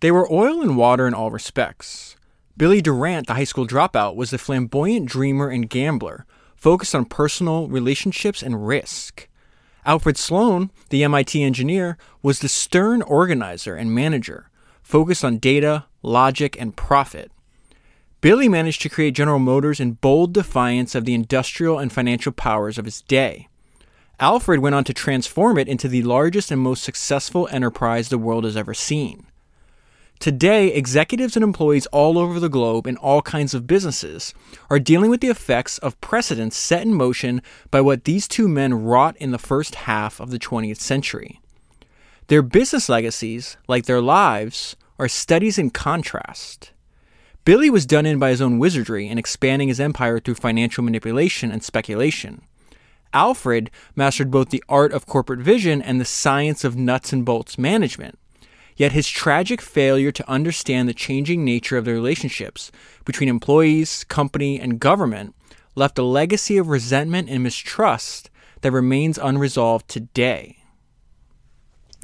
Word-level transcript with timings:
They 0.00 0.10
were 0.10 0.30
oil 0.30 0.60
and 0.60 0.76
water 0.76 1.06
in 1.06 1.14
all 1.14 1.30
respects. 1.30 2.16
Billy 2.56 2.80
Durant, 2.80 3.26
the 3.26 3.34
high 3.34 3.44
school 3.44 3.66
dropout, 3.66 4.16
was 4.16 4.30
the 4.30 4.38
flamboyant 4.38 5.06
dreamer 5.06 5.48
and 5.48 5.68
gambler, 5.68 6.26
focused 6.54 6.94
on 6.94 7.04
personal 7.04 7.68
relationships 7.68 8.42
and 8.42 8.66
risk. 8.66 9.28
Alfred 9.84 10.16
Sloan, 10.16 10.70
the 10.90 11.04
MIT 11.04 11.42
engineer, 11.42 11.96
was 12.22 12.40
the 12.40 12.48
stern 12.48 13.02
organizer 13.02 13.76
and 13.76 13.94
manager, 13.94 14.50
focused 14.82 15.24
on 15.24 15.38
data, 15.38 15.84
logic, 16.02 16.60
and 16.60 16.76
profit. 16.76 17.30
Billy 18.20 18.48
managed 18.48 18.82
to 18.82 18.88
create 18.88 19.14
General 19.14 19.38
Motors 19.38 19.78
in 19.78 19.92
bold 19.92 20.32
defiance 20.32 20.94
of 20.94 21.04
the 21.04 21.14
industrial 21.14 21.78
and 21.78 21.92
financial 21.92 22.32
powers 22.32 22.78
of 22.78 22.84
his 22.84 23.02
day. 23.02 23.48
Alfred 24.18 24.60
went 24.60 24.74
on 24.74 24.84
to 24.84 24.94
transform 24.94 25.58
it 25.58 25.68
into 25.68 25.88
the 25.88 26.02
largest 26.02 26.50
and 26.50 26.60
most 26.60 26.82
successful 26.82 27.48
enterprise 27.52 28.08
the 28.08 28.18
world 28.18 28.44
has 28.44 28.56
ever 28.56 28.74
seen. 28.74 29.26
Today, 30.18 30.68
executives 30.68 31.36
and 31.36 31.44
employees 31.44 31.86
all 31.86 32.18
over 32.18 32.40
the 32.40 32.48
globe 32.48 32.86
in 32.86 32.96
all 32.96 33.22
kinds 33.22 33.54
of 33.54 33.66
businesses 33.66 34.34
are 34.70 34.80
dealing 34.80 35.10
with 35.10 35.20
the 35.20 35.28
effects 35.28 35.78
of 35.78 36.00
precedents 36.00 36.56
set 36.56 36.82
in 36.82 36.94
motion 36.94 37.42
by 37.70 37.80
what 37.80 38.04
these 38.04 38.26
two 38.26 38.48
men 38.48 38.74
wrought 38.74 39.16
in 39.18 39.30
the 39.30 39.38
first 39.38 39.74
half 39.74 40.18
of 40.18 40.30
the 40.30 40.38
20th 40.38 40.80
century. 40.80 41.40
Their 42.28 42.42
business 42.42 42.88
legacies, 42.88 43.56
like 43.68 43.84
their 43.84 44.00
lives, 44.00 44.74
are 44.98 45.08
studies 45.08 45.58
in 45.58 45.70
contrast. 45.70 46.72
Billy 47.44 47.70
was 47.70 47.86
done 47.86 48.06
in 48.06 48.18
by 48.18 48.30
his 48.30 48.42
own 48.42 48.58
wizardry 48.58 49.06
in 49.06 49.18
expanding 49.18 49.68
his 49.68 49.78
empire 49.78 50.18
through 50.18 50.34
financial 50.34 50.82
manipulation 50.82 51.52
and 51.52 51.62
speculation. 51.62 52.42
Alfred 53.12 53.70
mastered 53.94 54.32
both 54.32 54.48
the 54.48 54.64
art 54.68 54.92
of 54.92 55.06
corporate 55.06 55.40
vision 55.40 55.80
and 55.80 56.00
the 56.00 56.04
science 56.04 56.64
of 56.64 56.74
nuts 56.74 57.12
and 57.12 57.24
bolts 57.24 57.56
management. 57.56 58.18
Yet 58.76 58.92
his 58.92 59.08
tragic 59.08 59.62
failure 59.62 60.12
to 60.12 60.30
understand 60.30 60.88
the 60.88 60.94
changing 60.94 61.44
nature 61.44 61.78
of 61.78 61.86
the 61.86 61.92
relationships 61.92 62.70
between 63.04 63.28
employees, 63.28 64.04
company, 64.04 64.60
and 64.60 64.78
government 64.78 65.34
left 65.74 65.98
a 65.98 66.02
legacy 66.02 66.58
of 66.58 66.68
resentment 66.68 67.28
and 67.28 67.42
mistrust 67.42 68.30
that 68.60 68.72
remains 68.72 69.18
unresolved 69.18 69.88
today. 69.88 70.58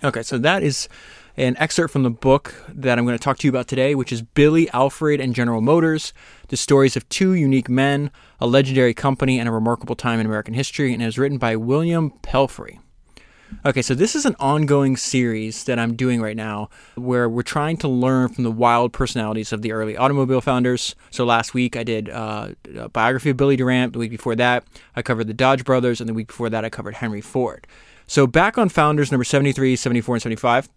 Okay, 0.04 0.22
so 0.22 0.38
that 0.38 0.62
is 0.62 0.88
an 1.36 1.56
excerpt 1.58 1.92
from 1.92 2.02
the 2.02 2.10
book 2.10 2.54
that 2.68 2.98
I'm 2.98 3.06
going 3.06 3.16
to 3.16 3.22
talk 3.22 3.38
to 3.38 3.46
you 3.46 3.50
about 3.50 3.68
today, 3.68 3.94
which 3.94 4.12
is 4.12 4.20
Billy, 4.20 4.68
Alfred, 4.70 5.20
and 5.20 5.34
General 5.34 5.60
Motors 5.60 6.12
The 6.48 6.56
Stories 6.56 6.96
of 6.96 7.08
Two 7.08 7.32
Unique 7.32 7.70
Men, 7.70 8.10
a 8.38 8.46
Legendary 8.46 8.92
Company, 8.92 9.38
and 9.38 9.48
a 9.48 9.52
Remarkable 9.52 9.96
Time 9.96 10.20
in 10.20 10.26
American 10.26 10.54
History, 10.54 10.92
and 10.92 11.02
was 11.02 11.18
written 11.18 11.38
by 11.38 11.56
William 11.56 12.10
Pelfrey. 12.22 12.81
Okay, 13.64 13.82
so 13.82 13.94
this 13.94 14.16
is 14.16 14.26
an 14.26 14.34
ongoing 14.40 14.96
series 14.96 15.64
that 15.64 15.78
I'm 15.78 15.94
doing 15.94 16.20
right 16.20 16.36
now 16.36 16.68
where 16.96 17.28
we're 17.28 17.42
trying 17.42 17.76
to 17.78 17.88
learn 17.88 18.28
from 18.28 18.44
the 18.44 18.50
wild 18.50 18.92
personalities 18.92 19.52
of 19.52 19.62
the 19.62 19.72
early 19.72 19.96
automobile 19.96 20.40
founders. 20.40 20.94
So 21.10 21.24
last 21.24 21.54
week 21.54 21.76
I 21.76 21.84
did 21.84 22.08
uh, 22.10 22.50
a 22.76 22.88
biography 22.88 23.30
of 23.30 23.36
Billy 23.36 23.56
Durant. 23.56 23.92
The 23.92 23.98
week 24.00 24.10
before 24.10 24.34
that, 24.36 24.64
I 24.96 25.02
covered 25.02 25.28
the 25.28 25.34
Dodge 25.34 25.64
brothers. 25.64 26.00
And 26.00 26.08
the 26.08 26.14
week 26.14 26.26
before 26.28 26.50
that, 26.50 26.64
I 26.64 26.70
covered 26.70 26.94
Henry 26.94 27.20
Ford. 27.20 27.66
So 28.06 28.26
back 28.26 28.58
on 28.58 28.68
founders 28.68 29.12
number 29.12 29.24
73, 29.24 29.76
74, 29.76 30.16
and 30.16 30.22
75, 30.22 30.68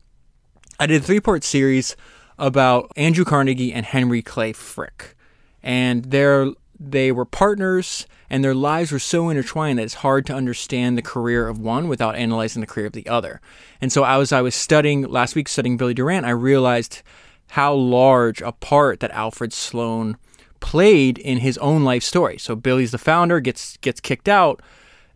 I 0.79 0.85
did 0.85 1.01
a 1.01 1.05
three 1.05 1.19
part 1.19 1.43
series 1.43 1.95
about 2.37 2.91
Andrew 2.95 3.25
Carnegie 3.25 3.73
and 3.73 3.85
Henry 3.85 4.21
Clay 4.21 4.53
Frick. 4.53 5.15
And 5.63 6.05
they're 6.05 6.47
they 6.79 7.11
were 7.11 7.25
partners 7.25 8.07
and 8.29 8.43
their 8.43 8.55
lives 8.55 8.91
were 8.91 8.99
so 8.99 9.29
intertwined 9.29 9.79
that 9.79 9.83
it's 9.83 9.95
hard 9.95 10.25
to 10.25 10.33
understand 10.33 10.97
the 10.97 11.01
career 11.01 11.47
of 11.47 11.59
one 11.59 11.87
without 11.87 12.15
analyzing 12.15 12.61
the 12.61 12.67
career 12.67 12.87
of 12.87 12.93
the 12.93 13.07
other. 13.07 13.41
And 13.79 13.91
so 13.91 14.03
as 14.03 14.31
I 14.31 14.41
was 14.41 14.55
studying 14.55 15.03
last 15.03 15.35
week 15.35 15.47
studying 15.47 15.77
Billy 15.77 15.93
Durant, 15.93 16.25
I 16.25 16.31
realized 16.31 17.01
how 17.49 17.73
large 17.73 18.41
a 18.41 18.51
part 18.51 18.99
that 18.99 19.11
Alfred 19.11 19.53
Sloan 19.53 20.17
played 20.59 21.17
in 21.17 21.39
his 21.39 21.57
own 21.59 21.83
life 21.83 22.03
story. 22.03 22.37
So 22.37 22.55
Billy's 22.55 22.91
the 22.91 22.97
founder, 22.97 23.39
gets 23.39 23.77
gets 23.77 24.01
kicked 24.01 24.27
out, 24.27 24.61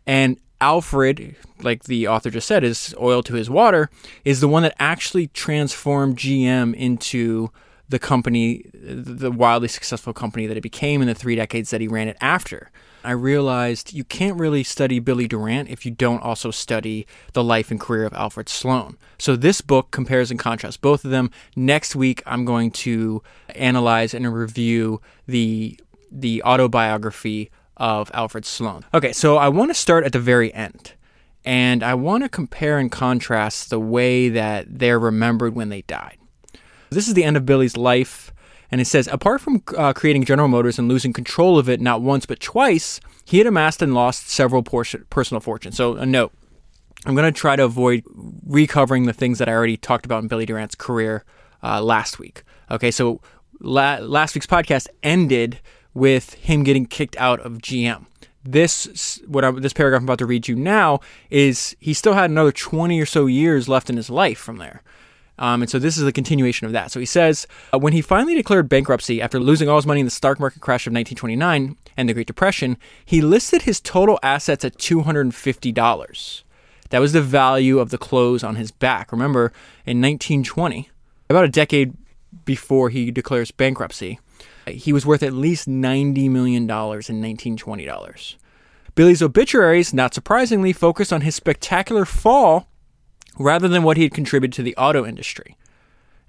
and 0.06 0.38
Alfred, 0.62 1.36
like 1.62 1.84
the 1.86 2.08
author 2.08 2.30
just 2.30 2.48
said, 2.48 2.64
is 2.64 2.94
oil 3.00 3.24
to 3.24 3.34
his 3.34 3.50
water, 3.50 3.90
is 4.26 4.42
the 4.42 4.48
one 4.48 4.64
that 4.64 4.76
actually 4.78 5.28
transformed 5.28 6.18
GM 6.18 6.76
into 6.76 7.50
the 7.90 8.00
company, 8.00 8.64
the 8.74 9.32
wildly 9.32 9.68
successful 9.68 10.14
company 10.14 10.46
that 10.48 10.56
it 10.56 10.62
became 10.62 11.02
in 11.02 11.08
the 11.08 11.16
three 11.16 11.36
decades 11.36 11.72
that 11.72 11.82
he 11.82 11.88
ran 11.88 12.08
it 12.08 12.18
after. 12.22 12.72
I 13.04 13.12
realized 13.12 13.94
you 13.94 14.04
can't 14.04 14.38
really 14.38 14.64
study 14.64 15.00
Billy 15.00 15.28
Durant 15.28 15.70
if 15.70 15.86
you 15.86 15.92
don't 15.92 16.22
also 16.22 16.52
study 16.52 17.08
the 17.34 17.44
life 17.44 17.72
and 17.72 17.80
career 17.80 18.06
of 18.06 18.14
Alfred 18.14 18.50
Sloan. 18.50 18.98
So 19.18 19.36
this 19.36 19.62
book 19.62 19.92
compares 19.92 20.32
and 20.32 20.40
contrasts 20.40 20.78
both 20.78 21.06
of 21.06 21.12
them. 21.12 21.32
Next 21.56 21.96
week, 21.96 22.22
I'm 22.26 22.46
going 22.46 22.72
to 22.72 23.24
analyze 23.56 24.14
and 24.14 24.32
review 24.34 25.02
the 25.28 25.80
the 26.12 26.44
autobiography 26.44 27.52
of 27.78 28.12
Alfred 28.14 28.46
Sloan. 28.46 28.84
Okay, 28.94 29.14
so 29.14 29.38
I 29.38 29.48
want 29.50 29.70
to 29.70 29.76
start 29.76 30.04
at 30.04 30.12
the 30.12 30.20
very 30.20 30.54
end. 30.54 30.94
And 31.46 31.84
I 31.84 31.94
want 31.94 32.24
to 32.24 32.30
compare 32.30 32.78
and 32.78 32.92
contrast 32.92 33.70
the 33.70 33.80
way 33.80 34.28
that 34.30 34.66
they're 34.68 35.00
remembered 35.00 35.56
when 35.56 35.70
they 35.70 35.84
died. 35.84 36.18
This 36.90 37.08
is 37.08 37.14
the 37.14 37.24
end 37.24 37.38
of 37.38 37.46
Billy's 37.46 37.78
life. 37.78 38.34
And 38.72 38.80
it 38.80 38.86
says, 38.86 39.08
apart 39.08 39.42
from 39.42 39.64
uh, 39.76 39.94
creating 39.94 40.26
General 40.26 40.48
Motors 40.48 40.78
and 40.78 40.88
losing 40.88 41.12
control 41.12 41.58
of 41.58 41.68
it 41.68 41.82
not 41.82 42.02
once 42.02 42.26
but 42.26 42.40
twice, 42.40 43.00
he 43.26 43.40
had 43.40 43.48
amassed 43.48 43.82
and 43.82 43.96
lost 43.96 44.30
several 44.30 44.62
personal 44.62 45.40
fortunes. 45.40 45.76
So, 45.76 45.96
a 45.96 46.06
note 46.06 46.32
I'm 47.06 47.16
going 47.16 47.32
to 47.32 47.38
try 47.38 47.56
to 47.56 47.64
avoid 47.64 48.04
recovering 48.46 49.06
the 49.06 49.14
things 49.14 49.40
that 49.40 49.48
I 49.48 49.54
already 49.54 49.78
talked 49.78 50.06
about 50.06 50.22
in 50.22 50.28
Billy 50.28 50.46
Durant's 50.46 50.76
career 50.76 51.24
uh, 51.64 51.82
last 51.82 52.20
week. 52.20 52.44
Okay, 52.70 52.92
so 52.92 53.22
la- 53.60 54.00
last 54.00 54.36
week's 54.36 54.48
podcast 54.48 54.88
ended 55.02 55.60
with 55.94 56.34
him 56.36 56.64
getting 56.64 56.86
kicked 56.86 57.18
out 57.18 57.40
of 57.40 57.54
GM. 57.54 58.06
This 58.44 59.22
what 59.28 59.44
I, 59.44 59.52
this 59.52 59.74
paragraph 59.74 60.00
I'm 60.00 60.06
about 60.06 60.20
to 60.20 60.26
read 60.26 60.48
you 60.48 60.56
now 60.56 61.00
is 61.30 61.76
he 61.80 61.94
still 61.94 62.14
had 62.14 62.30
another 62.30 62.52
20 62.52 63.00
or 63.00 63.06
so 63.06 63.26
years 63.26 63.68
left 63.68 63.90
in 63.90 63.98
his 63.98 64.10
life 64.10 64.38
from 64.38 64.58
there. 64.58 64.82
Um, 65.40 65.62
and 65.62 65.72
so 65.72 65.80
this 65.80 65.98
is 65.98 66.04
the 66.04 66.12
continuation 66.12 66.68
of 66.68 66.74
that. 66.74 66.92
So 66.92 67.00
he 67.00 67.06
says, 67.06 67.48
uh, 67.74 67.80
when 67.80 67.94
he 67.94 68.02
finally 68.02 68.36
declared 68.36 68.70
bankruptcy 68.70 69.22
after 69.22 69.40
losing 69.40 69.70
all 69.70 69.78
his 69.78 69.86
money 69.86 70.02
in 70.02 70.06
the 70.06 70.12
stock 70.12 70.40
market 70.40 70.62
crash 70.62 70.86
of 70.86 70.92
1929 70.92 71.78
and 71.98 72.10
the 72.10 72.14
Great 72.14 72.28
Depression, 72.28 72.78
he 73.06 73.22
listed 73.22 73.64
his 73.64 73.80
total 73.80 74.20
assets 74.22 74.66
at 74.66 74.78
$250. 74.78 76.44
That 76.90 77.00
was 77.00 77.14
the 77.14 77.22
value 77.22 77.80
of 77.80 77.90
the 77.90 77.98
clothes 77.98 78.44
on 78.44 78.56
his 78.58 78.72
back. 78.72 79.12
Remember, 79.12 79.54
in 79.86 80.02
1920, 80.02 80.90
about 81.30 81.46
a 81.46 81.50
decade 81.50 81.94
before 82.46 82.90
he 82.90 83.10
declares 83.10 83.52
bankruptcy, 83.52 84.20
he 84.68 84.92
was 84.92 85.06
worth 85.06 85.24
at 85.24 85.34
least 85.34 85.70
$90 85.70 86.30
million 86.30 86.64
in 86.64 86.70
1920 86.70 87.86
dollars. 87.86 88.38
Billy's 88.96 89.22
obituaries, 89.22 89.94
not 89.94 90.14
surprisingly, 90.14 90.74
focused 90.74 91.14
on 91.14 91.22
his 91.22 91.36
spectacular 91.36 92.04
fall 92.04 92.68
rather 93.38 93.68
than 93.68 93.84
what 93.84 93.98
he 93.98 94.04
had 94.04 94.14
contributed 94.14 94.54
to 94.56 94.64
the 94.64 94.76
auto 94.76 95.06
industry. 95.06 95.56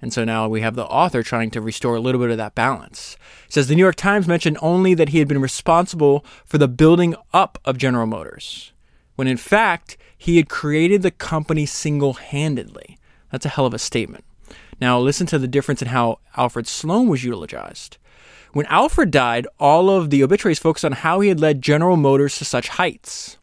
And 0.01 0.11
so 0.11 0.23
now 0.23 0.47
we 0.47 0.61
have 0.61 0.75
the 0.75 0.85
author 0.85 1.21
trying 1.21 1.51
to 1.51 1.61
restore 1.61 1.95
a 1.95 1.99
little 1.99 2.19
bit 2.19 2.31
of 2.31 2.37
that 2.37 2.55
balance. 2.55 3.17
It 3.45 3.53
says 3.53 3.67
the 3.67 3.75
New 3.75 3.83
York 3.83 3.95
Times 3.95 4.27
mentioned 4.27 4.57
only 4.61 4.93
that 4.95 5.09
he 5.09 5.19
had 5.19 5.27
been 5.27 5.41
responsible 5.41 6.25
for 6.45 6.57
the 6.57 6.67
building 6.67 7.15
up 7.33 7.59
of 7.65 7.77
General 7.77 8.07
Motors, 8.07 8.71
when 9.15 9.27
in 9.27 9.37
fact 9.37 9.97
he 10.17 10.37
had 10.37 10.49
created 10.49 11.01
the 11.01 11.11
company 11.11 11.65
single 11.65 12.13
handedly. 12.13 12.97
That's 13.31 13.45
a 13.45 13.49
hell 13.49 13.65
of 13.65 13.73
a 13.73 13.79
statement. 13.79 14.25
Now 14.79 14.99
listen 14.99 15.27
to 15.27 15.37
the 15.37 15.47
difference 15.47 15.81
in 15.81 15.89
how 15.89 16.19
Alfred 16.35 16.67
Sloan 16.67 17.07
was 17.07 17.23
eulogized. 17.23 17.97
When 18.53 18.65
Alfred 18.65 19.11
died, 19.11 19.47
all 19.59 19.89
of 19.89 20.09
the 20.09 20.23
obituaries 20.23 20.59
focused 20.59 20.83
on 20.83 20.91
how 20.91 21.19
he 21.19 21.29
had 21.29 21.39
led 21.39 21.61
General 21.61 21.95
Motors 21.95 22.37
to 22.37 22.45
such 22.45 22.69
heights. 22.69 23.37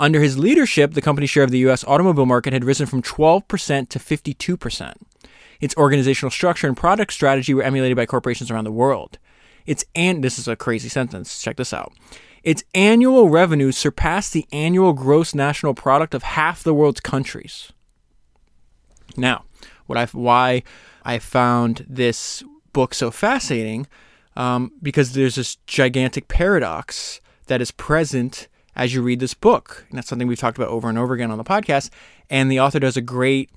Under 0.00 0.22
his 0.22 0.38
leadership, 0.38 0.94
the 0.94 1.02
company's 1.02 1.28
share 1.28 1.44
of 1.44 1.50
the 1.50 1.58
U.S. 1.58 1.84
automobile 1.84 2.24
market 2.24 2.54
had 2.54 2.64
risen 2.64 2.86
from 2.86 3.02
12% 3.02 3.90
to 3.90 3.98
52%. 3.98 4.94
Its 5.60 5.76
organizational 5.76 6.30
structure 6.30 6.66
and 6.66 6.74
product 6.74 7.12
strategy 7.12 7.52
were 7.52 7.62
emulated 7.62 7.98
by 7.98 8.06
corporations 8.06 8.50
around 8.50 8.64
the 8.64 8.72
world. 8.72 9.18
Its 9.66 9.84
and 9.94 10.24
this 10.24 10.38
is 10.38 10.48
a 10.48 10.56
crazy 10.56 10.88
sentence. 10.88 11.42
Check 11.42 11.58
this 11.58 11.74
out. 11.74 11.92
Its 12.42 12.64
annual 12.74 13.28
revenues 13.28 13.76
surpassed 13.76 14.32
the 14.32 14.46
annual 14.52 14.94
gross 14.94 15.34
national 15.34 15.74
product 15.74 16.14
of 16.14 16.22
half 16.22 16.62
the 16.62 16.72
world's 16.72 17.00
countries. 17.00 17.70
Now, 19.18 19.44
what 19.84 19.98
I 19.98 20.06
why 20.06 20.62
I 21.04 21.18
found 21.18 21.84
this 21.86 22.42
book 22.72 22.94
so 22.94 23.10
fascinating 23.10 23.86
um, 24.34 24.72
because 24.80 25.12
there's 25.12 25.34
this 25.34 25.56
gigantic 25.66 26.28
paradox 26.28 27.20
that 27.48 27.60
is 27.60 27.70
present 27.70 28.48
as 28.80 28.94
you 28.94 29.02
read 29.02 29.20
this 29.20 29.34
book. 29.34 29.84
And 29.90 29.98
that's 29.98 30.08
something 30.08 30.26
we've 30.26 30.38
talked 30.38 30.56
about 30.56 30.70
over 30.70 30.88
and 30.88 30.96
over 30.96 31.12
again 31.12 31.30
on 31.30 31.36
the 31.36 31.44
podcast. 31.44 31.90
And 32.30 32.50
the 32.50 32.58
author 32.58 32.80
does 32.80 32.96
a 32.96 33.02
great 33.02 33.50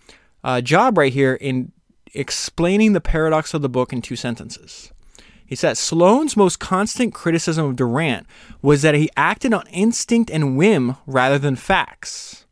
uh, 0.44 0.60
job 0.60 0.98
right 0.98 1.14
here 1.14 1.36
in 1.36 1.72
explaining 2.14 2.92
the 2.92 3.00
paradox 3.00 3.54
of 3.54 3.62
the 3.62 3.70
book 3.70 3.94
in 3.94 4.02
two 4.02 4.18
sentences. 4.18 4.92
He 5.46 5.56
says 5.56 5.80
Sloan's 5.80 6.36
most 6.36 6.60
constant 6.60 7.14
criticism 7.14 7.66
of 7.66 7.78
Durant 7.78 8.28
was 8.62 8.82
that 8.82 8.96
he 8.96 9.10
acted 9.16 9.54
on 9.54 9.66
instinct 9.68 10.30
and 10.30 10.58
whim 10.58 10.98
rather 11.08 11.40
than 11.40 11.56
facts. 11.56 12.46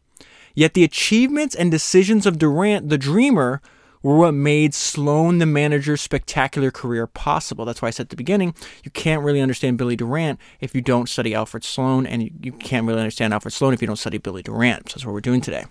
Yet 0.55 0.73
the 0.73 0.85
achievements 0.85 1.55
and 1.55 1.69
decisions 1.69 2.25
of 2.25 2.39
Durant, 2.39 2.87
the 2.87 2.97
dreamer, 2.97 3.61
were 4.03 4.17
what 4.17 4.33
made 4.33 4.73
Sloan 4.73 5.37
the 5.37 5.45
manager's 5.45 6.01
spectacular 6.01 6.71
career 6.71 7.07
possible. 7.07 7.65
That's 7.65 7.81
why 7.81 7.89
I 7.89 7.91
said 7.91 8.05
at 8.05 8.09
the 8.09 8.15
beginning, 8.15 8.55
you 8.83 8.91
can't 8.91 9.23
really 9.23 9.41
understand 9.41 9.77
Billy 9.77 9.95
Durant 9.95 10.39
if 10.59 10.73
you 10.73 10.81
don't 10.81 11.07
study 11.07 11.35
Alfred 11.35 11.63
Sloan, 11.63 12.05
and 12.05 12.23
you, 12.23 12.51
can't 12.51 12.85
really 12.87 12.99
understand 12.99 13.33
Alfred 13.33 13.53
Sloan 13.53 13.73
if 13.73 13.81
you 13.81 13.87
don't 13.87 13.97
study 13.97 14.17
Billy 14.17 14.41
Durant. 14.41 14.89
So 14.89 14.95
that's 14.95 15.05
what 15.05 15.13
we're 15.13 15.21
doing 15.21 15.41
today. 15.41 15.65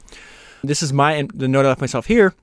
This 0.63 0.83
is 0.83 0.93
my 0.93 1.27
the 1.35 1.49
note 1.49 1.65
I 1.65 1.69
left 1.69 1.81
myself 1.81 2.07
here 2.07 2.35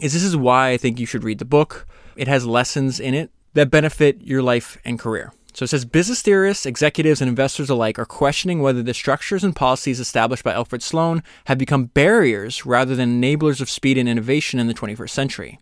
is 0.00 0.12
this 0.12 0.24
is 0.24 0.36
why 0.36 0.70
I 0.70 0.76
think 0.76 0.98
you 0.98 1.06
should 1.06 1.24
read 1.24 1.38
the 1.38 1.44
book. 1.44 1.86
It 2.16 2.26
has 2.26 2.46
lessons 2.46 2.98
in 2.98 3.14
it 3.14 3.30
that 3.52 3.70
benefit 3.70 4.22
your 4.22 4.42
life 4.42 4.78
and 4.84 4.98
career. 4.98 5.32
So 5.54 5.62
it 5.62 5.68
says 5.68 5.84
business 5.84 6.20
theorists, 6.20 6.66
executives, 6.66 7.20
and 7.20 7.28
investors 7.28 7.70
alike 7.70 7.96
are 8.00 8.04
questioning 8.04 8.60
whether 8.60 8.82
the 8.82 8.92
structures 8.92 9.44
and 9.44 9.54
policies 9.54 10.00
established 10.00 10.42
by 10.42 10.52
Alfred 10.52 10.82
Sloan 10.82 11.22
have 11.44 11.58
become 11.58 11.86
barriers 11.86 12.66
rather 12.66 12.96
than 12.96 13.22
enablers 13.22 13.60
of 13.60 13.70
speed 13.70 13.96
and 13.96 14.08
innovation 14.08 14.58
in 14.58 14.66
the 14.66 14.74
21st 14.74 15.10
century. 15.10 15.60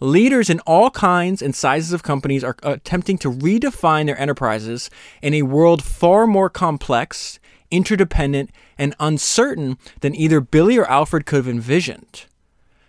Leaders 0.00 0.48
in 0.48 0.60
all 0.60 0.90
kinds 0.90 1.42
and 1.42 1.56
sizes 1.56 1.92
of 1.92 2.04
companies 2.04 2.44
are 2.44 2.56
attempting 2.62 3.18
to 3.18 3.32
redefine 3.32 4.06
their 4.06 4.18
enterprises 4.18 4.90
in 5.22 5.34
a 5.34 5.42
world 5.42 5.82
far 5.82 6.24
more 6.28 6.48
complex, 6.48 7.40
interdependent, 7.72 8.50
and 8.78 8.94
uncertain 9.00 9.76
than 10.02 10.14
either 10.14 10.40
Billy 10.40 10.78
or 10.78 10.86
Alfred 10.86 11.26
could 11.26 11.38
have 11.38 11.48
envisioned. 11.48 12.26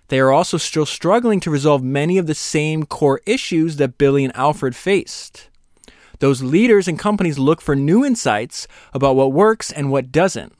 They 0.09 0.19
are 0.19 0.31
also 0.31 0.57
still 0.57 0.85
struggling 0.85 1.39
to 1.39 1.49
resolve 1.49 1.81
many 1.81 2.19
of 2.19 2.27
the 2.27 2.35
same 2.35 2.85
core 2.85 3.21
issues 3.25 3.77
that 3.77 3.97
Billy 3.97 4.23
and 4.23 4.35
Alfred 4.35 4.75
faced. 4.75 5.49
Those 6.19 6.41
leaders 6.41 6.87
and 6.87 6.97
companies 6.97 7.39
look 7.39 7.61
for 7.61 7.75
new 7.75 8.05
insights 8.05 8.67
about 8.93 9.15
what 9.15 9.33
works 9.33 9.71
and 9.71 9.91
what 9.91 10.11
doesn't. 10.11 10.53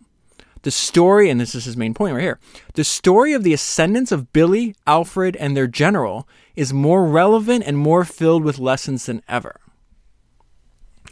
The 0.63 0.71
story, 0.71 1.29
and 1.29 1.39
this 1.39 1.55
is 1.55 1.65
his 1.65 1.75
main 1.75 1.93
point 1.93 2.15
right 2.15 2.23
here 2.23 2.39
the 2.73 2.83
story 2.83 3.33
of 3.33 3.43
the 3.43 3.53
ascendance 3.53 4.11
of 4.11 4.31
Billy, 4.31 4.75
Alfred, 4.87 5.35
and 5.35 5.55
their 5.55 5.67
general 5.67 6.27
is 6.55 6.73
more 6.73 7.05
relevant 7.05 7.65
and 7.67 7.77
more 7.77 8.05
filled 8.05 8.43
with 8.43 8.59
lessons 8.59 9.05
than 9.05 9.21
ever. 9.27 9.59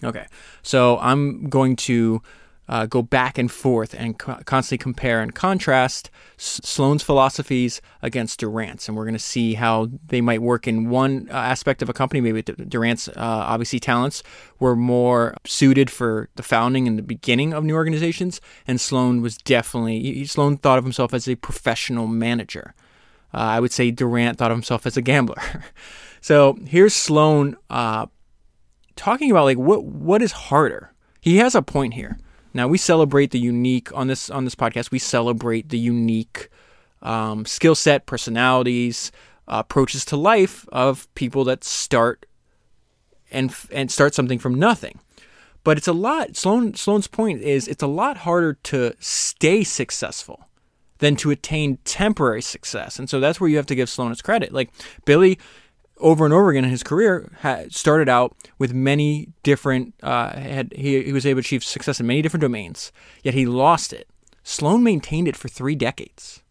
Okay, 0.04 0.26
so 0.64 0.98
I'm 1.00 1.50
going 1.50 1.76
to 1.78 2.22
uh, 2.72 2.86
go 2.86 3.02
back 3.02 3.38
and 3.38 3.52
forth 3.52 3.94
and 3.94 4.18
co- 4.18 4.40
constantly 4.46 4.82
compare 4.82 5.20
and 5.20 5.36
contrast 5.36 6.10
S- 6.40 6.62
Sloan's 6.64 7.04
philosophies 7.04 7.82
against 8.02 8.40
Durant's. 8.40 8.88
And 8.88 8.96
we're 8.96 9.04
going 9.04 9.14
to 9.14 9.20
see 9.20 9.56
how 9.56 9.90
they 10.08 10.22
might 10.22 10.42
work 10.42 10.70
in 10.70 10.90
one 10.90 11.28
uh, 11.30 11.34
aspect 11.34 11.82
of 11.82 11.90
a 11.90 11.94
company. 11.94 12.22
Maybe 12.22 12.42
Durant's, 12.42 13.10
uh, 13.10 13.14
obviously, 13.18 13.82
talents 13.82 14.24
were 14.58 14.78
more 14.78 15.36
suited 15.46 15.92
for 15.92 16.30
the 16.38 16.44
founding 16.44 16.88
and 16.88 16.98
the 16.98 17.04
beginning 17.04 17.54
of 17.54 17.66
new 17.66 17.76
organizations. 17.76 18.40
And 18.66 18.80
Sloan 18.80 19.22
was 19.22 19.38
definitely, 19.38 20.24
Sloan 20.24 20.56
thought 20.56 20.78
of 20.78 20.86
himself 20.86 21.14
as 21.14 21.28
a 21.28 21.36
professional 21.36 22.08
manager. 22.08 22.74
Uh, 23.34 23.38
I 23.38 23.60
would 23.60 23.74
say 23.74 23.92
Durant 23.92 24.38
thought 24.38 24.52
of 24.52 24.56
himself 24.56 24.86
as 24.86 24.96
a 24.96 25.02
gambler. 25.02 25.42
so 26.22 26.58
here's 26.66 26.94
Sloan 26.94 27.58
uh, 27.70 28.06
talking 28.96 29.30
about 29.30 29.44
like 29.44 29.58
what 29.58 29.84
what 29.84 30.22
is 30.22 30.32
harder. 30.32 30.94
He 31.20 31.38
has 31.38 31.54
a 31.54 31.62
point 31.62 31.96
here. 31.96 32.18
Now 32.54 32.68
we 32.68 32.78
celebrate 32.78 33.32
the 33.32 33.40
unique 33.40 33.94
on 33.94 34.08
this 34.08 34.30
on 34.30 34.44
this 34.44 34.56
podcast. 34.56 34.92
We 34.92 35.00
celebrate 35.00 35.70
the 35.70 35.80
unique 35.80 36.50
um, 37.02 37.46
skill 37.46 37.76
set, 37.76 38.06
personalities, 38.06 39.12
uh, 39.48 39.60
approaches 39.60 40.06
to 40.06 40.18
life 40.18 40.68
of 40.72 41.14
people 41.16 41.44
that 41.46 41.64
start 41.64 42.26
and 43.32 43.54
and 43.72 43.92
start 43.92 44.14
something 44.14 44.40
from 44.40 44.56
nothing. 44.56 45.00
But 45.64 45.78
it's 45.78 45.88
a 45.88 45.94
lot. 45.94 46.36
Sloan 46.36 46.74
Sloan's 46.74 47.08
point 47.08 47.42
is 47.42 47.68
it's 47.68 47.84
a 47.84 47.88
lot 47.88 48.18
harder 48.18 48.54
to 48.54 48.94
stay 49.00 49.64
successful 49.64 50.48
than 50.98 51.16
to 51.16 51.32
attain 51.32 51.78
temporary 51.84 52.42
success, 52.42 53.00
and 53.00 53.10
so 53.10 53.20
that's 53.20 53.40
where 53.40 53.50
you 53.50 53.58
have 53.58 53.66
to 53.68 53.76
give 53.76 53.90
Sloan 53.90 54.10
his 54.10 54.22
credit. 54.22 54.52
Like 54.52 54.72
Billy 55.06 55.40
over 56.02 56.26
and 56.26 56.34
over 56.34 56.50
again 56.50 56.66
in 56.66 56.70
his 56.70 56.84
career 56.84 57.32
started 57.70 58.10
out 58.10 58.36
with 58.58 58.74
many 58.74 59.30
different 59.44 59.94
uh, 60.04 60.32
had 60.32 60.74
he, 60.76 61.04
he 61.04 61.14
was 61.14 61.26
able 61.26 61.42
to 61.42 61.46
achieve 61.46 61.64
success 61.64 62.00
in 62.00 62.08
many 62.08 62.22
different 62.22 62.42
domains 62.42 62.92
yet 63.24 63.34
he 63.34 63.46
lost 63.46 63.94
it. 63.94 64.08
Sloan 64.44 64.84
maintained 64.84 65.28
it 65.28 65.36
for 65.36 65.48
three 65.48 65.76
decades. 65.76 66.42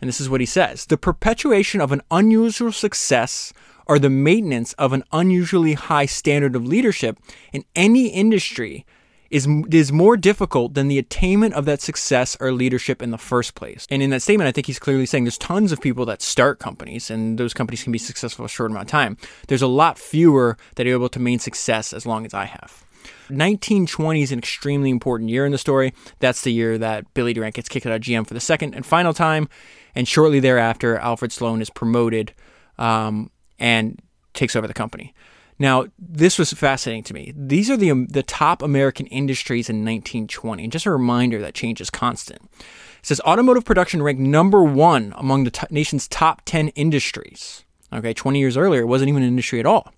And 0.00 0.06
this 0.06 0.20
is 0.20 0.28
what 0.30 0.40
he 0.40 0.46
says 0.46 0.86
the 0.86 0.96
perpetuation 0.96 1.80
of 1.80 1.92
an 1.92 2.02
unusual 2.10 2.72
success 2.72 3.52
or 3.86 3.98
the 3.98 4.10
maintenance 4.10 4.74
of 4.74 4.92
an 4.92 5.02
unusually 5.12 5.72
high 5.72 6.06
standard 6.06 6.54
of 6.54 6.66
leadership 6.66 7.18
in 7.52 7.64
any 7.74 8.08
industry 8.08 8.84
is 9.30 9.48
is 9.70 9.92
more 9.92 10.16
difficult 10.16 10.74
than 10.74 10.88
the 10.88 10.98
attainment 10.98 11.54
of 11.54 11.64
that 11.64 11.80
success 11.80 12.36
or 12.40 12.52
leadership 12.52 13.02
in 13.02 13.10
the 13.10 13.18
first 13.18 13.54
place. 13.54 13.86
And 13.90 14.02
in 14.02 14.10
that 14.10 14.22
statement, 14.22 14.48
I 14.48 14.52
think 14.52 14.66
he's 14.66 14.78
clearly 14.78 15.06
saying 15.06 15.24
there's 15.24 15.38
tons 15.38 15.72
of 15.72 15.80
people 15.80 16.04
that 16.06 16.22
start 16.22 16.58
companies, 16.58 17.10
and 17.10 17.38
those 17.38 17.54
companies 17.54 17.82
can 17.82 17.92
be 17.92 17.98
successful 17.98 18.44
a 18.44 18.48
short 18.48 18.70
amount 18.70 18.86
of 18.86 18.90
time. 18.90 19.16
There's 19.48 19.62
a 19.62 19.66
lot 19.66 19.98
fewer 19.98 20.56
that 20.76 20.86
are 20.86 20.92
able 20.92 21.08
to 21.10 21.18
maintain 21.18 21.38
success 21.38 21.92
as 21.92 22.04
long 22.06 22.26
as 22.26 22.34
I 22.34 22.44
have. 22.44 22.84
1920 23.28 24.22
is 24.22 24.32
an 24.32 24.38
extremely 24.38 24.90
important 24.90 25.30
year 25.30 25.44
in 25.44 25.52
the 25.52 25.58
story. 25.58 25.92
That's 26.18 26.42
the 26.42 26.52
year 26.52 26.78
that 26.78 27.12
Billy 27.14 27.34
Durant 27.34 27.54
gets 27.54 27.68
kicked 27.68 27.86
out 27.86 27.92
of 27.92 28.00
GM 28.00 28.26
for 28.26 28.34
the 28.34 28.40
second 28.40 28.74
and 28.74 28.84
final 28.84 29.12
time, 29.12 29.48
and 29.94 30.08
shortly 30.08 30.40
thereafter, 30.40 30.96
Alfred 30.96 31.32
Sloan 31.32 31.60
is 31.60 31.70
promoted 31.70 32.32
um, 32.78 33.30
and 33.58 34.00
takes 34.34 34.56
over 34.56 34.66
the 34.66 34.74
company. 34.74 35.14
Now, 35.58 35.86
this 35.98 36.38
was 36.38 36.52
fascinating 36.52 37.02
to 37.04 37.14
me. 37.14 37.32
These 37.36 37.68
are 37.68 37.76
the 37.76 37.90
um, 37.90 38.06
the 38.06 38.22
top 38.22 38.62
American 38.62 39.06
industries 39.06 39.68
in 39.68 39.76
1920. 39.78 40.62
And 40.62 40.72
just 40.72 40.86
a 40.86 40.90
reminder 40.90 41.40
that 41.40 41.54
change 41.54 41.80
is 41.80 41.90
constant. 41.90 42.42
It 43.00 43.06
says 43.06 43.20
automotive 43.22 43.64
production 43.64 44.02
ranked 44.02 44.20
number 44.20 44.62
one 44.62 45.14
among 45.16 45.44
the 45.44 45.50
t- 45.50 45.66
nation's 45.70 46.06
top 46.08 46.42
10 46.44 46.68
industries. 46.68 47.64
Okay, 47.92 48.12
20 48.12 48.38
years 48.38 48.56
earlier, 48.56 48.82
it 48.82 48.86
wasn't 48.86 49.08
even 49.08 49.22
an 49.22 49.28
industry 49.28 49.60
at 49.60 49.66
all. 49.66 49.92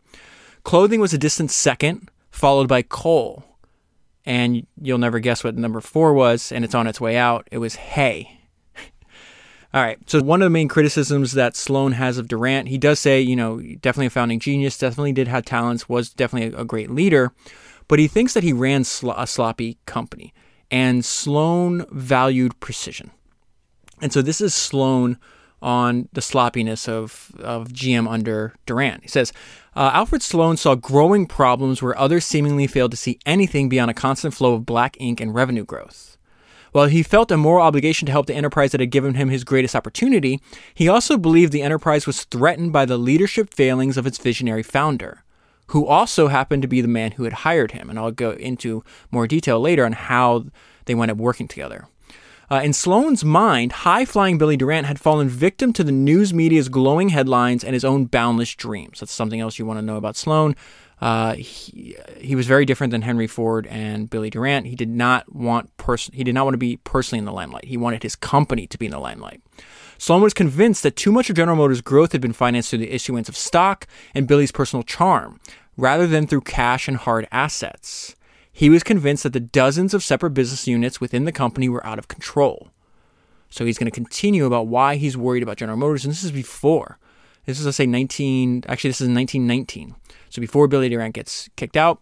Clothing 0.62 1.00
was 1.00 1.12
a 1.12 1.18
distant 1.18 1.50
second, 1.50 2.08
followed 2.30 2.68
by 2.68 2.82
coal. 2.82 3.44
And 4.24 4.66
you'll 4.80 4.98
never 4.98 5.18
guess 5.18 5.42
what 5.42 5.56
number 5.56 5.80
four 5.80 6.12
was, 6.12 6.52
and 6.52 6.64
it's 6.64 6.74
on 6.74 6.86
its 6.86 7.00
way 7.00 7.16
out. 7.16 7.48
It 7.50 7.58
was 7.58 7.74
hay. 7.74 8.39
All 9.72 9.80
right. 9.80 9.98
So 10.10 10.20
one 10.22 10.42
of 10.42 10.46
the 10.46 10.50
main 10.50 10.66
criticisms 10.66 11.32
that 11.32 11.54
Sloan 11.54 11.92
has 11.92 12.18
of 12.18 12.26
Durant, 12.26 12.68
he 12.68 12.78
does 12.78 12.98
say, 12.98 13.20
you 13.20 13.36
know, 13.36 13.60
definitely 13.60 14.06
a 14.06 14.10
founding 14.10 14.40
genius, 14.40 14.76
definitely 14.76 15.12
did 15.12 15.28
have 15.28 15.44
talents, 15.44 15.88
was 15.88 16.10
definitely 16.10 16.58
a, 16.58 16.64
great 16.64 16.90
leader, 16.90 17.32
but 17.86 18.00
he 18.00 18.08
thinks 18.08 18.34
that 18.34 18.42
he 18.42 18.52
ran 18.52 18.82
sl- 18.82 19.12
a 19.12 19.28
sloppy 19.28 19.78
company, 19.86 20.34
and 20.72 21.04
Sloan 21.04 21.86
valued 21.92 22.58
precision. 22.58 23.12
And 24.00 24.12
so 24.12 24.22
this 24.22 24.40
is 24.40 24.54
Sloan 24.54 25.18
on 25.62 26.08
the 26.12 26.22
sloppiness 26.22 26.88
of, 26.88 27.30
of 27.38 27.68
GM 27.68 28.10
under 28.10 28.54
Durant. 28.66 29.02
He 29.02 29.08
says, 29.08 29.32
uh, 29.76 29.90
Alfred 29.92 30.22
Sloan 30.22 30.56
saw 30.56 30.74
growing 30.74 31.26
problems 31.26 31.80
where 31.80 31.96
others 31.98 32.24
seemingly 32.24 32.66
failed 32.66 32.90
to 32.90 32.96
see 32.96 33.20
anything 33.24 33.68
beyond 33.68 33.90
a 33.90 33.94
constant 33.94 34.34
flow 34.34 34.54
of 34.54 34.66
black 34.66 34.96
ink 34.98 35.20
and 35.20 35.34
revenue 35.34 35.64
growth. 35.64 36.16
While 36.72 36.86
he 36.86 37.02
felt 37.02 37.32
a 37.32 37.36
moral 37.36 37.66
obligation 37.66 38.06
to 38.06 38.12
help 38.12 38.26
the 38.26 38.34
enterprise 38.34 38.72
that 38.72 38.80
had 38.80 38.90
given 38.90 39.14
him 39.14 39.28
his 39.28 39.44
greatest 39.44 39.74
opportunity, 39.74 40.40
he 40.72 40.88
also 40.88 41.16
believed 41.16 41.52
the 41.52 41.62
enterprise 41.62 42.06
was 42.06 42.24
threatened 42.24 42.72
by 42.72 42.84
the 42.84 42.98
leadership 42.98 43.52
failings 43.52 43.96
of 43.96 44.06
its 44.06 44.18
visionary 44.18 44.62
founder, 44.62 45.24
who 45.68 45.86
also 45.86 46.28
happened 46.28 46.62
to 46.62 46.68
be 46.68 46.80
the 46.80 46.88
man 46.88 47.12
who 47.12 47.24
had 47.24 47.32
hired 47.32 47.72
him. 47.72 47.90
And 47.90 47.98
I'll 47.98 48.12
go 48.12 48.32
into 48.32 48.84
more 49.10 49.26
detail 49.26 49.60
later 49.60 49.84
on 49.84 49.92
how 49.92 50.46
they 50.84 50.94
went 50.94 51.10
up 51.10 51.18
working 51.18 51.48
together. 51.48 51.88
Uh, 52.52 52.60
in 52.64 52.72
Sloan's 52.72 53.24
mind, 53.24 53.70
high 53.70 54.04
flying 54.04 54.36
Billy 54.36 54.56
Durant 54.56 54.88
had 54.88 54.98
fallen 54.98 55.28
victim 55.28 55.72
to 55.72 55.84
the 55.84 55.92
news 55.92 56.34
media's 56.34 56.68
glowing 56.68 57.10
headlines 57.10 57.62
and 57.62 57.74
his 57.74 57.84
own 57.84 58.06
boundless 58.06 58.56
dreams. 58.56 58.98
That's 58.98 59.12
something 59.12 59.38
else 59.38 59.58
you 59.58 59.64
want 59.64 59.78
to 59.78 59.86
know 59.86 59.96
about 59.96 60.16
Sloan. 60.16 60.56
Uh, 61.00 61.34
he, 61.34 61.96
he 62.18 62.36
was 62.36 62.46
very 62.46 62.66
different 62.66 62.90
than 62.90 63.02
Henry 63.02 63.26
Ford 63.26 63.66
and 63.68 64.10
Billy 64.10 64.28
Durant. 64.28 64.66
He 64.66 64.76
did 64.76 64.90
not 64.90 65.34
want 65.34 65.74
person 65.78 66.14
he 66.14 66.24
did 66.24 66.34
not 66.34 66.44
want 66.44 66.54
to 66.54 66.58
be 66.58 66.76
personally 66.76 67.18
in 67.18 67.24
the 67.24 67.32
limelight. 67.32 67.64
He 67.64 67.76
wanted 67.76 68.02
his 68.02 68.16
company 68.16 68.66
to 68.66 68.78
be 68.78 68.86
in 68.86 68.92
the 68.92 68.98
limelight. 68.98 69.40
Sloan 69.96 70.22
was 70.22 70.34
convinced 70.34 70.82
that 70.82 70.96
too 70.96 71.12
much 71.12 71.28
of 71.28 71.36
General 71.36 71.56
Motors' 71.56 71.80
growth 71.80 72.12
had 72.12 72.20
been 72.20 72.32
financed 72.32 72.70
through 72.70 72.78
the 72.80 72.94
issuance 72.94 73.28
of 73.28 73.36
stock 73.36 73.86
and 74.14 74.26
Billy's 74.26 74.52
personal 74.52 74.82
charm, 74.82 75.40
rather 75.76 76.06
than 76.06 76.26
through 76.26 76.40
cash 76.42 76.88
and 76.88 76.96
hard 76.96 77.28
assets. 77.30 78.16
He 78.52 78.70
was 78.70 78.82
convinced 78.82 79.22
that 79.22 79.32
the 79.32 79.40
dozens 79.40 79.94
of 79.94 80.02
separate 80.02 80.30
business 80.30 80.66
units 80.66 81.00
within 81.00 81.24
the 81.24 81.32
company 81.32 81.68
were 81.68 81.86
out 81.86 81.98
of 81.98 82.08
control. 82.08 82.70
So 83.50 83.64
he's 83.64 83.78
going 83.78 83.90
to 83.90 83.94
continue 83.94 84.46
about 84.46 84.68
why 84.68 84.96
he's 84.96 85.16
worried 85.16 85.42
about 85.42 85.56
General 85.56 85.78
Motors, 85.78 86.04
and 86.04 86.12
this 86.12 86.24
is 86.24 86.32
before. 86.32 86.98
This 87.50 87.60
is, 87.60 87.66
let's 87.66 87.76
say, 87.76 87.86
19, 87.86 88.64
actually, 88.68 88.90
this 88.90 89.00
is 89.00 89.08
1919. 89.08 89.96
So 90.28 90.40
before 90.40 90.68
Billy 90.68 90.88
Durant 90.88 91.14
gets 91.14 91.48
kicked 91.56 91.76
out, 91.76 92.00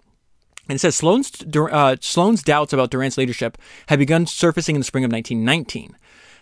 and 0.68 0.76
it 0.76 0.80
says 0.80 0.96
Sloan's, 0.96 1.32
uh, 1.56 1.96
Sloan's 2.00 2.42
doubts 2.42 2.74
about 2.74 2.90
Durant's 2.90 3.16
leadership 3.16 3.56
had 3.86 3.98
begun 3.98 4.26
surfacing 4.26 4.76
in 4.76 4.80
the 4.80 4.84
spring 4.84 5.04
of 5.04 5.10
1919. 5.10 5.96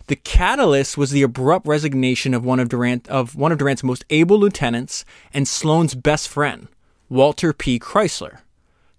The 0.07 0.17
catalyst 0.17 0.97
was 0.97 1.11
the 1.11 1.21
abrupt 1.21 1.65
resignation 1.65 2.33
of 2.33 2.43
one 2.43 2.59
of 2.59 2.69
Durant 2.69 3.07
of 3.07 3.35
one 3.35 3.51
of 3.51 3.57
Durant's 3.57 3.83
most 3.83 4.05
able 4.09 4.39
lieutenants 4.39 5.05
and 5.33 5.47
Sloan's 5.47 5.95
best 5.95 6.27
friend, 6.27 6.67
Walter 7.09 7.53
P. 7.53 7.79
Chrysler. 7.79 8.39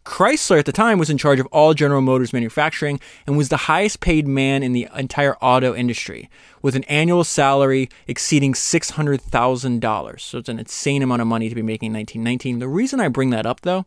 Chrysler 0.08 0.58
at 0.58 0.64
the 0.64 0.72
time 0.72 0.98
was 0.98 1.10
in 1.10 1.18
charge 1.18 1.38
of 1.38 1.46
all 1.48 1.74
General 1.74 2.00
Motors 2.00 2.32
manufacturing 2.32 2.98
and 3.26 3.36
was 3.36 3.50
the 3.50 3.68
highest 3.68 4.00
paid 4.00 4.26
man 4.26 4.62
in 4.62 4.72
the 4.72 4.88
entire 4.96 5.36
auto 5.36 5.74
industry, 5.74 6.30
with 6.62 6.74
an 6.74 6.84
annual 6.84 7.24
salary 7.24 7.90
exceeding 8.06 8.54
$600,000. 8.54 10.20
So 10.20 10.38
it's 10.38 10.48
an 10.48 10.58
insane 10.58 11.02
amount 11.02 11.20
of 11.20 11.28
money 11.28 11.50
to 11.50 11.54
be 11.54 11.60
making 11.60 11.88
in 11.88 11.92
1919. 11.92 12.58
The 12.58 12.68
reason 12.68 13.00
I 13.00 13.08
bring 13.08 13.28
that 13.30 13.44
up, 13.44 13.60
though, 13.60 13.84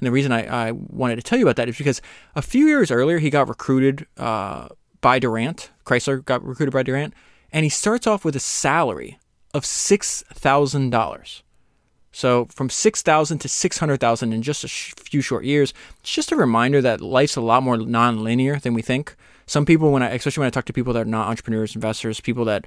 and 0.00 0.06
the 0.06 0.10
reason 0.10 0.32
I, 0.32 0.68
I 0.68 0.72
wanted 0.72 1.16
to 1.16 1.22
tell 1.22 1.38
you 1.38 1.44
about 1.44 1.56
that 1.56 1.68
is 1.68 1.76
because 1.76 2.00
a 2.34 2.40
few 2.40 2.66
years 2.66 2.90
earlier, 2.90 3.18
he 3.18 3.28
got 3.28 3.46
recruited 3.46 4.06
uh, 4.16 4.68
by 5.02 5.18
Durant. 5.18 5.70
Chrysler 5.84 6.24
got 6.24 6.42
recruited 6.42 6.72
by 6.72 6.82
Durant, 6.82 7.12
and 7.52 7.64
he 7.64 7.70
starts 7.70 8.06
off 8.06 8.24
with 8.24 8.34
a 8.34 8.40
salary 8.40 9.18
of 9.52 9.64
$6,000. 9.64 11.42
So 12.18 12.46
from 12.46 12.68
6,000 12.68 13.38
to 13.38 13.48
600,000 13.48 14.32
in 14.32 14.42
just 14.42 14.64
a 14.64 14.68
sh- 14.68 14.92
few 14.98 15.20
short 15.20 15.44
years. 15.44 15.72
It's 16.00 16.10
just 16.10 16.32
a 16.32 16.36
reminder 16.36 16.82
that 16.82 17.00
life's 17.00 17.36
a 17.36 17.40
lot 17.40 17.62
more 17.62 17.76
non-linear 17.76 18.58
than 18.58 18.74
we 18.74 18.82
think. 18.82 19.14
Some 19.46 19.64
people, 19.64 19.92
when 19.92 20.02
I, 20.02 20.08
especially 20.08 20.40
when 20.40 20.48
I 20.48 20.50
talk 20.50 20.64
to 20.64 20.72
people 20.72 20.92
that 20.94 21.02
are 21.02 21.04
not 21.04 21.28
entrepreneurs, 21.28 21.76
investors, 21.76 22.20
people 22.20 22.44
that 22.46 22.66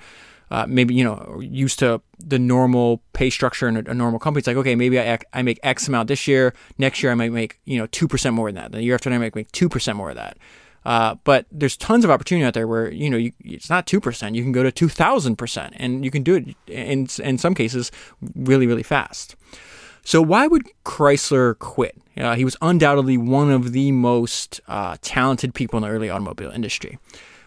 uh, 0.52 0.66
maybe 0.70 0.94
you 0.94 1.04
know 1.04 1.42
used 1.42 1.80
to 1.80 2.02
the 2.18 2.40
normal 2.40 3.02
pay 3.12 3.30
structure 3.30 3.68
in 3.68 3.76
a, 3.76 3.84
a, 3.88 3.94
normal 3.94 4.22
company. 4.22 4.40
It's 4.40 4.48
like 4.48 4.56
okay, 4.56 4.76
maybe 4.76 4.98
I, 5.02 5.20
I 5.34 5.42
make 5.42 5.60
X 5.64 5.86
amount 5.86 6.08
this 6.08 6.30
year. 6.30 6.54
Next 6.78 7.04
year 7.04 7.12
I 7.12 7.16
might 7.16 7.34
make 7.34 7.60
you 7.66 7.78
know 7.78 7.88
two 7.88 8.08
percent 8.08 8.36
more 8.36 8.50
than 8.50 8.56
that. 8.56 8.72
The 8.72 8.82
year 8.82 8.96
after 8.96 9.10
that 9.10 9.16
I 9.16 9.20
might 9.20 9.36
make 9.36 9.52
two 9.52 9.68
percent 9.68 9.98
more 9.98 10.12
of 10.12 10.16
that. 10.16 10.38
Uh, 10.84 11.16
but 11.24 11.46
there's 11.52 11.78
tons 11.78 12.04
of 12.04 12.10
opportunity 12.10 12.46
out 12.46 12.54
there 12.54 12.68
where 12.68 12.92
you 12.92 13.10
know 13.10 13.18
you, 13.18 13.32
it's 13.42 13.70
not 13.70 13.86
two 13.86 14.00
percent. 14.00 14.36
You 14.36 14.44
can 14.44 14.52
go 14.52 14.64
to 14.64 14.72
two 14.72 14.90
thousand 14.90 15.36
percent, 15.36 15.74
and 15.78 16.04
you 16.04 16.12
can 16.12 16.24
do 16.24 16.36
it 16.36 16.56
in 16.68 17.08
in 17.24 17.38
some 17.38 17.54
cases 17.54 17.92
really 18.36 18.68
really 18.68 18.84
fast. 18.84 19.36
So 20.04 20.22
why 20.22 20.48
would 20.48 20.64
Chrysler 20.84 21.58
quit? 21.60 21.96
Uh, 22.18 22.36
he 22.36 22.44
was 22.44 22.58
undoubtedly 22.62 23.18
one 23.18 23.52
of 23.52 23.72
the 23.72 23.92
most 23.92 24.60
uh, 24.68 24.98
talented 25.02 25.54
people 25.54 25.78
in 25.78 25.84
the 25.84 25.90
early 25.90 26.10
automobile 26.10 26.50
industry. 26.50 26.98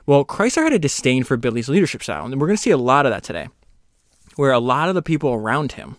Well, 0.06 0.24
Chrysler 0.24 0.64
had 0.64 0.72
a 0.72 0.78
disdain 0.78 1.24
for 1.24 1.36
Billy's 1.36 1.68
leadership 1.68 2.02
style, 2.02 2.24
and 2.24 2.40
we're 2.40 2.46
going 2.46 2.56
to 2.56 2.62
see 2.62 2.70
a 2.70 2.76
lot 2.76 3.06
of 3.06 3.12
that 3.12 3.24
today, 3.24 3.48
where 4.36 4.52
a 4.52 4.60
lot 4.60 4.88
of 4.88 4.94
the 4.94 5.02
people 5.02 5.32
around 5.32 5.72
him, 5.72 5.96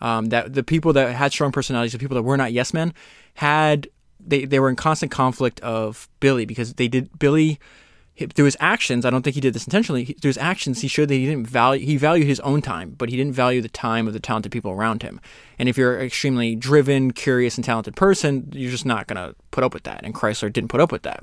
um, 0.00 0.26
that 0.26 0.54
the 0.54 0.62
people 0.62 0.92
that 0.92 1.14
had 1.14 1.32
strong 1.32 1.50
personalities, 1.50 1.92
the 1.92 1.98
people 1.98 2.14
that 2.14 2.22
were 2.22 2.36
not 2.36 2.52
yes 2.52 2.72
men, 2.72 2.94
had 3.34 3.88
they, 4.20 4.44
they 4.44 4.60
were 4.60 4.68
in 4.68 4.76
constant 4.76 5.12
conflict 5.12 5.60
of 5.60 6.08
Billy 6.20 6.44
because 6.44 6.74
they 6.74 6.88
did 6.88 7.18
Billy 7.18 7.58
through 8.26 8.46
his 8.46 8.56
actions. 8.58 9.04
I 9.04 9.10
don't 9.10 9.22
think 9.22 9.34
he 9.34 9.40
did 9.40 9.54
this 9.54 9.66
intentionally. 9.66 10.04
Through 10.06 10.30
his 10.30 10.38
actions, 10.38 10.80
he 10.80 10.88
showed 10.88 11.08
that 11.08 11.14
he 11.14 11.26
didn't 11.26 11.46
value 11.46 11.84
he 11.84 11.96
valued 11.96 12.26
his 12.26 12.40
own 12.40 12.62
time, 12.62 12.94
but 12.98 13.08
he 13.08 13.16
didn't 13.16 13.34
value 13.34 13.60
the 13.60 13.68
time 13.68 14.06
of 14.06 14.12
the 14.12 14.20
talented 14.20 14.50
people 14.50 14.72
around 14.72 15.02
him. 15.02 15.20
And 15.58 15.68
if 15.68 15.78
you're 15.78 15.98
an 15.98 16.06
extremely 16.06 16.56
driven, 16.56 17.12
curious, 17.12 17.56
and 17.56 17.64
talented 17.64 17.94
person, 17.96 18.48
you're 18.52 18.70
just 18.70 18.86
not 18.86 19.06
gonna 19.06 19.34
put 19.50 19.64
up 19.64 19.72
with 19.72 19.84
that. 19.84 20.00
And 20.02 20.14
Chrysler 20.14 20.52
didn't 20.52 20.70
put 20.70 20.80
up 20.80 20.90
with 20.90 21.02
that. 21.02 21.22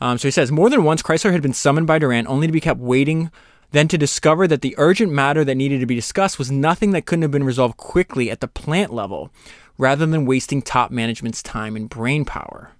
Um, 0.00 0.18
so 0.18 0.28
he 0.28 0.32
says 0.32 0.52
more 0.52 0.70
than 0.70 0.84
once 0.84 1.02
Chrysler 1.02 1.32
had 1.32 1.42
been 1.42 1.54
summoned 1.54 1.86
by 1.86 1.98
Durant, 1.98 2.28
only 2.28 2.46
to 2.46 2.52
be 2.52 2.60
kept 2.60 2.80
waiting. 2.80 3.30
Then 3.70 3.88
to 3.88 3.98
discover 3.98 4.46
that 4.46 4.62
the 4.62 4.74
urgent 4.78 5.12
matter 5.12 5.44
that 5.44 5.54
needed 5.54 5.80
to 5.80 5.86
be 5.86 5.94
discussed 5.94 6.38
was 6.38 6.50
nothing 6.50 6.92
that 6.92 7.04
couldn't 7.04 7.22
have 7.22 7.30
been 7.30 7.44
resolved 7.44 7.76
quickly 7.76 8.30
at 8.30 8.40
the 8.40 8.48
plant 8.48 8.94
level, 8.94 9.30
rather 9.78 10.04
than 10.04 10.26
wasting 10.26 10.60
top 10.60 10.90
management's 10.90 11.42
time 11.42 11.76
and 11.76 11.88
brain 11.88 12.24
power. 12.24 12.72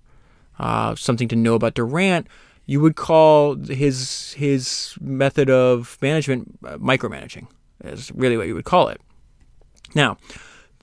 Uh, 0.58 0.94
something 0.96 1.28
to 1.28 1.36
know 1.36 1.54
about 1.54 1.74
Durant, 1.74 2.26
you 2.66 2.80
would 2.80 2.96
call 2.96 3.54
his 3.54 4.34
his 4.34 4.94
method 5.00 5.48
of 5.48 5.96
management 6.02 6.58
uh, 6.66 6.76
micromanaging. 6.78 7.46
Is 7.84 8.10
really 8.12 8.36
what 8.36 8.48
you 8.48 8.54
would 8.54 8.64
call 8.64 8.88
it. 8.88 9.00
Now, 9.94 10.18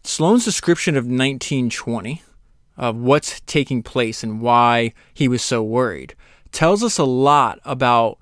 Sloan's 0.03 0.45
description 0.45 0.95
of 0.95 1.03
1920 1.03 2.23
of 2.77 2.95
what's 2.95 3.41
taking 3.41 3.83
place 3.83 4.23
and 4.23 4.41
why 4.41 4.93
he 5.13 5.27
was 5.27 5.41
so 5.41 5.61
worried 5.61 6.15
tells 6.51 6.83
us 6.83 6.97
a 6.97 7.03
lot 7.03 7.59
about 7.65 8.17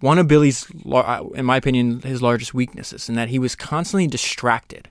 one 0.00 0.18
of 0.18 0.28
Billy's, 0.28 0.66
uh, 0.90 1.24
in 1.34 1.44
my 1.44 1.56
opinion, 1.56 2.00
his 2.02 2.22
largest 2.22 2.54
weaknesses, 2.54 3.08
and 3.08 3.18
that 3.18 3.28
he 3.28 3.38
was 3.38 3.54
constantly 3.54 4.06
distracted. 4.06 4.88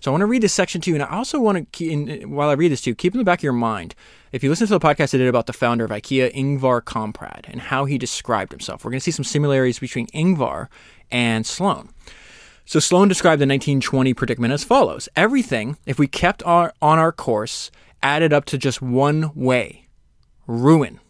So 0.00 0.10
I 0.10 0.12
want 0.12 0.22
to 0.22 0.26
read 0.26 0.42
this 0.42 0.54
section 0.54 0.80
to 0.80 0.90
you, 0.90 0.96
and 0.96 1.02
I 1.02 1.14
also 1.14 1.38
want 1.38 1.70
to, 1.72 1.84
in, 1.84 2.30
while 2.30 2.48
I 2.48 2.54
read 2.54 2.72
this 2.72 2.80
to 2.82 2.90
you, 2.90 2.94
keep 2.94 3.14
in 3.14 3.18
the 3.18 3.24
back 3.24 3.40
of 3.40 3.44
your 3.44 3.52
mind. 3.52 3.94
If 4.32 4.42
you 4.42 4.48
listen 4.48 4.66
to 4.66 4.78
the 4.78 4.80
podcast 4.80 5.14
I 5.14 5.18
did 5.18 5.28
about 5.28 5.46
the 5.46 5.52
founder 5.52 5.84
of 5.84 5.90
IKEA, 5.90 6.34
Ingvar 6.34 6.80
Kamprad, 6.80 7.44
and 7.44 7.60
how 7.60 7.84
he 7.84 7.98
described 7.98 8.50
himself, 8.50 8.82
we're 8.82 8.92
going 8.92 9.00
to 9.00 9.04
see 9.04 9.10
some 9.10 9.24
similarities 9.24 9.78
between 9.78 10.06
Ingvar 10.08 10.68
and 11.10 11.46
Sloan. 11.46 11.90
So 12.64 12.80
Sloan 12.80 13.08
described 13.08 13.40
the 13.40 13.46
1920 13.46 14.14
predicament 14.14 14.54
as 14.54 14.64
follows: 14.64 15.08
Everything, 15.16 15.76
if 15.84 15.98
we 15.98 16.06
kept 16.06 16.42
our, 16.44 16.72
on 16.80 16.98
our 16.98 17.12
course, 17.12 17.70
added 18.02 18.32
up 18.32 18.46
to 18.46 18.56
just 18.56 18.80
one 18.80 19.32
way: 19.34 19.86
ruin. 20.46 21.00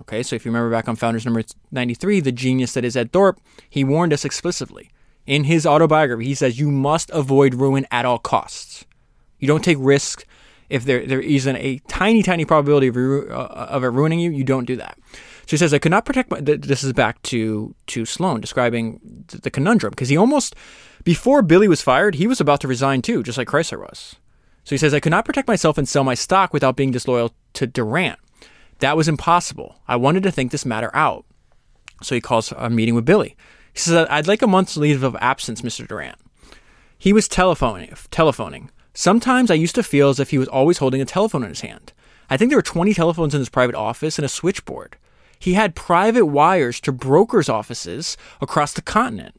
Okay, 0.00 0.22
so 0.22 0.34
if 0.36 0.44
you 0.44 0.50
remember 0.50 0.70
back 0.70 0.88
on 0.88 0.96
Founders 0.96 1.24
number 1.24 1.42
93, 1.70 2.20
the 2.20 2.32
genius 2.32 2.72
that 2.72 2.84
is 2.84 2.96
Ed 2.96 3.12
Thorp, 3.12 3.38
he 3.68 3.84
warned 3.84 4.12
us 4.12 4.24
explicitly. 4.24 4.90
In 5.26 5.44
his 5.44 5.66
autobiography, 5.66 6.24
he 6.24 6.34
says 6.34 6.58
you 6.58 6.70
must 6.70 7.10
avoid 7.10 7.54
ruin 7.54 7.86
at 7.90 8.04
all 8.04 8.18
costs. 8.18 8.84
You 9.38 9.46
don't 9.46 9.64
take 9.64 9.76
risks 9.80 10.24
if 10.68 10.84
there 10.84 11.04
there 11.04 11.20
isn't 11.20 11.56
a 11.56 11.78
tiny 11.88 12.22
tiny 12.22 12.44
probability 12.44 12.88
of, 12.88 12.96
uh, 12.96 13.66
of 13.68 13.84
it 13.84 13.88
ruining 13.88 14.20
you. 14.20 14.30
You 14.30 14.44
don't 14.44 14.64
do 14.64 14.76
that. 14.76 14.98
So 15.46 15.52
he 15.52 15.56
says 15.56 15.74
I 15.74 15.78
could 15.78 15.90
not 15.90 16.04
protect 16.04 16.30
my. 16.30 16.40
This 16.40 16.84
is 16.84 16.92
back 16.92 17.20
to 17.22 17.74
to 17.88 18.04
Sloan 18.04 18.40
describing 18.40 19.00
the 19.28 19.50
conundrum 19.50 19.90
because 19.90 20.08
he 20.08 20.16
almost 20.16 20.54
before 21.04 21.42
Billy 21.42 21.68
was 21.68 21.82
fired, 21.82 22.14
he 22.14 22.26
was 22.26 22.40
about 22.40 22.60
to 22.60 22.68
resign 22.68 23.02
too, 23.02 23.22
just 23.22 23.38
like 23.38 23.48
Chrysler 23.48 23.80
was. 23.80 24.16
So 24.64 24.74
he 24.74 24.78
says 24.78 24.94
I 24.94 25.00
could 25.00 25.10
not 25.10 25.24
protect 25.24 25.48
myself 25.48 25.78
and 25.78 25.88
sell 25.88 26.04
my 26.04 26.14
stock 26.14 26.52
without 26.52 26.76
being 26.76 26.90
disloyal 26.90 27.34
to 27.54 27.66
Durant. 27.66 28.18
That 28.78 28.96
was 28.96 29.08
impossible. 29.08 29.80
I 29.88 29.96
wanted 29.96 30.22
to 30.22 30.30
think 30.30 30.52
this 30.52 30.64
matter 30.64 30.90
out. 30.94 31.24
So 32.02 32.14
he 32.14 32.20
calls 32.20 32.52
a 32.52 32.70
meeting 32.70 32.94
with 32.94 33.04
Billy. 33.04 33.36
He 33.72 33.78
says, 33.78 34.06
I'd 34.10 34.26
like 34.26 34.42
a 34.42 34.46
month's 34.46 34.76
leave 34.76 35.02
of 35.02 35.16
absence, 35.20 35.62
Mr. 35.62 35.86
Durant. 35.86 36.18
He 36.98 37.12
was 37.12 37.28
telephoning, 37.28 37.94
telephoning. 38.10 38.70
Sometimes 38.92 39.50
I 39.50 39.54
used 39.54 39.74
to 39.76 39.82
feel 39.82 40.10
as 40.10 40.20
if 40.20 40.30
he 40.30 40.38
was 40.38 40.48
always 40.48 40.78
holding 40.78 41.00
a 41.00 41.06
telephone 41.06 41.42
in 41.42 41.48
his 41.48 41.60
hand. 41.60 41.92
I 42.28 42.36
think 42.36 42.50
there 42.50 42.58
were 42.58 42.62
20 42.62 42.92
telephones 42.94 43.34
in 43.34 43.40
his 43.40 43.48
private 43.48 43.74
office 43.74 44.18
and 44.18 44.24
a 44.24 44.28
switchboard. 44.28 44.96
He 45.38 45.54
had 45.54 45.74
private 45.74 46.26
wires 46.26 46.80
to 46.82 46.92
brokers' 46.92 47.48
offices 47.48 48.16
across 48.40 48.72
the 48.72 48.82
continent. 48.82 49.34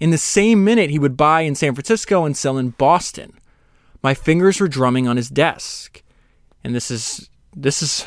In 0.00 0.10
the 0.10 0.18
same 0.18 0.64
minute, 0.64 0.90
he 0.90 0.98
would 0.98 1.16
buy 1.16 1.42
in 1.42 1.54
San 1.54 1.74
Francisco 1.74 2.24
and 2.24 2.36
sell 2.36 2.58
in 2.58 2.70
Boston. 2.70 3.38
My 4.02 4.14
fingers 4.14 4.58
were 4.58 4.66
drumming 4.66 5.06
on 5.06 5.16
his 5.16 5.28
desk. 5.28 6.02
And 6.64 6.74
this 6.74 6.90
is, 6.90 7.28
this 7.54 7.82
is, 7.82 8.06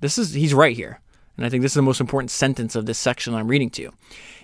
this 0.00 0.18
is, 0.18 0.32
he's 0.34 0.54
right 0.54 0.74
here. 0.74 1.00
And 1.36 1.46
I 1.46 1.48
think 1.48 1.62
this 1.62 1.72
is 1.72 1.76
the 1.76 1.82
most 1.82 2.00
important 2.00 2.30
sentence 2.30 2.74
of 2.74 2.86
this 2.86 2.98
section 2.98 3.34
I'm 3.34 3.46
reading 3.48 3.70
to 3.70 3.82
you. 3.82 3.92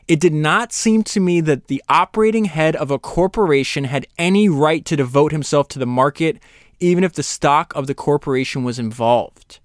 It 0.06 0.20
did 0.20 0.34
not 0.34 0.72
seem 0.72 1.02
to 1.04 1.20
me 1.20 1.40
that 1.40 1.68
the 1.68 1.82
operating 1.88 2.44
head 2.44 2.76
of 2.76 2.90
a 2.90 2.98
corporation 2.98 3.84
had 3.84 4.06
any 4.18 4.48
right 4.50 4.84
to 4.84 4.96
devote 4.96 5.32
himself 5.32 5.68
to 5.68 5.78
the 5.78 5.86
market, 5.86 6.38
even 6.78 7.04
if 7.04 7.14
the 7.14 7.22
stock 7.22 7.74
of 7.74 7.86
the 7.86 7.94
corporation 7.94 8.64
was 8.64 8.78
involved. 8.78 9.60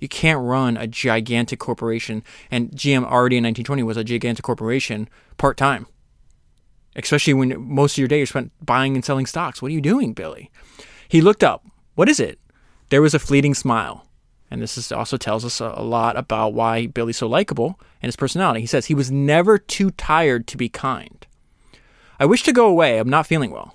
You 0.00 0.08
can't 0.08 0.42
run 0.42 0.76
a 0.76 0.88
gigantic 0.88 1.60
corporation, 1.60 2.24
and 2.50 2.70
GM 2.72 3.04
already 3.04 3.36
in 3.36 3.44
1920 3.44 3.82
was 3.84 3.96
a 3.96 4.04
gigantic 4.04 4.44
corporation 4.44 5.08
part 5.38 5.56
time. 5.56 5.86
Especially 6.96 7.34
when 7.34 7.54
most 7.60 7.94
of 7.94 7.98
your 7.98 8.08
day 8.08 8.22
is 8.22 8.30
spent 8.30 8.52
buying 8.64 8.96
and 8.96 9.04
selling 9.04 9.26
stocks. 9.26 9.62
What 9.62 9.70
are 9.70 9.74
you 9.74 9.80
doing, 9.80 10.14
Billy? 10.14 10.50
He 11.08 11.20
looked 11.20 11.44
up. 11.44 11.64
What 11.94 12.08
is 12.08 12.18
it? 12.18 12.40
There 12.88 13.02
was 13.02 13.14
a 13.14 13.18
fleeting 13.18 13.54
smile. 13.54 14.06
And 14.50 14.62
this 14.62 14.78
is, 14.78 14.92
also 14.92 15.16
tells 15.16 15.44
us 15.44 15.60
a, 15.60 15.74
a 15.76 15.82
lot 15.82 16.16
about 16.16 16.54
why 16.54 16.86
Billy's 16.86 17.16
so 17.16 17.26
likable 17.26 17.80
and 18.00 18.08
his 18.08 18.16
personality. 18.16 18.60
He 18.60 18.66
says 18.66 18.86
he 18.86 18.94
was 18.94 19.10
never 19.10 19.58
too 19.58 19.90
tired 19.92 20.46
to 20.48 20.56
be 20.56 20.68
kind. 20.68 21.26
I 22.18 22.26
wish 22.26 22.42
to 22.44 22.52
go 22.52 22.66
away. 22.66 22.98
I'm 22.98 23.10
not 23.10 23.26
feeling 23.26 23.50
well. 23.50 23.74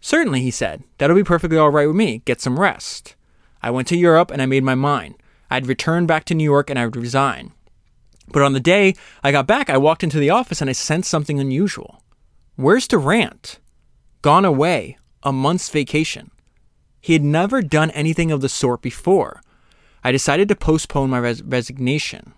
Certainly, 0.00 0.42
he 0.42 0.50
said. 0.50 0.82
That'll 0.98 1.16
be 1.16 1.24
perfectly 1.24 1.58
all 1.58 1.70
right 1.70 1.86
with 1.86 1.96
me. 1.96 2.22
Get 2.24 2.40
some 2.40 2.58
rest. 2.58 3.14
I 3.62 3.70
went 3.70 3.88
to 3.88 3.96
Europe 3.96 4.30
and 4.30 4.40
I 4.42 4.46
made 4.46 4.64
my 4.64 4.74
mind. 4.74 5.16
I'd 5.50 5.66
return 5.66 6.06
back 6.06 6.24
to 6.26 6.34
New 6.34 6.44
York 6.44 6.70
and 6.70 6.78
I 6.78 6.84
would 6.84 6.96
resign. 6.96 7.52
But 8.30 8.42
on 8.42 8.52
the 8.52 8.60
day 8.60 8.94
I 9.22 9.32
got 9.32 9.46
back, 9.46 9.70
I 9.70 9.78
walked 9.78 10.04
into 10.04 10.18
the 10.18 10.30
office 10.30 10.60
and 10.60 10.68
I 10.68 10.74
sensed 10.74 11.10
something 11.10 11.40
unusual. 11.40 12.02
Where's 12.56 12.88
Durant? 12.88 13.58
Gone 14.22 14.44
away. 14.44 14.98
A 15.22 15.32
month's 15.32 15.70
vacation. 15.70 16.30
He 17.00 17.12
had 17.14 17.24
never 17.24 17.62
done 17.62 17.90
anything 17.92 18.30
of 18.30 18.40
the 18.40 18.48
sort 18.48 18.82
before. 18.82 19.40
I 20.04 20.12
decided 20.12 20.48
to 20.48 20.56
postpone 20.56 21.10
my 21.10 21.18
res- 21.18 21.42
resignation. 21.42 22.32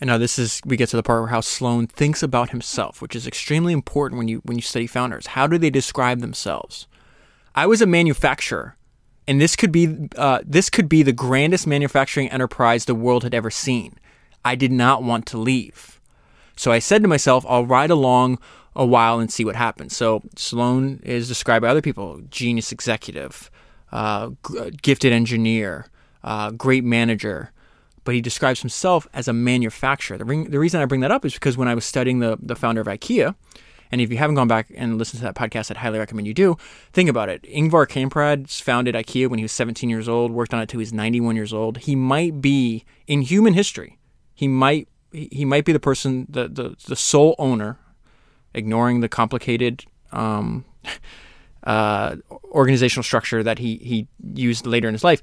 And 0.00 0.08
now 0.08 0.18
this 0.18 0.38
is 0.38 0.60
we 0.64 0.76
get 0.76 0.90
to 0.90 0.96
the 0.96 1.02
part 1.02 1.22
where 1.22 1.30
how 1.30 1.40
Sloan 1.40 1.86
thinks 1.86 2.22
about 2.22 2.50
himself, 2.50 3.00
which 3.00 3.16
is 3.16 3.26
extremely 3.26 3.72
important 3.72 4.18
when 4.18 4.28
you 4.28 4.42
when 4.44 4.58
you 4.58 4.62
study 4.62 4.86
founders. 4.86 5.28
How 5.28 5.46
do 5.46 5.56
they 5.56 5.70
describe 5.70 6.20
themselves? 6.20 6.86
I 7.54 7.66
was 7.66 7.80
a 7.80 7.86
manufacturer, 7.86 8.76
and 9.26 9.40
this 9.40 9.56
could 9.56 9.72
be 9.72 10.08
uh, 10.16 10.40
this 10.44 10.68
could 10.68 10.88
be 10.88 11.02
the 11.02 11.12
grandest 11.12 11.66
manufacturing 11.66 12.28
enterprise 12.28 12.84
the 12.84 12.94
world 12.94 13.22
had 13.22 13.34
ever 13.34 13.50
seen. 13.50 13.98
I 14.44 14.54
did 14.54 14.70
not 14.70 15.02
want 15.02 15.24
to 15.26 15.38
leave, 15.38 15.98
so 16.56 16.72
I 16.72 16.78
said 16.78 17.00
to 17.00 17.08
myself, 17.08 17.46
"I'll 17.48 17.64
ride 17.64 17.90
along 17.90 18.38
a 18.74 18.84
while 18.84 19.18
and 19.18 19.32
see 19.32 19.46
what 19.46 19.56
happens." 19.56 19.96
So 19.96 20.22
Sloan 20.36 21.00
is 21.04 21.26
described 21.26 21.62
by 21.62 21.68
other 21.68 21.80
people: 21.80 22.20
genius 22.28 22.70
executive, 22.70 23.50
uh, 23.92 24.32
g- 24.46 24.72
gifted 24.82 25.14
engineer, 25.14 25.86
uh, 26.26 26.50
great 26.50 26.84
manager, 26.84 27.52
but 28.04 28.14
he 28.14 28.20
describes 28.20 28.60
himself 28.60 29.06
as 29.14 29.28
a 29.28 29.32
manufacturer. 29.32 30.18
The, 30.18 30.46
the 30.48 30.58
reason 30.58 30.80
I 30.80 30.84
bring 30.84 31.00
that 31.00 31.10
up 31.10 31.24
is 31.24 31.34
because 31.34 31.56
when 31.56 31.68
I 31.68 31.74
was 31.74 31.84
studying 31.84 32.18
the, 32.18 32.36
the 32.42 32.56
founder 32.56 32.80
of 32.80 32.86
IKEA, 32.86 33.34
and 33.92 34.00
if 34.00 34.10
you 34.10 34.16
haven't 34.16 34.34
gone 34.34 34.48
back 34.48 34.66
and 34.74 34.98
listened 34.98 35.20
to 35.20 35.24
that 35.24 35.36
podcast, 35.36 35.70
I'd 35.70 35.76
highly 35.76 36.00
recommend 36.00 36.26
you 36.26 36.34
do. 36.34 36.56
Think 36.92 37.08
about 37.08 37.28
it. 37.28 37.42
Ingvar 37.44 37.86
Kamprad 37.86 38.50
founded 38.60 38.96
IKEA 38.96 39.28
when 39.28 39.38
he 39.38 39.44
was 39.44 39.52
17 39.52 39.88
years 39.88 40.08
old, 40.08 40.32
worked 40.32 40.52
on 40.52 40.60
it 40.60 40.68
till 40.68 40.78
he 40.78 40.82
was 40.82 40.92
91 40.92 41.36
years 41.36 41.52
old. 41.52 41.78
He 41.78 41.94
might 41.94 42.40
be 42.40 42.84
in 43.06 43.22
human 43.22 43.54
history. 43.54 43.98
He 44.34 44.48
might 44.48 44.88
he 45.12 45.46
might 45.46 45.64
be 45.64 45.72
the 45.72 45.80
person, 45.80 46.26
the 46.28 46.48
the, 46.48 46.76
the 46.88 46.96
sole 46.96 47.36
owner, 47.38 47.78
ignoring 48.52 49.00
the 49.00 49.08
complicated 49.08 49.84
um, 50.12 50.64
uh, 51.64 52.16
organizational 52.44 53.04
structure 53.04 53.42
that 53.42 53.60
he 53.60 53.76
he 53.76 54.08
used 54.34 54.66
later 54.66 54.88
in 54.88 54.94
his 54.94 55.04
life. 55.04 55.22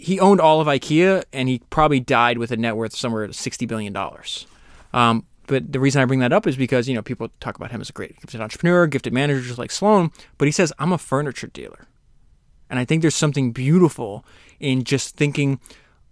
He 0.00 0.18
owned 0.20 0.40
all 0.40 0.60
of 0.60 0.66
IKEA, 0.66 1.24
and 1.32 1.48
he 1.48 1.60
probably 1.70 2.00
died 2.00 2.38
with 2.38 2.50
a 2.50 2.56
net 2.56 2.76
worth 2.76 2.94
somewhere 2.94 3.24
at 3.24 3.34
sixty 3.34 3.66
billion 3.66 3.92
dollars. 3.92 4.46
Um, 4.92 5.26
but 5.46 5.72
the 5.72 5.80
reason 5.80 6.00
I 6.00 6.04
bring 6.04 6.20
that 6.20 6.32
up 6.32 6.46
is 6.46 6.56
because 6.56 6.88
you 6.88 6.94
know 6.94 7.02
people 7.02 7.28
talk 7.40 7.56
about 7.56 7.70
him 7.70 7.80
as 7.80 7.90
a 7.90 7.92
great 7.92 8.20
gifted 8.20 8.40
entrepreneur, 8.40 8.86
gifted 8.86 9.12
manager, 9.12 9.40
just 9.40 9.58
like 9.58 9.70
Sloan. 9.70 10.10
But 10.38 10.46
he 10.46 10.52
says 10.52 10.72
I'm 10.78 10.92
a 10.92 10.98
furniture 10.98 11.48
dealer, 11.48 11.86
and 12.68 12.78
I 12.78 12.84
think 12.84 13.02
there's 13.02 13.16
something 13.16 13.52
beautiful 13.52 14.24
in 14.60 14.84
just 14.84 15.16
thinking, 15.16 15.58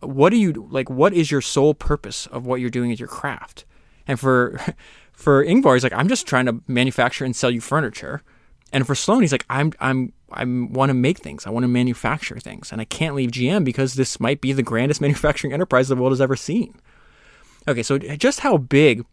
what 0.00 0.30
do 0.30 0.36
you 0.36 0.66
like? 0.70 0.90
What 0.90 1.14
is 1.14 1.30
your 1.30 1.40
sole 1.40 1.74
purpose 1.74 2.26
of 2.26 2.46
what 2.46 2.60
you're 2.60 2.70
doing 2.70 2.90
as 2.90 2.98
your 2.98 3.08
craft? 3.08 3.64
And 4.06 4.18
for 4.18 4.60
for 5.12 5.44
Ingvar, 5.44 5.74
he's 5.74 5.84
like, 5.84 5.92
I'm 5.92 6.08
just 6.08 6.26
trying 6.26 6.46
to 6.46 6.60
manufacture 6.66 7.24
and 7.24 7.34
sell 7.34 7.50
you 7.50 7.60
furniture. 7.60 8.22
And 8.72 8.86
for 8.86 8.94
Sloan, 8.94 9.22
he's 9.22 9.32
like, 9.32 9.46
I'm 9.48 9.72
I'm 9.80 10.12
I 10.30 10.44
want 10.44 10.90
to 10.90 10.94
make 10.94 11.18
things. 11.18 11.46
I 11.46 11.50
want 11.50 11.64
to 11.64 11.68
manufacture 11.68 12.38
things, 12.38 12.70
and 12.70 12.80
I 12.80 12.84
can't 12.84 13.14
leave 13.14 13.30
GM 13.30 13.64
because 13.64 13.94
this 13.94 14.20
might 14.20 14.40
be 14.40 14.52
the 14.52 14.62
grandest 14.62 15.00
manufacturing 15.00 15.52
enterprise 15.52 15.88
the 15.88 15.96
world 15.96 16.12
has 16.12 16.20
ever 16.20 16.36
seen. 16.36 16.74
Okay, 17.66 17.82
so 17.82 17.98
just 17.98 18.40
how 18.40 18.56
big. 18.56 19.04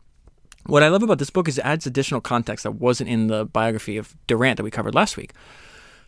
What 0.68 0.82
I 0.82 0.88
love 0.88 1.04
about 1.04 1.20
this 1.20 1.30
book 1.30 1.48
is 1.48 1.60
it 1.60 1.66
adds 1.66 1.86
additional 1.86 2.22
context 2.22 2.64
that 2.64 2.72
wasn't 2.72 3.12
in 3.12 3.28
the 3.28 3.46
biography 3.46 3.98
of 3.98 4.16
Durant 4.26 4.58
that 4.58 4.64
we 4.64 4.72
covered 4.72 4.96
last 4.96 5.16
week. 5.16 5.32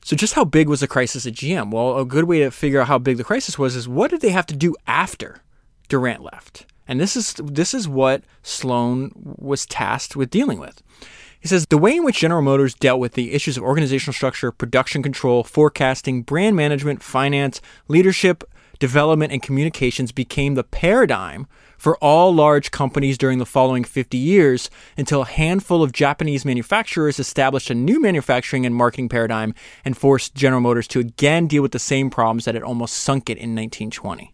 So 0.03 0.15
just 0.15 0.33
how 0.33 0.45
big 0.45 0.67
was 0.67 0.79
the 0.79 0.87
crisis 0.87 1.27
at 1.27 1.33
GM? 1.33 1.69
Well, 1.69 1.99
a 1.99 2.05
good 2.05 2.23
way 2.23 2.39
to 2.39 2.49
figure 2.49 2.81
out 2.81 2.87
how 2.87 2.97
big 2.97 3.17
the 3.17 3.23
crisis 3.23 3.59
was 3.59 3.75
is 3.75 3.87
what 3.87 4.09
did 4.09 4.21
they 4.21 4.29
have 4.29 4.47
to 4.47 4.55
do 4.55 4.75
after 4.87 5.43
Durant 5.89 6.23
left? 6.23 6.65
And 6.87 6.99
this 6.99 7.15
is 7.15 7.33
this 7.43 7.73
is 7.73 7.87
what 7.87 8.23
Sloan 8.41 9.11
was 9.15 9.65
tasked 9.65 10.15
with 10.15 10.29
dealing 10.29 10.59
with. 10.59 10.81
He 11.39 11.47
says 11.47 11.65
the 11.67 11.77
way 11.77 11.95
in 11.95 12.03
which 12.03 12.19
General 12.19 12.41
Motors 12.41 12.73
dealt 12.73 12.99
with 12.99 13.13
the 13.13 13.33
issues 13.33 13.57
of 13.57 13.63
organizational 13.63 14.13
structure, 14.13 14.51
production 14.51 15.03
control, 15.03 15.43
forecasting, 15.43 16.23
brand 16.23 16.55
management, 16.55 17.03
finance, 17.03 17.61
leadership, 17.87 18.43
development, 18.79 19.31
and 19.31 19.41
communications 19.41 20.11
became 20.11 20.55
the 20.55 20.63
paradigm 20.63 21.47
for 21.77 21.95
all 21.97 22.33
large 22.33 22.71
companies 22.71 23.17
during 23.17 23.37
the 23.37 23.45
following 23.45 23.83
50 23.83 24.17
years 24.17 24.69
until 24.97 25.21
a 25.21 25.25
handful 25.25 25.83
of 25.83 25.91
Japanese 25.91 26.43
manufacturers 26.43 27.19
established 27.19 27.69
a 27.69 27.75
new 27.75 28.01
manufacturing 28.01 28.65
and 28.65 28.75
marketing 28.75 29.09
paradigm 29.09 29.53
and 29.85 29.95
forced 29.95 30.33
General 30.33 30.61
Motors 30.61 30.87
to 30.87 30.99
again 30.99 31.47
deal 31.47 31.61
with 31.61 31.71
the 31.71 31.79
same 31.79 32.09
problems 32.09 32.45
that 32.45 32.55
had 32.55 32.63
almost 32.63 32.97
sunk 32.97 33.29
it 33.29 33.37
in 33.37 33.55
1920. 33.55 34.33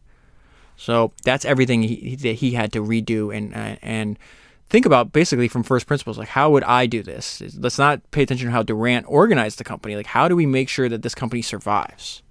So 0.75 1.11
that's 1.23 1.45
everything 1.45 1.83
he, 1.83 2.15
that 2.15 2.35
he 2.35 2.51
had 2.51 2.73
to 2.73 2.81
redo 2.81 3.35
and 3.35 3.53
uh, 3.53 3.77
and 3.81 4.17
think 4.69 4.85
about 4.85 5.11
basically 5.11 5.47
from 5.47 5.63
first 5.63 5.87
principles 5.87 6.17
like 6.17 6.29
how 6.29 6.49
would 6.51 6.63
I 6.63 6.85
do 6.85 7.03
this? 7.03 7.41
Let's 7.57 7.77
not 7.77 8.09
pay 8.11 8.23
attention 8.23 8.47
to 8.47 8.51
how 8.51 8.63
Durant 8.63 9.05
organized 9.07 9.59
the 9.59 9.63
company. 9.63 9.95
Like 9.95 10.07
how 10.07 10.27
do 10.27 10.35
we 10.35 10.45
make 10.45 10.69
sure 10.69 10.89
that 10.89 11.01
this 11.01 11.15
company 11.15 11.41
survives? 11.41 12.23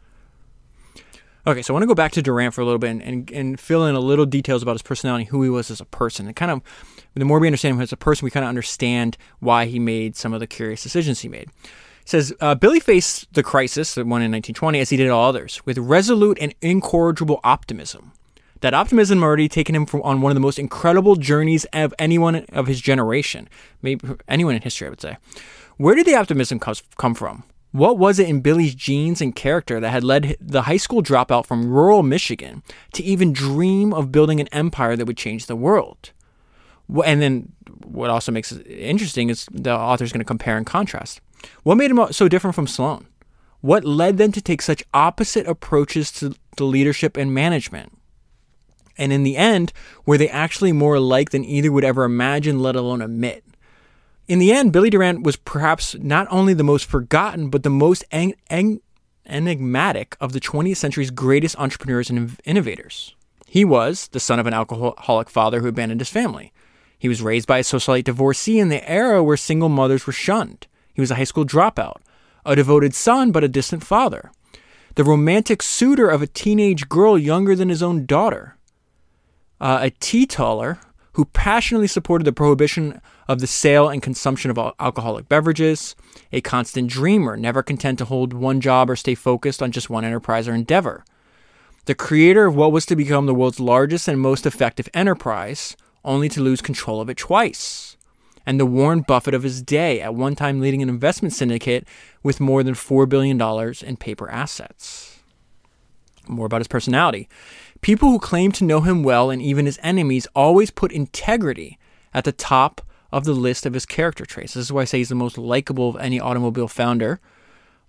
Okay, 1.44 1.60
so 1.62 1.72
I 1.72 1.74
want 1.74 1.82
to 1.82 1.88
go 1.88 1.94
back 1.94 2.12
to 2.12 2.22
Durant 2.22 2.54
for 2.54 2.60
a 2.60 2.64
little 2.64 2.78
bit 2.78 2.90
and, 2.90 3.02
and, 3.02 3.30
and 3.32 3.58
fill 3.58 3.84
in 3.84 3.96
a 3.96 4.00
little 4.00 4.26
details 4.26 4.62
about 4.62 4.74
his 4.74 4.82
personality, 4.82 5.24
who 5.24 5.42
he 5.42 5.48
was 5.48 5.72
as 5.72 5.80
a 5.80 5.84
person. 5.84 6.26
And 6.26 6.36
kind 6.36 6.52
of, 6.52 6.62
the 7.14 7.24
more 7.24 7.40
we 7.40 7.48
understand 7.48 7.74
him 7.74 7.82
as 7.82 7.92
a 7.92 7.96
person, 7.96 8.24
we 8.24 8.30
kind 8.30 8.44
of 8.44 8.48
understand 8.48 9.16
why 9.40 9.66
he 9.66 9.80
made 9.80 10.14
some 10.14 10.32
of 10.32 10.38
the 10.38 10.46
curious 10.46 10.84
decisions 10.84 11.20
he 11.20 11.28
made. 11.28 11.48
He 12.04 12.08
says 12.08 12.32
uh, 12.40 12.54
Billy 12.54 12.78
faced 12.78 13.32
the 13.34 13.42
crisis, 13.42 13.96
the 13.96 14.02
one 14.02 14.22
in 14.22 14.30
1920, 14.30 14.78
as 14.78 14.90
he 14.90 14.96
did 14.96 15.08
all 15.08 15.28
others, 15.28 15.60
with 15.66 15.78
resolute 15.78 16.38
and 16.40 16.54
incorrigible 16.62 17.40
optimism. 17.42 18.12
That 18.62 18.74
optimism 18.74 19.22
already 19.24 19.48
taken 19.48 19.74
him 19.74 19.86
from, 19.86 20.02
on 20.02 20.20
one 20.20 20.30
of 20.30 20.34
the 20.34 20.40
most 20.40 20.58
incredible 20.58 21.16
journeys 21.16 21.64
of 21.72 21.92
anyone 21.98 22.46
of 22.52 22.68
his 22.68 22.80
generation, 22.80 23.48
maybe 23.82 24.08
anyone 24.28 24.54
in 24.54 24.62
history, 24.62 24.86
I 24.86 24.90
would 24.90 25.00
say. 25.00 25.16
Where 25.78 25.96
did 25.96 26.06
the 26.06 26.14
optimism 26.14 26.60
come 26.60 27.14
from? 27.14 27.42
What 27.72 27.98
was 27.98 28.20
it 28.20 28.28
in 28.28 28.40
Billy's 28.40 28.74
genes 28.76 29.20
and 29.20 29.34
character 29.34 29.80
that 29.80 29.90
had 29.90 30.04
led 30.04 30.36
the 30.40 30.62
high 30.62 30.76
school 30.76 31.02
dropout 31.02 31.44
from 31.44 31.70
rural 31.70 32.04
Michigan 32.04 32.62
to 32.92 33.02
even 33.02 33.32
dream 33.32 33.92
of 33.92 34.12
building 34.12 34.40
an 34.40 34.48
empire 34.48 34.94
that 34.94 35.06
would 35.06 35.16
change 35.16 35.46
the 35.46 35.56
world? 35.56 36.12
And 37.04 37.20
then 37.20 37.52
what 37.84 38.10
also 38.10 38.30
makes 38.30 38.52
it 38.52 38.64
interesting 38.66 39.28
is 39.28 39.46
the 39.50 39.74
author's 39.74 40.12
going 40.12 40.20
to 40.20 40.24
compare 40.24 40.56
and 40.56 40.66
contrast. 40.66 41.20
What 41.64 41.76
made 41.78 41.90
him 41.90 42.12
so 42.12 42.28
different 42.28 42.54
from 42.54 42.68
Sloan? 42.68 43.08
What 43.60 43.84
led 43.84 44.18
them 44.18 44.30
to 44.32 44.40
take 44.40 44.62
such 44.62 44.84
opposite 44.94 45.48
approaches 45.48 46.12
to 46.12 46.36
the 46.58 46.64
leadership 46.64 47.16
and 47.16 47.34
management? 47.34 47.98
And 49.02 49.12
in 49.12 49.24
the 49.24 49.36
end, 49.36 49.72
were 50.06 50.16
they 50.16 50.28
actually 50.28 50.70
more 50.70 50.94
alike 50.94 51.30
than 51.30 51.44
either 51.44 51.72
would 51.72 51.82
ever 51.82 52.04
imagine, 52.04 52.60
let 52.60 52.76
alone 52.76 53.02
admit? 53.02 53.42
In 54.28 54.38
the 54.38 54.52
end, 54.52 54.72
Billy 54.72 54.90
Durant 54.90 55.24
was 55.24 55.34
perhaps 55.34 55.96
not 55.98 56.28
only 56.30 56.54
the 56.54 56.62
most 56.62 56.84
forgotten, 56.84 57.50
but 57.50 57.64
the 57.64 57.68
most 57.68 58.04
en- 58.12 58.34
en- 58.48 58.80
enigmatic 59.26 60.16
of 60.20 60.32
the 60.32 60.38
20th 60.38 60.76
century's 60.76 61.10
greatest 61.10 61.58
entrepreneurs 61.58 62.10
and 62.10 62.38
innovators. 62.44 63.16
He 63.48 63.64
was 63.64 64.06
the 64.06 64.20
son 64.20 64.38
of 64.38 64.46
an 64.46 64.54
alcoholic 64.54 65.28
father 65.28 65.58
who 65.58 65.66
abandoned 65.66 66.00
his 66.00 66.08
family. 66.08 66.52
He 66.96 67.08
was 67.08 67.22
raised 67.22 67.48
by 67.48 67.58
a 67.58 67.62
socialite 67.62 68.04
divorcee 68.04 68.60
in 68.60 68.68
the 68.68 68.88
era 68.88 69.20
where 69.20 69.36
single 69.36 69.68
mothers 69.68 70.06
were 70.06 70.12
shunned. 70.12 70.68
He 70.94 71.00
was 71.00 71.10
a 71.10 71.16
high 71.16 71.24
school 71.24 71.44
dropout, 71.44 71.96
a 72.46 72.54
devoted 72.54 72.94
son, 72.94 73.32
but 73.32 73.42
a 73.42 73.48
distant 73.48 73.82
father, 73.82 74.30
the 74.94 75.02
romantic 75.02 75.60
suitor 75.60 76.08
of 76.08 76.22
a 76.22 76.28
teenage 76.28 76.88
girl 76.88 77.18
younger 77.18 77.56
than 77.56 77.68
his 77.68 77.82
own 77.82 78.06
daughter 78.06 78.51
uh, 79.62 79.78
a 79.80 79.90
teetotaler 79.90 80.78
who 81.12 81.24
passionately 81.26 81.86
supported 81.86 82.24
the 82.24 82.32
prohibition 82.32 83.00
of 83.28 83.40
the 83.40 83.46
sale 83.46 83.88
and 83.88 84.02
consumption 84.02 84.50
of 84.50 84.58
alcoholic 84.80 85.28
beverages, 85.28 85.94
a 86.32 86.40
constant 86.40 86.90
dreamer, 86.90 87.36
never 87.36 87.62
content 87.62 87.98
to 87.98 88.04
hold 88.04 88.32
one 88.32 88.60
job 88.60 88.90
or 88.90 88.96
stay 88.96 89.14
focused 89.14 89.62
on 89.62 89.70
just 89.70 89.88
one 89.88 90.04
enterprise 90.04 90.48
or 90.48 90.54
endeavor, 90.54 91.04
the 91.84 91.94
creator 91.94 92.46
of 92.46 92.56
what 92.56 92.72
was 92.72 92.86
to 92.86 92.96
become 92.96 93.26
the 93.26 93.34
world's 93.34 93.60
largest 93.60 94.08
and 94.08 94.20
most 94.20 94.46
effective 94.46 94.88
enterprise, 94.94 95.76
only 96.04 96.28
to 96.28 96.40
lose 96.40 96.60
control 96.60 97.00
of 97.00 97.08
it 97.08 97.16
twice, 97.16 97.96
and 98.44 98.58
the 98.58 98.66
Warren 98.66 99.02
Buffett 99.02 99.34
of 99.34 99.44
his 99.44 99.62
day, 99.62 100.00
at 100.00 100.14
one 100.14 100.34
time 100.34 100.60
leading 100.60 100.82
an 100.82 100.88
investment 100.88 101.32
syndicate 101.34 101.86
with 102.22 102.40
more 102.40 102.62
than 102.64 102.74
$4 102.74 103.08
billion 103.08 103.40
in 103.84 103.96
paper 103.96 104.28
assets. 104.28 105.20
More 106.28 106.46
about 106.46 106.60
his 106.60 106.68
personality. 106.68 107.28
People 107.82 108.10
who 108.10 108.20
claim 108.20 108.52
to 108.52 108.64
know 108.64 108.80
him 108.80 109.02
well 109.02 109.28
and 109.28 109.42
even 109.42 109.66
his 109.66 109.80
enemies 109.82 110.28
always 110.36 110.70
put 110.70 110.92
integrity 110.92 111.80
at 112.14 112.22
the 112.22 112.30
top 112.30 112.80
of 113.10 113.24
the 113.24 113.32
list 113.32 113.66
of 113.66 113.74
his 113.74 113.84
character 113.84 114.24
traits. 114.24 114.54
This 114.54 114.66
is 114.66 114.72
why 114.72 114.82
I 114.82 114.84
say 114.84 114.98
he's 114.98 115.08
the 115.08 115.16
most 115.16 115.36
likable 115.36 115.88
of 115.88 115.96
any 115.96 116.20
automobile 116.20 116.68
founder 116.68 117.20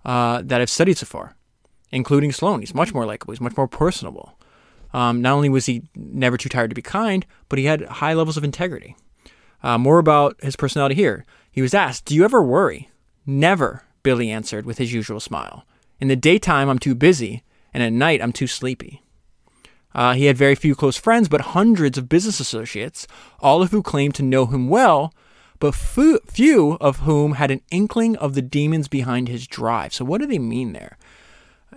uh, 0.04 0.42
that 0.44 0.60
I've 0.60 0.68
studied 0.68 0.98
so 0.98 1.06
far, 1.06 1.36
including 1.92 2.32
Sloan. 2.32 2.58
He's 2.58 2.74
much 2.74 2.92
more 2.92 3.06
likable, 3.06 3.32
he's 3.32 3.40
much 3.40 3.56
more 3.56 3.68
personable. 3.68 4.36
Um, 4.92 5.22
not 5.22 5.34
only 5.34 5.48
was 5.48 5.66
he 5.66 5.84
never 5.94 6.36
too 6.36 6.48
tired 6.48 6.70
to 6.70 6.74
be 6.74 6.82
kind, 6.82 7.24
but 7.48 7.60
he 7.60 7.66
had 7.66 7.82
high 7.82 8.14
levels 8.14 8.36
of 8.36 8.42
integrity. 8.42 8.96
Uh, 9.62 9.78
more 9.78 10.00
about 10.00 10.36
his 10.42 10.56
personality 10.56 10.96
here. 10.96 11.24
He 11.52 11.62
was 11.62 11.72
asked, 11.72 12.06
Do 12.06 12.16
you 12.16 12.24
ever 12.24 12.42
worry? 12.42 12.90
Never, 13.24 13.84
Billy 14.02 14.28
answered 14.30 14.66
with 14.66 14.78
his 14.78 14.92
usual 14.92 15.20
smile. 15.20 15.64
In 16.00 16.08
the 16.08 16.16
daytime, 16.16 16.68
I'm 16.68 16.80
too 16.80 16.96
busy, 16.96 17.44
and 17.72 17.80
at 17.80 17.92
night, 17.92 18.20
I'm 18.20 18.32
too 18.32 18.48
sleepy. 18.48 19.03
Uh, 19.94 20.14
he 20.14 20.26
had 20.26 20.36
very 20.36 20.54
few 20.54 20.74
close 20.74 20.96
friends, 20.96 21.28
but 21.28 21.40
hundreds 21.40 21.96
of 21.96 22.08
business 22.08 22.40
associates, 22.40 23.06
all 23.40 23.62
of 23.62 23.70
who 23.70 23.82
claimed 23.82 24.14
to 24.16 24.22
know 24.22 24.46
him 24.46 24.68
well, 24.68 25.14
but 25.60 25.74
few, 25.74 26.72
of 26.80 26.98
whom 26.98 27.34
had 27.34 27.50
an 27.50 27.60
inkling 27.70 28.16
of 28.16 28.34
the 28.34 28.42
demons 28.42 28.88
behind 28.88 29.28
his 29.28 29.46
drive. 29.46 29.94
So, 29.94 30.04
what 30.04 30.20
do 30.20 30.26
they 30.26 30.38
mean 30.38 30.72
there? 30.72 30.98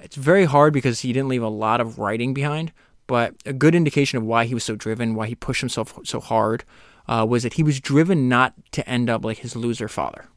It's 0.02 0.16
very 0.16 0.46
hard 0.46 0.74
because 0.74 1.02
he 1.02 1.14
didn't 1.14 1.30
leave 1.30 1.44
a 1.44 1.48
lot 1.48 1.80
of 1.80 2.00
writing 2.00 2.34
behind, 2.34 2.72
but 3.06 3.36
a 3.46 3.54
good 3.54 3.76
indication 3.76 4.18
of 4.18 4.24
why 4.24 4.46
he 4.46 4.54
was 4.54 4.64
so 4.64 4.76
driven, 4.76 5.16
why 5.16 5.28
he 5.28 5.36
pushed 5.36 5.62
himself 5.62 5.98
so 6.04 6.20
hard, 6.20 6.64
uh, 7.08 7.26
was 7.28 7.44
that 7.44 7.54
he 7.54 7.64
was 7.64 7.80
driven 7.80 8.28
not 8.28 8.54
to 8.72 8.88
end 8.90 9.10
up 9.10 9.24
like 9.24 9.38
his 9.38 9.56
loser 9.56 9.88
father. 9.88 10.28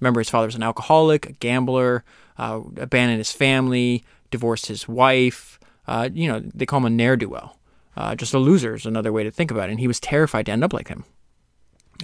Remember, 0.00 0.20
his 0.20 0.30
father 0.30 0.46
was 0.46 0.54
an 0.54 0.62
alcoholic, 0.62 1.26
a 1.26 1.32
gambler, 1.32 2.04
uh, 2.38 2.60
abandoned 2.76 3.18
his 3.18 3.32
family, 3.32 4.04
divorced 4.30 4.66
his 4.66 4.88
wife, 4.88 5.57
uh, 5.88 6.08
you 6.12 6.28
know, 6.28 6.38
they 6.54 6.66
call 6.66 6.78
him 6.78 6.86
a 6.86 6.90
ne'er 6.90 7.16
do 7.16 7.28
well. 7.28 7.58
Uh, 7.96 8.14
just 8.14 8.34
a 8.34 8.38
loser 8.38 8.76
is 8.76 8.86
another 8.86 9.12
way 9.12 9.24
to 9.24 9.30
think 9.32 9.50
about 9.50 9.68
it. 9.68 9.72
And 9.72 9.80
he 9.80 9.88
was 9.88 9.98
terrified 9.98 10.46
to 10.46 10.52
end 10.52 10.62
up 10.62 10.72
like 10.72 10.88
him. 10.88 11.04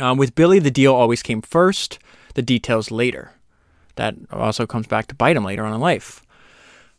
Um, 0.01 0.19
with 0.19 0.35
Billy, 0.35 0.59
the 0.59 0.71
deal 0.73 0.93
always 0.93 1.23
came 1.23 1.43
first, 1.43 2.01
the 2.35 2.43
details 2.43 2.91
later. 2.91 3.31
That 3.95 4.17
also 4.33 4.67
comes 4.67 4.89
back 4.89 5.07
to 5.07 5.15
bite 5.15 5.37
him 5.37 5.45
later 5.45 5.65
on 5.65 5.73
in 5.73 5.81
life. 5.81 6.23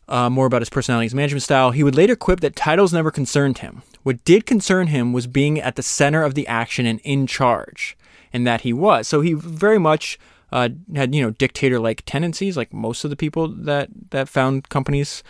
uh, 0.08 0.30
more 0.30 0.46
about 0.46 0.62
his 0.62 0.70
personality, 0.70 1.06
his 1.06 1.14
management 1.14 1.42
style. 1.42 1.72
He 1.72 1.82
would 1.82 1.94
later 1.94 2.16
quip 2.16 2.40
that 2.40 2.56
titles 2.56 2.92
never 2.92 3.10
concerned 3.10 3.58
him. 3.58 3.82
What 4.02 4.24
did 4.24 4.46
concern 4.46 4.88
him 4.88 5.12
was 5.12 5.26
being 5.26 5.58
at 5.60 5.76
the 5.76 5.82
center 5.82 6.22
of 6.22 6.34
the 6.34 6.46
action 6.46 6.86
and 6.86 7.00
in 7.00 7.26
charge, 7.26 7.96
and 8.32 8.46
that 8.46 8.60
he 8.60 8.72
was. 8.72 9.08
So 9.08 9.20
he 9.20 9.32
very 9.32 9.78
much 9.78 10.18
uh, 10.52 10.68
had 10.94 11.14
you 11.14 11.22
know 11.22 11.30
dictator-like 11.30 12.02
tendencies, 12.06 12.56
like 12.56 12.72
most 12.72 13.02
of 13.04 13.10
the 13.10 13.16
people 13.16 13.48
that 13.48 13.88
that 14.10 14.28
found 14.28 14.68
companies 14.68 15.24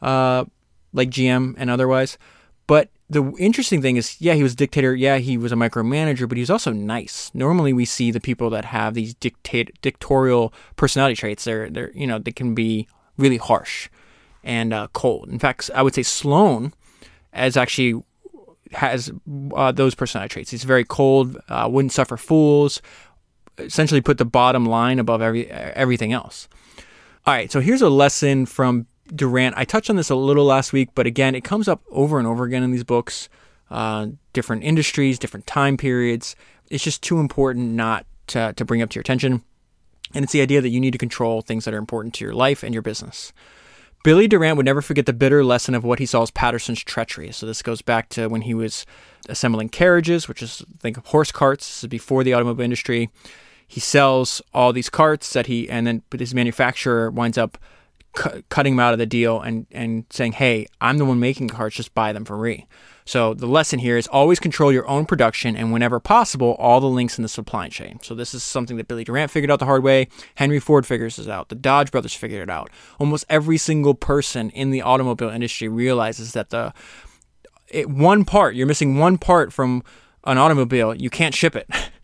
uh, 0.00 0.44
like 0.92 1.10
GM 1.10 1.54
and 1.56 1.70
otherwise. 1.70 2.18
But 2.66 2.90
the 3.08 3.32
interesting 3.38 3.82
thing 3.82 3.96
is, 3.96 4.20
yeah, 4.20 4.34
he 4.34 4.42
was 4.42 4.52
a 4.52 4.56
dictator. 4.56 4.94
Yeah, 4.94 5.18
he 5.18 5.36
was 5.36 5.50
a 5.50 5.56
micromanager, 5.56 6.28
but 6.28 6.36
he 6.36 6.42
was 6.42 6.50
also 6.50 6.72
nice. 6.72 7.30
Normally, 7.34 7.72
we 7.72 7.84
see 7.84 8.12
the 8.12 8.20
people 8.20 8.50
that 8.50 8.66
have 8.66 8.94
these 8.94 9.14
dictate 9.14 9.80
dictatorial 9.82 10.52
personality 10.76 11.16
traits. 11.16 11.44
They're 11.44 11.68
they're 11.68 11.90
you 11.92 12.06
know 12.06 12.18
they 12.18 12.32
can 12.32 12.54
be 12.54 12.86
really 13.16 13.38
harsh 13.38 13.88
and 14.44 14.72
uh, 14.72 14.88
cold. 14.92 15.28
In 15.28 15.38
fact, 15.38 15.70
I 15.74 15.82
would 15.82 15.94
say 15.94 16.04
Sloan 16.04 16.72
as 17.32 17.56
actually 17.56 18.02
has 18.72 19.10
uh, 19.54 19.72
those 19.72 19.94
personality 19.94 20.32
traits. 20.32 20.50
He's 20.50 20.64
very 20.64 20.84
cold, 20.84 21.36
uh, 21.48 21.68
wouldn't 21.70 21.92
suffer 21.92 22.16
fools, 22.16 22.80
essentially 23.58 24.00
put 24.00 24.18
the 24.18 24.24
bottom 24.24 24.64
line 24.64 24.98
above 24.98 25.22
every 25.22 25.50
everything 25.50 26.12
else. 26.12 26.48
All 27.26 27.34
right, 27.34 27.52
so 27.52 27.60
here's 27.60 27.82
a 27.82 27.90
lesson 27.90 28.46
from 28.46 28.86
Durant. 29.14 29.56
I 29.56 29.64
touched 29.64 29.90
on 29.90 29.96
this 29.96 30.10
a 30.10 30.14
little 30.14 30.44
last 30.44 30.72
week, 30.72 30.90
but 30.94 31.06
again, 31.06 31.34
it 31.34 31.44
comes 31.44 31.68
up 31.68 31.82
over 31.90 32.18
and 32.18 32.26
over 32.26 32.44
again 32.44 32.62
in 32.62 32.70
these 32.70 32.84
books. 32.84 33.28
Uh, 33.70 34.08
different 34.32 34.64
industries, 34.64 35.18
different 35.18 35.46
time 35.46 35.76
periods. 35.76 36.34
It's 36.70 36.82
just 36.82 37.02
too 37.02 37.20
important 37.20 37.72
not 37.72 38.06
to, 38.28 38.52
to 38.54 38.64
bring 38.64 38.82
up 38.82 38.90
to 38.90 38.96
your 38.96 39.02
attention. 39.02 39.44
And 40.12 40.24
it's 40.24 40.32
the 40.32 40.40
idea 40.40 40.60
that 40.60 40.70
you 40.70 40.80
need 40.80 40.92
to 40.92 40.98
control 40.98 41.40
things 41.40 41.64
that 41.64 41.74
are 41.74 41.78
important 41.78 42.14
to 42.14 42.24
your 42.24 42.34
life 42.34 42.62
and 42.62 42.74
your 42.74 42.82
business. 42.82 43.32
Billy 44.02 44.26
Durant 44.26 44.56
would 44.56 44.66
never 44.66 44.82
forget 44.82 45.06
the 45.06 45.12
bitter 45.12 45.44
lesson 45.44 45.74
of 45.74 45.84
what 45.84 45.98
he 45.98 46.06
saw 46.06 46.22
as 46.22 46.30
Paterson's 46.30 46.82
treachery. 46.82 47.30
So 47.32 47.46
this 47.46 47.62
goes 47.62 47.82
back 47.82 48.08
to 48.10 48.28
when 48.28 48.42
he 48.42 48.54
was 48.54 48.86
assembling 49.28 49.68
carriages, 49.68 50.26
which 50.26 50.42
is 50.42 50.64
think 50.80 50.96
of 50.96 51.06
horse 51.06 51.30
carts. 51.30 51.66
This 51.66 51.84
is 51.84 51.88
before 51.88 52.24
the 52.24 52.32
automobile 52.32 52.64
industry. 52.64 53.10
He 53.68 53.78
sells 53.78 54.40
all 54.54 54.72
these 54.72 54.88
carts 54.88 55.32
that 55.34 55.46
he, 55.46 55.68
and 55.68 55.86
then 55.86 56.02
his 56.18 56.34
manufacturer 56.34 57.10
winds 57.10 57.38
up 57.38 57.58
cu- 58.14 58.42
cutting 58.48 58.74
them 58.74 58.80
out 58.80 58.92
of 58.92 58.98
the 58.98 59.06
deal 59.06 59.40
and 59.40 59.66
and 59.70 60.04
saying, 60.10 60.32
"Hey, 60.32 60.66
I'm 60.80 60.98
the 60.98 61.04
one 61.04 61.20
making 61.20 61.48
carts. 61.48 61.76
Just 61.76 61.94
buy 61.94 62.12
them 62.12 62.24
from 62.24 62.42
me." 62.42 62.66
So 63.04 63.34
the 63.34 63.46
lesson 63.46 63.80
here 63.80 63.96
is 63.96 64.06
always 64.06 64.38
control 64.38 64.70
your 64.70 64.86
own 64.88 65.04
production 65.04 65.56
and 65.56 65.72
whenever 65.72 65.98
possible, 65.98 66.54
all 66.60 66.80
the 66.80 66.86
links 66.86 67.18
in 67.18 67.22
the 67.22 67.28
supply 67.28 67.68
chain. 67.68 67.98
So 68.02 68.14
this 68.14 68.34
is 68.34 68.44
something 68.44 68.76
that 68.76 68.86
Billy 68.86 69.02
Durant 69.02 69.32
figured 69.32 69.50
out 69.50 69.58
the 69.58 69.64
hard 69.64 69.82
way. 69.82 70.06
Henry 70.36 70.60
Ford 70.60 70.86
figures 70.86 71.16
this 71.16 71.26
out. 71.26 71.48
The 71.48 71.56
Dodge 71.56 71.90
brothers 71.90 72.14
figured 72.14 72.42
it 72.42 72.50
out. 72.50 72.70
Almost 73.00 73.24
every 73.28 73.58
single 73.58 73.94
person 73.94 74.50
in 74.50 74.70
the 74.70 74.82
automobile 74.82 75.30
industry 75.30 75.66
realizes 75.66 76.34
that 76.34 76.50
the 76.50 76.72
it, 77.66 77.88
one 77.88 78.24
part, 78.24 78.54
you're 78.54 78.66
missing 78.66 78.98
one 78.98 79.18
part 79.18 79.52
from 79.52 79.82
an 80.24 80.38
automobile, 80.38 80.94
you 80.94 81.10
can't 81.10 81.34
ship 81.34 81.56
it. 81.56 81.68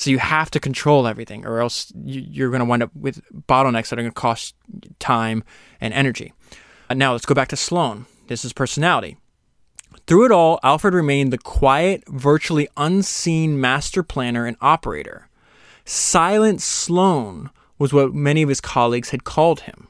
So 0.00 0.08
you 0.08 0.18
have 0.18 0.50
to 0.52 0.60
control 0.60 1.06
everything, 1.06 1.44
or 1.44 1.60
else 1.60 1.92
you're 1.94 2.48
going 2.48 2.60
to 2.60 2.64
wind 2.64 2.82
up 2.82 2.90
with 2.96 3.20
bottlenecks 3.46 3.90
that 3.90 3.98
are 3.98 4.02
going 4.02 4.10
to 4.10 4.18
cost 4.18 4.54
time 4.98 5.44
and 5.78 5.92
energy. 5.92 6.32
Uh, 6.88 6.94
now 6.94 7.12
let's 7.12 7.26
go 7.26 7.34
back 7.34 7.48
to 7.48 7.56
Sloan. 7.56 8.06
This 8.26 8.42
is 8.42 8.54
personality. 8.54 9.18
Through 10.06 10.24
it 10.24 10.32
all, 10.32 10.58
Alfred 10.62 10.94
remained 10.94 11.34
the 11.34 11.38
quiet, 11.38 12.02
virtually 12.08 12.66
unseen 12.78 13.60
master 13.60 14.02
planner 14.02 14.46
and 14.46 14.56
operator. 14.62 15.28
Silent 15.84 16.62
Sloan 16.62 17.50
was 17.78 17.92
what 17.92 18.14
many 18.14 18.40
of 18.40 18.48
his 18.48 18.62
colleagues 18.62 19.10
had 19.10 19.24
called 19.24 19.60
him. 19.60 19.88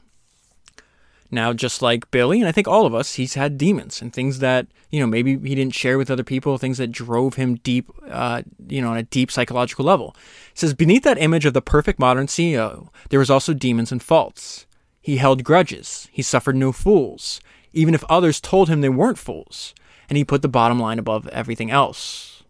Now, 1.31 1.53
just 1.53 1.81
like 1.81 2.11
Billy, 2.11 2.39
and 2.41 2.47
I 2.47 2.51
think 2.51 2.67
all 2.67 2.85
of 2.85 2.93
us, 2.93 3.15
he's 3.15 3.35
had 3.35 3.57
demons 3.57 4.01
and 4.01 4.11
things 4.11 4.39
that, 4.39 4.67
you 4.89 4.99
know, 4.99 5.07
maybe 5.07 5.37
he 5.37 5.55
didn't 5.55 5.73
share 5.73 5.97
with 5.97 6.11
other 6.11 6.25
people, 6.25 6.57
things 6.57 6.77
that 6.77 6.91
drove 6.91 7.35
him 7.35 7.55
deep, 7.55 7.89
uh, 8.09 8.41
you 8.67 8.81
know, 8.81 8.91
on 8.91 8.97
a 8.97 9.03
deep 9.03 9.31
psychological 9.31 9.85
level. 9.85 10.13
It 10.51 10.59
says, 10.59 10.73
beneath 10.73 11.03
that 11.03 11.17
image 11.17 11.45
of 11.45 11.53
the 11.53 11.61
perfect 11.61 11.99
modern 11.99 12.27
CEO, 12.27 12.89
there 13.09 13.19
was 13.19 13.29
also 13.29 13.53
demons 13.53 13.93
and 13.93 14.03
faults. 14.03 14.65
He 14.99 15.17
held 15.17 15.45
grudges. 15.45 16.09
He 16.11 16.21
suffered 16.21 16.57
no 16.57 16.73
fools, 16.73 17.39
even 17.71 17.93
if 17.93 18.03
others 18.09 18.41
told 18.41 18.67
him 18.67 18.81
they 18.81 18.89
weren't 18.89 19.17
fools 19.17 19.73
and 20.11 20.17
he 20.17 20.25
put 20.25 20.41
the 20.41 20.49
bottom 20.49 20.77
line 20.77 20.99
above 20.99 21.25
everything 21.29 21.71
else. 21.71 22.43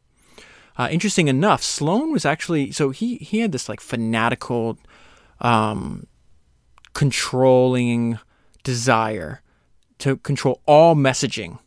Uh, 0.75 0.87
interesting 0.89 1.27
enough, 1.27 1.61
Sloan 1.61 2.11
was 2.11 2.25
actually 2.25 2.71
so 2.71 2.89
he 2.89 3.17
he 3.17 3.41
had 3.41 3.51
this 3.51 3.69
like 3.69 3.79
fanatical, 3.79 4.79
um, 5.39 6.07
controlling 6.93 8.17
desire 8.63 9.41
to 9.99 10.17
control 10.17 10.61
all 10.65 10.95
messaging 10.95 11.59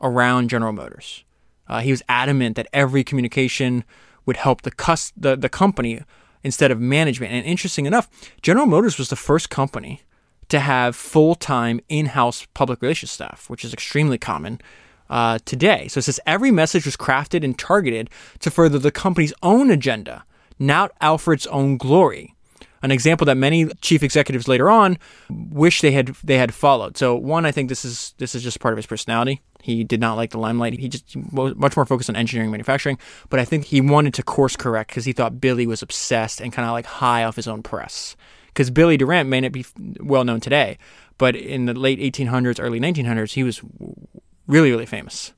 around 0.00 0.50
General 0.50 0.72
Motors. 0.72 1.24
Uh, 1.68 1.80
he 1.80 1.90
was 1.90 2.02
adamant 2.08 2.56
that 2.56 2.68
every 2.72 3.02
communication 3.02 3.84
would 4.24 4.36
help 4.36 4.62
the, 4.62 4.70
cus- 4.70 5.12
the 5.16 5.36
the 5.36 5.48
company 5.48 6.02
instead 6.42 6.70
of 6.70 6.80
management. 6.80 7.32
And 7.32 7.44
interesting 7.44 7.86
enough, 7.86 8.08
General 8.42 8.66
Motors 8.66 8.98
was 8.98 9.08
the 9.08 9.16
first 9.16 9.50
company 9.50 10.02
to 10.48 10.60
have 10.60 10.94
full 10.94 11.34
time 11.34 11.80
in 11.88 12.06
house 12.06 12.46
public 12.54 12.80
relations 12.80 13.10
staff, 13.10 13.50
which 13.50 13.64
is 13.64 13.72
extremely 13.72 14.18
common 14.18 14.60
uh, 15.10 15.38
today. 15.44 15.88
So 15.88 15.98
it 15.98 16.02
says 16.02 16.20
every 16.26 16.50
message 16.50 16.84
was 16.84 16.96
crafted 16.96 17.42
and 17.42 17.58
targeted 17.58 18.10
to 18.40 18.50
further 18.50 18.78
the 18.78 18.92
company's 18.92 19.34
own 19.42 19.70
agenda, 19.70 20.24
not 20.58 20.92
Alfred's 21.00 21.46
own 21.48 21.78
glory. 21.78 22.35
An 22.86 22.92
example 22.92 23.24
that 23.24 23.36
many 23.36 23.66
chief 23.80 24.04
executives 24.04 24.46
later 24.46 24.70
on 24.70 24.96
wish 25.28 25.80
they 25.80 25.90
had 25.90 26.14
they 26.22 26.38
had 26.38 26.54
followed. 26.54 26.96
So 26.96 27.16
one, 27.16 27.44
I 27.44 27.50
think 27.50 27.68
this 27.68 27.84
is 27.84 28.14
this 28.18 28.36
is 28.36 28.44
just 28.44 28.60
part 28.60 28.72
of 28.72 28.76
his 28.76 28.86
personality. 28.86 29.42
He 29.60 29.82
did 29.82 30.00
not 30.00 30.14
like 30.14 30.30
the 30.30 30.38
limelight. 30.38 30.78
He 30.78 30.88
just 30.88 31.16
was 31.32 31.56
much 31.56 31.74
more 31.74 31.84
focused 31.84 32.08
on 32.08 32.14
engineering 32.14 32.52
manufacturing. 32.52 32.96
But 33.28 33.40
I 33.40 33.44
think 33.44 33.64
he 33.64 33.80
wanted 33.80 34.14
to 34.14 34.22
course 34.22 34.54
correct 34.54 34.90
because 34.90 35.04
he 35.04 35.12
thought 35.12 35.40
Billy 35.40 35.66
was 35.66 35.82
obsessed 35.82 36.40
and 36.40 36.52
kind 36.52 36.64
of 36.64 36.74
like 36.74 36.86
high 36.86 37.24
off 37.24 37.34
his 37.34 37.48
own 37.48 37.64
press. 37.64 38.14
Because 38.46 38.70
Billy 38.70 38.96
Durant 38.96 39.28
may 39.28 39.40
not 39.40 39.50
be 39.50 39.66
well 39.98 40.22
known 40.22 40.38
today, 40.38 40.78
but 41.18 41.34
in 41.34 41.66
the 41.66 41.74
late 41.74 41.98
1800s, 41.98 42.62
early 42.62 42.78
1900s, 42.78 43.32
he 43.32 43.42
was 43.42 43.60
really, 44.46 44.70
really 44.70 44.86
famous. 44.86 45.32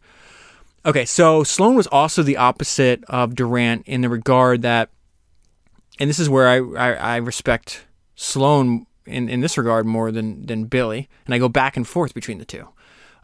Okay, 0.84 1.06
so 1.06 1.42
Sloan 1.44 1.76
was 1.76 1.87
also 1.87 2.22
the 2.22 2.37
opposite 2.37 3.02
of 3.08 3.34
Durant 3.34 3.88
in 3.88 4.02
the 4.02 4.11
regard 4.11 4.61
that, 4.62 4.90
and 5.98 6.08
this 6.08 6.18
is 6.18 6.30
where 6.30 6.48
I, 6.48 6.56
I, 6.58 6.92
I 6.94 7.16
respect 7.16 7.87
Sloan 8.14 8.87
in, 9.06 9.28
in 9.28 9.40
this 9.40 9.58
regard 9.58 9.87
more 9.87 10.12
than, 10.12 10.46
than 10.46 10.64
Billy, 10.64 11.08
and 11.26 11.34
I 11.34 11.38
go 11.38 11.48
back 11.48 11.76
and 11.76 11.87
forth 11.87 12.14
between 12.14 12.38
the 12.38 12.44
two. 12.44 12.68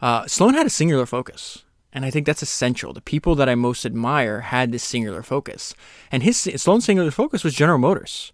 Uh, 0.01 0.27
Sloan 0.27 0.53
had 0.53 0.65
a 0.65 0.69
singular 0.69 1.05
focus, 1.05 1.63
and 1.93 2.05
I 2.05 2.11
think 2.11 2.25
that's 2.25 2.41
essential. 2.41 2.91
The 2.91 3.01
people 3.01 3.35
that 3.35 3.49
I 3.49 3.55
most 3.55 3.85
admire 3.85 4.41
had 4.41 4.71
this 4.71 4.83
singular 4.83 5.23
focus, 5.23 5.73
and 6.11 6.23
his 6.23 6.37
Sloan's 6.37 6.85
singular 6.85 7.11
focus 7.11 7.43
was 7.43 7.55
General 7.55 7.79
Motors. 7.79 8.33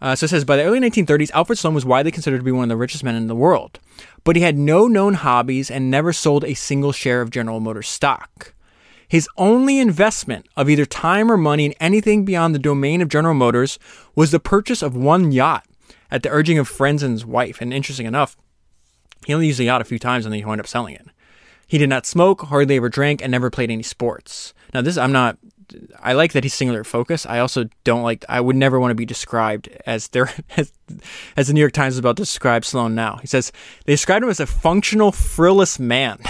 Uh, 0.00 0.14
so 0.14 0.24
it 0.24 0.28
says 0.28 0.44
by 0.44 0.56
the 0.56 0.64
early 0.64 0.80
1930s, 0.80 1.30
Alfred 1.30 1.58
Sloan 1.58 1.74
was 1.74 1.86
widely 1.86 2.12
considered 2.12 2.38
to 2.38 2.44
be 2.44 2.52
one 2.52 2.64
of 2.64 2.68
the 2.68 2.76
richest 2.76 3.02
men 3.02 3.14
in 3.14 3.28
the 3.28 3.34
world, 3.34 3.80
but 4.24 4.36
he 4.36 4.42
had 4.42 4.58
no 4.58 4.86
known 4.86 5.14
hobbies 5.14 5.70
and 5.70 5.90
never 5.90 6.12
sold 6.12 6.44
a 6.44 6.54
single 6.54 6.92
share 6.92 7.22
of 7.22 7.30
General 7.30 7.60
Motors 7.60 7.88
stock. 7.88 8.52
His 9.08 9.28
only 9.36 9.78
investment 9.78 10.46
of 10.56 10.68
either 10.68 10.86
time 10.86 11.30
or 11.30 11.36
money 11.36 11.66
in 11.66 11.72
anything 11.80 12.24
beyond 12.24 12.54
the 12.54 12.60
domain 12.60 13.00
of 13.00 13.08
General 13.08 13.34
Motors 13.34 13.78
was 14.14 14.30
the 14.30 14.40
purchase 14.40 14.82
of 14.82 14.96
one 14.96 15.32
yacht 15.32 15.64
at 16.10 16.22
the 16.22 16.30
urging 16.30 16.58
of 16.58 16.68
friends 16.68 17.02
and 17.02 17.12
his 17.12 17.26
wife. 17.26 17.60
And 17.60 17.72
interesting 17.72 18.06
enough, 18.06 18.36
he 19.26 19.34
only 19.34 19.46
used 19.46 19.58
the 19.58 19.64
yacht 19.64 19.80
a 19.80 19.84
few 19.84 19.98
times 19.98 20.24
and 20.24 20.32
then 20.32 20.40
he 20.40 20.44
wound 20.44 20.60
up 20.60 20.66
selling 20.66 20.94
it. 20.94 21.06
He 21.66 21.78
did 21.78 21.88
not 21.88 22.06
smoke, 22.06 22.42
hardly 22.42 22.76
ever 22.76 22.88
drank, 22.88 23.20
and 23.22 23.30
never 23.30 23.50
played 23.50 23.70
any 23.70 23.82
sports. 23.82 24.54
Now, 24.72 24.82
this 24.82 24.96
I'm 24.96 25.12
not 25.12 25.38
I 26.00 26.12
like 26.12 26.32
that 26.32 26.44
he's 26.44 26.54
singular 26.54 26.84
focus. 26.84 27.26
I 27.26 27.38
also 27.38 27.64
don't 27.84 28.02
like. 28.02 28.24
I 28.28 28.40
would 28.40 28.56
never 28.56 28.78
want 28.78 28.90
to 28.90 28.96
be 28.96 29.06
described 29.06 29.68
as 29.86 30.08
there 30.08 30.30
as, 30.56 30.72
as 31.36 31.48
the 31.48 31.54
New 31.54 31.60
York 31.60 31.72
Times 31.72 31.94
is 31.94 31.98
about 31.98 32.16
to 32.16 32.22
describe 32.22 32.64
Sloan 32.64 32.94
now. 32.94 33.16
He 33.16 33.26
says 33.26 33.52
they 33.84 33.92
described 33.92 34.24
him 34.24 34.30
as 34.30 34.40
a 34.40 34.46
functional, 34.46 35.12
frivolous 35.12 35.78
man. 35.78 36.18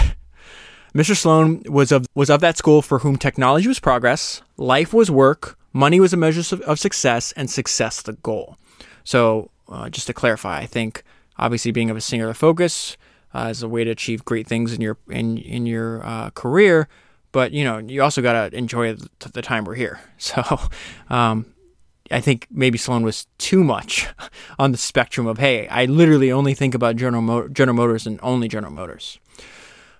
Mr. 0.97 1.15
Sloan 1.15 1.61
was 1.67 1.91
of 1.91 2.07
was 2.15 2.29
of 2.29 2.41
that 2.41 2.57
school 2.57 2.81
for 2.81 2.99
whom 2.99 3.17
technology 3.17 3.67
was 3.67 3.79
progress, 3.79 4.41
life 4.57 4.93
was 4.93 5.11
work, 5.11 5.57
money 5.71 5.99
was 5.99 6.11
a 6.11 6.17
measure 6.17 6.55
of, 6.65 6.79
success, 6.79 7.31
and 7.33 7.49
success 7.49 8.01
the 8.01 8.13
goal. 8.13 8.57
So, 9.03 9.51
uh, 9.69 9.89
just 9.89 10.07
to 10.07 10.13
clarify, 10.13 10.57
I 10.59 10.65
think 10.65 11.03
obviously 11.37 11.71
being 11.71 11.91
of 11.91 11.97
a 11.97 12.01
singular 12.01 12.33
focus 12.33 12.97
uh, 13.35 13.49
is 13.51 13.61
a 13.61 13.69
way 13.69 13.83
to 13.83 13.91
achieve 13.91 14.25
great 14.25 14.47
things 14.47 14.73
in 14.73 14.81
your 14.81 14.97
in 15.07 15.37
in 15.37 15.67
your 15.67 16.03
uh, 16.03 16.31
career 16.31 16.87
but 17.31 17.51
you 17.51 17.63
know 17.63 17.77
you 17.77 18.01
also 18.01 18.21
got 18.21 18.33
to 18.33 18.57
enjoy 18.57 18.95
the 19.19 19.41
time 19.41 19.63
we're 19.65 19.75
here. 19.75 19.99
So 20.17 20.41
um, 21.09 21.45
I 22.09 22.19
think 22.19 22.47
maybe 22.49 22.79
Sloan 22.79 23.03
was 23.03 23.27
too 23.37 23.63
much 23.63 24.07
on 24.59 24.71
the 24.71 24.77
spectrum 24.77 25.27
of 25.27 25.37
hey, 25.37 25.67
I 25.67 25.85
literally 25.85 26.31
only 26.31 26.55
think 26.55 26.73
about 26.73 26.95
General 26.95 27.21
Mo- 27.21 27.47
General 27.49 27.75
Motors 27.75 28.07
and 28.07 28.19
only 28.23 28.47
General 28.47 28.73
Motors. 28.73 29.19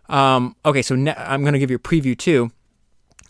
Um, 0.09 0.55
okay, 0.65 0.81
so 0.81 0.95
ne- 0.95 1.15
I'm 1.15 1.41
going 1.41 1.53
to 1.53 1.59
give 1.59 1.69
you 1.69 1.75
a 1.77 1.79
preview 1.79 2.17
too 2.17 2.51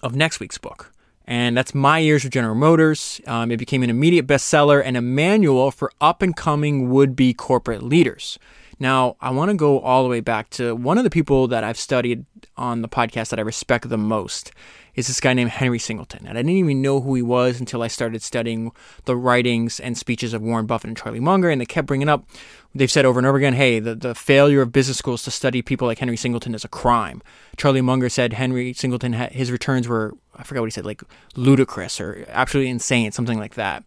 of 0.02 0.16
next 0.16 0.40
week's 0.40 0.58
book. 0.58 0.92
And 1.26 1.58
that's 1.58 1.76
My 1.76 2.00
Years 2.00 2.24
with 2.24 2.32
General 2.32 2.56
Motors. 2.56 3.20
Um, 3.28 3.52
it 3.52 3.58
became 3.58 3.84
an 3.84 3.90
immediate 3.90 4.26
bestseller 4.28 4.82
and 4.84 4.96
a 4.96 5.02
manual 5.02 5.72
for 5.72 5.92
up 6.00 6.22
and 6.22 6.36
coming 6.36 6.90
would 6.90 7.16
be 7.16 7.34
corporate 7.34 7.84
leaders. 7.84 8.40
Now, 8.80 9.16
I 9.22 9.32
want 9.32 9.50
to 9.50 9.58
go 9.58 9.80
all 9.80 10.04
the 10.04 10.10
way 10.10 10.20
back 10.20 10.50
to 10.52 10.76
one 10.76 10.98
of 10.98 11.04
the 11.04 11.10
people 11.10 11.48
that 11.48 11.64
I've 11.64 11.78
studied 11.78 12.26
on 12.56 12.82
the 12.82 12.90
podcast 12.90 13.30
that 13.30 13.40
I 13.40 13.42
respect 13.44 13.90
the 13.90 13.98
most 13.98 14.52
is 14.98 15.08
this 15.08 15.20
guy 15.20 15.34
named 15.34 15.52
Henry 15.52 15.78
Singleton. 15.78 16.26
And 16.26 16.38
I 16.38 16.42
didn't 16.42 16.58
even 16.58 16.82
know 16.82 17.00
who 17.00 17.14
he 17.14 17.22
was 17.22 17.60
until 17.60 17.84
I 17.84 17.88
started 17.88 18.24
studying 18.24 18.72
the 19.06 19.16
writings 19.16 19.80
and 19.80 19.96
speeches 19.96 20.34
of 20.34 20.42
Warren 20.42 20.66
Buffett 20.66 20.88
and 20.88 20.98
Charlie 20.98 21.20
Munger. 21.20 21.52
And 21.52 21.62
they 21.62 21.66
kept 21.66 21.88
bringing 21.88 22.10
up, 22.10 22.28
they've 22.74 22.92
said 22.92 23.06
over 23.06 23.20
and 23.20 23.28
over 23.28 23.38
again, 23.38 23.54
hey, 23.54 23.80
the, 23.80 23.94
the 23.94 24.16
failure 24.16 24.64
of 24.64 24.72
business 24.72 24.98
schools 24.98 25.22
to 25.24 25.32
study 25.32 25.62
people 25.62 25.88
like 25.88 26.00
Henry 26.00 26.18
Singleton 26.18 26.56
is 26.56 26.66
a 26.66 26.68
crime. 26.68 27.22
Charlie 27.58 27.82
Munger 27.82 28.10
said 28.10 28.34
Henry 28.34 28.74
Singleton, 28.74 29.14
his 29.14 29.52
returns 29.52 29.88
were, 29.88 30.16
I 30.36 30.42
forgot 30.42 30.62
what 30.62 30.68
he 30.68 30.72
said, 30.72 30.86
like 30.86 31.04
ludicrous 31.36 32.02
or 32.02 32.26
absolutely 32.30 32.72
insane, 32.72 33.12
something 33.12 33.38
like 33.38 33.54
that. 33.54 33.84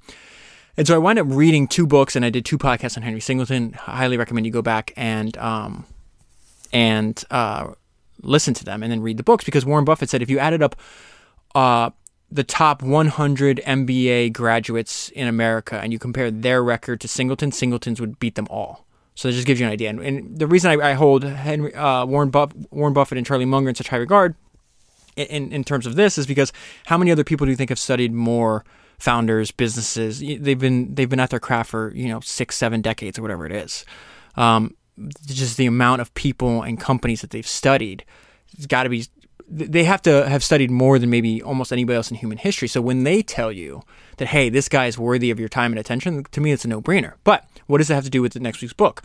And 0.76 0.87
so 0.87 0.94
I 0.94 0.98
wind 0.98 1.18
up 1.18 1.26
reading 1.28 1.66
two 1.66 1.87
books, 1.87 2.16
and 2.16 2.24
I 2.24 2.30
did 2.30 2.44
two 2.44 2.59
podcasts 2.59 2.96
on 2.96 3.02
Henry 3.02 3.20
Singleton. 3.20 3.72
Highly 3.72 4.16
recommend 4.16 4.46
you 4.46 4.52
go 4.52 4.62
back 4.62 4.92
and 4.96 5.37
um, 5.38 5.87
and 6.72 7.22
uh, 7.30 7.72
listen 8.22 8.54
to 8.54 8.64
them, 8.64 8.83
and 8.83 8.90
then 8.90 9.00
read 9.00 9.16
the 9.16 9.22
books 9.22 9.44
because 9.44 9.66
Warren 9.66 9.85
Buffett 9.85 10.11
said 10.11 10.22
if 10.22 10.30
you 10.30 10.38
added 10.38 10.62
up 10.62 10.76
uh, 11.54 11.90
the 12.30 12.44
top 12.44 12.83
100 12.83 13.61
MBA 13.66 14.33
graduates 14.33 15.09
in 15.11 15.26
America 15.26 15.80
and 15.80 15.92
you 15.92 15.98
compare 15.98 16.30
their 16.30 16.62
record 16.62 17.00
to 17.00 17.09
Singleton, 17.09 17.50
Singleton's 17.50 18.00
would 18.00 18.18
beat 18.18 18.37
them 18.37 18.46
all. 18.48 18.87
So 19.16 19.28
that 19.28 19.35
just 19.35 19.46
gives 19.46 19.61
you 19.61 19.66
an 19.66 19.72
idea. 19.72 19.90
And, 19.90 20.00
and 20.00 20.38
the 20.38 20.46
reason 20.46 20.70
I, 20.70 20.90
I 20.90 20.92
hold 20.94 21.24
Henry, 21.24 21.74
uh, 21.74 22.06
Warren, 22.06 22.30
Buff, 22.30 22.52
Warren 22.70 22.94
Buffett 22.94 23.18
and 23.18 23.26
Charlie 23.26 23.44
Munger 23.44 23.68
in 23.68 23.74
such 23.74 23.88
high 23.88 23.96
regard 23.96 24.35
in, 25.16 25.52
in 25.52 25.64
terms 25.64 25.87
of 25.87 25.96
this 25.96 26.16
is 26.16 26.26
because 26.26 26.52
how 26.87 26.96
many 26.96 27.11
other 27.11 27.24
people 27.24 27.44
do 27.44 27.50
you 27.50 27.56
think 27.56 27.70
have 27.70 27.78
studied 27.78 28.12
more 28.12 28.64
founders, 29.00 29.50
businesses? 29.50 30.20
They've 30.20 30.58
been 30.58 30.94
they've 30.94 31.08
been 31.08 31.20
at 31.20 31.30
their 31.30 31.40
craft 31.40 31.70
for 31.70 31.92
you 31.94 32.08
know 32.08 32.20
six, 32.20 32.56
seven 32.56 32.80
decades 32.80 33.18
or 33.18 33.22
whatever 33.22 33.46
it 33.46 33.52
is. 33.52 33.84
Um, 34.36 34.76
just 35.26 35.56
the 35.56 35.66
amount 35.66 36.00
of 36.00 36.12
people 36.14 36.62
and 36.62 36.78
companies 36.78 37.22
that 37.22 37.30
they've 37.30 37.46
studied, 37.46 38.04
it's 38.52 38.66
got 38.66 38.84
to 38.84 38.88
be. 38.88 39.06
They 39.52 39.82
have 39.82 40.00
to 40.02 40.28
have 40.28 40.44
studied 40.44 40.70
more 40.70 41.00
than 41.00 41.10
maybe 41.10 41.42
almost 41.42 41.72
anybody 41.72 41.96
else 41.96 42.08
in 42.08 42.16
human 42.16 42.38
history. 42.38 42.68
So 42.68 42.80
when 42.80 43.02
they 43.02 43.20
tell 43.20 43.50
you 43.50 43.82
that, 44.18 44.28
hey, 44.28 44.48
this 44.48 44.68
guy 44.68 44.86
is 44.86 44.96
worthy 44.96 45.32
of 45.32 45.40
your 45.40 45.48
time 45.48 45.72
and 45.72 45.78
attention, 45.80 46.22
to 46.30 46.40
me, 46.40 46.52
it's 46.52 46.64
a 46.64 46.68
no 46.68 46.80
brainer. 46.80 47.14
But 47.24 47.44
what 47.66 47.78
does 47.78 47.88
that 47.88 47.96
have 47.96 48.04
to 48.04 48.10
do 48.10 48.22
with 48.22 48.32
the 48.32 48.38
next 48.38 48.62
week's 48.62 48.74
book? 48.74 49.02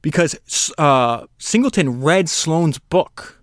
Because 0.00 0.36
uh, 0.78 1.26
Singleton 1.38 2.02
read 2.02 2.28
Sloan's 2.28 2.80
book, 2.80 3.40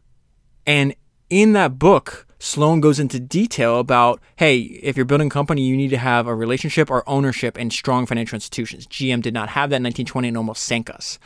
and 0.68 0.94
in 1.30 1.54
that 1.54 1.80
book, 1.80 2.28
Sloan 2.40 2.80
goes 2.80 3.00
into 3.00 3.20
detail 3.20 3.80
about 3.80 4.22
hey, 4.38 4.60
if 4.60 4.96
you're 4.96 5.06
building 5.06 5.28
a 5.28 5.30
company, 5.32 5.62
you 5.62 5.76
need 5.76 5.90
to 5.90 5.98
have 5.98 6.26
a 6.26 6.34
relationship 6.34 6.90
or 6.90 7.08
ownership 7.08 7.58
in 7.58 7.70
strong 7.70 8.06
financial 8.06 8.36
institutions. 8.36 8.88
GM 8.88 9.22
did 9.22 9.34
not 9.34 9.50
have 9.50 9.70
that 9.70 9.78
in 9.78 9.84
1920 9.84 10.30
and 10.30 10.38
almost 10.38 10.64
sank 10.64 10.90
us. 10.90 11.20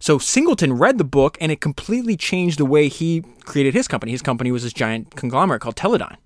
So 0.00 0.18
Singleton 0.18 0.74
read 0.74 0.98
the 0.98 1.04
book 1.04 1.38
and 1.40 1.50
it 1.50 1.60
completely 1.60 2.16
changed 2.16 2.58
the 2.58 2.64
way 2.64 2.88
he 2.88 3.22
created 3.44 3.74
his 3.74 3.88
company. 3.88 4.12
His 4.12 4.22
company 4.22 4.52
was 4.52 4.62
this 4.62 4.72
giant 4.72 5.16
conglomerate 5.16 5.60
called 5.60 5.76
Teledyne. 5.76 6.16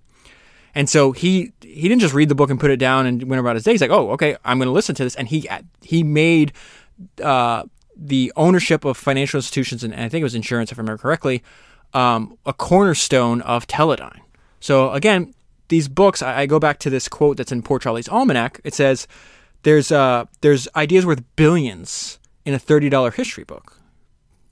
And 0.75 0.89
so 0.89 1.13
he 1.13 1.53
he 1.61 1.83
didn't 1.83 2.01
just 2.01 2.15
read 2.15 2.29
the 2.31 2.35
book 2.35 2.51
and 2.51 2.59
put 2.59 2.71
it 2.71 2.79
down 2.79 3.07
and 3.07 3.23
went 3.25 3.41
about 3.41 3.57
his 3.57 3.65
day. 3.65 3.73
He's 3.73 3.83
like, 3.83 3.91
oh, 3.91 4.11
okay, 4.13 4.37
I'm 4.45 4.59
going 4.59 4.67
to 4.69 4.73
listen 4.73 4.95
to 4.95 5.05
this. 5.05 5.15
And 5.15 5.29
he 5.29 5.49
he 5.83 6.03
made 6.03 6.53
uh, 7.23 7.65
the 7.95 8.33
ownership 8.37 8.85
of 8.85 8.97
financial 8.97 9.39
institutions 9.39 9.85
and 9.85 9.95
I 9.95 10.09
think 10.09 10.23
it 10.23 10.25
was 10.25 10.35
insurance, 10.35 10.73
if 10.73 10.79
I 10.79 10.81
remember 10.81 11.01
correctly, 11.01 11.43
um, 11.95 12.37
a 12.47 12.53
cornerstone 12.53 13.41
of 13.43 13.67
Teledyne. 13.67 14.21
So 14.61 14.93
again, 14.93 15.35
these 15.69 15.89
books, 15.89 16.23
I, 16.23 16.41
I, 16.41 16.47
go 16.47 16.59
back 16.59 16.79
to 16.81 16.91
this 16.91 17.09
quote 17.09 17.37
that's 17.37 17.53
in 17.53 17.63
Poor 17.63 17.79
Charlie's 17.79 18.09
Almanac. 18.09 18.61
It 18.65 18.75
says, 18.75 19.07
"There's 19.63 19.91
uh, 19.91 20.27
there's 20.41 20.69
ideas 20.77 21.07
worth 21.07 21.23
billions 21.37 22.19
in 22.45 22.55
a 22.55 22.59
thirty 22.59 22.89
dollar 22.89 23.11
history 23.11 23.45
book." 23.45 23.79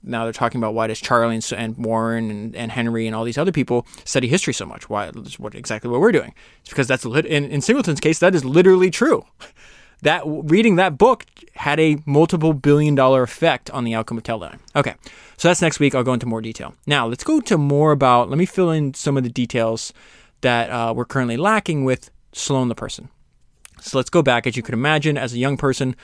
Now 0.03 0.23
they're 0.23 0.33
talking 0.33 0.59
about 0.59 0.73
why 0.73 0.87
does 0.87 0.99
Charlie 0.99 1.35
and, 1.35 1.53
and 1.55 1.77
Warren 1.77 2.31
and, 2.31 2.55
and, 2.55 2.71
Henry 2.71 3.05
and 3.05 3.15
all 3.15 3.23
these 3.23 3.37
other 3.37 3.51
people 3.51 3.85
study 4.03 4.27
history 4.27 4.53
so 4.53 4.65
much? 4.65 4.89
Why? 4.89 5.11
What 5.37 5.53
exactly 5.53 5.91
what 5.91 5.99
we're 5.99 6.11
doing? 6.11 6.33
It's 6.61 6.69
because 6.69 6.87
that's 6.87 7.05
lit- 7.05 7.27
in, 7.27 7.45
in 7.45 7.61
Singleton's 7.61 7.99
case 7.99 8.17
that 8.19 8.33
is 8.33 8.43
literally 8.43 8.89
true. 8.89 9.23
That 10.01 10.23
reading 10.25 10.77
that 10.77 10.97
book 10.97 11.25
had 11.53 11.79
a 11.79 11.97
multiple 12.05 12.53
billion 12.53 12.95
dollar 12.95 13.21
effect 13.23 13.69
on 13.69 13.83
the 13.83 13.93
outcome 13.93 14.17
of 14.17 14.23
Teledyne. 14.23 14.59
Okay, 14.75 14.95
so 15.37 15.47
that's 15.47 15.61
next 15.61 15.79
week. 15.79 15.93
I'll 15.93 16.03
go 16.03 16.13
into 16.13 16.25
more 16.25 16.41
detail. 16.41 16.73
Now 16.87 17.07
let's 17.07 17.23
go 17.23 17.39
to 17.41 17.57
more 17.57 17.91
about. 17.91 18.29
Let 18.29 18.37
me 18.37 18.45
fill 18.45 18.71
in 18.71 18.93
some 18.93 19.17
of 19.17 19.23
the 19.23 19.29
details 19.29 19.93
that 20.41 20.69
uh, 20.69 20.93
we're 20.95 21.05
currently 21.05 21.37
lacking 21.37 21.83
with 21.83 22.09
Sloan 22.33 22.67
the 22.67 22.75
person. 22.75 23.09
So 23.79 23.97
let's 23.97 24.09
go 24.09 24.21
back. 24.21 24.47
As 24.47 24.57
you 24.57 24.63
could 24.63 24.73
imagine, 24.73 25.17
as 25.17 25.33
a 25.33 25.37
young 25.37 25.57
person, 25.57 25.95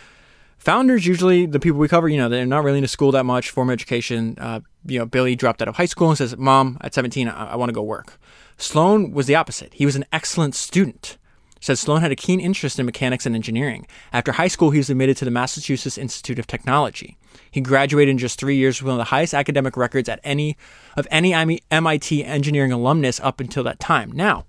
founders 0.57 1.05
usually 1.05 1.45
the 1.45 1.59
people 1.59 1.79
we 1.79 1.87
cover 1.87 2.09
you 2.09 2.17
know 2.17 2.29
they're 2.29 2.45
not 2.45 2.63
really 2.63 2.79
into 2.79 2.87
school 2.87 3.11
that 3.11 3.23
much 3.23 3.51
formal 3.51 3.73
education 3.73 4.35
uh, 4.39 4.59
you 4.85 4.97
know 4.99 5.05
billy 5.05 5.35
dropped 5.35 5.61
out 5.61 5.67
of 5.67 5.75
high 5.75 5.85
school 5.85 6.09
and 6.09 6.17
says 6.17 6.35
mom 6.37 6.77
at 6.81 6.93
17 6.93 7.27
i, 7.27 7.51
I 7.51 7.55
want 7.55 7.69
to 7.69 7.73
go 7.73 7.83
work 7.83 8.19
sloan 8.57 9.11
was 9.11 9.27
the 9.27 9.35
opposite 9.35 9.73
he 9.75 9.85
was 9.85 9.95
an 9.95 10.05
excellent 10.11 10.55
student 10.55 11.17
said 11.59 11.77
sloan 11.77 12.01
had 12.01 12.11
a 12.11 12.15
keen 12.15 12.39
interest 12.39 12.79
in 12.79 12.85
mechanics 12.85 13.25
and 13.25 13.35
engineering 13.35 13.87
after 14.13 14.33
high 14.33 14.47
school 14.47 14.71
he 14.71 14.79
was 14.79 14.89
admitted 14.89 15.17
to 15.17 15.25
the 15.25 15.31
massachusetts 15.31 15.97
institute 15.97 16.39
of 16.39 16.47
technology 16.47 17.17
he 17.51 17.61
graduated 17.61 18.11
in 18.11 18.17
just 18.17 18.39
three 18.39 18.55
years 18.55 18.81
with 18.81 18.87
one 18.87 18.95
of 18.95 19.05
the 19.05 19.09
highest 19.11 19.33
academic 19.33 19.77
records 19.77 20.09
at 20.09 20.19
any 20.23 20.57
of 20.95 21.07
any 21.11 21.31
mit 21.33 22.11
engineering 22.11 22.71
alumnus 22.71 23.19
up 23.21 23.39
until 23.39 23.63
that 23.63 23.79
time 23.79 24.11
now 24.11 24.45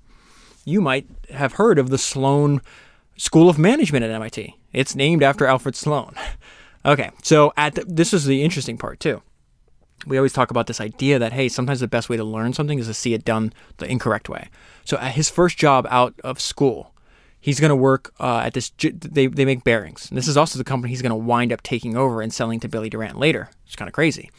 you 0.64 0.80
might 0.80 1.06
have 1.30 1.54
heard 1.54 1.78
of 1.78 1.88
the 1.88 1.98
sloan 1.98 2.60
School 3.18 3.50
of 3.50 3.58
Management 3.58 4.04
at 4.04 4.12
MIT. 4.12 4.56
It's 4.72 4.94
named 4.94 5.24
after 5.24 5.44
Alfred 5.44 5.74
Sloan. 5.74 6.14
okay, 6.86 7.10
so 7.22 7.52
at 7.56 7.74
the, 7.74 7.84
this 7.84 8.14
is 8.14 8.24
the 8.24 8.42
interesting 8.42 8.78
part 8.78 9.00
too. 9.00 9.22
We 10.06 10.16
always 10.16 10.32
talk 10.32 10.52
about 10.52 10.68
this 10.68 10.80
idea 10.80 11.18
that 11.18 11.32
hey, 11.32 11.48
sometimes 11.48 11.80
the 11.80 11.88
best 11.88 12.08
way 12.08 12.16
to 12.16 12.22
learn 12.22 12.52
something 12.52 12.78
is 12.78 12.86
to 12.86 12.94
see 12.94 13.14
it 13.14 13.24
done 13.24 13.52
the 13.78 13.90
incorrect 13.90 14.28
way. 14.28 14.48
So 14.84 14.96
at 14.98 15.14
his 15.14 15.28
first 15.28 15.58
job 15.58 15.86
out 15.90 16.14
of 16.22 16.40
school, 16.40 16.94
he's 17.40 17.60
going 17.60 17.70
to 17.70 17.76
work 17.76 18.12
uh, 18.20 18.42
at 18.44 18.54
this. 18.54 18.70
They 18.78 19.26
they 19.26 19.44
make 19.44 19.64
bearings. 19.64 20.08
And 20.08 20.18
this 20.18 20.28
is 20.28 20.36
also 20.36 20.58
the 20.58 20.64
company 20.64 20.90
he's 20.90 21.02
going 21.02 21.10
to 21.10 21.16
wind 21.16 21.52
up 21.52 21.62
taking 21.62 21.96
over 21.96 22.20
and 22.22 22.32
selling 22.32 22.60
to 22.60 22.68
Billy 22.68 22.90
Durant 22.90 23.18
later. 23.18 23.50
It's 23.66 23.76
kind 23.76 23.88
of 23.88 23.94
crazy. 23.94 24.30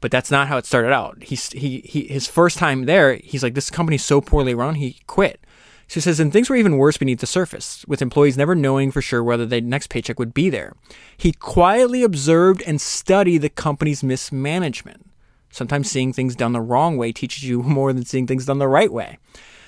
But 0.00 0.10
that's 0.10 0.30
not 0.30 0.48
how 0.48 0.58
it 0.58 0.66
started 0.66 0.92
out. 0.92 1.22
He's 1.22 1.50
he, 1.52 1.80
he 1.80 2.06
his 2.06 2.26
first 2.26 2.58
time 2.58 2.84
there, 2.84 3.16
he's 3.16 3.42
like 3.42 3.54
this 3.54 3.70
company's 3.70 4.04
so 4.04 4.20
poorly 4.20 4.54
run, 4.54 4.76
he 4.76 4.98
quit. 5.06 5.40
She 5.88 6.00
says, 6.00 6.18
and 6.18 6.32
things 6.32 6.50
were 6.50 6.56
even 6.56 6.78
worse 6.78 6.96
beneath 6.96 7.20
the 7.20 7.26
surface, 7.26 7.84
with 7.86 8.02
employees 8.02 8.36
never 8.36 8.56
knowing 8.56 8.90
for 8.90 9.00
sure 9.00 9.22
whether 9.22 9.46
their 9.46 9.60
next 9.60 9.88
paycheck 9.88 10.18
would 10.18 10.34
be 10.34 10.50
there. 10.50 10.74
He 11.16 11.30
quietly 11.30 12.02
observed 12.02 12.60
and 12.66 12.80
studied 12.80 13.38
the 13.38 13.48
company's 13.48 14.02
mismanagement. 14.02 15.06
Sometimes 15.50 15.88
seeing 15.88 16.12
things 16.12 16.34
done 16.34 16.52
the 16.52 16.60
wrong 16.60 16.96
way 16.96 17.12
teaches 17.12 17.44
you 17.44 17.62
more 17.62 17.92
than 17.92 18.04
seeing 18.04 18.26
things 18.26 18.46
done 18.46 18.58
the 18.58 18.68
right 18.68 18.92
way. 18.92 19.18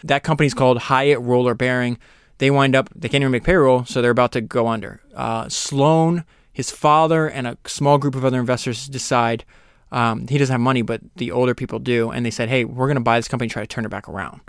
That 0.03 0.25
company's 0.25 0.55
called 0.55 0.79
Hyatt 0.79 1.21
Roller 1.21 1.55
Bearing. 1.55 1.99
They 2.38 2.51
wind 2.51 2.74
up, 2.74 2.88
they 2.94 3.09
can't 3.09 3.22
even 3.22 3.33
make 3.33 3.44
payroll, 3.44 3.85
so 3.85 4.01
they're 4.01 4.11
about 4.11 4.33
to 4.33 4.40
go 4.40 4.68
under. 4.68 5.01
Uh, 5.14 5.48
Sloan, 5.48 6.24
his 6.53 6.70
father, 6.70 7.29
and 7.29 7.46
a 7.46 7.59
small 7.66 7.98
group 7.98 8.14
of 8.14 8.24
other 8.24 8.38
investors 8.38 8.87
decide 8.87 9.44
um, 9.90 10.27
he 10.29 10.38
doesn't 10.38 10.53
have 10.53 10.61
money, 10.61 10.83
but 10.83 11.01
the 11.16 11.31
older 11.31 11.55
people 11.55 11.79
do. 11.79 12.11
And 12.11 12.24
they 12.24 12.31
said, 12.31 12.48
hey, 12.48 12.64
we're 12.64 12.87
going 12.87 12.96
to 12.96 13.03
buy 13.03 13.18
this 13.18 13.29
company 13.29 13.48
try 13.48 13.62
to 13.62 13.66
turn 13.66 13.85
it 13.85 13.90
back 13.90 14.09
around 14.09 14.40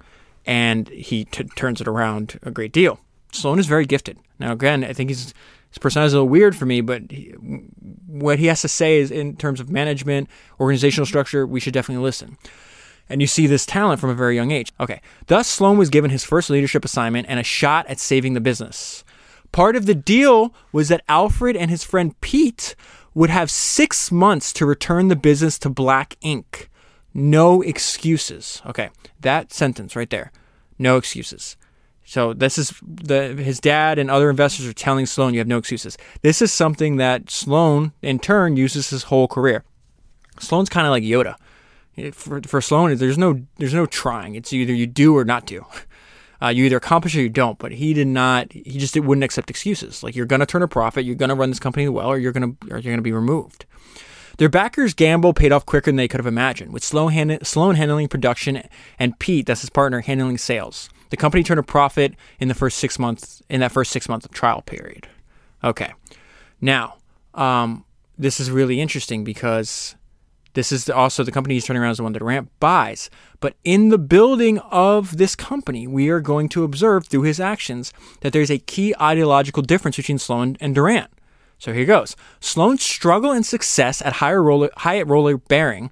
and 0.46 0.88
he 0.90 1.26
t- 1.26 1.44
turns 1.56 1.80
it 1.80 1.88
around 1.88 2.40
a 2.44 2.52
great 2.52 2.72
deal. 2.72 3.00
Sloan 3.32 3.60
is 3.60 3.68
very 3.68 3.86
gifted. 3.86 4.18
Now, 4.40 4.52
again, 4.52 4.84
I 4.84 4.94
think 4.94 5.10
his 5.10 5.34
his 5.70 5.78
personality 5.78 6.08
is 6.08 6.14
a 6.14 6.16
little 6.18 6.30
weird 6.30 6.56
for 6.56 6.66
me, 6.66 6.82
but 6.82 7.12
he, 7.12 7.30
what 8.08 8.40
he 8.40 8.48
has 8.48 8.62
to 8.62 8.68
say 8.68 8.98
is 8.98 9.12
in 9.12 9.36
terms 9.36 9.60
of 9.60 9.70
management, 9.70 10.28
organizational 10.60 11.06
structure, 11.06 11.46
we 11.46 11.60
should 11.60 11.76
definitely 11.76 12.04
listen. 12.04 12.40
And 13.10 13.22
you 13.22 13.28
see 13.28 13.48
this 13.48 13.66
talent 13.66 14.00
from 14.00 14.12
a 14.12 14.16
very 14.16 14.36
young 14.36 14.52
age. 14.52 14.72
Okay, 14.80 15.02
thus 15.28 15.48
Sloan 15.48 15.78
was 15.78 15.90
given 15.90 16.12
his 16.12 16.24
first 16.24 16.50
leadership 16.50 16.86
assignment 16.86 17.28
and 17.30 17.40
a 17.40 17.44
shot 17.44 17.88
at 17.88 18.00
saving 18.00 18.34
the 18.34 18.42
business. 18.42 19.04
Part 19.52 19.76
of 19.76 19.88
the 19.88 19.96
deal 19.96 20.54
was 20.72 20.90
that 20.90 21.04
Alfred 21.10 21.56
and 21.56 21.72
his 21.72 21.84
friend 21.84 22.20
Pete 22.22 22.76
would 23.16 23.32
have 23.32 23.50
six 23.50 24.12
months 24.12 24.54
to 24.54 24.66
return 24.66 25.08
the 25.08 25.16
business 25.16 25.58
to 25.60 25.70
Black 25.70 26.16
Ink. 26.22 26.70
No 27.14 27.62
excuses. 27.62 28.62
Okay, 28.66 28.90
that 29.20 29.52
sentence 29.52 29.96
right 29.96 30.10
there. 30.10 30.32
No 30.78 30.98
excuses. 30.98 31.58
So 32.06 32.34
this 32.34 32.58
is 32.58 32.74
the 32.82 33.36
his 33.36 33.60
dad 33.60 34.00
and 34.00 34.10
other 34.10 34.30
investors 34.30 34.66
are 34.66 34.74
telling 34.74 35.06
Sloan 35.06 35.34
you 35.34 35.40
have 35.40 35.48
no 35.48 35.58
excuses. 35.58 35.98
This 36.22 36.42
is 36.42 36.52
something 36.52 36.96
that 36.98 37.30
Sloan 37.30 37.92
in 38.02 38.20
turn 38.20 38.58
uses 38.58 38.90
his 38.90 39.04
whole 39.04 39.28
career. 39.28 39.64
Sloan's 40.40 40.70
kind 40.70 40.88
of 40.88 40.92
like 40.92 41.04
Yoda. 41.04 41.36
For, 42.12 42.42
for 42.42 42.62
Sloan, 42.62 42.96
there's 42.96 43.18
no 43.18 43.42
there's 43.58 43.74
no 43.74 43.86
trying. 43.86 44.36
It's 44.36 44.54
either 44.54 44.74
you 44.74 44.88
do 44.88 45.16
or 45.16 45.26
not 45.26 45.46
do. 45.46 45.66
Uh, 46.42 46.48
you 46.48 46.64
either 46.64 46.78
accomplish 46.78 47.14
or 47.18 47.22
you 47.22 47.28
don't. 47.28 47.60
But 47.60 47.74
he 47.74 47.94
did 47.94 48.08
not. 48.08 48.54
He 48.54 48.80
just 48.80 48.98
wouldn't 48.98 49.26
accept 49.26 49.50
excuses. 49.50 50.04
Like 50.04 50.16
you're 50.16 50.26
to 50.26 50.46
turn 50.46 50.64
a 50.64 50.70
profit, 50.70 51.04
you're 51.04 51.16
to 51.16 51.36
run 51.36 51.50
this 51.50 51.60
company 51.60 51.90
well, 51.90 52.08
or 52.08 52.18
you're 52.18 52.32
to 52.32 52.56
or 52.72 52.78
you're 52.78 52.96
to 52.96 53.02
be 53.02 53.12
removed. 53.12 53.66
Their 54.40 54.48
backers' 54.48 54.94
gamble 54.94 55.34
paid 55.34 55.52
off 55.52 55.66
quicker 55.66 55.92
than 55.92 55.98
they 55.98 56.08
could 56.08 56.22
have 56.22 56.26
imagined, 56.26 56.72
with 56.72 56.82
Sloan, 56.82 57.12
hand- 57.12 57.46
Sloan 57.46 57.76
handling 57.76 58.08
production 58.08 58.64
and 58.98 59.20
Pete, 59.20 59.46
that's 59.46 59.60
his 59.60 59.70
partner, 59.70 60.00
handling 60.00 60.38
sales. 60.38 60.90
The 61.10 61.18
company 61.18 61.44
turned 61.44 61.60
a 61.60 61.64
profit 61.64 62.16
in 62.40 62.48
the 62.48 62.54
first 62.54 62.78
six 62.78 62.98
months 62.98 63.44
in 63.50 63.60
that 63.60 63.74
first 63.74 63.92
six 63.92 64.08
months 64.08 64.26
of 64.26 64.32
trial 64.32 64.62
period. 64.62 65.10
Okay, 65.62 65.92
now 66.62 66.96
um, 67.34 67.84
this 68.18 68.40
is 68.40 68.50
really 68.50 68.80
interesting 68.80 69.26
because 69.26 69.96
this 70.54 70.72
is 70.72 70.90
also 70.90 71.24
the 71.24 71.32
company 71.32 71.56
he's 71.56 71.66
turning 71.66 71.82
around 71.82 71.92
is 71.92 71.98
the 71.98 72.04
one 72.04 72.14
that 72.14 72.20
Durant 72.20 72.50
buys. 72.60 73.10
But 73.40 73.56
in 73.64 73.90
the 73.90 73.98
building 73.98 74.60
of 74.60 75.18
this 75.18 75.36
company, 75.36 75.88
we 75.88 76.10
are 76.10 76.20
going 76.20 76.50
to 76.50 76.64
observe 76.64 77.08
through 77.08 77.24
his 77.24 77.40
actions 77.40 77.94
that 78.22 78.34
there's 78.34 78.52
a 78.52 78.58
key 78.58 78.94
ideological 79.00 79.64
difference 79.64 79.98
between 79.98 80.18
Sloan 80.18 80.58
and 80.60 80.74
Durant. 80.74 81.12
So 81.60 81.74
here 81.74 81.86
goes. 81.86 82.16
Sloan's 82.40 82.84
struggle 82.84 83.32
and 83.32 83.46
success 83.46 84.02
at 84.02 84.14
Hyatt 84.14 84.40
Roller, 84.40 84.70
Hyatt 84.78 85.08
Roller 85.08 85.38
Bearing 85.38 85.92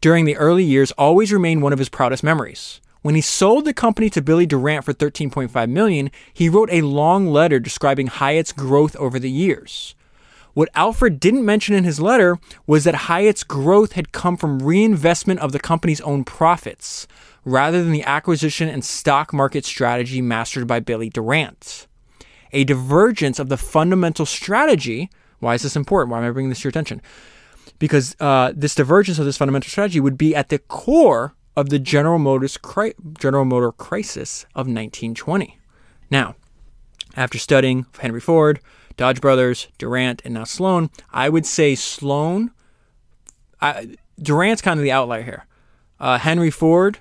during 0.00 0.24
the 0.24 0.36
early 0.36 0.62
years 0.62 0.92
always 0.92 1.32
remained 1.32 1.62
one 1.62 1.72
of 1.72 1.78
his 1.78 1.88
proudest 1.88 2.22
memories. 2.22 2.80
When 3.02 3.14
he 3.14 3.20
sold 3.20 3.64
the 3.64 3.72
company 3.72 4.10
to 4.10 4.22
Billy 4.22 4.46
Durant 4.46 4.84
for 4.84 4.92
13.5 4.92 5.68
million, 5.70 6.10
he 6.32 6.48
wrote 6.48 6.68
a 6.70 6.82
long 6.82 7.28
letter 7.28 7.58
describing 7.58 8.08
Hyatt's 8.08 8.52
growth 8.52 8.94
over 8.96 9.18
the 9.18 9.30
years. 9.30 9.95
What 10.56 10.70
Alfred 10.74 11.20
didn't 11.20 11.44
mention 11.44 11.74
in 11.74 11.84
his 11.84 12.00
letter 12.00 12.38
was 12.66 12.84
that 12.84 12.94
Hyatt's 12.94 13.44
growth 13.44 13.92
had 13.92 14.12
come 14.12 14.38
from 14.38 14.60
reinvestment 14.60 15.40
of 15.40 15.52
the 15.52 15.58
company's 15.58 16.00
own 16.00 16.24
profits, 16.24 17.06
rather 17.44 17.82
than 17.82 17.92
the 17.92 18.04
acquisition 18.04 18.66
and 18.66 18.82
stock 18.82 19.34
market 19.34 19.66
strategy 19.66 20.22
mastered 20.22 20.66
by 20.66 20.80
Billy 20.80 21.10
Durant. 21.10 21.86
A 22.54 22.64
divergence 22.64 23.38
of 23.38 23.50
the 23.50 23.58
fundamental 23.58 24.24
strategy. 24.24 25.10
Why 25.40 25.52
is 25.52 25.62
this 25.62 25.76
important? 25.76 26.10
Why 26.10 26.20
am 26.20 26.24
I 26.24 26.30
bringing 26.30 26.48
this 26.48 26.60
to 26.60 26.64
your 26.64 26.70
attention? 26.70 27.02
Because 27.78 28.16
uh, 28.18 28.54
this 28.56 28.74
divergence 28.74 29.18
of 29.18 29.26
this 29.26 29.36
fundamental 29.36 29.68
strategy 29.68 30.00
would 30.00 30.16
be 30.16 30.34
at 30.34 30.48
the 30.48 30.58
core 30.58 31.34
of 31.54 31.68
the 31.68 31.78
General 31.78 32.18
Motors 32.18 32.56
cri- 32.56 32.94
General 33.18 33.44
Motor 33.44 33.72
crisis 33.72 34.44
of 34.54 34.66
1920. 34.66 35.58
Now, 36.10 36.34
after 37.14 37.36
studying 37.36 37.84
Henry 37.98 38.20
Ford, 38.20 38.60
Dodge 38.96 39.20
Brothers, 39.20 39.68
Durant, 39.78 40.22
and 40.24 40.34
now 40.34 40.44
Sloan, 40.44 40.90
I 41.12 41.28
would 41.28 41.46
say 41.46 41.74
Sloan. 41.74 42.50
I, 43.60 43.96
Durant's 44.20 44.62
kind 44.62 44.78
of 44.78 44.84
the 44.84 44.92
outlier 44.92 45.22
here. 45.22 45.46
Uh, 46.00 46.18
Henry 46.18 46.50
Ford, 46.50 46.98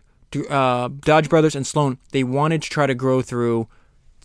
uh, 0.49 0.89
Dodge 0.99 1.29
Brothers, 1.29 1.55
and 1.55 1.65
Sloan, 1.65 1.97
they 2.11 2.23
wanted 2.23 2.61
to 2.61 2.69
try 2.69 2.85
to 2.85 2.95
grow 2.95 3.21
through 3.21 3.67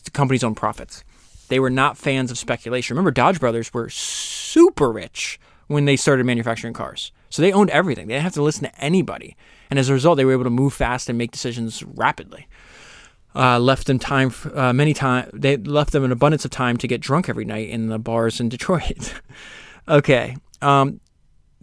the 0.05 0.11
company's 0.11 0.45
own 0.45 0.55
profits. 0.55 1.05
They 1.49 1.61
were 1.61 1.71
not 1.71 1.97
fans 1.97 2.31
of 2.31 2.39
speculation. 2.39 2.95
Remember, 2.95 3.11
Dodge 3.11 3.41
Brothers 3.41 3.73
were 3.75 3.89
super 3.89 4.91
rich 4.93 5.41
when 5.67 5.85
they 5.85 5.97
started 5.97 6.27
manufacturing 6.27 6.75
cars. 6.75 7.13
So 7.29 7.43
they 7.43 7.53
owned 7.53 7.71
everything. 7.71 8.09
They 8.09 8.15
didn't 8.15 8.25
have 8.25 8.35
to 8.35 8.43
listen 8.43 8.65
to 8.65 8.81
anybody. 8.81 9.37
And 9.69 9.79
as 9.79 9.89
a 9.89 9.93
result, 9.93 10.17
they 10.17 10.25
were 10.25 10.33
able 10.33 10.45
to 10.45 10.51
move 10.51 10.73
fast 10.73 11.09
and 11.09 11.17
make 11.17 11.31
decisions 11.31 11.85
rapidly 11.85 12.49
uh, 13.35 13.59
left 13.59 13.87
them 13.87 13.99
time 13.99 14.33
uh, 14.55 14.73
many 14.73 14.93
time 14.93 15.31
they 15.33 15.57
left 15.57 15.93
them 15.93 16.05
an 16.05 16.13
abundance 16.13 16.45
of 16.45 16.51
time 16.51 16.77
to 16.77 16.89
get 16.89 17.01
drunk 17.01 17.29
every 17.29 17.45
night 17.45 17.69
in 17.69 17.87
the 17.87 17.99
bars 17.99 18.41
in 18.41 18.49
Detroit. 18.49 19.15
okay, 19.89 20.37
um, 20.63 21.01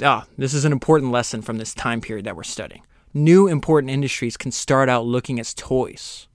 ah, 0.01 0.25
this 0.38 0.53
is 0.53 0.65
an 0.65 0.71
important 0.71 1.12
lesson 1.12 1.41
from 1.41 1.58
this 1.58 1.73
time 1.73 2.01
period 2.01 2.25
that 2.25 2.36
we're 2.36 2.43
studying. 2.43 2.84
New 3.13 3.47
important 3.47 3.91
industries 3.91 4.38
can 4.38 4.51
start 4.51 4.89
out 4.89 5.06
looking 5.06 5.39
as 5.39 5.53
toys. 5.53 6.27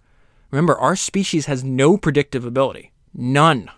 Remember, 0.51 0.77
our 0.79 0.97
species 0.97 1.47
has 1.47 1.65
no 1.65 1.97
predictive 1.97 2.45
ability, 2.45 2.93
none. 3.15 3.71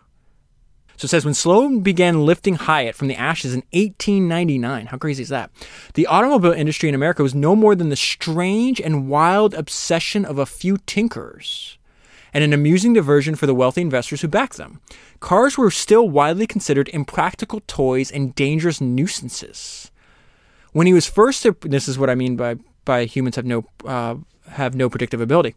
So 0.96 1.06
it 1.06 1.08
says 1.08 1.24
when 1.24 1.34
Sloan 1.34 1.80
began 1.80 2.24
lifting 2.24 2.54
Hyatt 2.54 2.94
from 2.94 3.08
the 3.08 3.16
ashes 3.16 3.52
in 3.52 3.62
1899, 3.72 4.86
how 4.86 4.96
crazy 4.96 5.22
is 5.22 5.28
that? 5.28 5.50
The 5.94 6.06
automobile 6.06 6.52
industry 6.52 6.88
in 6.88 6.94
America 6.94 7.22
was 7.22 7.34
no 7.34 7.56
more 7.56 7.74
than 7.74 7.88
the 7.88 7.96
strange 7.96 8.80
and 8.80 9.08
wild 9.08 9.54
obsession 9.54 10.24
of 10.24 10.38
a 10.38 10.46
few 10.46 10.76
tinkerers 10.78 11.76
and 12.32 12.42
an 12.42 12.52
amusing 12.52 12.92
diversion 12.92 13.34
for 13.36 13.46
the 13.46 13.54
wealthy 13.54 13.80
investors 13.80 14.20
who 14.20 14.28
backed 14.28 14.56
them. 14.56 14.80
Cars 15.20 15.56
were 15.56 15.70
still 15.70 16.08
widely 16.08 16.46
considered 16.46 16.88
impractical 16.88 17.62
toys 17.66 18.10
and 18.10 18.34
dangerous 18.34 18.80
nuisances. 18.80 19.90
When 20.72 20.86
he 20.88 20.92
was 20.92 21.06
first, 21.06 21.46
this 21.60 21.88
is 21.88 21.98
what 21.98 22.10
I 22.10 22.16
mean 22.16 22.36
by 22.36 22.56
by 22.84 23.06
humans 23.06 23.36
have 23.36 23.46
no 23.46 23.64
uh, 23.84 24.16
have 24.48 24.74
no 24.74 24.90
predictive 24.90 25.20
ability. 25.20 25.54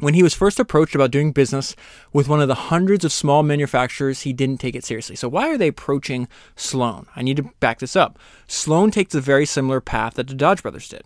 When 0.00 0.14
he 0.14 0.24
was 0.24 0.34
first 0.34 0.58
approached 0.58 0.96
about 0.96 1.12
doing 1.12 1.30
business 1.30 1.76
with 2.12 2.28
one 2.28 2.40
of 2.40 2.48
the 2.48 2.54
hundreds 2.54 3.04
of 3.04 3.12
small 3.12 3.44
manufacturers, 3.44 4.22
he 4.22 4.32
didn't 4.32 4.58
take 4.58 4.74
it 4.74 4.84
seriously. 4.84 5.14
So, 5.14 5.28
why 5.28 5.48
are 5.48 5.56
they 5.56 5.68
approaching 5.68 6.26
Sloan? 6.56 7.06
I 7.14 7.22
need 7.22 7.36
to 7.36 7.44
back 7.60 7.78
this 7.78 7.94
up. 7.94 8.18
Sloan 8.48 8.90
takes 8.90 9.14
a 9.14 9.20
very 9.20 9.46
similar 9.46 9.80
path 9.80 10.14
that 10.14 10.26
the 10.26 10.34
Dodge 10.34 10.62
brothers 10.62 10.88
did. 10.88 11.02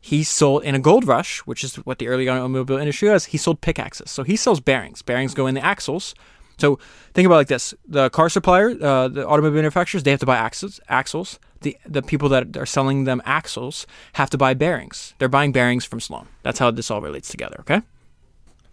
He 0.00 0.24
sold 0.24 0.64
in 0.64 0.74
a 0.74 0.80
gold 0.80 1.06
rush, 1.06 1.38
which 1.40 1.62
is 1.62 1.76
what 1.76 1.98
the 2.00 2.08
early 2.08 2.28
automobile 2.28 2.78
industry 2.78 3.10
was, 3.10 3.26
he 3.26 3.38
sold 3.38 3.60
pickaxes. 3.60 4.10
So, 4.10 4.24
he 4.24 4.34
sells 4.34 4.58
bearings. 4.58 5.02
Bearings 5.02 5.32
go 5.32 5.46
in 5.46 5.54
the 5.54 5.64
axles. 5.64 6.16
So, 6.58 6.80
think 7.14 7.26
about 7.26 7.36
like 7.36 7.48
this 7.48 7.74
the 7.86 8.10
car 8.10 8.28
supplier, 8.28 8.70
uh, 8.70 9.06
the 9.06 9.24
automobile 9.24 9.58
manufacturers, 9.58 10.02
they 10.02 10.10
have 10.10 10.20
to 10.20 10.26
buy 10.26 10.36
axles. 10.36 10.80
axles. 10.88 11.38
The, 11.60 11.76
the 11.86 12.02
people 12.02 12.28
that 12.30 12.56
are 12.56 12.66
selling 12.66 13.04
them 13.04 13.22
axles 13.24 13.86
have 14.14 14.30
to 14.30 14.38
buy 14.38 14.54
bearings. 14.54 15.14
They're 15.18 15.28
buying 15.28 15.52
bearings 15.52 15.84
from 15.84 16.00
Sloan. 16.00 16.26
That's 16.42 16.58
how 16.58 16.72
this 16.72 16.90
all 16.90 17.02
relates 17.02 17.28
together, 17.28 17.58
okay? 17.60 17.82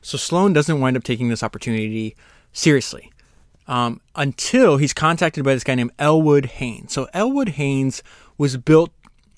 So 0.02 0.18
Sloan 0.18 0.54
doesn't 0.54 0.80
wind 0.80 0.98
up 0.98 1.04
taking 1.04 1.30
this 1.30 1.44
opportunity 1.44 2.16
seriously 2.54 3.12
um, 3.68 4.02
until 4.16 4.78
he's 4.78 4.94
contacted 4.94 5.44
by 5.44 5.54
this 5.54 5.64
guy 5.64 5.76
named 5.76 5.92
Elwood 6.00 6.46
Haynes. 6.46 6.94
So 6.94 7.08
Elwood 7.14 7.50
Haynes 7.50 8.02
was 8.38 8.58
built. 8.58 8.92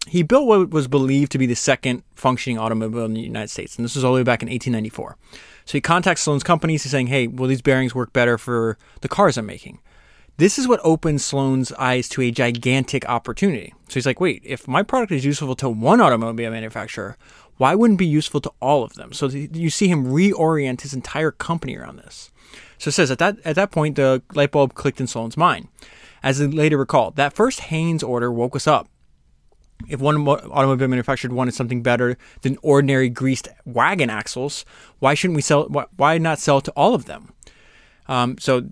He 0.08 0.24
built 0.24 0.48
what 0.48 0.70
was 0.70 0.88
believed 0.88 1.32
to 1.34 1.38
be 1.38 1.46
the 1.46 1.56
second 1.56 2.04
functioning 2.16 2.58
automobile 2.58 3.06
in 3.06 3.14
the 3.14 3.22
United 3.22 3.50
States, 3.50 3.76
and 3.76 3.86
this 3.86 3.96
was 3.96 4.04
all 4.04 4.14
the 4.14 4.20
way 4.20 4.24
back 4.24 4.42
in 4.42 4.50
1894. 4.50 5.18
So 5.66 5.74
he 5.74 5.82
contacts 5.82 6.22
Sloan's 6.22 6.44
companies. 6.44 6.84
He's 6.84 6.92
saying, 6.92 7.08
"Hey, 7.08 7.28
will 7.28 7.48
these 7.48 7.62
bearings 7.62 7.94
work 7.94 8.14
better 8.14 8.38
for 8.38 8.78
the 9.02 9.08
cars 9.08 9.38
I'm 9.38 9.46
making?" 9.46 9.80
This 10.38 10.58
is 10.58 10.70
what 10.70 10.80
opens 10.86 11.26
Sloan's 11.26 11.74
eyes 11.74 12.08
to 12.10 12.22
a 12.22 12.32
gigantic 12.32 13.08
opportunity. 13.10 13.74
So 13.90 13.96
he's 13.96 14.06
like, 14.06 14.22
wait, 14.22 14.42
if 14.46 14.70
my 14.70 14.84
product 14.84 15.12
is 15.12 15.26
useful 15.26 15.54
to 15.58 15.68
one 15.68 16.00
automobile 16.00 16.50
manufacturer, 16.50 17.18
why 17.60 17.76
wouldn't 17.76 18.00
be 18.00 18.08
useful 18.08 18.40
to 18.40 18.52
all 18.62 18.84
of 18.84 18.94
them? 18.94 19.12
So 19.12 19.28
you 19.28 19.70
see 19.70 19.90
him 19.90 20.06
reorient 20.06 20.80
his 20.80 20.94
entire 20.94 21.30
company 21.30 21.76
around 21.76 21.98
this. 21.98 22.32
So 22.78 22.88
it 22.88 22.94
says 22.94 23.12
at 23.12 23.20
that 23.20 23.38
at 23.44 23.58
that 23.58 23.70
point 23.70 23.98
the 23.98 24.24
light 24.34 24.52
bulb 24.52 24.76
clicked 24.76 25.02
in 25.02 25.08
Sloan's 25.08 25.36
mind. 25.36 25.68
As 26.24 26.38
he 26.38 26.48
later 26.48 26.78
recalled, 26.78 27.18
that 27.18 27.34
first 27.34 27.60
Haynes 27.60 28.02
order 28.02 28.32
woke 28.32 28.56
us 28.56 28.66
up. 28.66 28.88
If 29.90 30.00
one 30.00 30.26
automobile 30.26 30.88
manufacturer 30.88 31.34
wanted 31.34 31.54
something 31.54 31.84
better 31.84 32.18
than 32.44 32.58
ordinary 32.62 33.10
greased 33.10 33.50
wagon 33.66 34.10
axles, 34.10 34.64
why 35.00 35.14
shouldn't 35.14 35.36
we 35.36 35.42
sell? 35.42 35.66
Why 35.98 36.18
not 36.18 36.40
sell 36.40 36.62
to 36.62 36.72
all 36.78 36.96
of 36.96 37.06
them? 37.06 37.34
Um, 38.08 38.38
so 38.38 38.70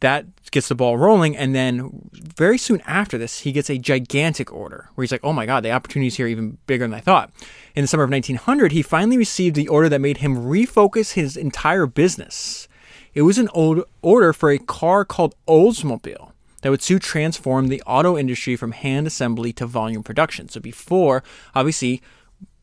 that 0.00 0.26
gets 0.50 0.68
the 0.68 0.74
ball 0.74 0.96
rolling. 0.96 1.36
And 1.36 1.54
then 1.54 2.10
very 2.12 2.58
soon 2.58 2.80
after 2.86 3.18
this, 3.18 3.40
he 3.40 3.52
gets 3.52 3.70
a 3.70 3.78
gigantic 3.78 4.52
order 4.52 4.90
where 4.94 5.02
he's 5.02 5.12
like, 5.12 5.24
oh 5.24 5.32
my 5.32 5.46
God, 5.46 5.64
the 5.64 5.72
opportunities 5.72 6.16
here 6.16 6.26
are 6.26 6.30
even 6.30 6.58
bigger 6.66 6.84
than 6.84 6.94
I 6.94 7.00
thought. 7.00 7.30
In 7.74 7.82
the 7.82 7.88
summer 7.88 8.04
of 8.04 8.10
1900, 8.10 8.72
he 8.72 8.82
finally 8.82 9.16
received 9.16 9.56
the 9.56 9.68
order 9.68 9.88
that 9.88 10.00
made 10.00 10.18
him 10.18 10.36
refocus 10.36 11.12
his 11.12 11.36
entire 11.36 11.86
business. 11.86 12.68
It 13.14 13.22
was 13.22 13.38
an 13.38 13.48
old 13.54 13.84
order 14.02 14.32
for 14.32 14.50
a 14.50 14.58
car 14.58 15.04
called 15.04 15.34
Oldsmobile 15.48 16.32
that 16.62 16.70
would 16.70 16.82
soon 16.82 16.98
transform 16.98 17.68
the 17.68 17.82
auto 17.86 18.18
industry 18.18 18.56
from 18.56 18.72
hand 18.72 19.06
assembly 19.06 19.52
to 19.54 19.66
volume 19.66 20.02
production. 20.02 20.48
So 20.48 20.60
before, 20.60 21.22
obviously, 21.54 22.02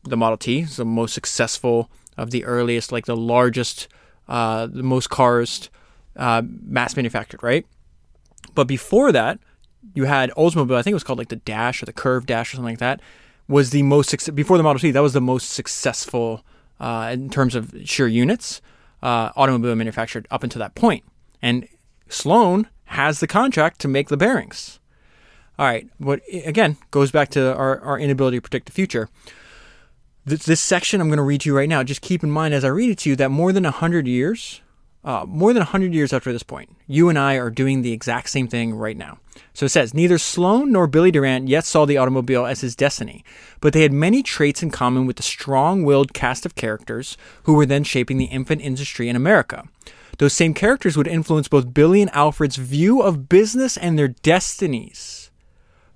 the 0.02 0.16
Model 0.16 0.36
T 0.36 0.60
is 0.60 0.76
the 0.76 0.84
most 0.84 1.14
successful 1.14 1.90
of 2.16 2.30
the 2.30 2.44
earliest, 2.44 2.92
like 2.92 3.06
the 3.06 3.16
largest, 3.16 3.88
uh, 4.28 4.66
the 4.66 4.82
most 4.82 5.10
cars 5.10 5.70
uh, 6.16 6.42
mass 6.62 6.96
manufactured, 6.96 7.42
right? 7.42 7.66
But 8.54 8.64
before 8.64 9.12
that, 9.12 9.38
you 9.94 10.04
had 10.04 10.30
Oldsmobile. 10.30 10.76
I 10.76 10.82
think 10.82 10.92
it 10.92 10.94
was 10.94 11.04
called 11.04 11.18
like 11.18 11.28
the 11.28 11.36
Dash 11.36 11.82
or 11.82 11.86
the 11.86 11.92
Curve 11.92 12.26
Dash 12.26 12.52
or 12.52 12.56
something 12.56 12.72
like 12.72 12.78
that. 12.78 13.00
Was 13.46 13.70
the 13.70 13.82
most 13.82 14.34
before 14.34 14.56
the 14.56 14.62
Model 14.62 14.80
T. 14.80 14.90
That 14.90 15.02
was 15.02 15.12
the 15.12 15.20
most 15.20 15.50
successful 15.50 16.42
uh, 16.80 17.10
in 17.12 17.28
terms 17.28 17.54
of 17.54 17.74
sheer 17.84 18.08
units 18.08 18.62
uh, 19.02 19.30
automobile 19.36 19.74
manufactured 19.74 20.26
up 20.30 20.42
until 20.42 20.60
that 20.60 20.74
point. 20.74 21.04
And 21.42 21.68
Sloan 22.08 22.68
has 22.86 23.20
the 23.20 23.26
contract 23.26 23.80
to 23.80 23.88
make 23.88 24.08
the 24.08 24.16
bearings. 24.16 24.80
All 25.58 25.66
right, 25.66 25.88
what 25.98 26.20
again 26.32 26.78
goes 26.90 27.12
back 27.12 27.28
to 27.30 27.54
our, 27.54 27.80
our 27.80 27.98
inability 27.98 28.38
to 28.38 28.42
predict 28.42 28.66
the 28.66 28.72
future. 28.72 29.08
This, 30.24 30.46
this 30.46 30.60
section 30.60 31.00
I'm 31.00 31.08
going 31.08 31.18
to 31.18 31.22
read 31.22 31.42
to 31.42 31.50
you 31.50 31.56
right 31.56 31.68
now. 31.68 31.82
Just 31.82 32.00
keep 32.00 32.24
in 32.24 32.30
mind 32.30 32.54
as 32.54 32.64
I 32.64 32.68
read 32.68 32.90
it 32.90 32.98
to 33.00 33.10
you 33.10 33.16
that 33.16 33.30
more 33.30 33.52
than 33.52 33.64
100 33.64 34.08
years 34.08 34.62
uh, 35.04 35.24
more 35.28 35.52
than 35.52 35.60
100 35.60 35.92
years 35.92 36.12
after 36.12 36.32
this 36.32 36.42
point, 36.42 36.70
you 36.86 37.08
and 37.08 37.18
I 37.18 37.34
are 37.34 37.50
doing 37.50 37.82
the 37.82 37.92
exact 37.92 38.30
same 38.30 38.48
thing 38.48 38.74
right 38.74 38.96
now. 38.96 39.18
So 39.52 39.66
it 39.66 39.70
says, 39.70 39.92
neither 39.92 40.16
Sloan 40.16 40.72
nor 40.72 40.86
Billy 40.86 41.10
Durant 41.10 41.48
yet 41.48 41.64
saw 41.64 41.84
the 41.84 41.98
automobile 41.98 42.46
as 42.46 42.62
his 42.62 42.74
destiny, 42.74 43.24
but 43.60 43.72
they 43.72 43.82
had 43.82 43.92
many 43.92 44.22
traits 44.22 44.62
in 44.62 44.70
common 44.70 45.06
with 45.06 45.16
the 45.16 45.22
strong 45.22 45.84
willed 45.84 46.14
cast 46.14 46.46
of 46.46 46.54
characters 46.54 47.16
who 47.42 47.54
were 47.54 47.66
then 47.66 47.84
shaping 47.84 48.16
the 48.16 48.24
infant 48.26 48.62
industry 48.62 49.08
in 49.08 49.16
America. 49.16 49.68
Those 50.18 50.32
same 50.32 50.54
characters 50.54 50.96
would 50.96 51.08
influence 51.08 51.48
both 51.48 51.74
Billy 51.74 52.00
and 52.00 52.10
Alfred's 52.14 52.56
view 52.56 53.02
of 53.02 53.28
business 53.28 53.76
and 53.76 53.98
their 53.98 54.08
destinies. 54.08 55.30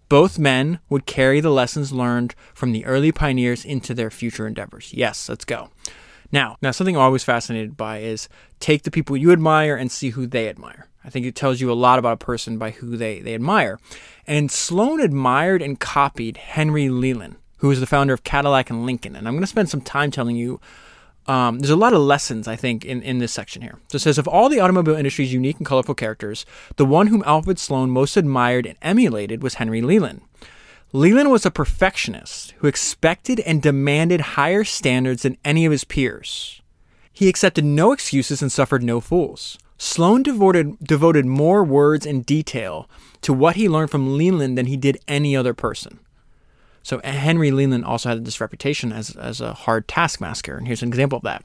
Both 0.09 0.39
men 0.39 0.81
would 0.89 1.07
carry 1.07 1.41
the 1.41 1.51
lessons 1.51 1.93
learned 1.93 2.35
from 2.55 2.73
the 2.73 2.85
early 2.85 3.13
pioneers 3.13 3.65
into 3.65 3.95
their 3.95 4.11
future 4.11 4.47
endeavors. 4.47 4.93
Yes, 4.93 5.29
let's 5.29 5.45
go. 5.45 5.71
Now, 6.31 6.57
now 6.61 6.71
something 6.71 6.97
I'm 6.97 7.03
always 7.03 7.25
fascinated 7.25 7.77
by 7.77 7.99
is 7.99 8.29
take 8.61 8.83
the 8.83 8.91
people 8.91 9.17
you 9.17 9.33
admire 9.33 9.77
and 9.77 9.91
see 9.91 10.11
who 10.11 10.27
they 10.27 10.49
admire. 10.49 10.89
I 11.05 11.11
think 11.11 11.25
it 11.25 11.35
tells 11.35 11.61
you 11.61 11.73
a 11.73 11.75
lot 11.75 11.99
about 11.99 12.15
a 12.15 12.25
person 12.25 12.59
by 12.59 12.73
who 12.73 12.97
they, 12.97 13.21
they 13.21 13.35
admire. 13.35 13.79
And 14.27 14.51
Sloan 14.51 15.01
admired 15.01 15.63
and 15.63 15.81
copied 15.81 16.37
Henry 16.37 16.91
Leland, 16.91 17.37
who 17.59 17.69
was 17.69 17.81
the 17.81 17.87
founder 17.87 18.13
of 18.13 18.25
Cadillac 18.25 18.69
and 18.69 18.85
Lincoln. 18.85 19.17
And 19.17 19.27
I'm 19.27 19.35
going 19.35 19.43
to 19.43 19.47
spend 19.47 19.71
some 19.71 19.81
time 19.81 20.11
telling 20.11 20.37
you. 20.37 20.61
Um, 21.27 21.59
there's 21.59 21.69
a 21.69 21.77
lot 21.77 21.93
of 21.93 22.01
lessons, 22.01 22.49
I 22.49 22.57
think, 22.57 22.87
in, 22.87 23.03
in 23.03 23.19
this 23.19 23.35
section 23.35 23.61
here. 23.61 23.79
So 23.89 23.97
it 23.97 23.99
says, 23.99 24.17
of 24.17 24.27
all 24.27 24.49
the 24.49 24.61
automobile 24.61 24.97
industry's 24.97 25.31
unique 25.31 25.59
and 25.59 25.67
colorful 25.67 25.95
characters, 25.95 26.47
the 26.77 26.87
one 26.87 27.09
whom 27.09 27.23
Alfred 27.27 27.59
Sloan 27.59 27.91
most 27.91 28.17
admired 28.17 28.65
and 28.65 28.79
emulated 28.81 29.43
was 29.43 29.55
Henry 29.55 29.83
Leland. 29.83 30.23
Leland 30.93 31.31
was 31.31 31.45
a 31.45 31.51
perfectionist 31.51 32.53
who 32.59 32.67
expected 32.67 33.41
and 33.41 33.61
demanded 33.61 34.21
higher 34.21 34.65
standards 34.65 35.23
than 35.23 35.37
any 35.45 35.67
of 35.67 35.73
his 35.73 35.85
peers. 35.85 36.63
He 37.13 37.29
accepted 37.29 37.65
no 37.65 37.93
excuses 37.93 38.41
and 38.41 38.51
suffered 38.51 38.83
no 38.83 39.01
fools. 39.01 39.59
Sloan 39.77 40.23
devoted, 40.23 40.79
devoted 40.79 41.27
more 41.27 41.63
words 41.63 42.07
and 42.07 42.25
detail 42.25 42.89
to 43.21 43.35
what 43.35 43.57
he 43.57 43.69
learned 43.69 43.91
from 43.91 44.17
Leland 44.17 44.57
than 44.57 44.65
he 44.65 44.79
did 44.79 44.99
any 45.07 45.37
other 45.37 45.53
person. 45.53 46.01
So 46.83 47.03
Henry 47.05 47.51
Leland 47.51 47.85
also 47.85 48.09
had 48.09 48.25
this 48.25 48.41
reputation 48.41 48.91
as, 48.91 49.15
as 49.15 49.43
a 49.43 49.53
hard 49.53 49.89
taskmaster, 49.89 50.57
and 50.57 50.67
here's 50.67 50.83
an 50.83 50.89
example 50.89 51.19
of 51.19 51.25
that. 51.25 51.45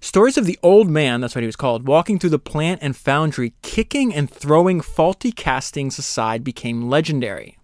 Stories 0.00 0.36
of 0.36 0.46
the 0.46 0.58
old 0.64 0.90
man, 0.90 1.20
that's 1.20 1.36
what 1.36 1.42
he 1.42 1.46
was 1.46 1.54
called, 1.54 1.86
walking 1.86 2.18
through 2.18 2.30
the 2.30 2.40
plant 2.40 2.80
and 2.82 2.96
foundry, 2.96 3.52
kicking 3.62 4.12
and 4.12 4.28
throwing 4.28 4.80
faulty 4.80 5.30
castings 5.30 5.96
aside 5.96 6.42
became 6.42 6.90
legendary. 6.90 7.56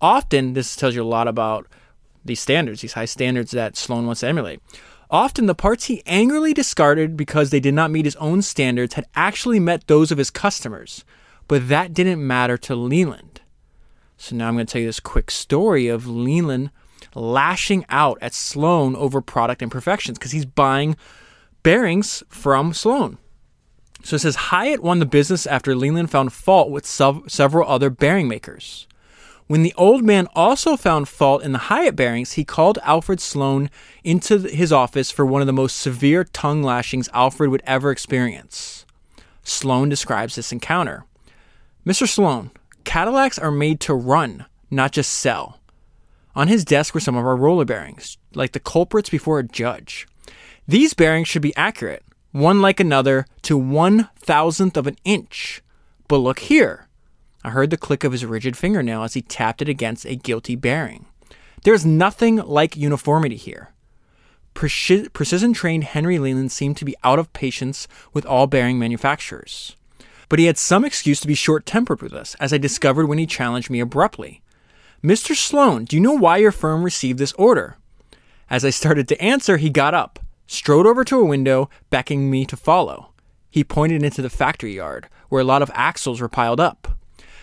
Often, 0.00 0.52
this 0.52 0.76
tells 0.76 0.94
you 0.94 1.02
a 1.02 1.04
lot 1.04 1.28
about 1.28 1.66
these 2.24 2.40
standards, 2.40 2.80
these 2.80 2.92
high 2.92 3.04
standards 3.04 3.50
that 3.52 3.76
Sloan 3.76 4.06
wants 4.06 4.20
to 4.20 4.28
emulate. 4.28 4.60
Often, 5.10 5.46
the 5.46 5.54
parts 5.54 5.86
he 5.86 6.02
angrily 6.06 6.52
discarded 6.52 7.16
because 7.16 7.50
they 7.50 7.60
did 7.60 7.74
not 7.74 7.90
meet 7.90 8.04
his 8.04 8.16
own 8.16 8.42
standards 8.42 8.94
had 8.94 9.06
actually 9.14 9.58
met 9.60 9.86
those 9.86 10.10
of 10.10 10.18
his 10.18 10.30
customers, 10.30 11.04
but 11.46 11.68
that 11.68 11.94
didn't 11.94 12.26
matter 12.26 12.58
to 12.58 12.74
Leland. 12.74 13.40
So, 14.16 14.36
now 14.36 14.48
I'm 14.48 14.54
going 14.54 14.66
to 14.66 14.72
tell 14.72 14.80
you 14.80 14.88
this 14.88 15.00
quick 15.00 15.30
story 15.30 15.88
of 15.88 16.06
Leland 16.06 16.70
lashing 17.14 17.84
out 17.88 18.18
at 18.20 18.34
Sloan 18.34 18.96
over 18.96 19.20
product 19.20 19.62
imperfections 19.62 20.18
because 20.18 20.32
he's 20.32 20.44
buying 20.44 20.96
bearings 21.62 22.22
from 22.28 22.72
Sloan. 22.72 23.18
So 24.02 24.16
it 24.16 24.20
says 24.20 24.36
Hyatt 24.36 24.82
won 24.82 24.98
the 24.98 25.06
business 25.06 25.46
after 25.46 25.74
Leland 25.74 26.10
found 26.10 26.32
fault 26.32 26.70
with 26.70 26.86
several 26.86 27.68
other 27.68 27.90
bearing 27.90 28.28
makers. 28.28 28.87
When 29.48 29.62
the 29.62 29.74
old 29.78 30.04
man 30.04 30.28
also 30.34 30.76
found 30.76 31.08
fault 31.08 31.42
in 31.42 31.52
the 31.52 31.58
Hyatt 31.58 31.96
bearings, 31.96 32.32
he 32.32 32.44
called 32.44 32.78
Alfred 32.82 33.18
Sloan 33.18 33.70
into 34.04 34.40
his 34.40 34.74
office 34.74 35.10
for 35.10 35.24
one 35.24 35.40
of 35.40 35.46
the 35.46 35.54
most 35.54 35.78
severe 35.78 36.22
tongue 36.22 36.62
lashings 36.62 37.08
Alfred 37.14 37.48
would 37.48 37.62
ever 37.64 37.90
experience. 37.90 38.84
Sloan 39.42 39.88
describes 39.88 40.34
this 40.34 40.52
encounter. 40.52 41.06
Mr. 41.86 42.06
Sloan, 42.06 42.50
Cadillacs 42.84 43.38
are 43.38 43.50
made 43.50 43.80
to 43.80 43.94
run, 43.94 44.44
not 44.70 44.92
just 44.92 45.12
sell. 45.12 45.58
On 46.34 46.48
his 46.48 46.66
desk 46.66 46.92
were 46.92 47.00
some 47.00 47.16
of 47.16 47.24
our 47.24 47.34
roller 47.34 47.64
bearings, 47.64 48.18
like 48.34 48.52
the 48.52 48.60
culprits 48.60 49.08
before 49.08 49.38
a 49.38 49.48
judge. 49.48 50.06
These 50.66 50.92
bearings 50.92 51.26
should 51.26 51.40
be 51.40 51.56
accurate, 51.56 52.02
one 52.32 52.60
like 52.60 52.80
another, 52.80 53.24
to 53.42 53.56
one 53.56 54.10
thousandth 54.18 54.76
of 54.76 54.86
an 54.86 54.98
inch. 55.04 55.62
But 56.06 56.18
look 56.18 56.40
here. 56.40 56.87
I 57.48 57.52
heard 57.52 57.70
the 57.70 57.78
click 57.78 58.04
of 58.04 58.12
his 58.12 58.26
rigid 58.26 58.58
fingernail 58.58 59.04
as 59.04 59.14
he 59.14 59.22
tapped 59.22 59.62
it 59.62 59.70
against 59.70 60.04
a 60.04 60.16
guilty 60.16 60.54
bearing. 60.54 61.06
There 61.64 61.72
is 61.72 61.86
nothing 61.86 62.36
like 62.36 62.76
uniformity 62.76 63.36
here. 63.36 63.72
Precision 64.52 65.54
trained 65.54 65.84
Henry 65.84 66.18
Leland 66.18 66.52
seemed 66.52 66.76
to 66.76 66.84
be 66.84 66.94
out 67.02 67.18
of 67.18 67.32
patience 67.32 67.88
with 68.12 68.26
all 68.26 68.46
bearing 68.46 68.78
manufacturers. 68.78 69.76
But 70.28 70.38
he 70.38 70.44
had 70.44 70.58
some 70.58 70.84
excuse 70.84 71.20
to 71.20 71.26
be 71.26 71.34
short 71.34 71.64
tempered 71.64 72.02
with 72.02 72.12
us, 72.12 72.34
as 72.38 72.52
I 72.52 72.58
discovered 72.58 73.06
when 73.06 73.16
he 73.16 73.24
challenged 73.24 73.70
me 73.70 73.80
abruptly. 73.80 74.42
Mr. 75.02 75.34
Sloan, 75.34 75.86
do 75.86 75.96
you 75.96 76.02
know 76.02 76.12
why 76.12 76.36
your 76.36 76.52
firm 76.52 76.82
received 76.82 77.18
this 77.18 77.32
order? 77.32 77.78
As 78.50 78.62
I 78.62 78.68
started 78.68 79.08
to 79.08 79.22
answer, 79.22 79.56
he 79.56 79.70
got 79.70 79.94
up, 79.94 80.18
strode 80.46 80.86
over 80.86 81.02
to 81.04 81.18
a 81.18 81.24
window, 81.24 81.70
beckoning 81.88 82.30
me 82.30 82.44
to 82.44 82.58
follow. 82.58 83.14
He 83.48 83.64
pointed 83.64 84.02
into 84.02 84.20
the 84.20 84.28
factory 84.28 84.74
yard, 84.74 85.08
where 85.30 85.40
a 85.40 85.44
lot 85.44 85.62
of 85.62 85.70
axles 85.72 86.20
were 86.20 86.28
piled 86.28 86.60
up. 86.60 86.97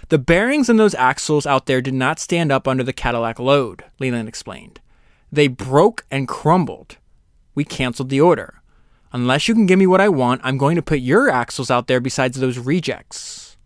The 0.09 0.19
bearings 0.19 0.69
in 0.69 0.77
those 0.77 0.93
axles 0.93 1.47
out 1.47 1.65
there 1.65 1.81
did 1.81 1.93
not 1.93 2.19
stand 2.19 2.51
up 2.51 2.67
under 2.67 2.83
the 2.83 2.93
Cadillac 2.93 3.39
load, 3.39 3.83
Leland 3.99 4.29
explained. 4.29 4.79
They 5.31 5.47
broke 5.47 6.05
and 6.11 6.27
crumbled. 6.27 6.97
We 7.55 7.63
canceled 7.63 8.09
the 8.09 8.21
order. 8.21 8.61
Unless 9.11 9.47
you 9.47 9.55
can 9.55 9.65
give 9.65 9.79
me 9.79 9.87
what 9.87 10.01
I 10.01 10.09
want, 10.09 10.41
I'm 10.43 10.57
going 10.57 10.75
to 10.75 10.81
put 10.81 10.99
your 10.99 11.29
axles 11.29 11.71
out 11.71 11.87
there 11.87 11.99
besides 11.99 12.39
those 12.39 12.59
rejects. 12.59 13.57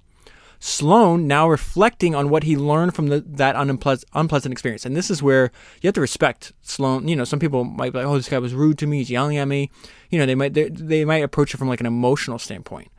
Sloan, 0.59 1.25
now 1.25 1.49
reflecting 1.49 2.15
on 2.15 2.29
what 2.29 2.43
he 2.43 2.55
learned 2.55 2.93
from 2.93 3.07
the, 3.07 3.21
that 3.21 3.55
unpleasant, 3.55 4.51
experience, 4.51 4.85
and 4.85 4.95
this 4.95 5.09
is 5.09 5.23
where 5.23 5.51
you 5.81 5.87
have 5.87 5.95
to 5.95 6.01
respect 6.01 6.51
Sloan. 6.61 7.07
You 7.07 7.15
know, 7.15 7.23
some 7.23 7.39
people 7.39 7.63
might 7.63 7.93
be 7.93 7.99
like, 7.99 8.07
"Oh, 8.07 8.17
this 8.17 8.27
guy 8.27 8.39
was 8.39 8.53
rude 8.53 8.77
to 8.79 8.87
me. 8.87 8.97
He's 8.97 9.09
yelling 9.09 9.37
at 9.37 9.47
me." 9.47 9.71
You 10.09 10.19
know, 10.19 10.25
they 10.25 10.35
might 10.35 10.53
they, 10.53 10.67
they 10.67 11.05
might 11.05 11.23
approach 11.23 11.53
it 11.53 11.57
from 11.57 11.69
like 11.69 11.79
an 11.79 11.85
emotional 11.85 12.39
standpoint. 12.39 12.91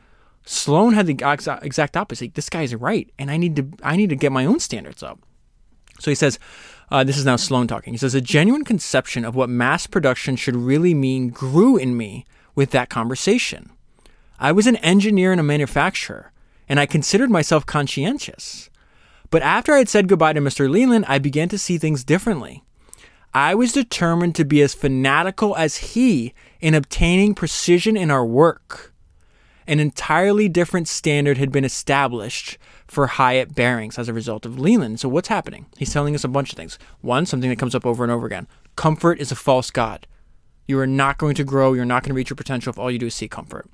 Sloan 0.50 0.94
had 0.94 1.06
the 1.06 1.60
exact 1.62 1.96
opposite. 1.96 2.34
This 2.34 2.48
guy's 2.48 2.74
right, 2.74 3.08
and 3.20 3.30
I 3.30 3.36
need 3.36 3.54
to 3.54 3.68
I 3.84 3.94
need 3.94 4.10
to 4.10 4.16
get 4.16 4.32
my 4.32 4.44
own 4.44 4.58
standards 4.58 5.00
up. 5.00 5.20
So 6.00 6.10
he 6.10 6.16
says, 6.16 6.40
uh, 6.90 7.04
this 7.04 7.16
is 7.16 7.24
now 7.24 7.36
Sloan 7.36 7.68
talking. 7.68 7.92
He 7.92 7.98
says, 7.98 8.16
a 8.16 8.20
genuine 8.20 8.64
conception 8.64 9.24
of 9.24 9.36
what 9.36 9.48
mass 9.48 9.86
production 9.86 10.34
should 10.34 10.56
really 10.56 10.92
mean 10.92 11.28
grew 11.28 11.76
in 11.76 11.96
me 11.96 12.24
with 12.56 12.72
that 12.72 12.88
conversation. 12.88 13.70
I 14.40 14.50
was 14.50 14.66
an 14.66 14.74
engineer 14.76 15.30
and 15.30 15.40
a 15.40 15.44
manufacturer, 15.44 16.32
and 16.68 16.80
I 16.80 16.86
considered 16.86 17.30
myself 17.30 17.64
conscientious. 17.64 18.70
But 19.30 19.42
after 19.42 19.72
I 19.72 19.78
had 19.78 19.88
said 19.88 20.08
goodbye 20.08 20.32
to 20.32 20.40
Mr. 20.40 20.68
Leland, 20.68 21.04
I 21.06 21.18
began 21.18 21.48
to 21.50 21.58
see 21.58 21.78
things 21.78 22.02
differently. 22.02 22.64
I 23.32 23.54
was 23.54 23.70
determined 23.70 24.34
to 24.34 24.44
be 24.44 24.62
as 24.62 24.74
fanatical 24.74 25.56
as 25.56 25.76
he 25.76 26.34
in 26.60 26.74
obtaining 26.74 27.36
precision 27.36 27.96
in 27.96 28.10
our 28.10 28.26
work 28.26 28.89
an 29.70 29.78
entirely 29.78 30.48
different 30.48 30.88
standard 30.88 31.38
had 31.38 31.52
been 31.52 31.64
established 31.64 32.58
for 32.88 33.06
Hyatt 33.06 33.54
bearings 33.54 34.00
as 34.00 34.08
a 34.08 34.12
result 34.12 34.44
of 34.44 34.58
Leland. 34.58 34.98
So 34.98 35.08
what's 35.08 35.28
happening? 35.28 35.66
He's 35.78 35.92
telling 35.92 36.16
us 36.16 36.24
a 36.24 36.28
bunch 36.28 36.50
of 36.50 36.56
things. 36.56 36.76
One, 37.02 37.24
something 37.24 37.48
that 37.48 37.60
comes 37.60 37.76
up 37.76 37.86
over 37.86 38.02
and 38.02 38.12
over 38.12 38.26
again. 38.26 38.48
Comfort 38.74 39.20
is 39.20 39.30
a 39.30 39.36
false 39.36 39.70
god. 39.70 40.08
You 40.66 40.80
are 40.80 40.88
not 40.88 41.18
going 41.18 41.36
to 41.36 41.44
grow, 41.44 41.72
you're 41.72 41.84
not 41.84 42.02
going 42.02 42.10
to 42.10 42.16
reach 42.16 42.30
your 42.30 42.36
potential 42.36 42.70
if 42.70 42.80
all 42.80 42.90
you 42.90 42.98
do 42.98 43.06
is 43.06 43.14
seek 43.14 43.30
comfort. 43.30 43.70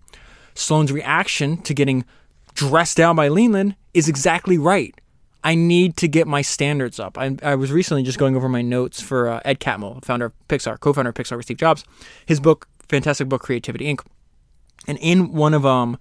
Sloan's 0.54 0.92
reaction 0.92 1.56
to 1.62 1.72
getting 1.72 2.04
dressed 2.52 2.98
down 2.98 3.16
by 3.16 3.28
Leland 3.28 3.74
is 3.94 4.06
exactly 4.06 4.58
right. 4.58 4.94
I 5.42 5.54
need 5.54 5.96
to 5.98 6.08
get 6.08 6.26
my 6.26 6.42
standards 6.42 7.00
up. 7.00 7.16
I, 7.16 7.36
I 7.42 7.54
was 7.54 7.72
recently 7.72 8.02
just 8.02 8.18
going 8.18 8.36
over 8.36 8.50
my 8.50 8.60
notes 8.60 9.00
for 9.00 9.28
uh, 9.28 9.40
Ed 9.46 9.60
Catmull, 9.60 10.04
founder 10.04 10.26
of 10.26 10.32
Pixar, 10.48 10.78
co-founder 10.78 11.10
of 11.10 11.14
Pixar 11.14 11.38
with 11.38 11.46
Steve 11.46 11.56
Jobs. 11.56 11.84
His 12.26 12.38
book, 12.38 12.68
fantastic 12.86 13.30
book, 13.30 13.42
Creativity 13.42 13.86
Inc. 13.86 14.00
And 14.86 14.98
in 14.98 15.32
one 15.32 15.54
of 15.54 15.66
um, 15.66 15.98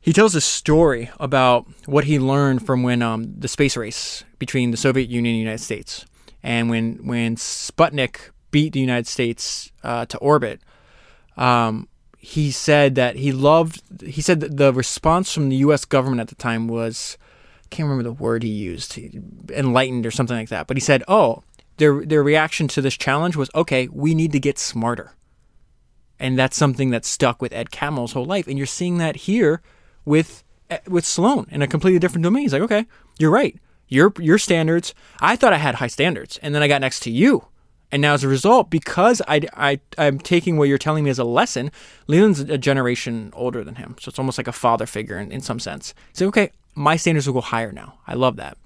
he 0.00 0.12
tells 0.12 0.34
a 0.34 0.40
story 0.40 1.10
about 1.18 1.66
what 1.86 2.04
he 2.04 2.18
learned 2.18 2.64
from 2.64 2.82
when 2.82 3.02
um, 3.02 3.34
the 3.38 3.48
space 3.48 3.76
race 3.76 4.24
between 4.38 4.70
the 4.70 4.76
Soviet 4.76 5.08
Union 5.08 5.34
and 5.34 5.38
the 5.38 5.44
United 5.44 5.62
States, 5.62 6.06
and 6.42 6.70
when 6.70 7.06
when 7.06 7.36
Sputnik 7.36 8.30
beat 8.50 8.72
the 8.72 8.80
United 8.80 9.06
States 9.06 9.70
uh, 9.82 10.06
to 10.06 10.16
orbit. 10.18 10.60
Um, 11.36 11.88
he 12.18 12.50
said 12.50 12.94
that 12.94 13.16
he 13.16 13.30
loved. 13.30 14.02
He 14.02 14.22
said 14.22 14.40
that 14.40 14.56
the 14.56 14.72
response 14.72 15.32
from 15.32 15.48
the 15.48 15.56
U.S. 15.56 15.84
government 15.84 16.20
at 16.20 16.28
the 16.28 16.34
time 16.34 16.66
was, 16.66 17.18
I 17.64 17.68
can't 17.68 17.88
remember 17.88 18.02
the 18.02 18.12
word 18.12 18.42
he 18.42 18.48
used, 18.48 18.98
enlightened 19.50 20.06
or 20.06 20.10
something 20.10 20.36
like 20.36 20.48
that. 20.48 20.66
But 20.66 20.76
he 20.76 20.80
said, 20.80 21.04
"Oh, 21.06 21.42
their 21.76 22.04
their 22.04 22.22
reaction 22.22 22.66
to 22.68 22.80
this 22.80 22.96
challenge 22.96 23.36
was, 23.36 23.50
okay, 23.54 23.88
we 23.88 24.14
need 24.14 24.32
to 24.32 24.40
get 24.40 24.58
smarter." 24.58 25.12
And 26.18 26.38
that's 26.38 26.56
something 26.56 26.90
that 26.90 27.04
stuck 27.04 27.42
with 27.42 27.52
Ed 27.52 27.70
Catmull's 27.70 28.12
whole 28.12 28.24
life. 28.24 28.46
And 28.46 28.56
you're 28.58 28.66
seeing 28.66 28.98
that 28.98 29.16
here 29.16 29.62
with 30.04 30.42
eh, 30.70 30.78
with 30.86 31.04
Sloan 31.04 31.46
in 31.50 31.62
a 31.62 31.66
completely 31.66 31.98
different 31.98 32.24
domain. 32.24 32.42
He's 32.42 32.52
like, 32.52 32.62
okay, 32.62 32.86
you're 33.18 33.30
right. 33.30 33.56
Your 33.88 34.12
your 34.18 34.38
standards. 34.38 34.94
I 35.20 35.36
thought 35.36 35.52
I 35.52 35.58
had 35.58 35.76
high 35.76 35.86
standards, 35.86 36.38
and 36.42 36.54
then 36.54 36.62
I 36.62 36.68
got 36.68 36.80
next 36.80 37.00
to 37.00 37.10
you. 37.10 37.46
And 37.92 38.02
now, 38.02 38.14
as 38.14 38.24
a 38.24 38.28
result, 38.28 38.68
because 38.68 39.22
I, 39.28 39.42
I, 39.54 39.78
I'm 39.96 40.18
taking 40.18 40.56
what 40.56 40.68
you're 40.68 40.76
telling 40.76 41.04
me 41.04 41.10
as 41.10 41.20
a 41.20 41.24
lesson, 41.24 41.70
Leland's 42.08 42.40
a 42.40 42.58
generation 42.58 43.30
older 43.32 43.62
than 43.62 43.76
him. 43.76 43.94
So 44.00 44.08
it's 44.08 44.18
almost 44.18 44.38
like 44.38 44.48
a 44.48 44.52
father 44.52 44.86
figure 44.86 45.18
in, 45.18 45.30
in 45.30 45.40
some 45.40 45.60
sense. 45.60 45.94
So, 46.12 46.26
okay, 46.26 46.50
my 46.74 46.96
standards 46.96 47.28
will 47.28 47.34
go 47.34 47.40
higher 47.40 47.70
now. 47.70 48.00
I 48.04 48.14
love 48.14 48.36
that. 48.36 48.58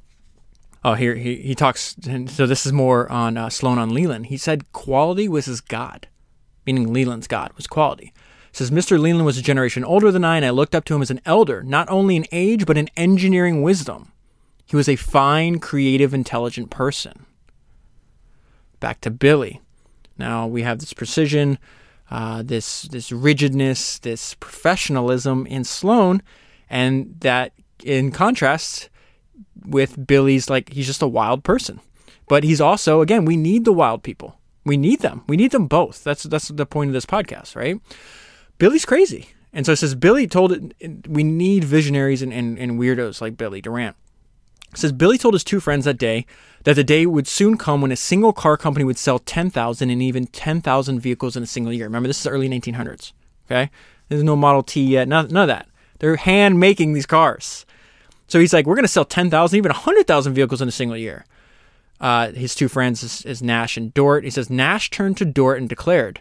Oh, 0.83 0.95
here 0.95 1.17
he, 1.17 1.37
he 1.37 1.55
talks. 1.55 1.97
So 2.29 2.47
this 2.47 2.65
is 2.65 2.73
more 2.73 3.11
on 3.13 3.37
uh, 3.37 3.51
Sloan 3.51 3.79
on 3.79 3.93
Leland. 3.93 4.27
He 4.27 4.39
said 4.39 4.73
quality 4.73 5.29
was 5.29 5.45
his 5.45 5.61
God 5.61 6.09
meaning 6.67 6.93
Leland's 6.93 7.27
God, 7.27 7.53
was 7.57 7.67
quality. 7.67 8.13
It 8.51 8.57
says 8.57 8.71
Mr. 8.71 8.99
Leland 8.99 9.25
was 9.25 9.39
a 9.39 9.43
generation 9.43 9.85
older 9.85 10.11
than 10.11 10.25
I, 10.25 10.37
and 10.37 10.45
I 10.45 10.51
looked 10.51 10.75
up 10.75 10.85
to 10.87 10.95
him 10.95 11.03
as 11.03 11.11
an 11.11 11.21
elder, 11.25 11.63
not 11.63 11.89
only 11.89 12.17
in 12.17 12.27
age, 12.33 12.67
but 12.67 12.77
in 12.77 12.89
engineering 12.97 13.63
wisdom. 13.63 14.13
He 14.67 14.77
was 14.77 14.89
a 14.89 14.97
fine, 14.97 15.59
creative, 15.59 16.15
intelligent 16.15 16.71
person. 16.71 17.27
Back 18.81 19.01
to 19.03 19.11
Billy. 19.11 19.61
Now 20.17 20.47
we 20.47 20.63
have 20.63 20.79
this 20.79 20.93
precision, 20.93 21.59
uh, 22.11 22.43
this 22.43 22.83
this 22.83 23.11
rigidness, 23.13 23.99
this 23.99 24.35
professionalism 24.35 25.47
in 25.47 25.65
Sloan, 25.65 26.23
And 26.69 27.17
that, 27.21 27.53
in 27.83 28.11
contrast, 28.11 28.91
with 29.65 30.07
Billy's 30.07 30.51
like 30.51 30.73
he's 30.73 30.87
just 30.87 31.03
a 31.03 31.09
wild 31.09 31.45
person. 31.45 31.81
But 32.29 32.45
he's 32.45 32.61
also 32.61 33.01
again, 33.01 33.25
we 33.25 33.37
need 33.37 33.65
the 33.65 33.73
wild 33.73 34.03
people. 34.03 34.40
We 34.65 34.77
need 34.77 35.01
them. 35.01 35.23
We 35.27 35.37
need 35.37 35.53
them 35.53 35.67
both. 35.67 36.05
That's 36.05 36.25
that's 36.25 36.49
the 36.49 36.67
point 36.67 36.89
of 36.89 36.95
this 36.95 37.07
podcast, 37.07 37.57
right? 37.57 37.81
Billy's 38.59 38.85
crazy. 38.85 39.31
And 39.53 39.67
so 39.67 39.73
it 39.73 39.77
says 39.77 39.95
Billy 39.95 40.27
told 40.27 40.53
it 40.53 41.09
we 41.09 41.25
need 41.25 41.65
visionaries 41.65 42.23
and, 42.23 42.33
and, 42.33 42.59
and 42.59 42.79
weirdos 42.79 43.21
like 43.21 43.37
Billy 43.37 43.61
Durant. 43.61 43.97
It 44.73 44.79
says 44.79 44.93
Billy 44.93 45.19
told 45.19 45.35
his 45.35 45.43
two 45.43 45.59
friends 45.59 45.85
that 45.87 45.99
day 45.99 46.27
that 46.63 46.77
the 46.77 46.85
day 46.85 47.05
would 47.07 47.27
soon 47.27 47.57
come 47.57 47.81
when 47.81 47.91
a 47.91 47.97
single 47.97 48.33
car 48.33 48.57
company 48.57 48.85
would 48.85 48.99
sell 48.99 49.19
10,000 49.19 49.91
and 49.91 50.03
even 50.03 50.27
10,000 50.27 51.01
vehicles 51.01 51.37
in 51.37 51.43
a 51.43 51.47
single 51.47 51.73
year. 51.73 51.87
Remember, 51.87 52.07
this 52.07 52.21
is 52.21 52.27
early 52.27 52.49
1900s. 52.49 53.13
Okay, 53.47 53.71
there's 54.09 54.23
no 54.23 54.37
Model 54.37 54.63
T 54.63 54.85
yet. 54.85 55.09
None, 55.09 55.29
none 55.29 55.43
of 55.43 55.49
that. 55.49 55.67
They're 55.99 56.17
hand 56.17 56.61
making 56.61 56.93
these 56.93 57.07
cars. 57.07 57.67
So 58.29 58.39
he's 58.39 58.53
like, 58.53 58.65
we're 58.65 58.77
going 58.77 58.85
to 58.85 58.89
sell 58.89 59.05
10,000, 59.05 59.57
even 59.57 59.71
100,000 59.71 60.35
vehicles 60.35 60.63
in 60.63 60.69
a 60.69 60.73
single 60.73 60.97
year. 60.97 61.25
Uh, 62.01 62.33
his 62.33 62.55
two 62.55 62.69
friends 62.69 63.03
is, 63.03 63.25
is, 63.27 63.43
Nash 63.43 63.77
and 63.77 63.93
Dort. 63.93 64.25
He 64.25 64.31
says, 64.31 64.49
Nash 64.49 64.91
turned 64.91 65.17
to 65.19 65.25
Dort 65.25 65.59
and 65.59 65.69
declared, 65.69 66.21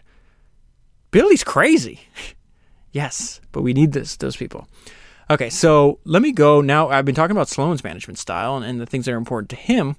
Billy's 1.10 1.42
crazy. 1.42 2.00
yes, 2.92 3.40
but 3.50 3.62
we 3.62 3.72
need 3.72 3.92
this, 3.92 4.16
those 4.16 4.36
people. 4.36 4.68
Okay, 5.30 5.48
so 5.48 5.98
let 6.04 6.22
me 6.22 6.32
go 6.32 6.60
now. 6.60 6.88
I've 6.88 7.04
been 7.04 7.14
talking 7.14 7.36
about 7.36 7.48
Sloan's 7.48 7.84
management 7.84 8.18
style 8.18 8.56
and, 8.56 8.64
and 8.64 8.80
the 8.80 8.86
things 8.86 9.06
that 9.06 9.12
are 9.12 9.16
important 9.16 9.48
to 9.50 9.56
him. 9.56 9.96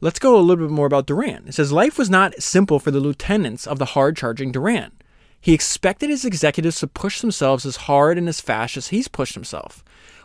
Let's 0.00 0.18
go 0.18 0.36
a 0.36 0.42
little 0.42 0.66
bit 0.66 0.72
more 0.72 0.86
about 0.86 1.06
Durant. 1.06 1.48
It 1.48 1.54
says, 1.54 1.72
Life 1.72 1.96
was 1.96 2.10
not 2.10 2.34
simple 2.42 2.78
for 2.78 2.90
the 2.90 3.00
lieutenants 3.00 3.66
of 3.66 3.78
the 3.78 3.84
hard 3.86 4.16
charging 4.16 4.52
Durant. 4.52 5.02
He 5.40 5.54
expected 5.54 6.10
his 6.10 6.24
executives 6.24 6.80
to 6.80 6.86
push 6.86 7.20
themselves 7.20 7.64
as 7.64 7.76
hard 7.76 8.18
and 8.18 8.28
as 8.28 8.40
fast 8.40 8.76
as 8.76 8.88
he's 8.88 9.08
pushed 9.08 9.34
himself 9.34 9.84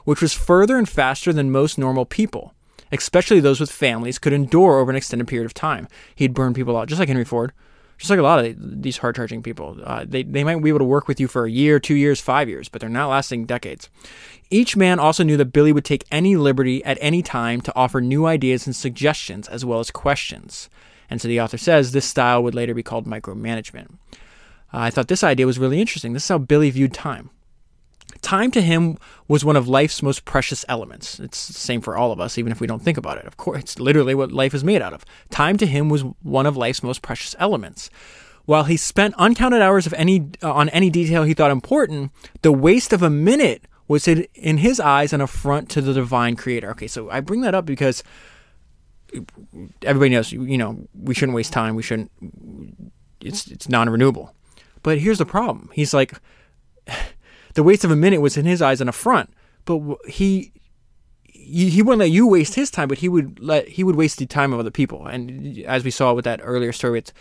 which 0.10 0.22
was 0.22 0.34
further 0.34 0.78
and 0.78 0.88
faster 0.88 1.32
than 1.32 1.52
most 1.52 1.78
normal 1.78 2.04
people, 2.04 2.56
especially 2.92 3.40
those 3.40 3.60
with 3.60 3.72
families, 3.72 4.20
could 4.20 4.34
endure 4.34 4.80
over 4.80 4.92
an 4.92 4.98
extended 4.98 5.28
period 5.28 5.46
of 5.46 5.54
time. 5.54 5.88
He'd 6.16 6.34
burn 6.34 6.54
people 6.54 6.78
out, 6.78 6.88
just 6.88 7.00
like 7.00 7.08
Henry 7.08 7.26
Ford, 7.26 7.52
just 7.98 8.10
like 8.10 8.20
a 8.20 8.24
lot 8.24 8.44
of 8.44 8.82
these 8.82 8.98
hard 8.98 9.16
charging 9.16 9.44
people. 9.44 9.78
Uh, 9.84 10.06
they, 10.08 10.24
they 10.24 10.44
might 10.44 10.64
be 10.64 10.70
able 10.70 10.80
to 10.80 10.86
work 10.86 11.08
with 11.08 11.20
you 11.20 11.28
for 11.28 11.46
a 11.46 11.52
year, 11.52 11.80
two 11.80 11.96
years, 11.96 12.22
five 12.22 12.48
years, 12.48 12.70
but 12.70 12.80
they're 12.80 12.90
not 12.90 13.10
lasting 13.10 13.46
decades. 13.46 13.90
Each 14.50 14.76
man 14.76 15.00
also 15.00 15.24
knew 15.24 15.38
that 15.38 15.54
Billy 15.54 15.72
would 15.72 15.86
take 15.86 16.06
any 16.12 16.36
liberty 16.36 16.84
at 16.84 16.98
any 17.02 17.22
time 17.22 17.62
to 17.62 17.76
offer 17.76 18.02
new 18.02 18.26
ideas 18.26 18.66
and 18.66 18.76
suggestions 18.76 19.48
as 19.48 19.66
well 19.66 19.80
as 19.80 19.92
questions. 19.92 20.70
And 21.10 21.22
so 21.22 21.28
the 21.28 21.42
author 21.42 21.58
says 21.58 21.92
this 21.92 22.06
style 22.06 22.42
would 22.44 22.56
later 22.56 22.74
be 22.74 22.84
called 22.84 23.06
micromanagement. 23.06 23.98
Uh, 24.72 24.86
I 24.86 24.90
thought 24.90 25.08
this 25.08 25.24
idea 25.24 25.46
was 25.46 25.60
really 25.60 25.82
interesting. 25.82 26.14
This 26.14 26.24
is 26.24 26.30
how 26.30 26.38
Billy 26.38 26.70
viewed 26.70 26.94
time. 26.94 27.32
Time 28.22 28.52
to 28.52 28.62
him 28.62 28.98
was 29.28 29.46
one 29.46 29.56
of 29.56 29.68
life's 29.68 30.04
most 30.04 30.26
precious 30.26 30.66
elements. 30.68 31.20
It's 31.20 31.48
the 31.48 31.54
same 31.54 31.82
for 31.82 31.98
all 31.98 32.12
of 32.12 32.20
us, 32.20 32.38
even 32.38 32.52
if 32.52 32.60
we 32.60 32.68
don't 32.68 32.82
think 32.82 32.98
about 32.98 33.18
it. 33.18 33.26
Of 33.26 33.38
course, 33.38 33.62
it's 33.62 33.80
literally 33.80 34.16
what 34.16 34.32
life 34.32 34.54
is 34.54 34.64
made 34.64 34.82
out 34.82 34.94
of. 34.94 35.06
Time 35.30 35.58
to 35.58 35.66
him 35.66 35.90
was 35.90 36.04
one 36.22 36.46
of 36.46 36.58
life's 36.58 36.84
most 36.84 37.02
precious 37.02 37.36
elements. 37.40 37.90
While 38.46 38.64
he 38.64 38.78
spent 38.78 39.14
uncounted 39.18 39.62
hours 39.62 39.86
of 39.86 39.94
any 39.94 40.30
uh, 40.42 40.52
on 40.52 40.70
any 40.70 40.90
detail 40.90 41.24
he 41.24 41.34
thought 41.34 41.52
important, 41.52 42.12
the 42.42 42.52
waste 42.52 42.94
of 42.94 43.04
a 43.04 43.10
minute 43.10 43.66
was 43.88 44.08
in 44.08 44.58
his 44.58 44.80
eyes 44.80 45.14
an 45.14 45.22
affront 45.22 45.70
to 45.70 45.82
the 45.82 45.94
divine 45.94 46.36
creator. 46.36 46.72
Okay, 46.72 46.88
so 46.88 47.10
I 47.10 47.20
bring 47.20 47.42
that 47.42 47.56
up 47.56 47.66
because 47.66 48.04
everybody 49.84 50.12
knows, 50.12 50.32
you 50.32 50.58
know, 50.58 50.88
we 50.94 51.14
shouldn't 51.14 51.36
waste 51.36 51.54
time. 51.54 51.76
We 51.76 51.84
shouldn't. 51.84 52.12
It's 53.22 53.48
it's 53.48 53.70
non-renewable. 53.70 54.34
But 54.84 55.00
here's 55.00 55.18
the 55.18 55.26
problem. 55.26 55.70
He's 55.74 55.94
like 55.94 56.14
the 57.60 57.64
waste 57.64 57.84
of 57.84 57.92
a 57.92 57.96
minute 57.98 58.22
was 58.22 58.38
in 58.38 58.46
his 58.46 58.62
eyes 58.62 58.80
an 58.80 58.88
affront. 58.88 59.34
But 59.66 59.82
he 60.08 60.54
he 61.34 61.82
wouldn't 61.82 62.00
let 62.00 62.10
you 62.10 62.26
waste 62.26 62.56
his 62.56 62.72
time, 62.72 62.88
but 62.88 63.00
he 63.00 63.10
would 63.10 63.38
let 63.42 63.68
he 63.68 63.84
would 63.84 63.98
waste 63.98 64.18
the 64.18 64.26
time 64.26 64.54
of 64.54 64.62
other 64.62 64.72
people. 64.72 65.06
And 65.08 65.60
as 65.66 65.84
we 65.84 65.92
saw 65.92 66.14
with 66.14 66.24
that 66.24 66.40
earlier 66.42 66.72
story 66.72 66.94
with 66.94 67.12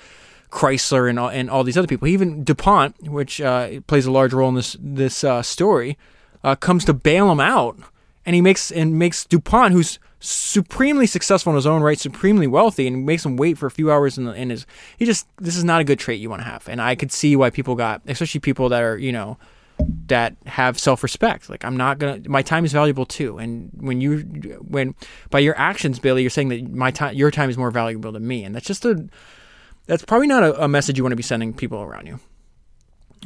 Chrysler 0.52 1.10
and 1.10 1.18
all, 1.18 1.28
and 1.28 1.50
all 1.50 1.64
these 1.64 1.76
other 1.76 1.88
people, 1.88 2.06
even 2.06 2.44
Dupont, 2.44 2.94
which 3.10 3.40
uh, 3.40 3.80
plays 3.88 4.06
a 4.06 4.12
large 4.12 4.32
role 4.32 4.48
in 4.48 4.54
this 4.54 4.76
this 4.78 5.24
uh, 5.24 5.42
story, 5.42 5.98
uh, 6.44 6.54
comes 6.54 6.84
to 6.84 6.94
bail 6.94 7.32
him 7.32 7.40
out, 7.40 7.76
and 8.24 8.36
he 8.36 8.40
makes 8.40 8.70
and 8.70 8.96
makes 8.96 9.24
Dupont, 9.24 9.72
who's 9.72 9.98
supremely 10.20 11.08
successful 11.08 11.50
in 11.50 11.56
his 11.56 11.66
own 11.66 11.82
right, 11.82 11.98
supremely 11.98 12.46
wealthy, 12.46 12.86
and 12.86 13.04
makes 13.04 13.26
him 13.26 13.36
wait 13.36 13.58
for 13.58 13.66
a 13.66 13.72
few 13.72 13.90
hours 13.90 14.16
in, 14.16 14.24
the, 14.24 14.34
in 14.34 14.50
his. 14.50 14.66
He 14.98 15.04
just 15.04 15.26
this 15.38 15.56
is 15.56 15.64
not 15.64 15.80
a 15.80 15.84
good 15.84 15.98
trait 15.98 16.20
you 16.20 16.30
want 16.30 16.42
to 16.42 16.48
have, 16.48 16.68
and 16.68 16.80
I 16.80 16.94
could 16.94 17.10
see 17.10 17.34
why 17.34 17.50
people 17.50 17.74
got, 17.74 18.02
especially 18.06 18.38
people 18.38 18.68
that 18.68 18.84
are 18.84 18.96
you 18.96 19.10
know 19.10 19.36
that 20.08 20.36
have 20.46 20.78
self-respect. 20.78 21.48
Like 21.48 21.64
i'm 21.64 21.76
not 21.76 21.98
gonna 21.98 22.20
my 22.28 22.42
time 22.42 22.64
is 22.64 22.72
valuable 22.72 23.06
too. 23.06 23.38
And 23.38 23.70
when 23.74 24.00
you 24.00 24.20
when 24.66 24.94
by 25.30 25.38
your 25.38 25.56
actions 25.58 25.98
billy 25.98 26.22
you're 26.22 26.30
saying 26.30 26.48
that 26.48 26.70
my 26.70 26.90
time 26.90 27.14
your 27.14 27.30
time 27.30 27.48
is 27.50 27.56
more 27.56 27.70
valuable 27.70 28.12
than 28.12 28.26
me. 28.26 28.44
And 28.44 28.54
that's 28.54 28.66
just 28.66 28.84
a 28.84 29.08
that's 29.86 30.04
probably 30.04 30.26
not 30.26 30.42
a, 30.42 30.64
a 30.64 30.68
message 30.68 30.98
you 30.98 31.04
want 31.04 31.12
to 31.12 31.16
be 31.16 31.22
sending 31.22 31.54
people 31.54 31.80
around 31.80 32.06
you. 32.06 32.20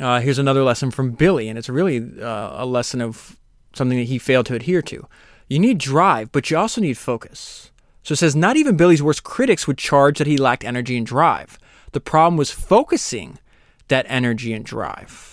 Uh, 0.01 0.21
here's 0.21 0.39
another 0.39 0.63
lesson 0.63 0.91
from 0.91 1.13
billy 1.13 1.49
and 1.49 1.59
it's 1.59 1.69
really 1.69 2.21
uh, 2.21 2.63
a 2.63 2.67
lesson 2.67 3.01
of 3.01 3.39
something 3.75 3.99
that 3.99 4.05
he 4.05 4.19
failed 4.19 4.47
to 4.47 4.55
adhere 4.55 4.83
to. 4.83 5.07
You 5.49 5.59
need 5.59 5.79
drive 5.79 6.33
but 6.33 6.51
you 6.51 6.57
also 6.57 6.81
need 6.81 6.99
focus. 6.99 7.71
So 8.03 8.15
it 8.15 8.17
says 8.17 8.35
not 8.35 8.57
even 8.57 8.77
billy's 8.77 9.03
worst 9.03 9.23
critics 9.23 9.67
would 9.67 9.79
charge 9.79 10.19
that 10.19 10.27
he 10.27 10.37
lacked 10.37 10.65
energy 10.65 10.97
and 10.97 11.07
drive. 11.07 11.59
The 11.93 12.01
problem 12.01 12.37
was 12.37 12.51
focusing 12.51 13.39
that 13.89 14.07
energy 14.09 14.53
and 14.53 14.65
drive 14.65 15.32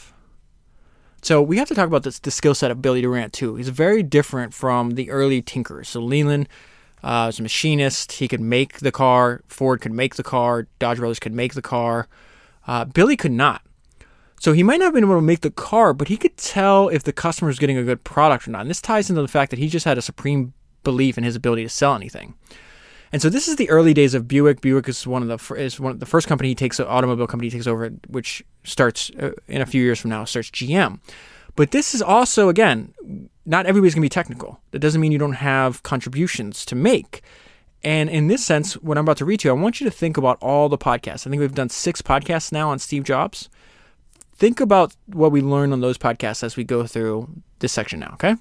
so 1.21 1.41
we 1.41 1.57
have 1.57 1.67
to 1.67 1.75
talk 1.75 1.87
about 1.87 2.03
this, 2.03 2.19
the 2.19 2.31
skill 2.31 2.55
set 2.55 2.71
of 2.71 2.81
Billy 2.81 3.01
Durant 3.01 3.33
too. 3.33 3.55
He's 3.55 3.69
very 3.69 4.03
different 4.03 4.53
from 4.53 4.91
the 4.91 5.09
early 5.09 5.41
tinkers. 5.41 5.89
So 5.89 5.99
Leland 5.99 6.47
uh, 7.03 7.27
was 7.27 7.39
a 7.39 7.43
machinist. 7.43 8.13
He 8.13 8.27
could 8.27 8.41
make 8.41 8.79
the 8.79 8.91
car. 8.91 9.41
Ford 9.47 9.81
could 9.81 9.93
make 9.93 10.15
the 10.15 10.23
car. 10.23 10.67
Dodge 10.79 10.97
Brothers 10.97 11.19
could 11.19 11.33
make 11.33 11.53
the 11.53 11.61
car. 11.61 12.07
Uh, 12.67 12.85
Billy 12.85 13.17
could 13.17 13.31
not. 13.31 13.61
So 14.39 14.53
he 14.53 14.63
might 14.63 14.77
not 14.77 14.85
have 14.85 14.93
been 14.93 15.03
able 15.03 15.15
to 15.15 15.21
make 15.21 15.41
the 15.41 15.51
car, 15.51 15.93
but 15.93 16.07
he 16.07 16.15
could 16.15 16.37
tell 16.37 16.87
if 16.87 17.03
the 17.03 17.11
customer 17.11 17.47
was 17.47 17.59
getting 17.59 17.77
a 17.77 17.83
good 17.83 18.03
product 18.05 18.47
or 18.47 18.51
not. 18.51 18.61
And 18.61 18.69
this 18.69 18.81
ties 18.81 19.09
into 19.09 19.21
the 19.21 19.27
fact 19.27 19.49
that 19.49 19.59
he 19.59 19.67
just 19.67 19.85
had 19.85 19.97
a 19.97 20.01
supreme 20.01 20.53
belief 20.83 21.17
in 21.17 21.25
his 21.25 21.35
ability 21.35 21.63
to 21.63 21.69
sell 21.69 21.93
anything. 21.93 22.35
And 23.11 23.21
so 23.21 23.29
this 23.29 23.47
is 23.47 23.55
the 23.55 23.69
early 23.69 23.93
days 23.93 24.13
of 24.13 24.27
Buick. 24.27 24.61
Buick 24.61 24.87
is 24.87 25.07
one 25.07 25.27
of 25.27 25.27
the 25.27 25.55
is 25.55 25.79
one 25.79 25.91
of 25.91 25.99
the 25.99 26.05
first 26.05 26.27
company 26.27 26.49
he 26.49 26.55
takes 26.55 26.79
automobile 26.79 27.27
company 27.27 27.47
he 27.47 27.57
takes 27.57 27.67
over, 27.67 27.89
which 28.07 28.43
starts 28.63 29.09
uh, 29.19 29.31
in 29.47 29.61
a 29.61 29.65
few 29.65 29.83
years 29.83 29.99
from 29.99 30.11
now 30.11 30.25
starts 30.25 30.49
GM. 30.51 30.99
But 31.55 31.71
this 31.71 31.95
is 31.95 32.01
also 32.01 32.49
again, 32.49 32.93
not 33.45 33.65
everybody's 33.65 33.95
gonna 33.95 34.05
be 34.05 34.09
technical. 34.09 34.59
That 34.71 34.79
doesn't 34.79 35.01
mean 35.01 35.11
you 35.11 35.17
don't 35.17 35.33
have 35.33 35.83
contributions 35.83 36.65
to 36.65 36.75
make. 36.75 37.21
And 37.83 38.09
in 38.09 38.27
this 38.27 38.45
sense, 38.45 38.73
what 38.75 38.97
I'm 38.97 39.05
about 39.05 39.17
to 39.17 39.25
read 39.25 39.39
to 39.41 39.47
you, 39.47 39.55
I 39.55 39.59
want 39.59 39.79
you 39.79 39.85
to 39.85 39.91
think 39.91 40.17
about 40.17 40.37
all 40.41 40.67
the 40.67 40.77
podcasts. 40.77 41.25
I 41.25 41.29
think 41.29 41.39
we've 41.39 41.55
done 41.55 41.69
six 41.69 42.01
podcasts 42.01 42.51
now 42.51 42.69
on 42.69 42.79
Steve 42.79 43.03
Jobs. 43.05 43.49
Think 44.35 44.59
about 44.59 44.95
what 45.05 45.31
we 45.31 45.41
learned 45.41 45.73
on 45.73 45.81
those 45.81 45.97
podcasts 45.97 46.43
as 46.43 46.57
we 46.57 46.63
go 46.63 46.85
through 46.85 47.29
this 47.59 47.71
section 47.71 47.99
now, 47.99 48.11
okay? 48.13 48.35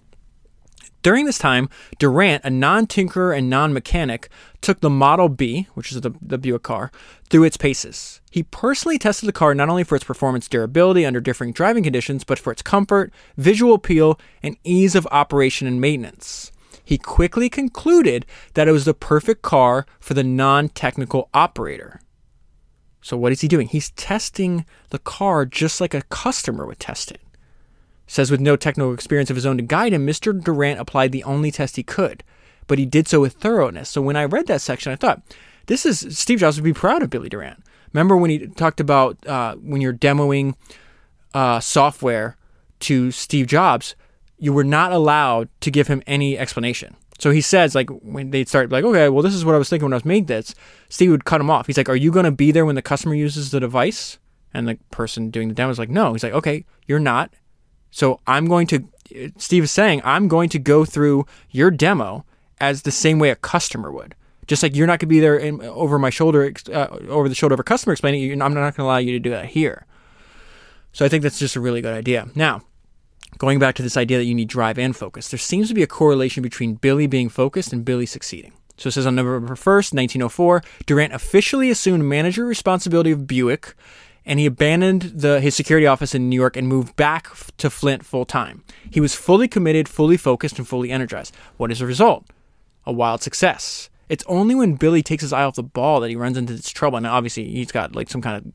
During 1.02 1.26
this 1.26 1.38
time, 1.38 1.68
Durant, 1.98 2.44
a 2.44 2.50
non 2.50 2.86
tinkerer 2.86 3.36
and 3.36 3.48
non 3.48 3.72
mechanic, 3.72 4.28
took 4.60 4.80
the 4.80 4.90
Model 4.90 5.28
B, 5.28 5.68
which 5.74 5.92
is 5.92 6.00
the, 6.00 6.12
the 6.20 6.38
Buick 6.38 6.64
car, 6.64 6.90
through 7.30 7.44
its 7.44 7.56
paces. 7.56 8.20
He 8.30 8.42
personally 8.42 8.98
tested 8.98 9.28
the 9.28 9.32
car 9.32 9.54
not 9.54 9.68
only 9.68 9.84
for 9.84 9.94
its 9.94 10.04
performance 10.04 10.48
durability 10.48 11.06
under 11.06 11.20
differing 11.20 11.52
driving 11.52 11.84
conditions, 11.84 12.24
but 12.24 12.38
for 12.38 12.52
its 12.52 12.62
comfort, 12.62 13.12
visual 13.36 13.74
appeal, 13.74 14.18
and 14.42 14.56
ease 14.64 14.94
of 14.94 15.06
operation 15.12 15.66
and 15.68 15.80
maintenance. 15.80 16.50
He 16.84 16.98
quickly 16.98 17.48
concluded 17.48 18.26
that 18.54 18.66
it 18.66 18.72
was 18.72 18.84
the 18.84 18.94
perfect 18.94 19.42
car 19.42 19.86
for 20.00 20.14
the 20.14 20.24
non 20.24 20.68
technical 20.68 21.28
operator. 21.32 22.00
So, 23.02 23.16
what 23.16 23.30
is 23.30 23.40
he 23.40 23.48
doing? 23.48 23.68
He's 23.68 23.90
testing 23.90 24.66
the 24.90 24.98
car 24.98 25.46
just 25.46 25.80
like 25.80 25.94
a 25.94 26.02
customer 26.02 26.66
would 26.66 26.80
test 26.80 27.12
it. 27.12 27.20
Says 28.08 28.30
with 28.30 28.40
no 28.40 28.56
technical 28.56 28.92
experience 28.92 29.30
of 29.30 29.36
his 29.36 29.46
own 29.46 29.58
to 29.58 29.62
guide 29.62 29.92
him, 29.92 30.06
Mr. 30.06 30.42
Durant 30.42 30.80
applied 30.80 31.12
the 31.12 31.22
only 31.22 31.50
test 31.52 31.76
he 31.76 31.82
could, 31.84 32.24
but 32.66 32.78
he 32.78 32.86
did 32.86 33.06
so 33.06 33.20
with 33.20 33.34
thoroughness. 33.34 33.88
So 33.88 34.02
when 34.02 34.16
I 34.16 34.24
read 34.24 34.46
that 34.48 34.62
section, 34.62 34.90
I 34.90 34.96
thought, 34.96 35.22
this 35.66 35.86
is 35.86 36.18
Steve 36.18 36.40
Jobs 36.40 36.56
would 36.56 36.64
be 36.64 36.72
proud 36.72 37.02
of 37.02 37.10
Billy 37.10 37.28
Durant. 37.28 37.62
Remember 37.92 38.16
when 38.16 38.30
he 38.30 38.46
talked 38.46 38.80
about 38.80 39.24
uh, 39.26 39.54
when 39.56 39.80
you're 39.80 39.92
demoing 39.92 40.54
uh, 41.34 41.60
software 41.60 42.36
to 42.80 43.10
Steve 43.10 43.46
Jobs, 43.46 43.94
you 44.38 44.52
were 44.52 44.64
not 44.64 44.92
allowed 44.92 45.48
to 45.60 45.70
give 45.70 45.88
him 45.88 46.02
any 46.06 46.38
explanation. 46.38 46.96
So 47.18 47.30
he 47.32 47.40
says, 47.40 47.74
like, 47.74 47.90
when 47.90 48.30
they'd 48.30 48.48
start, 48.48 48.70
like, 48.70 48.84
okay, 48.84 49.08
well, 49.08 49.22
this 49.22 49.34
is 49.34 49.44
what 49.44 49.54
I 49.54 49.58
was 49.58 49.68
thinking 49.68 49.86
when 49.86 49.92
I 49.92 49.96
was 49.96 50.04
made 50.04 50.28
this, 50.28 50.54
Steve 50.88 51.10
would 51.10 51.24
cut 51.24 51.40
him 51.40 51.50
off. 51.50 51.66
He's 51.66 51.76
like, 51.76 51.88
are 51.88 51.96
you 51.96 52.12
going 52.12 52.24
to 52.24 52.30
be 52.30 52.52
there 52.52 52.64
when 52.64 52.76
the 52.76 52.82
customer 52.82 53.14
uses 53.14 53.50
the 53.50 53.60
device? 53.60 54.18
And 54.54 54.66
the 54.66 54.78
person 54.90 55.30
doing 55.30 55.48
the 55.48 55.54
demo 55.54 55.70
is 55.70 55.78
like, 55.78 55.90
no. 55.90 56.12
He's 56.12 56.22
like, 56.22 56.32
okay, 56.32 56.64
you're 56.86 57.00
not. 57.00 57.32
So 57.90 58.20
I'm 58.26 58.46
going 58.46 58.66
to, 58.68 58.84
Steve 59.38 59.64
is 59.64 59.70
saying, 59.70 60.02
I'm 60.04 60.28
going 60.28 60.48
to 60.50 60.58
go 60.58 60.84
through 60.84 61.26
your 61.50 61.70
demo 61.70 62.24
as 62.60 62.82
the 62.82 62.90
same 62.90 63.18
way 63.18 63.30
a 63.30 63.36
customer 63.36 63.90
would. 63.90 64.14
Just 64.46 64.62
like 64.62 64.74
you're 64.74 64.86
not 64.86 64.98
going 64.98 65.00
to 65.00 65.06
be 65.06 65.20
there 65.20 65.36
in, 65.36 65.62
over 65.62 65.98
my 65.98 66.10
shoulder, 66.10 66.52
uh, 66.72 66.88
over 67.08 67.28
the 67.28 67.34
shoulder 67.34 67.54
of 67.54 67.60
a 67.60 67.64
customer 67.64 67.92
explaining, 67.92 68.30
I'm 68.40 68.54
not 68.54 68.60
going 68.60 68.72
to 68.72 68.82
allow 68.82 68.96
you 68.96 69.12
to 69.12 69.18
do 69.18 69.30
that 69.30 69.46
here. 69.46 69.86
So 70.92 71.04
I 71.04 71.08
think 71.08 71.22
that's 71.22 71.38
just 71.38 71.56
a 71.56 71.60
really 71.60 71.82
good 71.82 71.94
idea. 71.94 72.28
Now, 72.34 72.62
going 73.36 73.58
back 73.58 73.74
to 73.76 73.82
this 73.82 73.96
idea 73.96 74.18
that 74.18 74.24
you 74.24 74.34
need 74.34 74.48
drive 74.48 74.78
and 74.78 74.96
focus, 74.96 75.28
there 75.28 75.38
seems 75.38 75.68
to 75.68 75.74
be 75.74 75.82
a 75.82 75.86
correlation 75.86 76.42
between 76.42 76.74
Billy 76.74 77.06
being 77.06 77.28
focused 77.28 77.72
and 77.72 77.84
Billy 77.84 78.06
succeeding. 78.06 78.52
So 78.78 78.88
it 78.88 78.92
says 78.92 79.06
on 79.06 79.16
November 79.16 79.54
1st, 79.54 79.92
1904, 79.92 80.62
Durant 80.86 81.12
officially 81.12 81.68
assumed 81.68 82.04
manager 82.04 82.44
responsibility 82.44 83.10
of 83.10 83.26
Buick 83.26 83.74
and 84.28 84.38
he 84.38 84.44
abandoned 84.44 85.02
the, 85.02 85.40
his 85.40 85.56
security 85.56 85.86
office 85.86 86.14
in 86.14 86.28
New 86.28 86.36
York 86.36 86.54
and 86.54 86.68
moved 86.68 86.94
back 86.96 87.30
to 87.56 87.70
Flint 87.70 88.04
full 88.04 88.26
time. 88.26 88.62
He 88.90 89.00
was 89.00 89.14
fully 89.14 89.48
committed, 89.48 89.88
fully 89.88 90.18
focused, 90.18 90.58
and 90.58 90.68
fully 90.68 90.90
energized. 90.90 91.34
What 91.56 91.72
is 91.72 91.78
the 91.78 91.86
result? 91.86 92.26
A 92.84 92.92
wild 92.92 93.22
success. 93.22 93.88
It's 94.10 94.24
only 94.26 94.54
when 94.54 94.74
Billy 94.74 95.02
takes 95.02 95.22
his 95.22 95.32
eye 95.32 95.44
off 95.44 95.54
the 95.54 95.62
ball 95.62 96.00
that 96.00 96.10
he 96.10 96.16
runs 96.16 96.36
into 96.36 96.52
this 96.52 96.68
trouble. 96.68 96.98
And 96.98 97.06
obviously, 97.06 97.50
he's 97.50 97.72
got 97.72 97.96
like 97.96 98.10
some 98.10 98.20
kind 98.20 98.36
of 98.36 98.52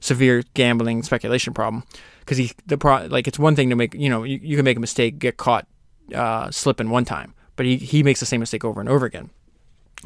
severe 0.00 0.44
gambling 0.54 1.02
speculation 1.02 1.52
problem 1.52 1.84
because 2.20 2.38
he 2.38 2.50
the 2.66 2.76
pro 2.76 3.06
like 3.06 3.28
it's 3.28 3.38
one 3.38 3.54
thing 3.54 3.70
to 3.70 3.76
make 3.76 3.94
you 3.94 4.08
know 4.08 4.24
you, 4.24 4.40
you 4.42 4.56
can 4.56 4.64
make 4.64 4.78
a 4.78 4.80
mistake, 4.80 5.18
get 5.18 5.36
caught 5.36 5.66
uh, 6.14 6.50
slipping 6.50 6.88
one 6.88 7.04
time, 7.04 7.34
but 7.56 7.66
he 7.66 7.76
he 7.76 8.02
makes 8.02 8.18
the 8.20 8.26
same 8.26 8.40
mistake 8.40 8.64
over 8.64 8.80
and 8.80 8.88
over 8.88 9.04
again. 9.04 9.28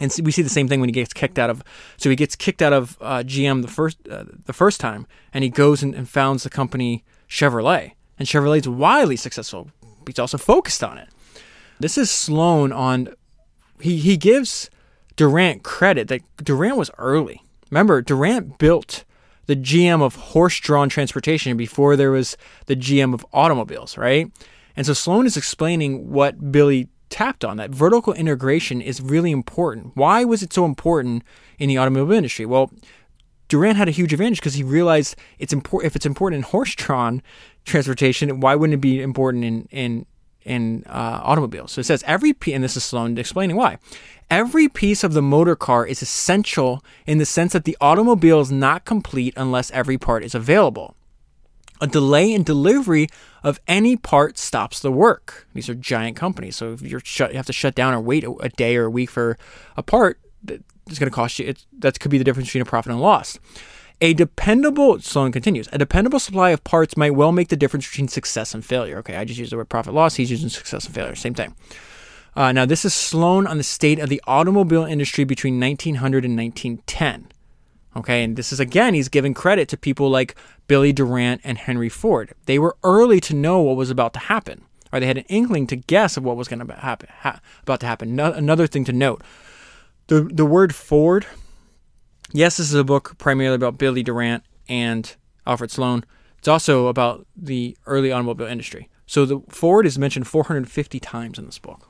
And 0.01 0.15
we 0.23 0.33
see 0.33 0.43
the 0.43 0.49
same 0.49 0.69
thing 0.69 0.81
when 0.81 0.89
he 0.89 0.93
gets 0.93 1.15
kicked 1.15 1.39
out 1.39 1.51
of. 1.51 1.63
So 1.97 2.11
he 2.11 2.17
gets 2.17 2.37
kicked 2.37 2.61
out 2.61 2.73
of 2.73 2.99
uh, 3.01 3.19
GM 3.19 3.63
the 3.63 3.69
first 3.69 3.97
uh, 4.09 4.25
the 4.45 4.53
first 4.53 4.81
time, 4.81 5.07
and 5.33 5.43
he 5.43 5.51
goes 5.51 5.83
and, 5.83 5.95
and 5.95 6.09
founds 6.09 6.43
the 6.43 6.51
company 6.51 7.05
Chevrolet. 7.29 7.93
And 8.19 8.29
Chevrolet's 8.29 8.69
wildly 8.69 9.17
successful. 9.17 9.71
He's 10.07 10.19
also 10.19 10.39
focused 10.39 10.85
on 10.85 10.99
it. 10.99 11.09
This 11.81 11.99
is 11.99 12.11
Sloan 12.11 12.73
on. 12.73 13.09
He 13.81 13.97
he 13.99 14.17
gives 14.17 14.71
Durant 15.17 15.63
credit 15.63 16.09
that 16.09 16.23
Durant 16.37 16.77
was 16.77 16.91
early. 16.99 17.43
Remember, 17.71 18.03
Durant 18.03 18.59
built 18.59 19.05
the 19.47 19.57
GM 19.57 20.03
of 20.03 20.17
horse-drawn 20.17 20.89
transportation 20.89 21.57
before 21.57 21.97
there 21.97 22.11
was 22.11 22.37
the 22.67 22.77
GM 22.77 23.15
of 23.15 23.25
automobiles, 23.33 23.97
right? 23.97 24.31
And 24.77 24.85
so 24.85 24.93
Sloan 24.93 25.25
is 25.25 25.37
explaining 25.37 26.11
what 26.11 26.53
Billy 26.53 26.89
tapped 27.09 27.45
on 27.45 27.57
that 27.57 27.71
vertical 27.71 28.13
integration 28.13 28.81
is 28.81 29.01
really 29.01 29.31
important. 29.31 29.93
Why 29.95 30.25
was 30.25 30.43
it 30.43 30.53
so 30.53 30.65
important 30.65 31.23
in 31.59 31.69
the 31.69 31.77
automobile 31.77 32.17
industry? 32.17 32.47
Well, 32.47 32.71
Durant 33.49 33.77
had 33.77 33.89
a 33.89 33.93
huge 33.93 34.13
advantage 34.13 34.41
because 34.41 34.55
he 34.55 34.63
realized 34.63 35.17
it's 35.39 35.53
important. 35.53 35.87
If 35.87 35.97
it's 35.97 36.07
important 36.07 36.39
in 36.39 36.43
horse-drawn 36.43 37.23
transportation, 37.65 38.41
why 38.41 38.55
wouldn't 38.57 38.75
it 38.75 38.81
be 38.81 39.01
important 39.01 39.45
in 39.45 39.69
in 39.71 40.07
in 40.43 40.85
uh, 40.87 41.21
automobiles? 41.23 41.73
So 41.73 41.81
it 41.81 41.85
says 41.85 42.03
every 42.07 42.33
piece, 42.33 42.55
and 42.55 42.65
this 42.65 42.77
is 42.77 42.85
Sloan 42.85 43.19
explaining 43.19 43.57
why. 43.57 43.79
Every 44.29 44.69
piece 44.69 45.05
of 45.05 45.13
the 45.13 45.23
motor 45.23 45.55
car 45.55 45.87
is 45.87 46.03
essential 46.03 46.83
in 47.07 47.19
the 47.19 47.27
sense 47.27 47.53
that 47.53 47.65
the 47.65 47.77
automobile 47.81 48.41
is 48.41 48.51
not 48.51 48.85
complete 48.85 49.35
unless 49.37 49.71
every 49.71 49.99
part 49.99 50.25
is 50.25 50.35
available. 50.35 50.96
A 51.81 51.87
delay 51.87 52.33
in 52.33 52.43
delivery 52.43 53.09
of 53.43 53.61
any 53.69 53.97
part 53.97 54.39
stops 54.39 54.81
the 54.81 54.91
work. 54.91 55.47
These 55.55 55.69
are 55.69 55.75
giant 55.75 56.17
companies, 56.17 56.57
so 56.57 56.73
if 56.73 56.83
you're 56.83 57.01
shut, 57.01 57.33
you 57.33 57.37
have 57.37 57.47
to 57.47 57.53
shut 57.53 57.75
down 57.75 57.95
or 57.95 58.01
wait 58.01 58.25
a 58.25 58.49
day 58.49 58.77
or 58.77 58.85
a 58.85 58.91
week 58.91 59.11
for 59.11 59.37
a 59.77 59.83
part, 59.83 60.19
it's 60.49 60.99
going 60.99 61.11
to 61.11 61.15
cost 61.15 61.39
you. 61.39 61.53
that 61.79 62.01
could 62.01 62.11
be 62.11 62.19
the 62.19 62.25
difference 62.25 62.49
between 62.49 62.63
a 62.63 62.67
profit 62.67 62.93
and 62.93 63.01
a 63.01 63.03
loss. 63.03 63.39
A 64.01 64.13
dependable, 64.13 65.01
Sloan 65.01 65.33
continues, 65.33 65.69
a 65.73 65.79
dependable 65.79 66.19
supply 66.19 66.51
of 66.51 66.63
parts 66.65 66.97
might 66.97 67.15
well 67.15 67.33
make 67.33 67.49
the 67.49 67.57
difference 67.57 67.89
between 67.89 68.09
success 68.09 68.55
and 68.55 68.65
failure. 68.65 68.99
Okay, 68.99 69.17
I 69.17 69.25
just 69.25 69.39
used 69.39 69.53
the 69.53 69.57
word 69.57 69.71
profit 69.71 69.95
loss. 69.95 70.17
He's 70.17 70.31
using 70.31 70.51
success 70.51 70.85
and 70.85 70.95
failure. 70.95 71.15
Same 71.15 71.35
thing. 71.35 71.55
Uh, 72.35 72.53
now, 72.53 72.67
this 72.67 72.85
is 72.85 72.93
Sloan 72.93 73.47
on 73.47 73.57
the 73.57 73.65
state 73.65 73.99
of 73.99 74.11
the 74.11 74.21
automobile 74.27 74.85
industry 74.85 75.25
between 75.25 75.59
1900 75.59 76.25
and 76.27 76.37
1910. 76.37 77.29
Okay, 77.97 78.23
and 78.23 78.37
this 78.37 78.53
is 78.53 78.61
again, 78.61 78.93
he's 78.93 79.09
giving 79.09 79.33
credit 79.33 79.69
to 79.71 79.77
people 79.77 80.11
like 80.11 80.35
Billy 80.69 80.93
Durant 80.93 81.41
and 81.43 81.57
Henry 81.57 81.89
Ford. 81.89 82.35
They 82.45 82.59
were 82.59 82.77
early 82.85 83.21
to 83.21 83.35
know 83.35 83.63
what 83.63 83.77
was 83.77 83.91
about 83.91 84.13
to 84.13 84.19
happen, 84.19 84.65
or 84.93 85.01
they 85.01 85.07
had 85.07 85.17
an 85.17 85.25
inkling 85.29 85.67
to 85.69 85.77
guess 85.77 86.19
of 86.19 86.23
what 86.23 86.37
was 86.37 86.47
going 86.47 86.65
to 86.65 86.75
happen. 86.75 87.09
Ha- 87.21 87.41
about 87.63 87.81
to 87.81 87.87
happen. 87.87 88.15
No, 88.15 88.33
another 88.33 88.67
thing 88.67 88.85
to 88.85 88.93
note: 88.93 89.23
the 90.09 90.23
the 90.23 90.45
word 90.45 90.75
Ford. 90.75 91.27
Yes, 92.33 92.59
this 92.59 92.69
is 92.69 92.75
a 92.75 92.85
book 92.85 93.17
primarily 93.19 93.55
about 93.55 93.79
Billy 93.79 94.03
Durant 94.03 94.45
and 94.69 95.17
Alfred 95.47 95.71
Sloan. 95.71 96.05
It's 96.39 96.49
also 96.49 96.89
about 96.89 97.27
the 97.35 97.79
early 97.87 98.13
automobile 98.13 98.47
industry. 98.47 98.91
So 99.07 99.25
the 99.25 99.41
Ford 99.49 99.87
is 99.87 99.99
mentioned 99.99 100.27
450 100.27 101.01
times 101.01 101.39
in 101.39 101.47
this 101.47 101.59
book. 101.59 101.89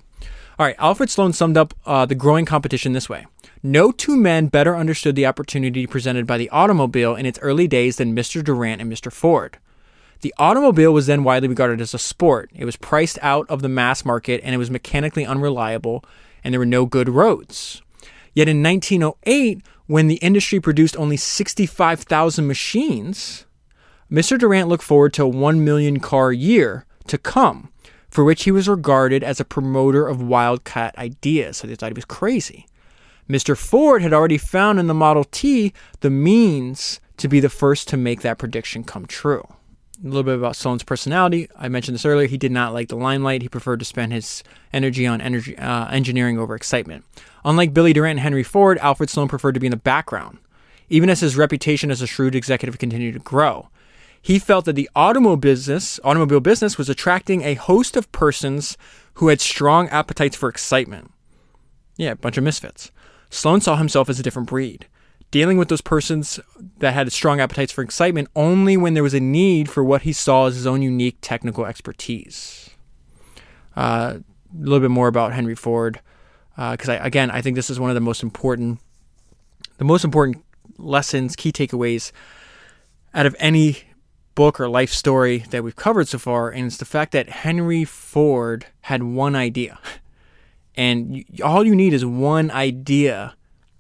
All 0.59 0.67
right, 0.67 0.77
Alfred 0.79 1.11
Sloan 1.11 1.33
summed 1.33 1.57
up 1.57 1.75
uh, 1.85 2.07
the 2.07 2.15
growing 2.15 2.45
competition 2.45 2.93
this 2.93 3.09
way 3.09 3.27
No 3.67 3.91
two 3.91 4.17
men 4.17 4.47
better 4.47 4.77
understood 4.77 5.17
the 5.17 5.27
opportunity 5.27 5.89
presented 5.89 6.25
by 6.25 6.39
the 6.39 6.49
automobile 6.51 7.17
in 7.17 7.27
its 7.27 7.41
early 7.41 7.67
days 7.67 7.97
than 7.97 8.15
Mr. 8.15 8.45
Durant 8.45 8.81
and 8.81 8.93
Mr. 8.93 9.13
Ford. 9.13 9.59
The 10.21 10.33
automobile 10.39 10.93
was 10.93 11.09
then 11.09 11.25
widely 11.25 11.49
regarded 11.49 11.81
as 11.81 11.93
a 11.93 11.99
sport. 11.99 12.49
It 12.55 12.65
was 12.65 12.77
priced 12.77 13.19
out 13.23 13.45
of 13.51 13.63
the 13.63 13.69
mass 13.69 14.05
market 14.05 14.41
and 14.45 14.55
it 14.55 14.59
was 14.59 14.71
mechanically 14.71 15.27
unreliable, 15.27 16.05
and 16.45 16.55
there 16.55 16.61
were 16.61 16.65
no 16.65 16.87
good 16.87 17.09
roads. 17.09 17.83
Yet 18.35 18.47
in 18.47 18.63
1908, 18.63 19.63
when 19.89 20.07
the 20.07 20.23
industry 20.23 20.61
produced 20.61 20.97
only 20.97 21.17
65,000 21.17 22.47
machines, 22.47 23.47
Mr. 24.09 24.39
Durant 24.39 24.69
looked 24.69 24.85
forward 24.85 25.13
to 25.15 25.25
a 25.25 25.29
1 25.29 25.65
million 25.65 25.99
car 25.99 26.31
year 26.33 26.87
to 27.09 27.19
come 27.19 27.73
for 28.11 28.23
which 28.23 28.45
he 28.45 28.53
was 28.53 28.69
regarded 28.69 29.25
as 29.25 29.41
a 29.41 29.45
promoter 29.45 30.07
of 30.07 30.23
wildcat 30.23 30.97
ideas, 30.97 31.57
so 31.57 31.67
they 31.67 31.75
thought 31.75 31.91
he 31.91 31.95
was 31.95 32.05
crazy. 32.05 32.67
Mr. 33.29 33.57
Ford 33.57 34.03
had 34.03 34.13
already 34.13 34.39
found 34.39 34.79
in 34.79 34.87
the 34.87 34.95
Model 34.95 35.25
T 35.25 35.73
the 36.01 36.11
means 36.11 37.01
to 37.17 37.29
be 37.29 37.41
the 37.41 37.49
first 37.49 37.89
to 37.89 37.97
make 37.97 38.21
that 38.21 38.39
prediction 38.39 38.85
come 38.85 39.07
true. 39.07 39.47
A 40.05 40.07
little 40.07 40.23
bit 40.23 40.37
about 40.37 40.57
Sloan's 40.57 40.83
personality. 40.83 41.49
I 41.57 41.69
mentioned 41.69 41.95
this 41.95 42.05
earlier. 42.05 42.29
He 42.29 42.37
did 42.37 42.53
not 42.53 42.75
like 42.75 42.89
the 42.89 42.97
limelight. 42.97 43.41
He 43.41 43.49
preferred 43.49 43.79
to 43.79 43.85
spend 43.85 44.13
his 44.13 44.45
energy 44.73 45.07
on 45.07 45.23
energy, 45.23 45.57
uh, 45.57 45.89
engineering 45.89 46.39
over 46.39 46.55
excitement. 46.55 47.05
Unlike 47.45 47.73
Billy 47.73 47.93
Durant 47.95 48.19
and 48.19 48.21
Henry 48.21 48.43
Ford, 48.43 48.79
Alfred 48.79 49.09
Sloan 49.09 49.27
preferred 49.27 49.55
to 49.55 49.61
be 49.61 49.67
in 49.67 49.71
the 49.71 49.77
background, 49.77 50.39
even 50.91 51.09
as 51.09 51.21
his 51.21 51.37
reputation 51.37 51.91
as 51.91 52.03
a 52.03 52.07
shrewd 52.07 52.35
executive 52.35 52.79
continued 52.79 53.15
to 53.15 53.21
grow. 53.21 53.71
He 54.21 54.39
felt 54.39 54.67
that 54.67 54.75
the 54.75 54.91
automobile 54.95 55.37
business, 55.37 55.99
automobile 56.05 56.41
business 56.41 56.77
was 56.77 56.89
attracting 56.89 57.43
a 57.43 57.55
host 57.55 57.97
of 57.97 58.11
persons 58.13 58.77
who 59.15 59.29
had 59.29 59.41
strong 59.41 59.89
appetites 59.89 60.37
for 60.37 60.49
excitement. 60.49 61.11
Yeah, 61.97 62.13
a 62.13 62.17
bunch 62.17 62.37
of 62.37 62.45
misfits. 62.45 62.91
Sloan 63.37 63.61
saw 63.61 63.77
himself 63.77 64.09
as 64.09 64.19
a 64.19 64.23
different 64.23 64.49
breed, 64.49 64.87
dealing 65.31 65.59
with 65.59 65.69
those 65.69 65.83
persons 65.83 66.41
that 66.79 66.95
had 66.95 67.13
strong 67.13 67.39
appetites 67.39 67.71
for 67.71 67.83
excitement 67.83 68.29
only 68.35 68.79
when 68.79 68.95
there 68.95 69.03
was 69.03 69.13
a 69.13 69.21
need 69.21 69.69
for 69.69 69.85
what 69.85 70.03
he 70.03 70.13
saw 70.13 70.47
as 70.47 70.55
his 70.55 70.67
own 70.67 70.81
unique 70.81 71.19
technical 71.21 71.67
expertise. 71.67 72.71
Uh, 73.77 74.21
a 74.21 74.59
little 74.59 74.81
bit 74.81 74.91
more 74.91 75.07
about 75.07 75.35
Henry 75.35 75.55
Ford, 75.55 76.01
because 76.57 76.89
uh, 76.89 76.99
again, 77.03 77.31
I 77.31 77.43
think 77.43 77.57
this 77.57 77.69
is 77.69 77.79
one 77.79 77.91
of 77.91 77.95
the 77.95 78.01
most 78.01 78.23
important, 78.23 78.81
the 79.77 79.85
most 79.85 80.03
important 80.03 80.43
lessons, 80.79 81.37
key 81.37 81.53
takeaways 81.53 82.13
out 83.13 83.27
of 83.27 83.37
any 83.39 83.83
book 84.35 84.59
or 84.59 84.67
life 84.67 84.91
story 84.91 85.45
that 85.51 85.63
we've 85.63 85.77
covered 85.77 86.09
so 86.09 86.19
far, 86.19 86.49
and 86.49 86.67
it's 86.67 86.79
the 86.79 86.87
fact 86.87 87.13
that 87.13 87.29
Henry 87.29 87.85
Ford 87.85 88.65
had 88.83 89.03
one 89.03 89.37
idea. 89.37 89.79
And 90.77 91.17
you, 91.17 91.25
all 91.45 91.65
you 91.67 91.75
need 91.75 91.93
is 91.93 92.05
one 92.05 92.51
idea 92.51 93.35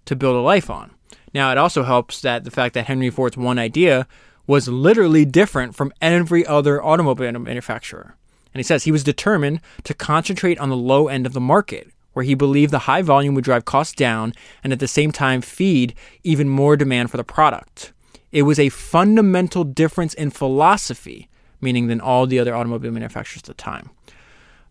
to 0.06 0.16
build 0.16 0.36
a 0.36 0.40
life 0.40 0.70
on. 0.70 0.92
Now, 1.34 1.52
it 1.52 1.58
also 1.58 1.82
helps 1.82 2.20
that 2.22 2.44
the 2.44 2.50
fact 2.50 2.74
that 2.74 2.86
Henry 2.86 3.10
Ford's 3.10 3.36
one 3.36 3.58
idea 3.58 4.06
was 4.46 4.68
literally 4.68 5.24
different 5.24 5.74
from 5.74 5.92
every 6.00 6.46
other 6.46 6.82
automobile 6.82 7.32
manufacturer. 7.38 8.16
And 8.54 8.58
he 8.58 8.62
says 8.62 8.84
he 8.84 8.92
was 8.92 9.04
determined 9.04 9.60
to 9.84 9.92
concentrate 9.92 10.58
on 10.58 10.70
the 10.70 10.76
low 10.76 11.08
end 11.08 11.26
of 11.26 11.34
the 11.34 11.40
market, 11.40 11.90
where 12.14 12.24
he 12.24 12.34
believed 12.34 12.72
the 12.72 12.80
high 12.80 13.02
volume 13.02 13.34
would 13.34 13.44
drive 13.44 13.66
costs 13.66 13.94
down 13.94 14.32
and 14.64 14.72
at 14.72 14.78
the 14.78 14.88
same 14.88 15.12
time 15.12 15.42
feed 15.42 15.94
even 16.24 16.48
more 16.48 16.76
demand 16.76 17.10
for 17.10 17.18
the 17.18 17.24
product. 17.24 17.92
It 18.32 18.42
was 18.42 18.58
a 18.58 18.70
fundamental 18.70 19.64
difference 19.64 20.14
in 20.14 20.30
philosophy, 20.30 21.28
meaning 21.60 21.88
than 21.88 22.00
all 22.00 22.26
the 22.26 22.38
other 22.38 22.54
automobile 22.54 22.92
manufacturers 22.92 23.42
at 23.42 23.46
the 23.46 23.54
time. 23.54 23.90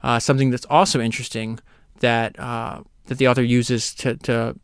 Uh, 0.01 0.19
something 0.19 0.49
that's 0.49 0.65
also 0.65 0.99
interesting 0.99 1.59
that 1.99 2.39
uh, 2.39 2.81
that 3.05 3.17
the 3.17 3.27
author 3.27 3.43
uses 3.43 3.93
to, 3.95 4.15
to 4.17 4.55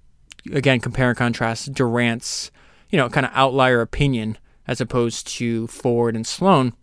again 0.51 0.79
compare 0.79 1.09
and 1.09 1.17
contrast 1.17 1.73
Durant's 1.73 2.51
you 2.89 2.97
know 2.97 3.09
kind 3.09 3.25
of 3.25 3.31
outlier 3.33 3.81
opinion 3.81 4.37
as 4.67 4.81
opposed 4.81 5.27
to 5.27 5.67
Ford 5.67 6.15
and 6.15 6.25
Sloan, 6.25 6.73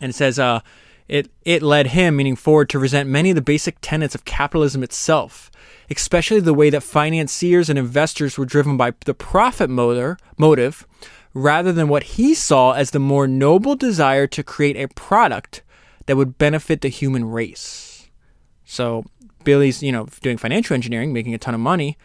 and 0.00 0.10
it 0.10 0.14
says 0.14 0.38
uh, 0.38 0.60
it 1.08 1.30
it 1.42 1.62
led 1.62 1.88
him, 1.88 2.16
meaning 2.16 2.36
Ford, 2.36 2.68
to 2.70 2.78
resent 2.78 3.08
many 3.08 3.30
of 3.30 3.36
the 3.36 3.42
basic 3.42 3.78
tenets 3.80 4.14
of 4.14 4.24
capitalism 4.24 4.82
itself, 4.82 5.50
especially 5.90 6.40
the 6.40 6.54
way 6.54 6.70
that 6.70 6.82
financiers 6.82 7.70
and 7.70 7.78
investors 7.78 8.36
were 8.36 8.44
driven 8.44 8.76
by 8.76 8.92
the 9.04 9.14
profit 9.14 9.70
motor, 9.70 10.18
motive 10.36 10.86
rather 11.34 11.72
than 11.72 11.88
what 11.88 12.02
he 12.02 12.34
saw 12.34 12.72
as 12.72 12.90
the 12.90 12.98
more 12.98 13.26
noble 13.28 13.76
desire 13.76 14.26
to 14.26 14.42
create 14.42 14.76
a 14.76 14.88
product 14.94 15.62
that 16.06 16.16
would 16.16 16.38
benefit 16.38 16.80
the 16.80 16.88
human 16.88 17.24
race. 17.24 18.10
So 18.64 19.04
Billy's, 19.48 19.82
you 19.82 19.92
know, 19.92 20.06
doing 20.20 20.36
financial 20.36 20.74
engineering, 20.74 21.10
making 21.10 21.32
a 21.32 21.38
ton 21.38 21.54
of 21.54 21.60
money. 21.60 21.96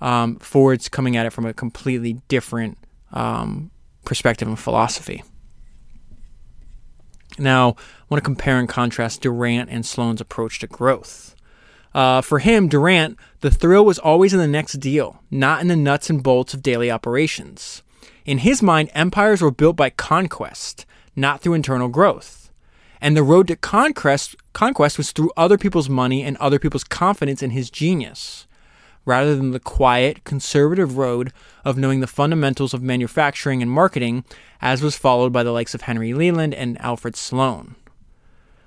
Um, 0.00 0.36
Ford's 0.36 0.88
coming 0.88 1.16
at 1.16 1.26
it 1.26 1.30
from 1.30 1.44
a 1.44 1.52
completely 1.52 2.20
different 2.28 2.78
um, 3.10 3.72
perspective 4.04 4.46
and 4.46 4.56
philosophy. 4.56 5.24
Now, 7.40 7.70
I 7.70 8.04
want 8.08 8.22
to 8.22 8.24
compare 8.24 8.60
and 8.60 8.68
contrast 8.68 9.22
Durant 9.22 9.68
and 9.68 9.84
Sloan's 9.84 10.20
approach 10.20 10.60
to 10.60 10.68
growth. 10.68 11.34
Uh, 11.92 12.20
for 12.20 12.38
him, 12.38 12.68
Durant, 12.68 13.18
the 13.40 13.50
thrill 13.50 13.84
was 13.84 13.98
always 13.98 14.32
in 14.32 14.38
the 14.38 14.46
next 14.46 14.74
deal, 14.74 15.20
not 15.28 15.60
in 15.60 15.66
the 15.66 15.74
nuts 15.74 16.08
and 16.08 16.22
bolts 16.22 16.54
of 16.54 16.62
daily 16.62 16.88
operations. 16.88 17.82
In 18.24 18.38
his 18.38 18.62
mind, 18.62 18.90
empires 18.94 19.42
were 19.42 19.50
built 19.50 19.74
by 19.74 19.90
conquest, 19.90 20.86
not 21.16 21.40
through 21.40 21.54
internal 21.54 21.88
growth. 21.88 22.45
And 23.00 23.16
the 23.16 23.22
road 23.22 23.48
to 23.48 23.56
conquest, 23.56 24.36
conquest 24.52 24.98
was 24.98 25.12
through 25.12 25.30
other 25.36 25.58
people's 25.58 25.88
money 25.88 26.22
and 26.22 26.36
other 26.38 26.58
people's 26.58 26.84
confidence 26.84 27.42
in 27.42 27.50
his 27.50 27.70
genius, 27.70 28.46
rather 29.04 29.36
than 29.36 29.50
the 29.50 29.60
quiet, 29.60 30.24
conservative 30.24 30.96
road 30.96 31.32
of 31.64 31.76
knowing 31.76 32.00
the 32.00 32.06
fundamentals 32.06 32.72
of 32.74 32.82
manufacturing 32.82 33.62
and 33.62 33.70
marketing, 33.70 34.24
as 34.60 34.82
was 34.82 34.96
followed 34.96 35.32
by 35.32 35.42
the 35.42 35.52
likes 35.52 35.74
of 35.74 35.82
Henry 35.82 36.12
Leland 36.12 36.54
and 36.54 36.80
Alfred 36.80 37.16
Sloan. 37.16 37.76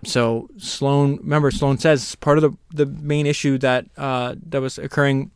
So 0.03 0.49
Sloan, 0.57 1.17
remember, 1.17 1.51
Sloan 1.51 1.77
says 1.77 2.15
part 2.15 2.37
of 2.37 2.41
the, 2.43 2.85
the 2.85 2.85
main 2.85 3.25
issue 3.25 3.57
that 3.57 3.85
uh, 3.97 4.35
that 4.47 4.61
was 4.61 4.77
occurring 4.77 5.31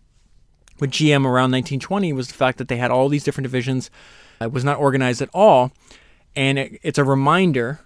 with 0.79 0.91
GM 0.91 1.25
around 1.25 1.51
1920 1.51 2.13
was 2.13 2.29
the 2.29 2.33
fact 2.33 2.57
that 2.57 2.67
they 2.67 2.77
had 2.77 2.91
all 2.91 3.09
these 3.09 3.23
different 3.23 3.45
divisions. 3.45 3.91
It 4.39 4.51
was 4.51 4.63
not 4.63 4.79
organized 4.79 5.21
at 5.21 5.29
all, 5.33 5.71
and 6.35 6.57
it, 6.57 6.79
it's 6.81 6.97
a 6.97 7.03
reminder 7.03 7.81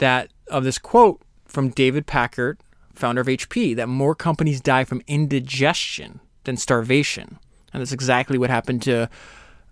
that 0.00 0.30
of 0.48 0.64
this 0.64 0.78
quote 0.78 1.22
from 1.46 1.70
David 1.70 2.06
Packard, 2.06 2.58
founder 2.94 3.22
of 3.22 3.28
HP, 3.28 3.74
that 3.76 3.88
more 3.88 4.14
companies 4.14 4.60
die 4.60 4.84
from 4.84 5.02
indigestion 5.06 6.20
than 6.44 6.56
starvation, 6.56 7.38
and 7.72 7.80
that's 7.80 7.92
exactly 7.92 8.36
what 8.36 8.50
happened 8.50 8.82
to 8.82 9.08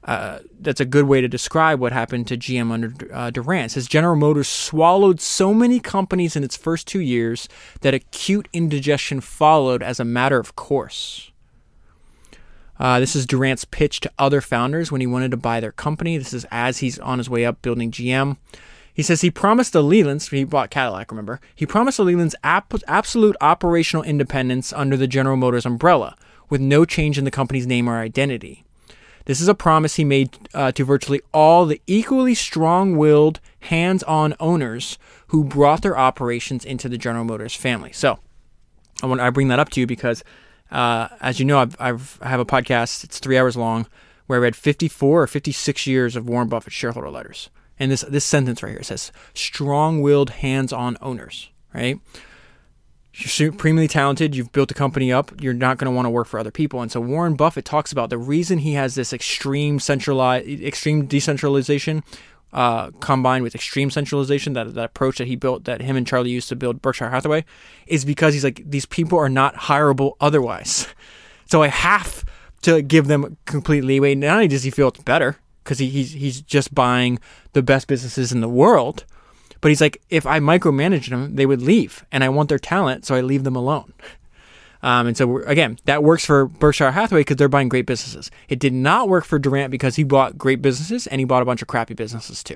uh, 0.04 0.38
that's 0.60 0.80
a 0.80 0.86
good 0.86 1.04
way 1.04 1.20
to 1.20 1.28
describe 1.28 1.80
what 1.80 1.92
happened 1.92 2.26
to 2.26 2.36
GM 2.36 2.70
under 2.70 2.92
uh, 3.12 3.30
Durant. 3.30 3.72
says 3.72 3.86
General 3.86 4.16
Motors 4.16 4.48
swallowed 4.48 5.20
so 5.20 5.52
many 5.52 5.80
companies 5.80 6.36
in 6.36 6.44
its 6.44 6.56
first 6.56 6.86
two 6.86 7.00
years 7.00 7.48
that 7.80 7.94
acute 7.94 8.48
indigestion 8.52 9.20
followed 9.20 9.82
as 9.82 10.00
a 10.00 10.04
matter 10.04 10.38
of 10.38 10.56
course. 10.56 11.30
Uh, 12.78 13.00
this 13.00 13.16
is 13.16 13.26
Durant's 13.26 13.64
pitch 13.64 14.00
to 14.00 14.12
other 14.18 14.40
founders 14.40 14.92
when 14.92 15.00
he 15.00 15.06
wanted 15.06 15.32
to 15.32 15.36
buy 15.36 15.58
their 15.58 15.72
company. 15.72 16.16
This 16.16 16.32
is 16.32 16.46
as 16.50 16.78
he's 16.78 16.98
on 17.00 17.18
his 17.18 17.28
way 17.28 17.44
up 17.44 17.60
building 17.60 17.90
GM. 17.90 18.36
He 18.99 19.05
says 19.05 19.20
he 19.20 19.30
promised 19.30 19.72
the 19.72 19.80
Lelands, 19.80 20.28
he 20.28 20.42
bought 20.42 20.70
Cadillac, 20.70 21.12
remember? 21.12 21.40
He 21.55 21.64
promised 21.64 21.99
the 21.99 22.05
Lelands 22.05 22.34
ap- 22.42 22.74
absolute 22.88 23.36
operational 23.40 24.03
independence 24.03 24.72
under 24.72 24.96
the 24.96 25.07
General 25.07 25.36
Motors 25.36 25.64
umbrella, 25.64 26.16
with 26.51 26.61
no 26.61 26.84
change 26.84 27.16
in 27.16 27.24
the 27.24 27.30
company's 27.30 27.64
name 27.64 27.88
or 27.88 28.01
identity. 28.01 28.64
This 29.26 29.40
is 29.40 29.46
a 29.46 29.55
promise 29.55 29.94
he 29.94 30.05
made 30.05 30.36
uh, 30.53 30.72
to 30.72 30.84
virtually 30.84 31.20
all 31.32 31.64
the 31.64 31.80
equally 31.86 32.34
strong 32.34 32.96
willed, 32.96 33.38
hands 33.61 34.03
on 34.03 34.34
owners 34.40 34.99
who 35.28 35.44
brought 35.44 35.82
their 35.82 35.96
operations 35.96 36.64
into 36.64 36.88
the 36.88 36.99
General 36.99 37.24
Motors 37.24 37.55
family. 37.55 37.92
So 37.92 38.18
I, 39.01 39.07
want, 39.07 39.20
I 39.20 39.30
bring 39.30 39.46
that 39.46 39.61
up 39.61 39.68
to 39.70 39.80
you 39.80 39.86
because, 39.86 40.24
uh, 40.72 41.07
as 41.20 41.38
you 41.38 41.44
know, 41.44 41.61
I've, 41.61 41.76
I've, 41.78 42.18
I 42.20 42.30
have 42.30 42.40
a 42.40 42.44
podcast, 42.44 43.05
it's 43.05 43.20
three 43.20 43.38
hours 43.38 43.57
long, 43.57 43.86
where 44.26 44.40
I 44.40 44.42
read 44.42 44.57
54 44.57 45.22
or 45.22 45.26
56 45.28 45.86
years 45.86 46.16
of 46.16 46.28
Warren 46.28 46.49
Buffett 46.49 46.72
shareholder 46.72 47.11
letters. 47.11 47.49
And 47.78 47.90
this, 47.90 48.02
this 48.02 48.24
sentence 48.24 48.62
right 48.62 48.72
here 48.72 48.82
says 48.82 49.12
strong 49.34 50.00
willed, 50.00 50.30
hands 50.30 50.72
on 50.72 50.96
owners, 51.00 51.50
right? 51.74 52.00
you're 53.18 53.28
supremely 53.28 53.88
talented, 53.88 54.36
you've 54.36 54.52
built 54.52 54.70
a 54.70 54.74
company 54.74 55.12
up, 55.12 55.32
you're 55.40 55.52
not 55.52 55.76
going 55.76 55.90
to 55.90 55.94
want 55.94 56.06
to 56.06 56.10
work 56.10 56.28
for 56.28 56.38
other 56.38 56.52
people. 56.52 56.80
And 56.82 56.92
so 56.92 57.00
Warren 57.00 57.34
Buffett 57.34 57.64
talks 57.64 57.90
about 57.90 58.10
the 58.10 58.18
reason 58.18 58.58
he 58.58 58.74
has 58.74 58.94
this 58.94 59.12
extreme 59.12 59.80
centralized, 59.80 60.48
extreme 60.48 61.06
decentralization 61.06 62.04
uh, 62.52 62.90
combined 63.00 63.42
with 63.42 63.56
extreme 63.56 63.90
centralization, 63.90 64.52
that, 64.52 64.72
that 64.74 64.84
approach 64.84 65.18
that 65.18 65.26
he 65.26 65.34
built, 65.34 65.64
that 65.64 65.82
him 65.82 65.96
and 65.96 66.06
Charlie 66.06 66.30
used 66.30 66.48
to 66.50 66.56
build 66.56 66.80
Berkshire 66.80 67.10
Hathaway, 67.10 67.44
is 67.88 68.04
because 68.04 68.34
he's 68.34 68.44
like, 68.44 68.62
these 68.64 68.86
people 68.86 69.18
are 69.18 69.28
not 69.28 69.54
hireable 69.54 70.12
otherwise. 70.20 70.86
So 71.50 71.62
I 71.62 71.68
have 71.68 72.26
to 72.60 72.82
give 72.82 73.06
them 73.06 73.38
complete 73.46 73.82
leeway. 73.82 74.14
Not 74.14 74.34
only 74.34 74.48
does 74.48 74.64
he 74.64 74.70
feel 74.70 74.88
it's 74.88 75.02
better, 75.02 75.38
because 75.68 75.80
he, 75.80 75.90
he's, 75.90 76.12
he's 76.12 76.40
just 76.40 76.74
buying 76.74 77.18
the 77.52 77.62
best 77.62 77.88
businesses 77.88 78.32
in 78.32 78.40
the 78.40 78.48
world, 78.48 79.04
but 79.60 79.68
he's 79.68 79.82
like, 79.82 80.00
if 80.08 80.24
I 80.24 80.40
micromanage 80.40 81.10
them, 81.10 81.36
they 81.36 81.44
would 81.44 81.60
leave, 81.60 82.06
and 82.10 82.24
I 82.24 82.30
want 82.30 82.48
their 82.48 82.58
talent, 82.58 83.04
so 83.04 83.14
I 83.14 83.20
leave 83.20 83.44
them 83.44 83.54
alone. 83.54 83.92
Um, 84.82 85.08
and 85.08 85.16
so 85.16 85.38
again, 85.42 85.78
that 85.84 86.02
works 86.02 86.24
for 86.24 86.46
Berkshire 86.46 86.92
Hathaway 86.92 87.20
because 87.20 87.36
they're 87.36 87.50
buying 87.50 87.68
great 87.68 87.84
businesses. 87.84 88.30
It 88.48 88.58
did 88.58 88.72
not 88.72 89.10
work 89.10 89.26
for 89.26 89.38
Durant 89.38 89.70
because 89.70 89.96
he 89.96 90.04
bought 90.04 90.38
great 90.38 90.62
businesses 90.62 91.06
and 91.06 91.20
he 91.20 91.26
bought 91.26 91.42
a 91.42 91.44
bunch 91.44 91.60
of 91.60 91.68
crappy 91.68 91.94
businesses 91.94 92.42
too. 92.42 92.54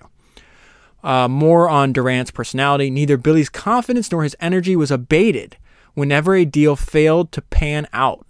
Uh, 1.02 1.28
more 1.28 1.68
on 1.68 1.92
Durant's 1.92 2.30
personality. 2.30 2.88
Neither 2.88 3.16
Billy's 3.18 3.48
confidence 3.48 4.10
nor 4.10 4.22
his 4.22 4.36
energy 4.40 4.76
was 4.76 4.92
abated 4.92 5.56
whenever 5.94 6.34
a 6.34 6.44
deal 6.44 6.76
failed 6.76 7.32
to 7.32 7.42
pan 7.42 7.88
out. 7.92 8.24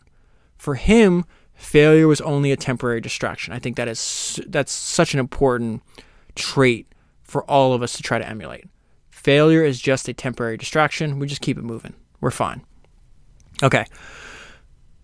For 0.57 0.75
him, 0.75 1.27
failure 1.63 2.09
was 2.09 2.21
only 2.21 2.53
a 2.53 2.57
temporary 2.57 3.01
distraction. 3.01 3.55
I 3.55 3.59
think 3.59 3.77
that 3.77 3.89
is 3.89 4.41
that's 4.47 4.73
such 4.73 5.15
an 5.15 5.21
important 5.21 5.83
trait 6.35 6.87
for 7.23 7.45
all 7.45 7.73
of 7.73 7.83
us 7.83 7.95
to 7.95 8.03
try 8.03 8.19
to 8.19 8.29
emulate. 8.29 8.65
Failure 9.11 9.65
is 9.65 9.81
just 9.81 10.09
a 10.09 10.13
temporary 10.13 10.57
distraction. 10.57 11.19
We 11.19 11.27
just 11.29 11.41
keep 11.41 11.57
it 11.57 11.63
moving. 11.63 11.95
We're 12.21 12.33
fine. 12.33 12.63
Okay. 13.63 13.87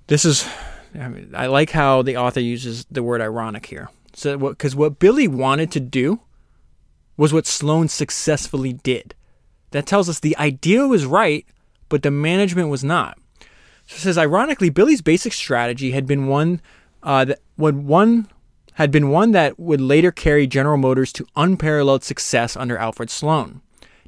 This 0.08 0.24
is, 0.24 0.48
I, 0.94 1.08
mean, 1.08 1.32
I 1.34 1.46
like 1.46 1.70
how 1.70 2.02
the 2.02 2.16
author 2.16 2.40
uses 2.40 2.84
the 2.90 3.02
word 3.02 3.20
ironic 3.20 3.66
here. 3.66 3.88
So, 4.14 4.36
because 4.36 4.74
what, 4.74 4.92
what 4.92 4.98
Billy 4.98 5.28
wanted 5.28 5.70
to 5.72 5.80
do 5.80 6.20
was 7.16 7.32
what 7.32 7.46
Sloan 7.46 7.88
successfully 7.88 8.72
did. 8.72 9.14
That 9.70 9.86
tells 9.86 10.08
us 10.08 10.18
the 10.18 10.36
idea 10.38 10.86
was 10.86 11.06
right, 11.06 11.46
but 11.88 12.02
the 12.02 12.10
management 12.10 12.68
was 12.68 12.82
not. 12.82 13.18
So 13.88 13.94
it 13.94 14.00
says, 14.00 14.18
ironically, 14.18 14.68
Billy's 14.68 15.00
basic 15.00 15.32
strategy 15.32 15.92
had 15.92 16.06
been 16.06 16.26
one 16.26 16.60
uh, 17.02 17.24
that 17.24 17.40
when 17.56 17.86
one 17.86 18.28
had 18.74 18.90
been 18.90 19.08
one 19.08 19.32
that 19.32 19.58
would 19.58 19.80
later 19.80 20.12
carry 20.12 20.46
General 20.46 20.76
Motors 20.76 21.10
to 21.14 21.26
unparalleled 21.34 22.04
success 22.04 22.54
under 22.54 22.76
Alfred 22.76 23.08
Sloan, 23.08 23.62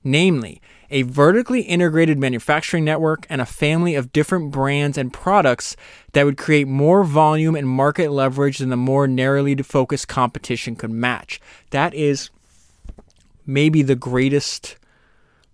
namely, 0.05 0.61
a 0.91 1.03
vertically 1.03 1.63
integrated 1.63 2.19
manufacturing 2.19 2.85
network 2.85 3.27
and 3.31 3.41
a 3.41 3.47
family 3.47 3.95
of 3.95 4.13
different 4.13 4.51
brands 4.51 4.99
and 4.99 5.15
products 5.15 5.77
that 6.13 6.25
would 6.27 6.37
create 6.37 6.69
more 6.69 7.03
volume 7.03 7.57
and 7.57 7.67
market 7.67 8.11
leverage 8.11 8.59
than 8.59 8.69
the 8.69 8.77
more 8.77 9.09
narrowly 9.09 9.57
focused 9.57 10.09
competition 10.09 10.77
could 10.77 10.91
match. 10.91 11.41
That 11.71 11.95
is 11.95 12.29
maybe 13.47 13.83
the 13.83 13.97
greatest. 13.97 14.77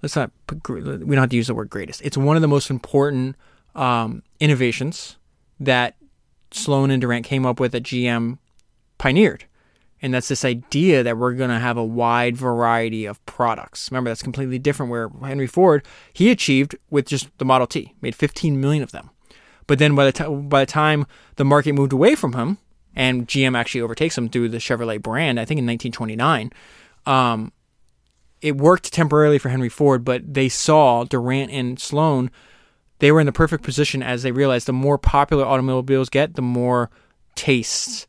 Let's 0.02 0.16
not. 0.16 0.32
We 0.68 0.80
don't 0.80 1.12
have 1.12 1.30
to 1.30 1.36
use 1.36 1.46
the 1.46 1.54
word 1.54 1.70
greatest. 1.70 2.02
It's 2.02 2.16
one 2.16 2.34
of 2.34 2.42
the 2.42 2.48
most 2.48 2.70
important 2.70 3.36
um, 3.76 4.22
innovations 4.40 5.16
that 5.60 5.96
Sloan 6.50 6.90
and 6.90 7.00
Durant 7.00 7.24
came 7.24 7.46
up 7.46 7.60
with 7.60 7.74
at 7.74 7.82
GM 7.82 8.38
pioneered. 8.98 9.44
And 10.02 10.12
that's 10.12 10.28
this 10.28 10.44
idea 10.44 11.02
that 11.02 11.16
we're 11.16 11.32
going 11.32 11.50
to 11.50 11.58
have 11.58 11.76
a 11.76 11.84
wide 11.84 12.36
variety 12.36 13.06
of 13.06 13.24
products. 13.24 13.90
Remember, 13.90 14.10
that's 14.10 14.22
completely 14.22 14.58
different 14.58 14.90
where 14.90 15.08
Henry 15.22 15.46
Ford, 15.46 15.84
he 16.12 16.30
achieved 16.30 16.76
with 16.90 17.06
just 17.06 17.36
the 17.38 17.44
Model 17.44 17.66
T, 17.66 17.94
made 18.00 18.14
15 18.14 18.60
million 18.60 18.82
of 18.82 18.92
them. 18.92 19.10
But 19.66 19.78
then 19.78 19.94
by 19.94 20.04
the, 20.04 20.12
t- 20.12 20.28
by 20.28 20.60
the 20.60 20.70
time 20.70 21.06
the 21.36 21.44
market 21.44 21.72
moved 21.72 21.92
away 21.92 22.14
from 22.14 22.34
him, 22.34 22.58
and 22.94 23.26
GM 23.26 23.56
actually 23.56 23.80
overtakes 23.80 24.16
him 24.16 24.28
through 24.28 24.50
the 24.50 24.58
Chevrolet 24.58 25.02
brand, 25.02 25.40
I 25.40 25.44
think 25.44 25.58
in 25.58 25.66
1929, 25.66 26.50
um, 27.04 27.52
it 28.40 28.56
worked 28.56 28.92
temporarily 28.92 29.38
for 29.38 29.48
Henry 29.48 29.68
Ford, 29.68 30.04
but 30.04 30.34
they 30.34 30.48
saw 30.48 31.04
Durant 31.04 31.50
and 31.50 31.78
Sloan, 31.80 32.30
they 32.99 33.12
were 33.12 33.20
in 33.20 33.26
the 33.26 33.32
perfect 33.32 33.62
position 33.62 34.03
as 34.03 34.22
they 34.22 34.32
realized 34.32 34.66
the 34.66 34.72
more 34.72 34.99
popular 34.99 35.44
automobiles 35.44 36.09
get, 36.09 36.34
the 36.34 36.42
more 36.42 36.90
tastes 37.34 38.07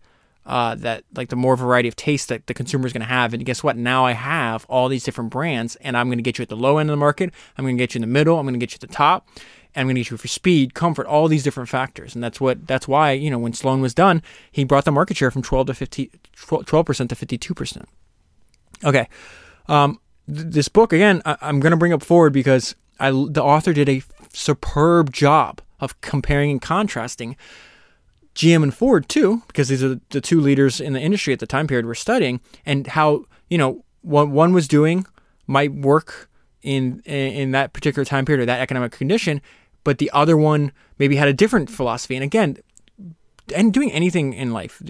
uh, 0.48 0.76
that 0.76 1.04
like 1.14 1.28
the 1.30 1.36
more 1.36 1.58
variety 1.58 1.90
of 1.90 1.96
tastes 1.96 2.28
that 2.28 2.48
the 2.48 2.54
consumer 2.54 2.88
is 2.88 2.94
going 2.94 3.02
to 3.02 3.08
have. 3.08 3.34
And 3.34 3.46
guess 3.46 3.64
what? 3.64 3.76
Now 3.76 4.06
I 4.06 4.14
have 4.14 4.66
all 4.70 4.88
these 4.88 5.04
different 5.04 5.30
brands, 5.30 5.76
and 5.78 5.98
I'm 5.98 6.08
going 6.08 6.20
to 6.20 6.24
get 6.24 6.38
you 6.38 6.44
at 6.44 6.50
the 6.50 6.56
low 6.56 6.78
end 6.78 6.90
of 6.90 6.94
the 6.94 6.98
market. 6.98 7.34
I'm 7.58 7.66
going 7.66 7.78
to 7.78 7.82
get 7.82 7.94
you 7.94 8.00
in 8.00 8.02
the 8.02 8.08
middle. 8.08 8.40
I'm 8.40 8.46
going 8.46 8.54
to 8.54 8.60
get 8.60 8.72
you 8.72 8.78
at 8.78 8.90
the 8.90 8.96
top. 8.96 9.28
And 9.76 9.82
I'm 9.82 9.88
going 9.88 9.96
to 9.96 10.02
get 10.02 10.12
you 10.12 10.18
for 10.18 10.30
speed, 10.30 10.74
comfort, 10.74 11.06
all 11.06 11.28
these 11.28 11.44
different 11.44 11.70
factors. 11.70 12.16
And 12.16 12.24
that's 12.24 12.40
what 12.40 12.66
that's 12.66 12.88
why 12.88 13.12
you 13.12 13.30
know 13.30 13.38
when 13.38 13.54
Sloan 13.54 13.82
was 13.82 13.94
done, 13.94 14.24
he 14.52 14.64
brought 14.64 14.86
the 14.86 14.92
market 14.92 15.18
share 15.18 15.30
from 15.30 15.44
12 15.44 15.68
to 15.68 15.74
50, 15.74 16.12
12 16.66 16.86
percent 16.86 17.10
to 17.10 17.16
52 17.16 17.54
percent. 17.54 17.90
Okay, 18.86 19.08
um, 19.68 20.00
th- 20.34 20.48
this 20.48 20.70
book 20.70 20.94
again, 20.94 21.22
I- 21.26 21.38
I'm 21.42 21.60
going 21.60 21.72
to 21.72 21.78
bring 21.78 21.94
up 21.94 22.02
Ford 22.02 22.32
because 22.32 22.76
I 23.00 23.12
the 23.12 23.44
author 23.44 23.74
did 23.74 23.90
a 23.90 24.02
superb 24.38 25.12
job 25.12 25.62
of 25.80 26.00
comparing 26.02 26.52
and 26.52 26.62
contrasting 26.62 27.36
GM 28.36 28.62
and 28.62 28.74
Ford 28.74 29.10
too, 29.10 29.42
because 29.48 29.68
these 29.68 29.84
are 29.84 30.00
the 30.10 30.22
two 30.22 30.40
leaders 30.40 30.80
in 30.80 30.94
the 30.94 31.02
industry 31.02 31.34
at 31.34 31.40
the 31.40 31.48
time 31.48 31.66
period 31.66 31.88
we're 31.88 31.96
studying, 31.96 32.40
and 32.66 32.86
how 32.88 33.26
you 33.50 33.58
know 33.58 33.84
what 34.02 34.30
one 34.30 34.54
was 34.54 34.68
doing 34.68 35.06
might 35.48 35.74
work 35.74 36.30
in 36.62 37.00
in 37.02 37.52
that 37.52 37.74
particular 37.74 38.06
time 38.06 38.26
period 38.26 38.44
or 38.44 38.46
that 38.46 38.62
economic 38.62 38.92
condition, 38.92 39.42
but 39.84 39.98
the 39.98 40.12
other 40.14 40.38
one 40.38 40.72
maybe 41.00 41.16
had 41.16 41.28
a 41.28 41.34
different 41.34 41.70
philosophy. 41.70 42.16
And 42.16 42.24
again, 42.24 42.58
and 43.56 43.74
doing 43.74 43.92
anything 43.92 44.34
in 44.34 44.52
life, 44.54 44.82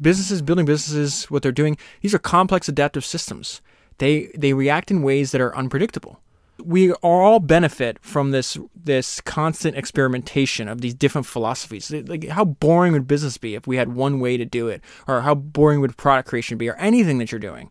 businesses, 0.00 0.40
building 0.40 0.64
businesses, 0.64 1.24
what 1.30 1.42
they're 1.42 1.52
doing, 1.52 1.76
these 2.00 2.14
are 2.14 2.18
complex 2.18 2.66
adaptive 2.66 3.04
systems. 3.04 3.60
They 3.98 4.30
they 4.34 4.54
react 4.54 4.90
in 4.90 5.02
ways 5.02 5.32
that 5.32 5.40
are 5.42 5.54
unpredictable. 5.54 6.20
We 6.64 6.92
all 6.94 7.40
benefit 7.40 7.98
from 8.00 8.30
this 8.30 8.58
this 8.74 9.20
constant 9.20 9.76
experimentation 9.76 10.68
of 10.68 10.80
these 10.80 10.94
different 10.94 11.26
philosophies. 11.26 11.90
Like 11.90 12.28
how 12.28 12.44
boring 12.44 12.92
would 12.92 13.06
business 13.06 13.38
be 13.38 13.54
if 13.54 13.66
we 13.66 13.76
had 13.76 13.94
one 13.94 14.20
way 14.20 14.36
to 14.36 14.44
do 14.44 14.68
it, 14.68 14.82
or 15.06 15.22
how 15.22 15.34
boring 15.34 15.80
would 15.80 15.96
product 15.96 16.28
creation 16.28 16.58
be, 16.58 16.68
or 16.68 16.76
anything 16.76 17.18
that 17.18 17.32
you're 17.32 17.38
doing 17.38 17.70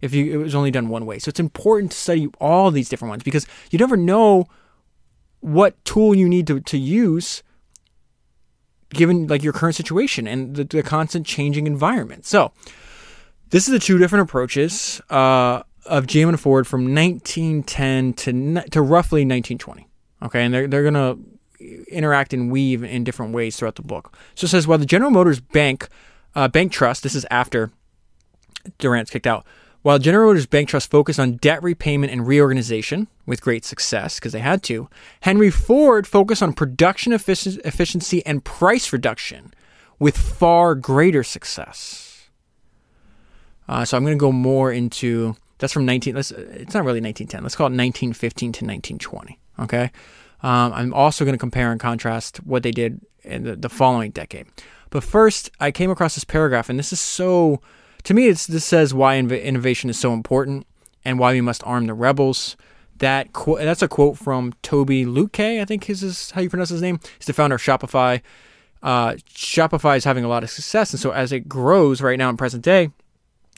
if 0.00 0.14
you 0.14 0.32
it 0.32 0.42
was 0.42 0.54
only 0.54 0.70
done 0.70 0.88
one 0.88 1.06
way. 1.06 1.18
So 1.18 1.28
it's 1.28 1.40
important 1.40 1.92
to 1.92 1.98
study 1.98 2.28
all 2.40 2.70
these 2.70 2.88
different 2.88 3.10
ones 3.10 3.22
because 3.22 3.46
you 3.70 3.78
never 3.78 3.96
know 3.96 4.46
what 5.40 5.82
tool 5.84 6.14
you 6.14 6.28
need 6.28 6.46
to, 6.46 6.60
to 6.60 6.78
use 6.78 7.42
given 8.90 9.26
like 9.26 9.42
your 9.42 9.52
current 9.52 9.74
situation 9.74 10.26
and 10.26 10.56
the, 10.56 10.64
the 10.64 10.82
constant 10.82 11.26
changing 11.26 11.66
environment. 11.66 12.26
So 12.26 12.52
this 13.50 13.66
is 13.66 13.72
the 13.72 13.78
two 13.78 13.98
different 13.98 14.28
approaches 14.28 15.00
uh, 15.10 15.62
of 15.90 16.06
GM 16.06 16.28
and 16.28 16.40
Ford 16.40 16.66
from 16.66 16.94
1910 16.94 18.12
to 18.14 18.70
to 18.70 18.80
roughly 18.80 19.22
1920. 19.22 19.86
Okay, 20.22 20.44
and 20.44 20.54
they're 20.54 20.66
they're 20.66 20.84
gonna 20.84 21.16
interact 21.88 22.32
and 22.32 22.50
weave 22.50 22.82
in 22.82 23.04
different 23.04 23.34
ways 23.34 23.56
throughout 23.56 23.74
the 23.74 23.82
book. 23.82 24.16
So 24.34 24.46
it 24.46 24.48
says 24.48 24.66
while 24.66 24.78
the 24.78 24.86
General 24.86 25.10
Motors 25.10 25.40
Bank 25.40 25.88
uh, 26.34 26.48
Bank 26.48 26.72
Trust, 26.72 27.02
this 27.02 27.14
is 27.14 27.26
after 27.30 27.70
Durant's 28.78 29.10
kicked 29.10 29.26
out, 29.26 29.44
while 29.82 29.98
General 29.98 30.28
Motors 30.28 30.46
Bank 30.46 30.68
Trust 30.68 30.90
focused 30.90 31.18
on 31.18 31.36
debt 31.36 31.62
repayment 31.62 32.12
and 32.12 32.26
reorganization 32.26 33.08
with 33.26 33.40
great 33.40 33.64
success 33.64 34.18
because 34.18 34.32
they 34.32 34.40
had 34.40 34.62
to, 34.64 34.88
Henry 35.22 35.50
Ford 35.50 36.06
focused 36.06 36.42
on 36.42 36.52
production 36.52 37.12
efficiency 37.12 38.24
and 38.24 38.44
price 38.44 38.92
reduction 38.92 39.52
with 39.98 40.16
far 40.16 40.74
greater 40.74 41.22
success. 41.22 42.28
Uh, 43.68 43.84
so 43.84 43.96
I'm 43.96 44.04
going 44.04 44.16
to 44.16 44.20
go 44.20 44.32
more 44.32 44.72
into 44.72 45.36
that's 45.60 45.72
from 45.72 45.86
19. 45.86 46.14
Let's, 46.14 46.30
it's 46.32 46.74
not 46.74 46.84
really 46.84 47.00
1910. 47.00 47.42
Let's 47.42 47.54
call 47.54 47.66
it 47.66 47.76
1915 47.76 48.52
to 48.52 48.64
1920. 48.64 49.38
Okay. 49.60 49.90
Um, 50.42 50.72
I'm 50.72 50.94
also 50.94 51.24
going 51.24 51.34
to 51.34 51.38
compare 51.38 51.70
and 51.70 51.78
contrast 51.78 52.38
what 52.38 52.62
they 52.62 52.70
did 52.70 53.00
in 53.22 53.44
the, 53.44 53.54
the 53.54 53.68
following 53.68 54.10
decade. 54.10 54.46
But 54.88 55.04
first, 55.04 55.50
I 55.60 55.70
came 55.70 55.90
across 55.90 56.16
this 56.16 56.24
paragraph, 56.24 56.68
and 56.68 56.78
this 56.78 56.92
is 56.92 56.98
so 56.98 57.60
to 58.04 58.14
me, 58.14 58.30
this 58.30 58.64
says 58.64 58.94
why 58.94 59.18
innovation 59.18 59.90
is 59.90 59.98
so 59.98 60.12
important 60.12 60.66
and 61.04 61.18
why 61.18 61.32
we 61.32 61.40
must 61.40 61.62
arm 61.64 61.86
the 61.86 61.94
rebels. 61.94 62.56
That 62.98 63.32
qu- 63.32 63.56
that's 63.56 63.82
a 63.82 63.88
quote 63.88 64.18
from 64.18 64.52
Tobi 64.62 65.06
Lutke, 65.06 65.60
I 65.60 65.64
think 65.64 65.84
his 65.84 66.02
is 66.02 66.30
how 66.32 66.42
you 66.42 66.50
pronounce 66.50 66.68
his 66.68 66.82
name. 66.82 67.00
He's 67.18 67.26
the 67.26 67.32
founder 67.32 67.56
of 67.56 67.62
Shopify. 67.62 68.20
Uh, 68.82 69.12
Shopify 69.34 69.96
is 69.96 70.04
having 70.04 70.24
a 70.24 70.28
lot 70.28 70.42
of 70.42 70.50
success, 70.50 70.92
and 70.92 71.00
so 71.00 71.10
as 71.10 71.32
it 71.32 71.48
grows 71.48 72.02
right 72.02 72.18
now 72.18 72.28
in 72.28 72.36
present 72.36 72.62
day, 72.62 72.90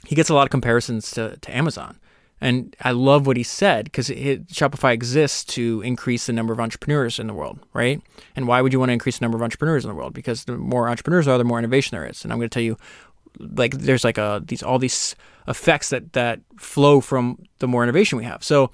he 0.07 0.14
gets 0.14 0.28
a 0.28 0.34
lot 0.34 0.44
of 0.44 0.50
comparisons 0.50 1.11
to, 1.12 1.36
to 1.36 1.57
Amazon. 1.57 1.98
And 2.40 2.74
I 2.80 2.90
love 2.90 3.24
what 3.28 3.36
he 3.36 3.44
said 3.44 3.84
because 3.84 4.09
Shopify 4.09 4.92
exists 4.92 5.44
to 5.55 5.80
increase 5.82 6.26
the 6.26 6.32
number 6.32 6.53
of 6.53 6.59
entrepreneurs 6.59 7.20
in 7.20 7.28
the 7.28 7.34
world, 7.34 7.61
right? 7.72 8.03
And 8.34 8.48
why 8.48 8.61
would 8.61 8.72
you 8.72 8.80
want 8.80 8.88
to 8.88 8.94
increase 8.94 9.18
the 9.18 9.24
number 9.24 9.36
of 9.36 9.42
entrepreneurs 9.42 9.84
in 9.84 9.88
the 9.88 9.94
world? 9.94 10.12
Because 10.12 10.44
the 10.44 10.57
more 10.57 10.88
entrepreneurs 10.88 11.28
are, 11.28 11.38
the 11.38 11.44
more 11.44 11.61
innovation 11.61 11.96
there 11.96 12.05
is. 12.05 12.24
And 12.24 12.32
I'm 12.32 12.40
going 12.40 12.50
to 12.50 12.53
tell 12.53 12.62
you 12.62 12.76
like 13.38 13.78
there's 13.78 14.05
like 14.05 14.18
a 14.18 14.42
these 14.44 14.62
all 14.62 14.78
these 14.78 15.14
effects 15.48 15.90
that 15.90 16.12
that 16.14 16.40
flow 16.59 17.00
from 17.00 17.38
the 17.61 17.68
more 17.68 17.84
innovation 17.84 18.18
we 18.18 18.24
have. 18.24 18.42
So 18.42 18.72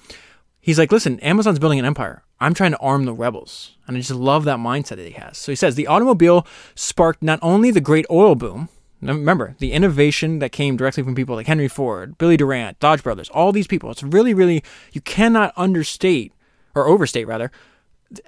he's 0.59 0.79
like, 0.79 0.91
listen, 0.91 1.19
Amazon's 1.19 1.59
building 1.59 1.79
an 1.79 1.85
empire. 1.85 2.23
I'm 2.39 2.55
trying 2.55 2.71
to 2.71 2.79
arm 2.79 3.05
the 3.05 3.13
rebels. 3.13 3.75
And 3.87 3.95
I 3.95 3.99
just 3.99 4.11
love 4.11 4.45
that 4.45 4.57
mindset 4.57 4.95
that 4.95 5.05
he 5.05 5.11
has. 5.11 5.37
So 5.37 5.51
he 5.51 5.55
says 5.55 5.75
the 5.75 5.87
automobile 5.87 6.47
sparked 6.73 7.21
not 7.21 7.39
only 7.41 7.69
the 7.69 7.81
great 7.81 8.05
oil 8.09 8.35
boom, 8.35 8.69
remember, 9.01 9.55
the 9.59 9.71
innovation 9.71 10.39
that 10.39 10.51
came 10.51 10.77
directly 10.77 11.03
from 11.03 11.15
people 11.15 11.35
like 11.35 11.47
Henry 11.47 11.67
Ford, 11.67 12.17
Billy 12.17 12.37
Durant, 12.37 12.79
Dodge 12.79 13.03
Brothers, 13.03 13.29
all 13.29 13.51
these 13.51 13.67
people. 13.67 13.91
It's 13.91 14.03
really, 14.03 14.33
really, 14.33 14.63
you 14.91 15.01
cannot 15.01 15.53
understate 15.55 16.33
or 16.75 16.87
overstate 16.87 17.27
rather 17.27 17.51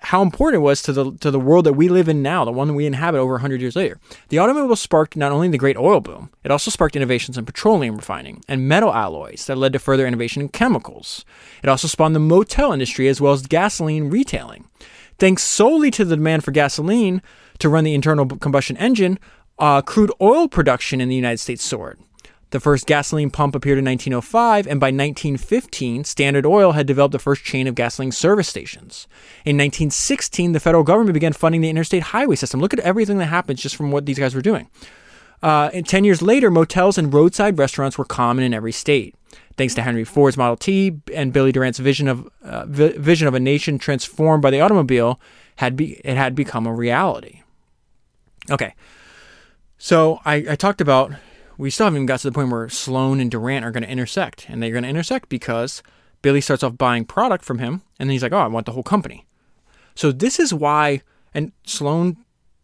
how 0.03 0.21
important 0.21 0.61
it 0.61 0.63
was 0.63 0.81
to 0.83 0.93
the 0.93 1.11
to 1.17 1.31
the 1.31 1.39
world 1.39 1.65
that 1.65 1.73
we 1.73 1.89
live 1.89 2.07
in 2.07 2.21
now, 2.21 2.45
the 2.45 2.51
one 2.51 2.67
that 2.67 2.73
we 2.73 2.85
inhabit 2.85 3.19
over 3.19 3.33
100 3.33 3.61
years 3.61 3.75
later. 3.75 3.99
The 4.29 4.37
automobile 4.37 4.75
sparked 4.75 5.15
not 5.15 5.31
only 5.31 5.47
the 5.47 5.57
great 5.57 5.77
oil 5.77 5.99
boom, 5.99 6.29
it 6.43 6.51
also 6.51 6.69
sparked 6.69 6.95
innovations 6.95 7.37
in 7.37 7.45
petroleum 7.45 7.95
refining 7.95 8.43
and 8.47 8.67
metal 8.67 8.93
alloys 8.93 9.45
that 9.47 9.57
led 9.57 9.73
to 9.73 9.79
further 9.79 10.05
innovation 10.05 10.41
in 10.41 10.49
chemicals. 10.49 11.25
It 11.63 11.69
also 11.69 11.87
spawned 11.87 12.15
the 12.15 12.19
motel 12.19 12.73
industry 12.73 13.07
as 13.07 13.19
well 13.19 13.33
as 13.33 13.47
gasoline 13.47 14.09
retailing. 14.09 14.67
Thanks 15.17 15.43
solely 15.43 15.91
to 15.91 16.05
the 16.05 16.15
demand 16.15 16.43
for 16.43 16.51
gasoline 16.51 17.21
to 17.59 17.69
run 17.69 17.83
the 17.83 17.93
internal 17.93 18.25
combustion 18.25 18.77
engine, 18.77 19.19
uh, 19.61 19.81
crude 19.81 20.11
oil 20.19 20.49
production 20.49 20.99
in 20.99 21.07
the 21.07 21.15
United 21.15 21.37
States 21.37 21.63
soared. 21.63 21.99
The 22.49 22.59
first 22.59 22.85
gasoline 22.85 23.29
pump 23.29 23.55
appeared 23.55 23.77
in 23.77 23.85
1905, 23.85 24.67
and 24.67 24.77
by 24.77 24.87
1915, 24.87 26.03
Standard 26.03 26.45
Oil 26.45 26.73
had 26.73 26.85
developed 26.85 27.13
the 27.13 27.19
first 27.19 27.45
chain 27.45 27.65
of 27.65 27.75
gasoline 27.75 28.11
service 28.11 28.49
stations. 28.49 29.07
In 29.45 29.55
1916, 29.55 30.51
the 30.51 30.59
federal 30.59 30.83
government 30.83 31.13
began 31.13 31.31
funding 31.31 31.61
the 31.61 31.69
interstate 31.69 32.03
highway 32.03 32.35
system. 32.35 32.59
Look 32.59 32.73
at 32.73 32.81
everything 32.81 33.19
that 33.19 33.27
happens 33.27 33.61
just 33.61 33.77
from 33.77 33.89
what 33.89 34.05
these 34.05 34.19
guys 34.19 34.35
were 34.35 34.41
doing. 34.41 34.69
Uh, 35.41 35.69
and 35.73 35.87
10 35.87 36.03
years 36.03 36.21
later, 36.21 36.51
motels 36.51 36.97
and 36.97 37.13
roadside 37.13 37.57
restaurants 37.57 37.97
were 37.97 38.03
common 38.03 38.43
in 38.43 38.53
every 38.53 38.73
state. 38.73 39.15
Thanks 39.55 39.73
to 39.75 39.81
Henry 39.81 40.03
Ford's 40.03 40.37
Model 40.37 40.57
T 40.57 40.99
and 41.13 41.31
Billy 41.31 41.53
Durant's 41.53 41.79
vision 41.79 42.09
of 42.09 42.27
uh, 42.43 42.65
vi- 42.65 42.97
vision 42.97 43.29
of 43.29 43.33
a 43.33 43.39
nation 43.39 43.77
transformed 43.77 44.41
by 44.41 44.49
the 44.49 44.59
automobile, 44.59 45.21
had 45.57 45.77
be- 45.77 46.01
it 46.03 46.17
had 46.17 46.35
become 46.35 46.67
a 46.67 46.73
reality. 46.73 47.43
Okay, 48.49 48.73
so 49.81 50.19
I, 50.23 50.35
I 50.51 50.55
talked 50.55 50.79
about 50.79 51.11
we 51.57 51.69
still 51.69 51.85
haven't 51.85 51.97
even 51.97 52.05
got 52.05 52.19
to 52.21 52.27
the 52.27 52.33
point 52.33 52.51
where 52.51 52.69
Sloan 52.69 53.19
and 53.19 53.29
Durant 53.29 53.65
are 53.65 53.71
going 53.71 53.83
to 53.83 53.89
intersect. 53.89 54.47
And 54.47 54.61
they're 54.61 54.71
going 54.71 54.83
to 54.83 54.89
intersect 54.89 55.27
because 55.27 55.83
Billy 56.21 56.39
starts 56.39 56.63
off 56.63 56.77
buying 56.77 57.03
product 57.03 57.43
from 57.43 57.59
him, 57.59 57.81
and 57.99 58.07
then 58.07 58.11
he's 58.11 58.23
like, 58.23 58.31
oh, 58.31 58.37
I 58.37 58.47
want 58.47 58.65
the 58.65 58.71
whole 58.71 58.83
company. 58.83 59.25
So 59.95 60.11
this 60.11 60.39
is 60.39 60.53
why, 60.53 61.01
and 61.33 61.51
Sloan, 61.65 62.17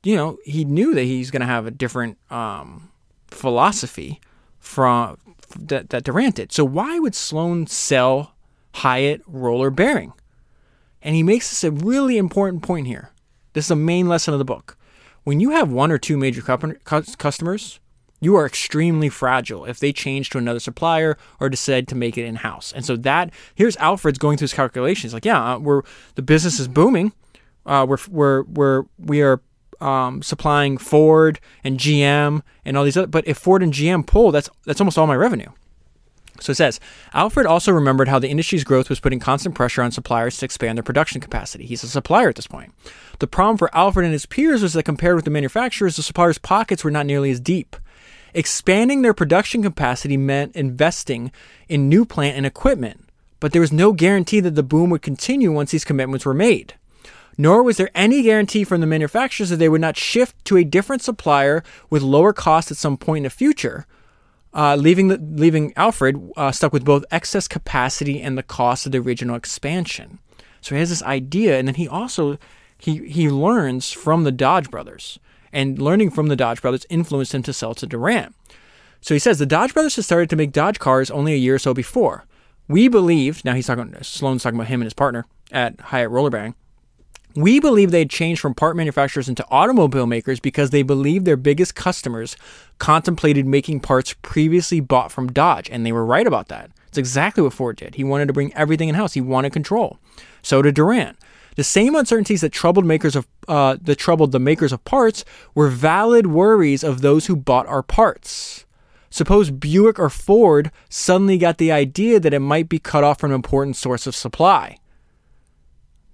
you 0.04 0.16
know, 0.16 0.38
he 0.46 0.64
knew 0.64 0.94
that 0.94 1.04
he's 1.04 1.32
going 1.32 1.42
to 1.42 1.48
have 1.48 1.66
a 1.66 1.72
different 1.72 2.18
um, 2.32 2.92
philosophy 3.28 4.22
from 4.60 5.18
that, 5.60 5.90
that 5.90 6.04
Durant 6.04 6.36
did. 6.36 6.52
So 6.52 6.64
why 6.64 7.00
would 7.00 7.16
Sloan 7.16 7.68
sell 7.68 8.36
Hyatt 8.76 9.22
roller 9.26 9.70
bearing? 9.70 10.14
And 11.02 11.16
he 11.16 11.24
makes 11.24 11.50
this 11.50 11.64
a 11.64 11.72
really 11.72 12.18
important 12.18 12.64
point 12.64 12.88
here. 12.88 13.12
This 13.54 13.66
is 13.66 13.70
the 13.70 13.76
main 13.76 14.08
lesson 14.08 14.34
of 14.34 14.40
the 14.40 14.46
book. 14.46 14.77
When 15.28 15.42
you 15.42 15.50
have 15.50 15.70
one 15.70 15.92
or 15.92 15.98
two 15.98 16.16
major 16.16 16.42
customers, 16.42 17.82
you 18.22 18.38
are 18.38 18.46
extremely 18.46 19.10
fragile 19.10 19.66
if 19.66 19.78
they 19.78 19.92
change 19.92 20.30
to 20.30 20.38
another 20.38 20.62
supplier 20.62 21.18
or 21.42 21.50
decide 21.50 21.90
to 21.90 21.96
make 21.96 22.18
it 22.18 22.24
in 22.24 22.36
house. 22.36 22.72
And 22.72 22.86
so 22.86 22.96
that 22.96 23.34
here's 23.54 23.76
Alfred's 23.76 24.20
going 24.20 24.38
through 24.38 24.46
his 24.46 24.54
calculations. 24.54 25.14
Like, 25.14 25.26
yeah, 25.26 25.56
uh, 25.56 25.60
we're 25.60 25.82
the 26.16 26.22
business 26.22 26.62
is 26.62 26.70
booming. 26.70 27.12
Uh, 27.66 27.86
we're 27.90 27.98
we're 28.10 28.44
we're 28.44 28.84
we 28.98 29.22
are 29.22 29.42
um, 29.82 30.22
supplying 30.22 30.78
Ford 30.78 31.42
and 31.62 31.78
GM 31.78 32.42
and 32.64 32.78
all 32.78 32.86
these 32.86 32.96
other. 32.96 33.08
But 33.08 33.28
if 33.28 33.38
Ford 33.38 33.62
and 33.62 33.74
GM 33.74 34.08
pull, 34.08 34.32
that's 34.32 34.50
that's 34.64 34.80
almost 34.80 34.98
all 34.98 35.08
my 35.08 35.16
revenue. 35.18 35.50
So 36.40 36.52
it 36.52 36.56
says 36.56 36.80
Alfred 37.14 37.46
also 37.46 37.72
remembered 37.72 38.08
how 38.08 38.20
the 38.20 38.30
industry's 38.30 38.64
growth 38.64 38.90
was 38.90 39.00
putting 39.00 39.20
constant 39.20 39.56
pressure 39.56 39.82
on 39.82 39.92
suppliers 39.92 40.38
to 40.38 40.46
expand 40.46 40.78
their 40.78 40.84
production 40.84 41.22
capacity. 41.22 41.66
He's 41.66 41.84
a 41.84 41.88
supplier 41.88 42.30
at 42.30 42.36
this 42.36 42.48
point. 42.48 42.74
The 43.20 43.28
problem 43.28 43.58
for 43.58 43.76
Alfred 43.76 44.06
and 44.06 44.14
his 44.14 44.26
peers 44.26 44.62
was 44.62 44.74
that 44.74 44.84
compared 44.84 45.16
with 45.16 45.26
the 45.26 45.32
manufacturers, 45.32 45.96
the 45.96 46.04
suppliers' 46.04 46.38
pockets 46.38 46.84
were 46.84 46.92
not 46.92 47.06
nearly 47.06 47.32
as 47.32 47.40
deep. 47.40 47.76
Expanding 48.34 49.02
their 49.02 49.14
production 49.14 49.64
capacity 49.64 50.18
meant 50.18 50.56
investing 50.56 51.32
in 51.68 51.90
new 51.90 52.06
plant 52.06 52.38
and 52.38 52.46
equipment, 52.46 53.08
but 53.40 53.52
there 53.52 53.62
was 53.62 53.72
no 53.72 53.94
guarantee 53.94 54.40
that 54.40 54.56
the 54.56 54.64
boom 54.64 54.90
would 54.90 55.02
continue 55.02 55.52
once 55.52 55.72
these 55.72 55.86
commitments 55.86 56.26
were 56.26 56.34
made. 56.34 56.76
Nor 57.38 57.64
was 57.64 57.78
there 57.78 57.92
any 57.94 58.24
guarantee 58.24 58.64
from 58.64 58.82
the 58.82 58.88
manufacturers 58.88 59.50
that 59.50 59.58
they 59.58 59.70
would 59.70 59.82
not 59.82 59.96
shift 59.96 60.44
to 60.46 60.58
a 60.58 60.64
different 60.64 61.02
supplier 61.02 61.64
with 61.90 62.02
lower 62.02 62.34
costs 62.34 62.72
at 62.72 62.78
some 62.78 62.98
point 62.98 63.18
in 63.18 63.24
the 63.24 63.30
future, 63.30 63.86
uh, 64.58 64.76
leaving, 64.76 65.08
the, 65.08 65.18
leaving 65.18 65.72
Alfred 65.78 66.32
uh, 66.36 66.52
stuck 66.52 66.74
with 66.74 66.84
both 66.84 67.06
excess 67.12 67.48
capacity 67.48 68.22
and 68.22 68.38
the 68.38 68.44
cost 68.44 68.86
of 68.86 68.92
the 68.92 68.98
original 68.98 69.36
expansion. 69.36 70.20
So 70.60 70.76
he 70.76 70.80
has 70.80 70.90
this 70.90 71.04
idea, 71.04 71.58
and 71.58 71.68
then 71.68 71.76
he 71.76 71.88
also 71.88 72.38
he 72.78 73.08
he 73.08 73.30
learns 73.30 73.92
from 73.92 74.24
the 74.24 74.32
Dodge 74.32 74.70
brothers 74.70 75.20
and 75.54 75.82
learning 75.82 76.12
from 76.12 76.28
the 76.28 76.36
Dodge 76.36 76.62
brothers 76.62 76.86
influenced 76.90 77.34
him 77.34 77.44
to 77.44 77.54
sell 77.54 77.74
to 77.76 77.88
Durant. 77.88 78.36
So 79.00 79.14
he 79.14 79.20
says 79.20 79.40
the 79.40 79.46
Dodge 79.46 79.74
brothers 79.74 79.96
had 79.96 80.06
started 80.06 80.30
to 80.32 80.36
make 80.36 80.52
Dodge 80.52 80.80
cars 80.80 81.10
only 81.10 81.34
a 81.34 81.38
year 81.38 81.56
or 81.56 81.60
so 81.60 81.74
before. 81.74 82.26
We 82.68 82.88
believed, 82.88 83.46
now 83.46 83.54
he's 83.54 83.68
talking, 83.68 83.96
Sloan's 84.02 84.44
talking 84.44 84.60
about 84.60 84.68
him 84.68 84.82
and 84.82 84.86
his 84.86 84.94
partner 84.94 85.26
at 85.52 85.80
Hyatt 85.80 86.10
Roller 86.10 86.30
Bearing. 86.30 86.56
We 87.38 87.60
believe 87.60 87.92
they 87.92 88.00
had 88.00 88.10
changed 88.10 88.42
from 88.42 88.56
part 88.56 88.76
manufacturers 88.76 89.30
into 89.30 89.46
automobile 89.52 90.08
makers 90.08 90.40
because 90.40 90.72
they 90.72 90.82
believed 90.82 91.26
their 91.26 91.38
biggest 91.38 91.76
customers 91.76 92.36
contemplated 92.80 93.46
making 93.46 93.82
parts 93.82 94.16
previously 94.24 94.80
bought 94.80 95.12
from 95.12 95.32
Dodge, 95.32 95.70
and 95.70 95.86
they 95.86 95.92
were 95.92 96.04
right 96.04 96.26
about 96.26 96.48
that. 96.48 96.72
It's 96.88 96.98
exactly 96.98 97.44
what 97.44 97.54
Ford 97.54 97.76
did. 97.76 97.94
He 97.94 98.04
wanted 98.04 98.26
to 98.26 98.34
bring 98.34 98.52
everything 98.56 98.90
in 98.90 98.96
house. 98.96 99.14
He 99.14 99.22
wanted 99.22 99.54
control. 99.54 100.00
So 100.42 100.64
did 100.64 100.74
Durant. 100.74 101.16
The 101.56 101.64
same 101.64 101.94
uncertainties 101.94 102.42
that 102.42 102.52
troubled 102.52 102.86
makers 102.86 103.16
of 103.16 103.28
uh, 103.48 103.78
that 103.84 103.98
troubled 103.98 104.32
the 104.32 104.40
makers 104.40 104.74
of 104.74 104.84
parts 104.84 105.24
were 105.54 105.70
valid 105.70 106.26
worries 106.26 106.84
of 106.84 107.02
those 107.02 107.28
who 107.28 107.36
bought 107.36 107.68
our 107.68 107.84
parts. 107.84 108.66
Suppose 109.12 109.52
Buick 109.52 110.00
or 110.00 110.10
Ford 110.10 110.72
suddenly 110.90 111.38
got 111.38 111.60
the 111.60 111.72
idea 111.72 112.20
that 112.20 112.34
it 112.34 112.40
might 112.40 112.68
be 112.68 112.80
cut 112.80 113.04
off 113.04 113.20
from 113.20 113.30
an 113.30 113.36
important 113.36 113.76
source 113.76 114.08
of 114.08 114.16
supply. 114.16 114.80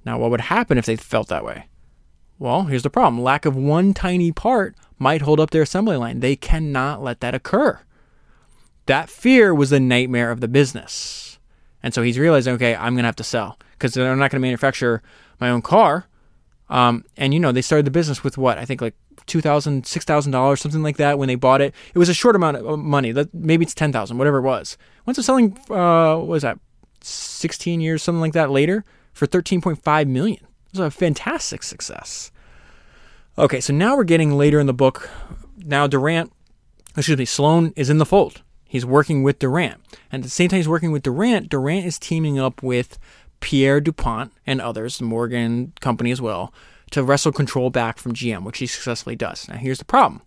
Now, 0.05 0.17
what 0.17 0.31
would 0.31 0.41
happen 0.41 0.77
if 0.77 0.85
they 0.85 0.95
felt 0.95 1.29
that 1.29 1.45
way? 1.45 1.67
Well, 2.39 2.63
here's 2.63 2.83
the 2.83 2.89
problem 2.89 3.21
lack 3.21 3.45
of 3.45 3.55
one 3.55 3.93
tiny 3.93 4.31
part 4.31 4.75
might 4.99 5.21
hold 5.21 5.39
up 5.39 5.51
their 5.51 5.61
assembly 5.61 5.97
line. 5.97 6.19
They 6.19 6.35
cannot 6.35 7.03
let 7.03 7.19
that 7.21 7.35
occur. 7.35 7.79
That 8.85 9.09
fear 9.09 9.53
was 9.53 9.69
the 9.69 9.79
nightmare 9.79 10.31
of 10.31 10.41
the 10.41 10.47
business. 10.47 11.39
And 11.81 11.93
so 11.93 12.01
he's 12.01 12.19
realizing, 12.19 12.53
okay, 12.55 12.75
I'm 12.75 12.93
going 12.93 13.03
to 13.03 13.07
have 13.07 13.15
to 13.17 13.23
sell 13.23 13.57
because 13.73 13.95
I'm 13.97 14.19
not 14.19 14.31
going 14.31 14.41
to 14.41 14.45
manufacture 14.45 15.01
my 15.39 15.49
own 15.49 15.61
car. 15.61 16.07
Um, 16.69 17.05
and, 17.17 17.33
you 17.33 17.39
know, 17.39 17.51
they 17.51 17.61
started 17.61 17.85
the 17.85 17.91
business 17.91 18.23
with 18.23 18.37
what? 18.37 18.57
I 18.57 18.65
think 18.65 18.81
like 18.81 18.95
$2,000, 19.27 19.83
$6,000, 19.83 20.59
something 20.59 20.83
like 20.83 20.97
that 20.97 21.19
when 21.19 21.27
they 21.27 21.35
bought 21.35 21.61
it. 21.61 21.73
It 21.93 21.97
was 21.97 22.09
a 22.09 22.13
short 22.13 22.35
amount 22.35 22.57
of 22.57 22.79
money. 22.79 23.13
Maybe 23.33 23.63
it's 23.63 23.73
10000 23.73 24.17
whatever 24.17 24.37
it 24.37 24.43
was. 24.43 24.77
Once 25.05 25.17
it's 25.17 25.25
selling, 25.25 25.57
uh, 25.69 26.15
what 26.15 26.27
was 26.27 26.43
that, 26.43 26.59
16 27.01 27.81
years, 27.81 28.01
something 28.01 28.21
like 28.21 28.33
that 28.33 28.49
later, 28.49 28.85
for 29.13 29.27
13.5 29.27 30.07
million. 30.07 30.43
It 30.43 30.79
was 30.79 30.79
a 30.79 30.91
fantastic 30.91 31.63
success. 31.63 32.31
Okay, 33.37 33.59
so 33.59 33.73
now 33.73 33.95
we're 33.95 34.03
getting 34.03 34.37
later 34.37 34.59
in 34.59 34.67
the 34.67 34.73
book. 34.73 35.09
Now 35.57 35.87
Durant, 35.87 36.31
excuse 36.95 37.17
me, 37.17 37.25
Sloan 37.25 37.73
is 37.75 37.89
in 37.89 37.97
the 37.97 38.05
fold. 38.05 38.41
He's 38.67 38.85
working 38.85 39.23
with 39.23 39.39
Durant. 39.39 39.81
And 40.11 40.21
at 40.21 40.23
the 40.23 40.29
same 40.29 40.49
time 40.49 40.57
he's 40.57 40.67
working 40.67 40.91
with 40.91 41.03
Durant, 41.03 41.49
Durant 41.49 41.85
is 41.85 41.99
teaming 41.99 42.39
up 42.39 42.63
with 42.63 42.97
Pierre 43.39 43.81
DuPont 43.81 44.31
and 44.47 44.61
others, 44.61 44.97
the 44.97 45.03
Morgan 45.03 45.73
company 45.79 46.11
as 46.11 46.21
well, 46.21 46.53
to 46.91 47.03
wrestle 47.03 47.31
control 47.31 47.69
back 47.69 47.97
from 47.97 48.13
GM, 48.13 48.43
which 48.43 48.59
he 48.59 48.67
successfully 48.67 49.15
does. 49.15 49.47
Now 49.47 49.57
here's 49.57 49.79
the 49.79 49.85
problem. 49.85 50.21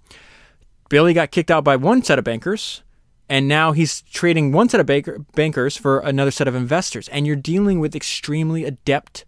Billy 0.88 1.14
got 1.14 1.30
kicked 1.32 1.50
out 1.50 1.64
by 1.64 1.76
one 1.76 2.02
set 2.02 2.18
of 2.18 2.24
bankers, 2.24 2.82
and 3.28 3.48
now 3.48 3.72
he's 3.72 4.02
trading 4.02 4.52
one 4.52 4.68
set 4.68 4.80
of 4.80 4.86
banker, 4.86 5.18
bankers 5.34 5.76
for 5.76 5.98
another 5.98 6.30
set 6.30 6.46
of 6.46 6.54
investors. 6.54 7.08
And 7.08 7.26
you're 7.26 7.36
dealing 7.36 7.80
with 7.80 7.96
extremely 7.96 8.64
adept 8.64 9.24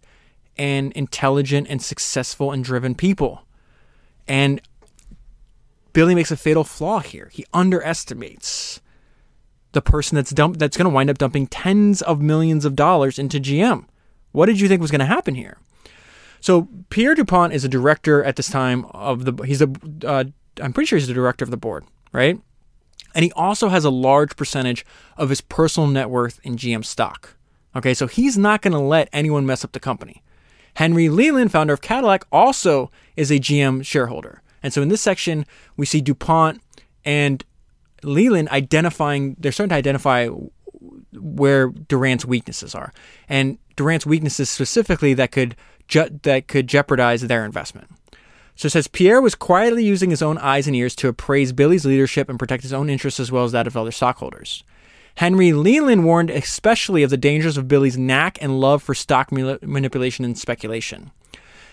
and 0.57 0.91
intelligent 0.93 1.67
and 1.69 1.81
successful 1.81 2.51
and 2.51 2.63
driven 2.63 2.95
people. 2.95 3.45
And 4.27 4.61
Billy 5.91 6.15
makes 6.15 6.31
a 6.31 6.37
fatal 6.37 6.63
flaw 6.63 6.99
here. 6.99 7.29
He 7.33 7.45
underestimates 7.53 8.79
the 9.71 9.81
person 9.81 10.15
that's 10.15 10.31
dump 10.31 10.57
that's 10.57 10.77
going 10.77 10.89
to 10.89 10.93
wind 10.93 11.09
up 11.09 11.17
dumping 11.17 11.47
tens 11.47 12.01
of 12.01 12.21
millions 12.21 12.65
of 12.65 12.75
dollars 12.75 13.19
into 13.19 13.39
GM. 13.39 13.85
What 14.31 14.45
did 14.45 14.59
you 14.59 14.67
think 14.67 14.81
was 14.81 14.91
going 14.91 14.99
to 14.99 15.05
happen 15.05 15.35
here? 15.35 15.57
So 16.39 16.69
Pierre 16.89 17.15
Dupont 17.15 17.53
is 17.53 17.65
a 17.65 17.69
director 17.69 18.23
at 18.23 18.35
this 18.35 18.49
time 18.49 18.85
of 18.91 19.25
the. 19.25 19.43
He's 19.43 19.61
a. 19.61 19.69
Uh, 20.05 20.25
I'm 20.61 20.73
pretty 20.73 20.87
sure 20.87 20.97
he's 20.97 21.07
the 21.07 21.13
director 21.13 21.43
of 21.43 21.51
the 21.51 21.57
board, 21.57 21.85
right? 22.13 22.39
And 23.15 23.23
he 23.23 23.31
also 23.33 23.69
has 23.69 23.85
a 23.85 23.89
large 23.89 24.35
percentage 24.35 24.85
of 25.17 25.29
his 25.29 25.41
personal 25.41 25.89
net 25.89 26.09
worth 26.09 26.39
in 26.43 26.55
GM 26.55 26.85
stock. 26.85 27.35
Okay, 27.75 27.93
so 27.93 28.07
he's 28.07 28.37
not 28.37 28.61
going 28.61 28.73
to 28.73 28.79
let 28.79 29.09
anyone 29.13 29.45
mess 29.45 29.63
up 29.63 29.71
the 29.71 29.79
company. 29.79 30.23
Henry 30.75 31.09
Leland, 31.09 31.51
founder 31.51 31.73
of 31.73 31.81
Cadillac, 31.81 32.25
also 32.31 32.91
is 33.15 33.31
a 33.31 33.39
GM 33.39 33.85
shareholder. 33.85 34.41
And 34.63 34.73
so 34.73 34.81
in 34.81 34.89
this 34.89 35.01
section, 35.01 35.45
we 35.77 35.85
see 35.85 36.01
DuPont 36.01 36.61
and 37.05 37.43
Leland 38.03 38.49
identifying, 38.49 39.35
they're 39.39 39.51
starting 39.51 39.69
to 39.69 39.75
identify 39.75 40.29
where 41.13 41.69
Durant's 41.69 42.25
weaknesses 42.25 42.75
are. 42.75 42.93
And 43.27 43.57
Durant's 43.75 44.05
weaknesses 44.05 44.49
specifically 44.49 45.13
that 45.15 45.31
could 45.31 45.55
ju- 45.87 46.19
that 46.23 46.47
could 46.47 46.67
jeopardize 46.67 47.21
their 47.21 47.45
investment. 47.45 47.89
So 48.55 48.65
it 48.65 48.71
says 48.71 48.87
Pierre 48.87 49.21
was 49.21 49.35
quietly 49.35 49.85
using 49.85 50.09
his 50.09 50.21
own 50.21 50.37
eyes 50.37 50.67
and 50.67 50.75
ears 50.75 50.95
to 50.97 51.07
appraise 51.07 51.53
Billy's 51.53 51.85
leadership 51.85 52.29
and 52.29 52.37
protect 52.37 52.63
his 52.63 52.73
own 52.73 52.89
interests 52.89 53.19
as 53.19 53.31
well 53.31 53.45
as 53.45 53.51
that 53.53 53.67
of 53.67 53.77
other 53.77 53.91
stockholders. 53.91 54.63
Henry 55.15 55.51
Leland 55.51 56.05
warned 56.05 56.29
especially 56.29 57.03
of 57.03 57.09
the 57.09 57.17
dangers 57.17 57.57
of 57.57 57.67
Billy's 57.67 57.97
knack 57.97 58.37
and 58.41 58.59
love 58.59 58.81
for 58.83 58.93
stock 58.95 59.31
manipulation 59.31 60.23
and 60.23 60.37
speculation. 60.37 61.11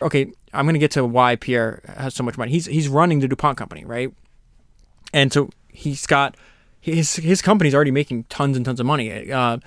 Okay, 0.03 0.33
I'm 0.53 0.65
going 0.65 0.75
to 0.75 0.81
get 0.81 0.91
to 0.93 1.05
why 1.05 1.37
Pierre 1.37 1.83
has 1.97 2.15
so 2.15 2.23
much 2.23 2.37
money. 2.37 2.51
He's 2.51 2.67
he's 2.67 2.89
running 2.89 3.21
the 3.21 3.29
DuPont 3.29 3.57
company, 3.57 3.85
right? 3.85 4.13
And 5.13 5.33
so 5.33 5.51
he's 5.69 6.07
got 6.07 6.37
his 6.81 7.17
his 7.17 7.41
company's 7.41 7.75
already 7.75 7.91
making 7.91 8.25
tons 8.25 8.57
and 8.57 8.67
tons 8.67 8.81
of 8.81 8.87
money. 8.87 9.31
Uh, 9.33 9.59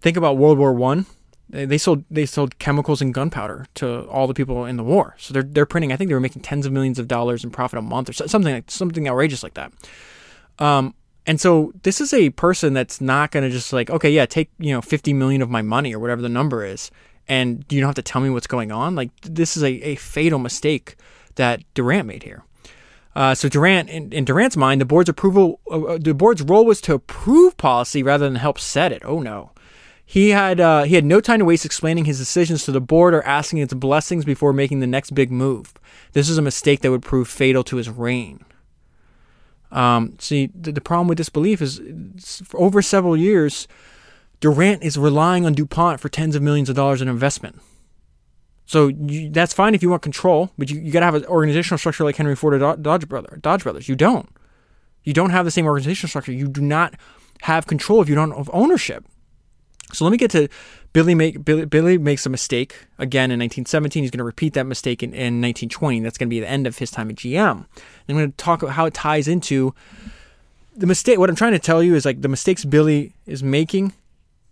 think 0.00 0.16
about 0.16 0.38
World 0.38 0.58
War 0.58 0.72
One 0.72 1.06
they 1.54 1.78
sold 1.78 2.04
they 2.10 2.26
sold 2.26 2.58
chemicals 2.58 3.00
and 3.00 3.14
gunpowder 3.14 3.66
to 3.76 4.08
all 4.08 4.26
the 4.26 4.34
people 4.34 4.64
in 4.64 4.76
the 4.76 4.82
war. 4.82 5.14
So 5.18 5.32
they're 5.32 5.44
they're 5.44 5.66
printing. 5.66 5.92
I 5.92 5.96
think 5.96 6.08
they 6.08 6.14
were 6.14 6.20
making 6.20 6.42
tens 6.42 6.66
of 6.66 6.72
millions 6.72 6.98
of 6.98 7.06
dollars 7.06 7.44
in 7.44 7.50
profit 7.50 7.78
a 7.78 7.82
month 7.82 8.08
or 8.08 8.12
something 8.12 8.52
like 8.52 8.70
something 8.70 9.08
outrageous 9.08 9.42
like 9.42 9.54
that. 9.54 9.72
Um, 10.58 10.94
and 11.26 11.40
so 11.40 11.72
this 11.82 12.00
is 12.00 12.12
a 12.12 12.30
person 12.30 12.74
that's 12.74 13.00
not 13.00 13.30
going 13.30 13.44
to 13.44 13.50
just 13.50 13.72
like 13.72 13.88
okay, 13.88 14.10
yeah, 14.10 14.26
take 14.26 14.50
you 14.58 14.72
know 14.72 14.82
fifty 14.82 15.12
million 15.12 15.42
of 15.42 15.50
my 15.50 15.62
money 15.62 15.94
or 15.94 16.00
whatever 16.00 16.22
the 16.22 16.28
number 16.28 16.64
is, 16.64 16.90
and 17.28 17.64
you 17.70 17.80
don't 17.80 17.88
have 17.88 17.94
to 17.94 18.02
tell 18.02 18.20
me 18.20 18.30
what's 18.30 18.48
going 18.48 18.72
on. 18.72 18.96
Like 18.96 19.10
this 19.22 19.56
is 19.56 19.62
a, 19.62 19.70
a 19.70 19.94
fatal 19.94 20.40
mistake 20.40 20.96
that 21.36 21.62
Durant 21.74 22.08
made 22.08 22.24
here. 22.24 22.44
Uh, 23.14 23.34
so 23.34 23.48
Durant, 23.48 23.88
in, 23.90 24.12
in, 24.12 24.24
Durant's 24.24 24.56
mind, 24.56 24.80
the 24.80 24.84
board's 24.84 25.08
approval, 25.08 25.60
uh, 25.70 25.98
the 26.00 26.14
board's 26.14 26.42
role 26.42 26.64
was 26.64 26.80
to 26.80 26.94
approve 26.94 27.56
policy 27.56 28.02
rather 28.02 28.24
than 28.24 28.34
help 28.34 28.58
set 28.58 28.90
it. 28.90 29.02
Oh 29.04 29.20
no. 29.20 29.52
He 30.14 30.30
had 30.30 30.60
uh, 30.60 30.84
he 30.84 30.94
had 30.94 31.04
no 31.04 31.20
time 31.20 31.40
to 31.40 31.44
waste 31.44 31.64
explaining 31.64 32.04
his 32.04 32.18
decisions 32.18 32.64
to 32.66 32.70
the 32.70 32.80
board 32.80 33.14
or 33.14 33.22
asking 33.24 33.58
its 33.58 33.74
blessings 33.74 34.24
before 34.24 34.52
making 34.52 34.78
the 34.78 34.86
next 34.86 35.10
big 35.12 35.32
move. 35.32 35.74
This 36.12 36.28
was 36.28 36.38
a 36.38 36.42
mistake 36.42 36.82
that 36.82 36.92
would 36.92 37.02
prove 37.02 37.26
fatal 37.26 37.64
to 37.64 37.78
his 37.78 37.90
reign. 37.90 38.44
Um, 39.72 40.14
see, 40.20 40.50
the, 40.54 40.70
the 40.70 40.80
problem 40.80 41.08
with 41.08 41.18
this 41.18 41.30
belief 41.30 41.60
is, 41.60 41.80
for 42.44 42.60
over 42.60 42.80
several 42.80 43.16
years, 43.16 43.66
Durant 44.38 44.84
is 44.84 44.96
relying 44.96 45.44
on 45.46 45.52
DuPont 45.52 45.98
for 45.98 46.08
tens 46.08 46.36
of 46.36 46.42
millions 46.42 46.70
of 46.70 46.76
dollars 46.76 47.02
in 47.02 47.08
investment. 47.08 47.60
So 48.66 48.86
you, 48.86 49.30
that's 49.30 49.52
fine 49.52 49.74
if 49.74 49.82
you 49.82 49.90
want 49.90 50.02
control, 50.02 50.52
but 50.56 50.70
you, 50.70 50.78
you 50.78 50.92
got 50.92 51.00
to 51.00 51.06
have 51.06 51.16
an 51.16 51.26
organizational 51.26 51.78
structure 51.78 52.04
like 52.04 52.14
Henry 52.14 52.36
Ford 52.36 52.54
or 52.54 52.76
Dodge, 52.76 53.08
Brother, 53.08 53.36
Dodge 53.42 53.64
Brothers. 53.64 53.88
You 53.88 53.96
don't. 53.96 54.28
You 55.02 55.12
don't 55.12 55.30
have 55.30 55.44
the 55.44 55.50
same 55.50 55.66
organizational 55.66 56.08
structure. 56.08 56.30
You 56.30 56.46
do 56.46 56.60
not 56.60 56.94
have 57.40 57.66
control 57.66 58.00
if 58.00 58.08
you 58.08 58.14
don't 58.14 58.30
have 58.30 58.48
ownership. 58.52 59.04
So 59.92 60.04
let 60.04 60.10
me 60.10 60.16
get 60.16 60.30
to 60.32 60.48
Billy. 60.92 61.14
Make 61.14 61.44
Billy, 61.44 61.64
Billy 61.66 61.98
makes 61.98 62.26
a 62.26 62.30
mistake 62.30 62.86
again 62.98 63.30
in 63.30 63.38
1917. 63.38 64.02
He's 64.02 64.10
going 64.10 64.18
to 64.18 64.24
repeat 64.24 64.54
that 64.54 64.64
mistake 64.64 65.02
in, 65.02 65.10
in 65.10 65.40
1920. 65.40 66.00
That's 66.00 66.18
going 66.18 66.28
to 66.28 66.30
be 66.30 66.40
the 66.40 66.48
end 66.48 66.66
of 66.66 66.78
his 66.78 66.90
time 66.90 67.10
at 67.10 67.16
GM. 67.16 67.50
And 67.50 67.66
I'm 68.08 68.16
going 68.16 68.30
to 68.30 68.36
talk 68.36 68.62
about 68.62 68.74
how 68.74 68.86
it 68.86 68.94
ties 68.94 69.28
into 69.28 69.74
the 70.76 70.86
mistake. 70.86 71.18
What 71.18 71.30
I'm 71.30 71.36
trying 71.36 71.52
to 71.52 71.58
tell 71.58 71.82
you 71.82 71.94
is 71.94 72.04
like 72.04 72.22
the 72.22 72.28
mistakes 72.28 72.64
Billy 72.64 73.12
is 73.26 73.42
making. 73.42 73.92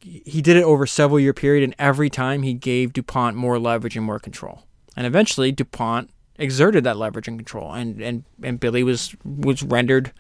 He 0.01 0.43
did 0.43 0.57
it 0.57 0.65
over 0.65 0.87
several 0.87 1.21
year 1.21 1.33
period, 1.33 1.63
and 1.63 1.75
every 1.79 2.11
time 2.11 2.43
he 2.43 2.55
gave 2.55 2.93
DuPont 2.93 3.37
more 3.37 3.59
leverage 3.59 3.97
and 3.97 4.05
more 4.05 4.19
control. 4.19 4.65
And 4.97 5.07
eventually, 5.07 5.53
DuPont 5.53 6.11
exerted 6.37 6.83
that 6.85 6.97
leverage 6.97 7.29
and 7.29 7.39
control, 7.39 7.73
and 7.73 8.01
and 8.01 8.25
and 8.43 8.59
Billy 8.59 8.83
was 8.83 9.15
was 9.25 9.63
rendered 9.63 10.13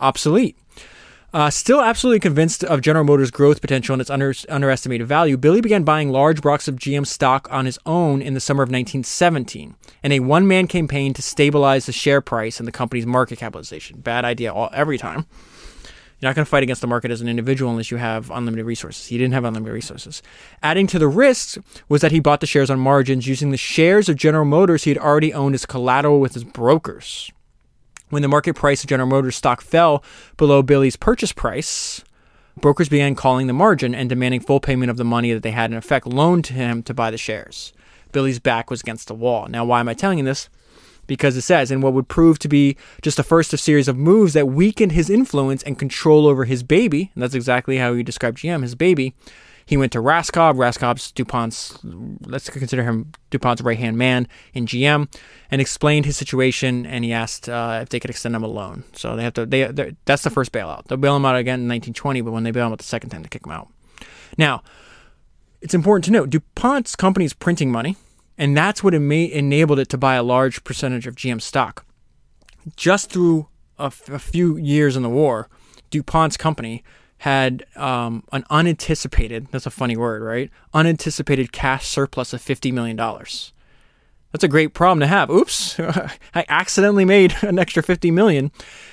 obsolete. 0.00 0.56
Uh, 1.32 1.50
still 1.50 1.82
absolutely 1.82 2.20
convinced 2.20 2.64
of 2.64 2.80
General 2.80 3.04
Motors' 3.04 3.30
growth 3.30 3.60
potential 3.60 3.92
and 3.92 4.00
its 4.00 4.10
under, 4.10 4.32
underestimated 4.48 5.06
value, 5.06 5.36
Billy 5.36 5.60
began 5.60 5.82
buying 5.82 6.10
large 6.10 6.40
blocks 6.40 6.68
of 6.68 6.76
GM 6.76 7.06
stock 7.06 7.48
on 7.50 7.66
his 7.66 7.78
own 7.84 8.22
in 8.22 8.34
the 8.34 8.40
summer 8.40 8.62
of 8.62 8.68
1917 8.68 9.74
in 10.02 10.12
a 10.12 10.20
one 10.20 10.46
man 10.46 10.66
campaign 10.66 11.12
to 11.14 11.22
stabilize 11.22 11.86
the 11.86 11.92
share 11.92 12.20
price 12.20 12.58
and 12.58 12.66
the 12.66 12.72
company's 12.72 13.06
market 13.06 13.38
capitalization. 13.38 14.00
Bad 14.00 14.24
idea 14.24 14.52
all, 14.52 14.70
every 14.72 14.98
time. 14.98 15.26
You're 16.20 16.30
not 16.30 16.36
going 16.36 16.46
to 16.46 16.50
fight 16.50 16.62
against 16.62 16.80
the 16.80 16.86
market 16.86 17.10
as 17.10 17.20
an 17.20 17.28
individual 17.28 17.70
unless 17.70 17.90
you 17.90 17.98
have 17.98 18.30
unlimited 18.30 18.64
resources. 18.64 19.06
He 19.06 19.18
didn't 19.18 19.34
have 19.34 19.44
unlimited 19.44 19.74
resources. 19.74 20.22
Adding 20.62 20.86
to 20.86 20.98
the 20.98 21.08
risks 21.08 21.58
was 21.90 22.00
that 22.00 22.12
he 22.12 22.20
bought 22.20 22.40
the 22.40 22.46
shares 22.46 22.70
on 22.70 22.78
margins 22.78 23.26
using 23.26 23.50
the 23.50 23.58
shares 23.58 24.08
of 24.08 24.16
General 24.16 24.46
Motors 24.46 24.84
he 24.84 24.90
had 24.90 24.98
already 24.98 25.34
owned 25.34 25.54
as 25.54 25.66
collateral 25.66 26.18
with 26.18 26.32
his 26.32 26.44
brokers. 26.44 27.30
When 28.08 28.22
the 28.22 28.28
market 28.28 28.54
price 28.54 28.84
of 28.84 28.88
General 28.88 29.08
Motors 29.08 29.34
stock 29.34 29.60
fell 29.60 30.04
below 30.36 30.62
Billy's 30.62 30.94
purchase 30.94 31.32
price, 31.32 32.04
brokers 32.60 32.88
began 32.88 33.16
calling 33.16 33.48
the 33.48 33.52
margin 33.52 33.96
and 33.96 34.08
demanding 34.08 34.40
full 34.40 34.60
payment 34.60 34.90
of 34.90 34.96
the 34.96 35.04
money 35.04 35.32
that 35.32 35.42
they 35.42 35.50
had 35.50 35.72
in 35.72 35.76
effect 35.76 36.06
loaned 36.06 36.44
to 36.44 36.52
him 36.52 36.84
to 36.84 36.94
buy 36.94 37.10
the 37.10 37.18
shares. 37.18 37.72
Billy's 38.12 38.38
back 38.38 38.70
was 38.70 38.80
against 38.80 39.08
the 39.08 39.14
wall. 39.14 39.48
Now, 39.48 39.64
why 39.64 39.80
am 39.80 39.88
I 39.88 39.94
telling 39.94 40.18
you 40.18 40.24
this? 40.24 40.48
Because 41.08 41.36
it 41.36 41.42
says, 41.42 41.72
in 41.72 41.80
what 41.80 41.94
would 41.94 42.06
prove 42.06 42.38
to 42.40 42.48
be 42.48 42.76
just 43.02 43.16
the 43.16 43.24
first 43.24 43.52
of 43.52 43.58
series 43.58 43.88
of 43.88 43.96
moves 43.96 44.34
that 44.34 44.46
weakened 44.46 44.92
his 44.92 45.10
influence 45.10 45.64
and 45.64 45.78
control 45.78 46.28
over 46.28 46.44
his 46.44 46.62
baby, 46.62 47.10
and 47.14 47.22
that's 47.22 47.34
exactly 47.34 47.78
how 47.78 47.94
he 47.94 48.04
described 48.04 48.38
GM, 48.38 48.62
his 48.62 48.76
baby, 48.76 49.14
he 49.66 49.76
went 49.76 49.92
to 49.92 49.98
Raskob. 49.98 50.54
Raskob's 50.54 51.10
DuPont's, 51.10 51.78
let's 51.82 52.48
consider 52.48 52.84
him 52.84 53.12
DuPont's 53.30 53.62
right 53.62 53.78
hand 53.78 53.98
man 53.98 54.28
in 54.54 54.64
GM, 54.64 55.12
and 55.50 55.60
explained 55.60 56.06
his 56.06 56.16
situation. 56.16 56.86
And 56.86 57.04
he 57.04 57.12
asked 57.12 57.48
uh, 57.48 57.80
if 57.82 57.88
they 57.88 57.98
could 57.98 58.10
extend 58.10 58.36
him 58.36 58.44
a 58.44 58.48
loan. 58.48 58.84
So 58.92 59.16
they 59.16 59.24
have 59.24 59.34
to. 59.34 59.44
They 59.44 59.94
that's 60.04 60.22
the 60.22 60.30
first 60.30 60.52
bailout. 60.52 60.84
They'll 60.84 60.98
bail 60.98 61.16
him 61.16 61.24
out 61.24 61.36
again 61.36 61.60
in 61.60 61.68
1920, 61.68 62.20
but 62.20 62.30
when 62.30 62.44
they 62.44 62.52
bail 62.52 62.66
him 62.66 62.72
out 62.72 62.78
the 62.78 62.84
second 62.84 63.10
time, 63.10 63.22
they 63.22 63.28
kick 63.28 63.44
him 63.44 63.52
out. 63.52 63.68
Now, 64.38 64.62
it's 65.60 65.74
important 65.74 66.04
to 66.04 66.10
note 66.12 66.30
DuPont's 66.30 66.94
company 66.94 67.24
is 67.24 67.34
printing 67.34 67.72
money, 67.72 67.96
and 68.38 68.56
that's 68.56 68.84
what 68.84 68.94
enabled 68.94 69.80
it 69.80 69.88
to 69.88 69.98
buy 69.98 70.14
a 70.14 70.22
large 70.22 70.62
percentage 70.62 71.08
of 71.08 71.16
GM 71.16 71.42
stock. 71.42 71.84
Just 72.76 73.10
through 73.10 73.48
a, 73.78 73.84
f- 73.84 74.08
a 74.08 74.18
few 74.18 74.56
years 74.56 74.96
in 74.96 75.02
the 75.02 75.08
war, 75.08 75.48
DuPont's 75.90 76.36
company 76.36 76.84
had 77.18 77.64
um, 77.76 78.24
an 78.32 78.44
unanticipated, 78.50 79.48
that's 79.50 79.66
a 79.66 79.70
funny 79.70 79.96
word, 79.96 80.22
right? 80.22 80.50
Unanticipated 80.74 81.52
cash 81.52 81.86
surplus 81.86 82.32
of 82.32 82.42
$50 82.42 82.72
million. 82.72 82.96
That's 82.96 84.44
a 84.44 84.48
great 84.48 84.74
problem 84.74 85.00
to 85.00 85.06
have. 85.06 85.30
Oops, 85.30 85.80
I 85.80 86.44
accidentally 86.48 87.06
made 87.06 87.34
an 87.42 87.58
extra 87.58 87.82
50 87.82 88.10
million. 88.10 88.50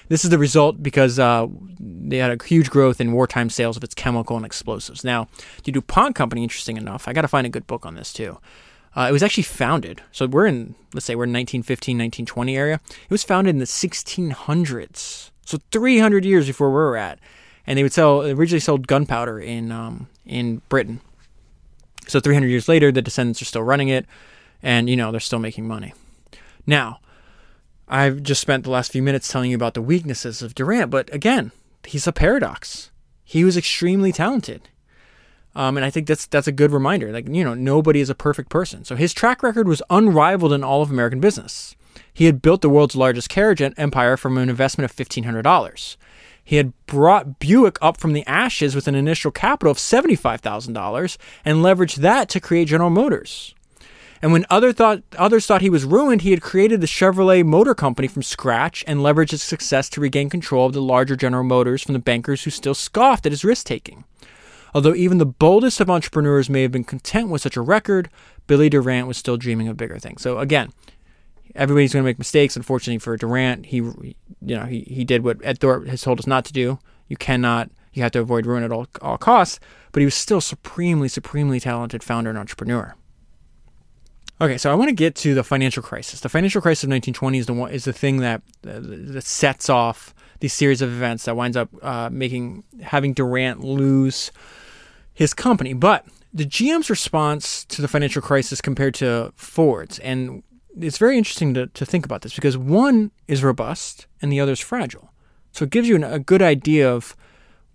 This 0.07 0.23
is 0.23 0.29
the 0.29 0.37
result 0.37 0.81
because 0.81 1.19
uh, 1.19 1.47
they 1.79 2.17
had 2.17 2.39
a 2.39 2.43
huge 2.43 2.69
growth 2.69 3.01
in 3.01 3.11
wartime 3.11 3.49
sales 3.49 3.75
of 3.75 3.83
its 3.83 3.93
chemical 3.93 4.37
and 4.37 4.45
explosives. 4.45 5.03
Now, 5.03 5.27
the 5.65 5.71
DuPont 5.71 6.15
company, 6.15 6.43
interesting 6.43 6.77
enough, 6.77 7.07
I 7.07 7.13
got 7.13 7.23
to 7.23 7.27
find 7.27 7.45
a 7.45 7.49
good 7.49 7.67
book 7.67 7.85
on 7.85 7.95
this 7.95 8.13
too. 8.13 8.39
Uh, 8.95 9.07
it 9.09 9.11
was 9.11 9.23
actually 9.23 9.43
founded. 9.43 10.01
So 10.11 10.27
we're 10.27 10.45
in, 10.45 10.75
let's 10.93 11.05
say 11.05 11.15
we're 11.15 11.25
in 11.25 11.33
1915, 11.33 11.97
1920 11.97 12.55
area. 12.55 12.79
It 12.85 13.11
was 13.11 13.23
founded 13.23 13.55
in 13.55 13.59
the 13.59 13.65
1600s. 13.65 15.31
So 15.45 15.57
300 15.71 16.25
years 16.25 16.47
before 16.47 16.71
we're 16.71 16.95
at. 16.95 17.19
And 17.65 17.77
they 17.77 17.83
would 17.83 17.93
sell, 17.93 18.21
originally 18.21 18.59
sold 18.59 18.87
gunpowder 18.87 19.39
in, 19.39 19.71
um, 19.71 20.07
in 20.25 20.61
Britain. 20.69 20.99
So 22.07 22.19
300 22.19 22.47
years 22.47 22.67
later, 22.67 22.91
the 22.91 23.01
descendants 23.01 23.41
are 23.41 23.45
still 23.45 23.63
running 23.63 23.87
it 23.87 24.05
and 24.63 24.89
you 24.89 24.95
know 24.95 25.11
they're 25.11 25.19
still 25.19 25.39
making 25.39 25.67
money. 25.67 25.93
Now, 26.65 27.01
I've 27.87 28.23
just 28.23 28.41
spent 28.41 28.63
the 28.63 28.71
last 28.71 28.91
few 28.91 29.03
minutes 29.03 29.27
telling 29.27 29.51
you 29.51 29.55
about 29.55 29.73
the 29.73 29.81
weaknesses 29.81 30.41
of 30.41 30.55
Durant, 30.55 30.89
but 30.89 31.13
again, 31.13 31.51
he's 31.83 32.07
a 32.07 32.13
paradox. 32.13 32.89
He 33.25 33.43
was 33.43 33.57
extremely 33.57 34.11
talented. 34.11 34.69
Um, 35.55 35.77
and 35.77 35.85
I 35.85 35.91
think 35.91 36.07
that's 36.07 36.25
that's 36.25 36.47
a 36.47 36.51
good 36.51 36.71
reminder. 36.71 37.11
Like 37.11 37.27
you 37.27 37.43
know, 37.43 37.53
nobody 37.53 37.99
is 37.99 38.09
a 38.09 38.15
perfect 38.15 38.49
person. 38.49 38.85
So 38.85 38.95
his 38.95 39.13
track 39.13 39.43
record 39.43 39.67
was 39.67 39.83
unrivaled 39.89 40.53
in 40.53 40.63
all 40.63 40.81
of 40.81 40.89
American 40.89 41.19
business. 41.19 41.75
He 42.11 42.25
had 42.25 42.41
built 42.41 42.61
the 42.61 42.69
world's 42.69 42.95
largest 42.95 43.29
carriage 43.29 43.61
empire 43.61 44.17
from 44.17 44.37
an 44.37 44.49
investment 44.49 44.89
of 44.89 44.95
fifteen 44.95 45.25
hundred 45.25 45.43
dollars. 45.43 45.97
He 46.43 46.57
had 46.57 46.73
brought 46.85 47.39
Buick 47.39 47.77
up 47.81 47.97
from 47.97 48.13
the 48.13 48.25
ashes 48.27 48.75
with 48.75 48.87
an 48.87 48.95
initial 48.95 49.31
capital 49.31 49.71
of 49.71 49.79
seventy 49.79 50.15
five 50.15 50.41
thousand 50.41 50.73
dollars 50.73 51.17
and 51.45 51.59
leveraged 51.59 51.97
that 51.97 52.29
to 52.29 52.39
create 52.39 52.67
General 52.67 52.89
Motors. 52.89 53.55
And 54.21 54.31
when 54.31 54.45
other 54.49 54.71
thought, 54.71 55.03
others 55.17 55.45
thought 55.45 55.61
he 55.61 55.69
was 55.69 55.83
ruined, 55.83 56.21
he 56.21 56.31
had 56.31 56.41
created 56.41 56.79
the 56.79 56.87
Chevrolet 56.87 57.45
Motor 57.45 57.75
Company 57.75 58.07
from 58.07 58.23
scratch 58.23 58.81
and 58.87 59.01
leveraged 59.01 59.31
his 59.31 59.43
success 59.43 59.89
to 59.89 60.01
regain 60.01 60.29
control 60.29 60.65
of 60.65 60.71
the 60.71 60.81
larger 60.81 61.17
General 61.17 61.43
Motors 61.43 61.81
from 61.81 61.91
the 61.91 61.99
bankers 61.99 62.43
who 62.43 62.49
still 62.49 62.73
scoffed 62.73 63.25
at 63.25 63.33
his 63.33 63.43
risk 63.43 63.65
taking. 63.65 64.05
Although 64.73 64.95
even 64.95 65.17
the 65.17 65.25
boldest 65.25 65.81
of 65.81 65.89
entrepreneurs 65.89 66.49
may 66.49 66.61
have 66.61 66.71
been 66.71 66.85
content 66.85 67.29
with 67.29 67.41
such 67.41 67.57
a 67.57 67.61
record, 67.61 68.09
Billy 68.47 68.69
Durant 68.69 69.07
was 69.07 69.17
still 69.17 69.37
dreaming 69.37 69.67
of 69.67 69.77
bigger 69.77 69.99
things. 69.99 70.21
So 70.21 70.39
again, 70.39 70.71
everybody's 71.55 71.93
going 71.93 72.03
to 72.03 72.07
make 72.07 72.19
mistakes. 72.19 72.55
Unfortunately 72.55 72.99
for 72.99 73.17
Durant, 73.17 73.67
he, 73.67 73.77
you 73.77 74.15
know, 74.41 74.65
he, 74.65 74.81
he 74.81 75.03
did 75.03 75.23
what 75.23 75.37
Ed 75.43 75.59
Thorp 75.59 75.87
has 75.87 76.01
told 76.01 76.19
us 76.19 76.27
not 76.27 76.45
to 76.45 76.53
do. 76.53 76.79
You 77.07 77.17
cannot, 77.17 77.69
you 77.93 78.03
have 78.03 78.11
to 78.13 78.19
avoid 78.19 78.45
ruin 78.45 78.63
at 78.63 78.71
all, 78.71 78.87
all 79.01 79.17
costs. 79.17 79.59
But 79.91 79.99
he 79.99 80.05
was 80.05 80.15
still 80.15 80.41
supremely, 80.41 81.07
supremely 81.07 81.59
talented 81.59 82.03
founder 82.03 82.29
and 82.29 82.39
entrepreneur. 82.39 82.95
Okay, 84.41 84.57
so 84.57 84.71
I 84.71 84.75
want 84.75 84.89
to 84.89 84.95
get 84.95 85.15
to 85.17 85.35
the 85.35 85.43
financial 85.43 85.83
crisis. 85.83 86.19
The 86.19 86.29
financial 86.29 86.59
crisis 86.59 86.83
of 86.83 86.89
1920 86.89 87.37
is 87.37 87.45
the 87.45 87.53
one 87.53 87.71
is 87.71 87.85
the 87.85 87.93
thing 87.93 88.17
that 88.17 88.41
uh, 88.67 88.79
that 88.81 89.23
sets 89.23 89.69
off 89.69 90.13
these 90.39 90.53
series 90.53 90.81
of 90.81 90.89
events 90.89 91.25
that 91.25 91.37
winds 91.37 91.55
up 91.55 91.69
uh, 91.81 92.09
making 92.11 92.63
having 92.81 93.13
Durant 93.13 93.61
lose 93.61 94.31
his 95.13 95.33
company. 95.33 95.73
But 95.73 96.05
the 96.33 96.45
GM's 96.45 96.89
response 96.89 97.63
to 97.65 97.81
the 97.81 97.87
financial 97.87 98.21
crisis 98.21 98.59
compared 98.59 98.95
to 98.95 99.31
Ford's, 99.35 99.99
and 99.99 100.43
it's 100.79 100.97
very 100.97 101.17
interesting 101.17 101.53
to, 101.53 101.67
to 101.67 101.85
think 101.85 102.05
about 102.05 102.21
this 102.21 102.33
because 102.33 102.57
one 102.57 103.11
is 103.27 103.43
robust 103.43 104.07
and 104.21 104.31
the 104.31 104.39
other 104.39 104.53
is 104.53 104.59
fragile. 104.59 105.11
So 105.51 105.65
it 105.65 105.69
gives 105.69 105.87
you 105.87 105.95
an, 105.95 106.03
a 106.03 106.19
good 106.19 106.41
idea 106.41 106.91
of 106.91 107.15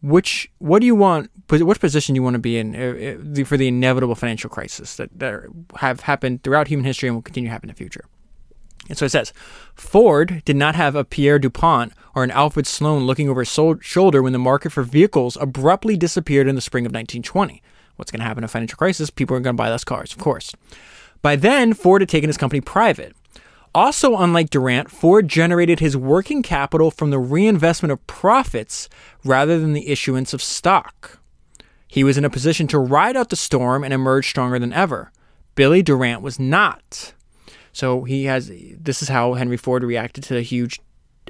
which 0.01 0.51
what 0.59 0.79
do 0.81 0.87
you 0.87 0.95
want 0.95 1.31
which 1.51 1.81
position 1.81 2.15
you 2.15 2.23
want 2.23 2.35
to 2.35 2.39
be 2.39 2.57
in 2.59 2.77
uh, 2.77 3.41
uh, 3.41 3.45
for 3.45 3.57
the 3.57 3.69
inevitable 3.69 4.15
financial 4.15 4.49
crisis 4.49 4.97
that, 4.97 5.11
that 5.19 5.43
have 5.77 6.01
happened 6.01 6.43
throughout 6.43 6.69
human 6.69 6.85
history 6.85 7.09
and 7.09 7.17
will 7.17 7.23
continue 7.23 7.49
to 7.49 7.53
happen 7.53 7.69
in 7.69 7.75
the 7.75 7.79
future. 7.79 8.05
And 8.89 8.97
so 8.97 9.07
it 9.07 9.11
says 9.11 9.33
ford 9.75 10.43
did 10.45 10.57
not 10.57 10.77
have 10.77 10.95
a 10.95 11.05
pierre 11.05 11.39
dupont 11.39 11.93
or 12.15 12.23
an 12.23 12.31
alfred 12.31 12.67
sloan 12.67 13.05
looking 13.05 13.29
over 13.29 13.41
his 13.41 13.59
shoulder 13.81 14.23
when 14.23 14.33
the 14.33 14.39
market 14.39 14.71
for 14.71 14.83
vehicles 14.83 15.37
abruptly 15.41 15.97
disappeared 15.97 16.49
in 16.49 16.55
the 16.55 16.61
spring 16.61 16.87
of 16.87 16.91
1920 16.91 17.63
what's 17.97 18.13
going 18.13 18.21
to 18.21 18.25
happen 18.25 18.43
in 18.43 18.45
a 18.45 18.49
financial 18.49 18.77
crisis? 18.77 19.11
People 19.11 19.37
are 19.37 19.41
going 19.41 19.57
to 19.57 19.61
buy 19.61 19.69
less 19.69 19.85
cars 19.85 20.13
of 20.13 20.19
course 20.19 20.55
by 21.23 21.37
then 21.37 21.73
ford 21.75 22.03
had 22.03 22.09
taken 22.09 22.29
his 22.29 22.37
company 22.37 22.61
private 22.61 23.15
also, 23.75 24.17
unlike 24.17 24.51
Durant, 24.51 24.91
Ford 24.91 25.29
generated 25.29 25.79
his 25.79 25.97
working 25.97 26.43
capital 26.43 26.91
from 26.91 27.11
the 27.11 27.19
reinvestment 27.19 27.93
of 27.93 28.05
profits 28.07 28.89
rather 29.25 29.61
than 29.61 29.73
the 29.73 29.89
issuance 29.89 30.33
of 30.33 30.43
stock. 30.43 31.21
He 31.87 32.05
was 32.05 32.19
in 32.19 32.25
a 32.25 32.31
position 32.31 32.67
to 32.69 32.79
ride 32.79 33.17
out 33.17 33.29
the 33.29 33.37
storm 33.37 33.85
and 33.85 33.93
emerge 33.93 34.29
stronger 34.29 34.59
than 34.59 34.73
ever. 34.73 35.13
Billy 35.55 35.83
Durant 35.83 36.23
was 36.23 36.39
not. 36.39 37.15
So 37.73 38.05
he 38.05 38.25
has 38.25 38.51
this 38.79 39.03
is 39.03 39.09
how 39.09 39.35
Henry 39.35 39.57
Ford 39.57 39.83
reacted 39.83 40.25
to 40.25 40.35
the 40.35 40.43
huge 40.43 40.81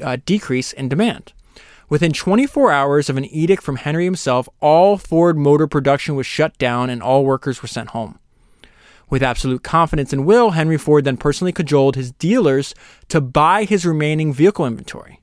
uh, 0.01 0.17
decrease 0.25 0.73
in 0.73 0.89
demand. 0.89 1.33
Within 1.89 2.13
24 2.13 2.71
hours 2.71 3.09
of 3.09 3.17
an 3.17 3.25
edict 3.25 3.63
from 3.63 3.77
Henry 3.77 4.05
himself, 4.05 4.49
all 4.61 4.99
Ford 4.99 5.39
motor 5.39 5.67
production 5.67 6.17
was 6.17 6.27
shut 6.27 6.57
down 6.59 6.91
and 6.91 7.03
all 7.03 7.25
workers 7.25 7.63
were 7.63 7.69
sent 7.69 7.91
home. 7.91 8.19
With 9.11 9.23
absolute 9.23 9.63
confidence 9.63 10.13
and 10.13 10.27
will, 10.27 10.51
Henry 10.51 10.77
Ford 10.77 11.05
then 11.05 11.17
personally 11.17 11.53
cajoled 11.53 11.97
his 11.97 12.13
dealers 12.13 12.75
to 13.09 13.21
buy 13.21 13.65
his 13.65 13.87
remaining 13.87 14.33
vehicle 14.33 14.67
inventory. 14.67 15.21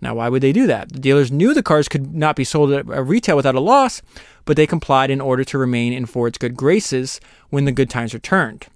Now, 0.00 0.16
why 0.16 0.28
would 0.28 0.42
they 0.42 0.52
do 0.52 0.66
that? 0.66 0.92
The 0.92 0.98
dealers 0.98 1.32
knew 1.32 1.54
the 1.54 1.62
cars 1.62 1.88
could 1.88 2.14
not 2.14 2.36
be 2.36 2.44
sold 2.44 2.72
at 2.72 2.86
retail 2.86 3.36
without 3.36 3.54
a 3.54 3.60
loss, 3.60 4.02
but 4.44 4.56
they 4.56 4.66
complied 4.66 5.10
in 5.10 5.20
order 5.20 5.42
to 5.44 5.58
remain 5.58 5.92
in 5.92 6.06
Ford's 6.06 6.38
good 6.38 6.56
graces 6.56 7.20
when 7.48 7.64
the 7.64 7.72
good 7.72 7.88
times 7.88 8.12
returned. 8.12 8.66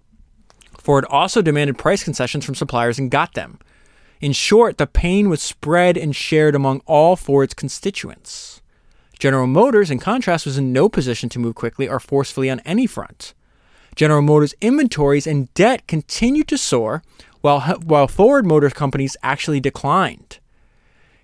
Ford 0.79 1.05
also 1.11 1.43
demanded 1.43 1.77
price 1.77 2.03
concessions 2.03 2.45
from 2.45 2.55
suppliers 2.55 2.99
and 2.99 3.11
got 3.11 3.35
them. 3.35 3.59
In 4.21 4.33
short, 4.33 4.79
the 4.79 4.87
pain 4.87 5.29
was 5.29 5.43
spread 5.43 5.97
and 5.97 6.17
shared 6.17 6.55
among 6.55 6.81
all 6.87 7.17
Ford's 7.17 7.55
constituents. 7.55 8.63
General 9.19 9.47
Motors, 9.47 9.91
in 9.91 9.99
contrast, 9.99 10.47
was 10.47 10.57
in 10.57 10.73
no 10.73 10.89
position 10.89 11.29
to 11.29 11.39
move 11.39 11.55
quickly 11.55 11.87
or 11.87 12.01
forcefully 12.01 12.49
on 12.49 12.61
any 12.61 12.87
front. 12.87 13.35
General 13.95 14.23
Motors 14.23 14.55
inventories 14.61 15.27
and 15.27 15.53
debt 15.55 15.87
continued 15.87 16.49
to 16.49 16.59
soar, 16.59 17.03
while, 17.41 17.61
while 17.61 18.09
Ford 18.09 18.47
Motor 18.47 18.71
Companies 18.71 19.17
actually 19.23 19.61
declined. 19.61 20.39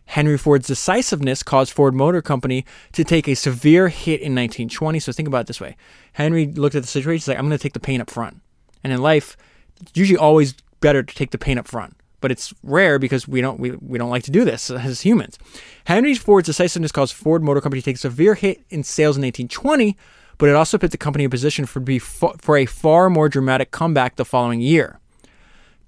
Henry 0.06 0.38
Ford's 0.38 0.68
decisiveness 0.68 1.42
caused 1.42 1.72
Ford 1.72 1.94
Motor 1.94 2.22
Company 2.22 2.64
to 2.92 3.04
take 3.04 3.28
a 3.28 3.34
severe 3.34 3.88
hit 3.88 4.20
in 4.20 4.34
1920. 4.34 5.00
So 5.00 5.12
think 5.12 5.28
about 5.28 5.42
it 5.42 5.46
this 5.48 5.60
way 5.60 5.76
Henry 6.14 6.46
looked 6.46 6.74
at 6.74 6.82
the 6.82 6.88
situation, 6.88 7.16
he's 7.16 7.28
like, 7.28 7.38
I'm 7.38 7.46
going 7.46 7.58
to 7.58 7.62
take 7.62 7.72
the 7.72 7.80
pain 7.80 8.00
up 8.00 8.10
front. 8.10 8.40
And 8.84 8.92
in 8.92 9.02
life, 9.02 9.36
it's 9.80 9.92
usually 9.94 10.18
always 10.18 10.54
better 10.80 11.02
to 11.02 11.14
take 11.14 11.32
the 11.32 11.38
pain 11.38 11.58
up 11.58 11.66
front. 11.66 11.96
But 12.20 12.30
it's 12.30 12.54
rare 12.62 12.98
because 12.98 13.28
we 13.28 13.40
don't 13.40 13.60
we, 13.60 13.72
we 13.72 13.98
don't 13.98 14.10
like 14.10 14.22
to 14.24 14.30
do 14.30 14.44
this 14.44 14.70
as 14.70 15.02
humans. 15.02 15.38
Henry 15.84 16.14
Ford's 16.14 16.46
decisiveness 16.46 16.92
caused 16.92 17.14
Ford 17.14 17.42
Motor 17.42 17.60
Company 17.60 17.82
to 17.82 17.84
take 17.84 17.96
a 17.96 18.00
severe 18.00 18.34
hit 18.34 18.64
in 18.70 18.82
sales 18.84 19.16
in 19.16 19.22
1820, 19.22 19.96
but 20.38 20.48
it 20.48 20.54
also 20.54 20.78
put 20.78 20.90
the 20.90 20.98
company 20.98 21.24
in 21.24 21.30
position 21.30 21.66
for, 21.66 21.80
be 21.80 21.98
for 21.98 22.56
a 22.56 22.66
far 22.66 23.10
more 23.10 23.28
dramatic 23.28 23.70
comeback 23.70 24.16
the 24.16 24.24
following 24.24 24.60
year. 24.60 24.98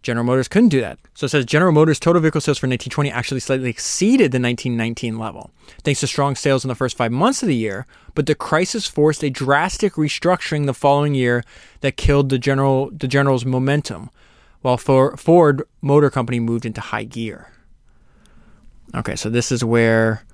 General 0.02 0.24
Motors 0.24 0.48
couldn't 0.48 0.68
do 0.68 0.80
that. 0.80 0.98
So 1.14 1.26
it 1.26 1.30
says 1.30 1.44
General 1.44 1.72
Motors' 1.72 1.98
total 1.98 2.22
vehicle 2.22 2.40
sales 2.40 2.58
for 2.58 2.66
1920 2.66 3.10
actually 3.10 3.40
slightly 3.40 3.68
exceeded 3.68 4.30
the 4.30 4.40
1919 4.40 5.18
level, 5.18 5.50
thanks 5.82 6.00
to 6.00 6.06
strong 6.06 6.36
sales 6.36 6.64
in 6.64 6.68
the 6.68 6.74
first 6.74 6.96
five 6.96 7.10
months 7.10 7.42
of 7.42 7.48
the 7.48 7.56
year. 7.56 7.84
But 8.14 8.26
the 8.26 8.34
crisis 8.34 8.86
forced 8.86 9.24
a 9.24 9.30
drastic 9.30 9.94
restructuring 9.94 10.66
the 10.66 10.74
following 10.74 11.14
year 11.14 11.42
that 11.80 11.96
killed 11.96 12.28
the 12.28 12.38
general 12.38 12.90
the 12.90 13.08
General's 13.08 13.44
momentum, 13.44 14.10
while 14.62 14.76
Ford 14.76 15.62
Motor 15.82 16.10
Company 16.10 16.40
moved 16.40 16.64
into 16.64 16.80
high 16.80 17.04
gear. 17.04 17.50
Okay, 18.94 19.16
so 19.16 19.28
this 19.28 19.52
is 19.52 19.64
where 19.64 20.24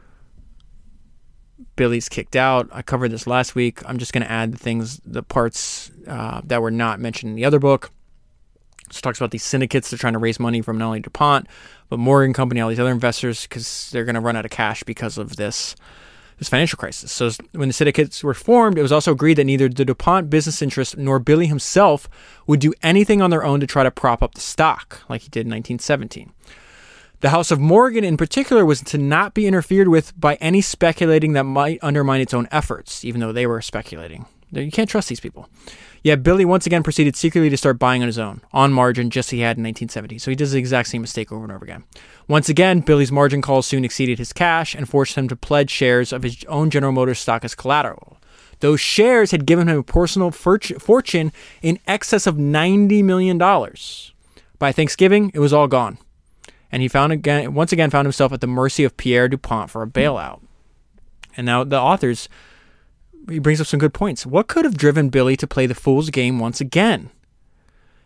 Billy's 1.76 2.08
kicked 2.08 2.36
out. 2.36 2.68
I 2.72 2.82
covered 2.82 3.10
this 3.10 3.26
last 3.26 3.54
week. 3.54 3.80
I'm 3.88 3.98
just 3.98 4.12
going 4.12 4.24
to 4.24 4.30
add 4.30 4.52
the 4.52 4.58
things, 4.58 5.00
the 5.04 5.22
parts 5.22 5.90
uh, 6.06 6.40
that 6.44 6.62
were 6.62 6.70
not 6.70 7.00
mentioned 7.00 7.30
in 7.30 7.36
the 7.36 7.44
other 7.44 7.58
book. 7.58 7.90
So 8.90 9.00
talks 9.00 9.18
about 9.18 9.30
these 9.30 9.42
syndicates 9.42 9.90
that 9.90 9.96
are 9.96 10.00
trying 10.00 10.12
to 10.12 10.18
raise 10.18 10.38
money 10.38 10.60
from 10.60 10.78
not 10.78 10.86
only 10.86 11.00
DuPont, 11.00 11.48
but 11.88 11.98
Morgan 11.98 12.32
Company, 12.32 12.60
all 12.60 12.68
these 12.68 12.80
other 12.80 12.92
investors, 12.92 13.42
because 13.42 13.90
they're 13.90 14.04
going 14.04 14.14
to 14.14 14.20
run 14.20 14.36
out 14.36 14.44
of 14.44 14.50
cash 14.50 14.82
because 14.84 15.18
of 15.18 15.36
this 15.36 15.74
this 16.38 16.48
financial 16.48 16.76
crisis. 16.76 17.12
So 17.12 17.30
when 17.52 17.68
the 17.68 17.72
syndicates 17.72 18.24
were 18.24 18.34
formed, 18.34 18.76
it 18.76 18.82
was 18.82 18.90
also 18.90 19.12
agreed 19.12 19.34
that 19.34 19.44
neither 19.44 19.68
the 19.68 19.84
DuPont 19.84 20.30
business 20.30 20.62
interest 20.62 20.96
nor 20.96 21.20
Billy 21.20 21.46
himself 21.46 22.08
would 22.48 22.58
do 22.58 22.74
anything 22.82 23.22
on 23.22 23.30
their 23.30 23.44
own 23.44 23.60
to 23.60 23.68
try 23.68 23.84
to 23.84 23.90
prop 23.90 24.20
up 24.20 24.34
the 24.34 24.40
stock, 24.40 25.00
like 25.08 25.22
he 25.22 25.28
did 25.28 25.46
in 25.46 25.50
1917. 25.50 26.32
The 27.24 27.30
House 27.30 27.50
of 27.50 27.58
Morgan, 27.58 28.04
in 28.04 28.18
particular, 28.18 28.66
was 28.66 28.82
to 28.82 28.98
not 28.98 29.32
be 29.32 29.46
interfered 29.46 29.88
with 29.88 30.12
by 30.20 30.34
any 30.42 30.60
speculating 30.60 31.32
that 31.32 31.44
might 31.44 31.78
undermine 31.80 32.20
its 32.20 32.34
own 32.34 32.46
efforts, 32.52 33.02
even 33.02 33.22
though 33.22 33.32
they 33.32 33.46
were 33.46 33.62
speculating. 33.62 34.26
You 34.50 34.70
can't 34.70 34.90
trust 34.90 35.08
these 35.08 35.20
people. 35.20 35.48
Yet 36.02 36.22
Billy 36.22 36.44
once 36.44 36.66
again 36.66 36.82
proceeded 36.82 37.16
secretly 37.16 37.48
to 37.48 37.56
start 37.56 37.78
buying 37.78 38.02
on 38.02 38.08
his 38.08 38.18
own, 38.18 38.42
on 38.52 38.74
margin, 38.74 39.08
just 39.08 39.28
as 39.28 39.30
he 39.30 39.40
had 39.40 39.56
in 39.56 39.62
1970. 39.62 40.18
So 40.18 40.30
he 40.30 40.34
does 40.34 40.52
the 40.52 40.58
exact 40.58 40.90
same 40.90 41.00
mistake 41.00 41.32
over 41.32 41.44
and 41.44 41.50
over 41.50 41.64
again. 41.64 41.84
Once 42.28 42.50
again, 42.50 42.80
Billy's 42.80 43.10
margin 43.10 43.40
calls 43.40 43.66
soon 43.66 43.86
exceeded 43.86 44.18
his 44.18 44.34
cash 44.34 44.74
and 44.74 44.86
forced 44.86 45.16
him 45.16 45.26
to 45.28 45.34
pledge 45.34 45.70
shares 45.70 46.12
of 46.12 46.24
his 46.24 46.44
own 46.46 46.68
General 46.68 46.92
Motors 46.92 47.20
stock 47.20 47.42
as 47.42 47.54
collateral. 47.54 48.18
Those 48.60 48.80
shares 48.80 49.30
had 49.30 49.46
given 49.46 49.66
him 49.66 49.78
a 49.78 49.82
personal 49.82 50.30
fortune 50.30 51.32
in 51.62 51.78
excess 51.86 52.26
of 52.26 52.36
$90 52.36 53.02
million. 53.02 53.38
By 54.58 54.72
Thanksgiving, 54.72 55.30
it 55.32 55.38
was 55.38 55.54
all 55.54 55.68
gone. 55.68 55.96
And 56.74 56.82
he 56.82 56.88
found 56.88 57.12
again, 57.12 57.54
once 57.54 57.70
again 57.70 57.90
found 57.90 58.04
himself 58.04 58.32
at 58.32 58.40
the 58.40 58.48
mercy 58.48 58.82
of 58.82 58.96
Pierre 58.96 59.28
DuPont 59.28 59.70
for 59.70 59.84
a 59.84 59.86
hmm. 59.86 59.92
bailout. 59.92 60.40
And 61.36 61.46
now 61.46 61.62
the 61.62 61.78
authors 61.78 62.28
he 63.28 63.38
brings 63.38 63.60
up 63.60 63.68
some 63.68 63.78
good 63.78 63.94
points. 63.94 64.26
What 64.26 64.48
could 64.48 64.64
have 64.64 64.76
driven 64.76 65.08
Billy 65.08 65.36
to 65.36 65.46
play 65.46 65.66
the 65.66 65.76
fool's 65.76 66.10
game 66.10 66.40
once 66.40 66.60
again? 66.60 67.10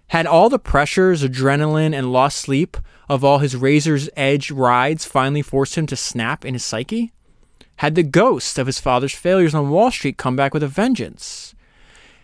Had 0.08 0.26
all 0.26 0.50
the 0.50 0.58
pressures, 0.58 1.22
adrenaline, 1.22 1.96
and 1.96 2.12
lost 2.12 2.42
sleep 2.42 2.76
of 3.08 3.24
all 3.24 3.38
his 3.38 3.56
razor's 3.56 4.10
edge 4.18 4.50
rides 4.50 5.06
finally 5.06 5.40
forced 5.40 5.76
him 5.76 5.86
to 5.86 5.96
snap 5.96 6.44
in 6.44 6.52
his 6.52 6.64
psyche? 6.64 7.14
Had 7.76 7.94
the 7.94 8.02
ghost 8.02 8.58
of 8.58 8.66
his 8.66 8.78
father's 8.78 9.14
failures 9.14 9.54
on 9.54 9.70
Wall 9.70 9.90
Street 9.90 10.18
come 10.18 10.36
back 10.36 10.52
with 10.52 10.62
a 10.62 10.68
vengeance? 10.68 11.54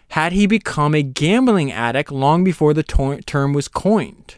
Had 0.08 0.32
he 0.32 0.46
become 0.46 0.94
a 0.94 1.02
gambling 1.02 1.72
addict 1.72 2.12
long 2.12 2.44
before 2.44 2.74
the 2.74 2.82
to- 2.82 3.22
term 3.22 3.54
was 3.54 3.66
coined? 3.66 4.36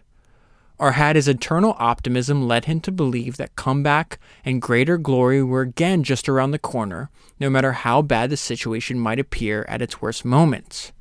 Or 0.78 0.92
had 0.92 1.16
his 1.16 1.28
eternal 1.28 1.74
optimism 1.78 2.46
led 2.46 2.66
him 2.66 2.80
to 2.80 2.92
believe 2.92 3.38
that 3.38 3.56
comeback 3.56 4.18
and 4.44 4.60
greater 4.60 4.98
glory 4.98 5.42
were 5.42 5.62
again 5.62 6.02
just 6.02 6.28
around 6.28 6.50
the 6.50 6.58
corner, 6.58 7.08
no 7.40 7.48
matter 7.48 7.72
how 7.72 8.02
bad 8.02 8.30
the 8.30 8.36
situation 8.36 8.98
might 8.98 9.18
appear 9.18 9.64
at 9.68 9.80
its 9.80 10.02
worst 10.02 10.24
moments? 10.24 10.92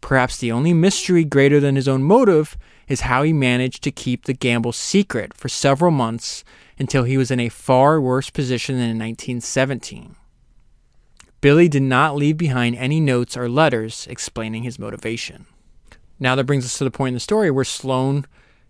Perhaps 0.00 0.38
the 0.38 0.52
only 0.52 0.72
mystery 0.72 1.24
greater 1.24 1.58
than 1.58 1.76
his 1.76 1.88
own 1.88 2.02
motive 2.04 2.56
is 2.86 3.02
how 3.02 3.22
he 3.22 3.32
managed 3.32 3.82
to 3.82 3.90
keep 3.90 4.24
the 4.24 4.32
gamble 4.32 4.72
secret 4.72 5.34
for 5.34 5.48
several 5.48 5.90
months 5.90 6.44
until 6.78 7.02
he 7.02 7.18
was 7.18 7.30
in 7.30 7.40
a 7.40 7.48
far 7.48 8.00
worse 8.00 8.30
position 8.30 8.76
than 8.76 8.90
in 8.90 8.98
1917. 8.98 10.14
Billy 11.40 11.68
did 11.68 11.82
not 11.82 12.16
leave 12.16 12.36
behind 12.36 12.76
any 12.76 13.00
notes 13.00 13.36
or 13.36 13.48
letters 13.48 14.06
explaining 14.08 14.62
his 14.62 14.78
motivation. 14.78 15.46
Now 16.18 16.34
that 16.34 16.44
brings 16.44 16.64
us 16.64 16.78
to 16.78 16.84
the 16.84 16.90
point 16.90 17.08
in 17.08 17.14
the 17.14 17.20
story 17.20 17.50
where 17.50 17.64
Sloan 17.64 18.26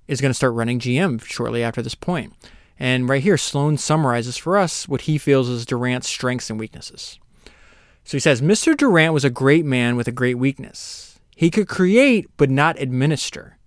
is 0.08 0.20
going 0.20 0.30
to 0.30 0.34
start 0.34 0.54
running 0.54 0.80
GM 0.80 1.22
shortly 1.24 1.62
after 1.62 1.82
this 1.82 1.94
point. 1.94 2.32
And 2.78 3.08
right 3.08 3.22
here, 3.22 3.36
Sloan 3.36 3.76
summarizes 3.76 4.36
for 4.36 4.56
us 4.56 4.88
what 4.88 5.02
he 5.02 5.18
feels 5.18 5.48
is 5.48 5.66
Durant's 5.66 6.08
strengths 6.08 6.48
and 6.50 6.58
weaknesses. 6.58 7.18
So 8.04 8.16
he 8.16 8.20
says 8.20 8.40
Mr. 8.40 8.76
Durant 8.76 9.12
was 9.12 9.24
a 9.24 9.30
great 9.30 9.66
man 9.66 9.96
with 9.96 10.08
a 10.08 10.12
great 10.12 10.38
weakness. 10.38 11.18
He 11.36 11.50
could 11.50 11.68
create 11.68 12.28
but 12.36 12.50
not 12.50 12.80
administer. 12.80 13.58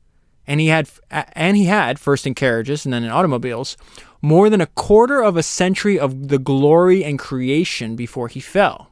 And 0.47 0.59
he 0.59 0.68
had 0.68 0.89
and 1.11 1.55
he 1.55 1.65
had 1.65 1.99
first 1.99 2.26
in 2.26 2.34
carriages 2.34 2.84
and 2.84 2.93
then 2.93 3.03
in 3.03 3.11
automobiles 3.11 3.77
more 4.22 4.49
than 4.49 4.61
a 4.61 4.65
quarter 4.68 5.22
of 5.22 5.38
a 5.38 5.43
century 5.43 5.99
of 5.99 6.30
the 6.30 6.39
glory 6.39 7.03
and 7.03 7.19
creation 7.19 7.95
before 7.95 8.27
he 8.27 8.39
fell. 8.39 8.91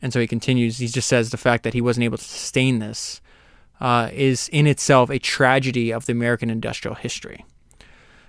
And 0.00 0.12
so 0.12 0.20
he 0.20 0.26
continues, 0.26 0.78
he 0.78 0.86
just 0.86 1.08
says 1.08 1.30
the 1.30 1.36
fact 1.36 1.64
that 1.64 1.74
he 1.74 1.80
wasn't 1.80 2.04
able 2.04 2.18
to 2.18 2.24
sustain 2.24 2.78
this 2.78 3.20
uh, 3.84 4.08
is 4.14 4.48
in 4.48 4.66
itself 4.66 5.10
a 5.10 5.18
tragedy 5.18 5.92
of 5.92 6.06
the 6.06 6.12
American 6.12 6.48
industrial 6.48 6.94
history. 6.94 7.44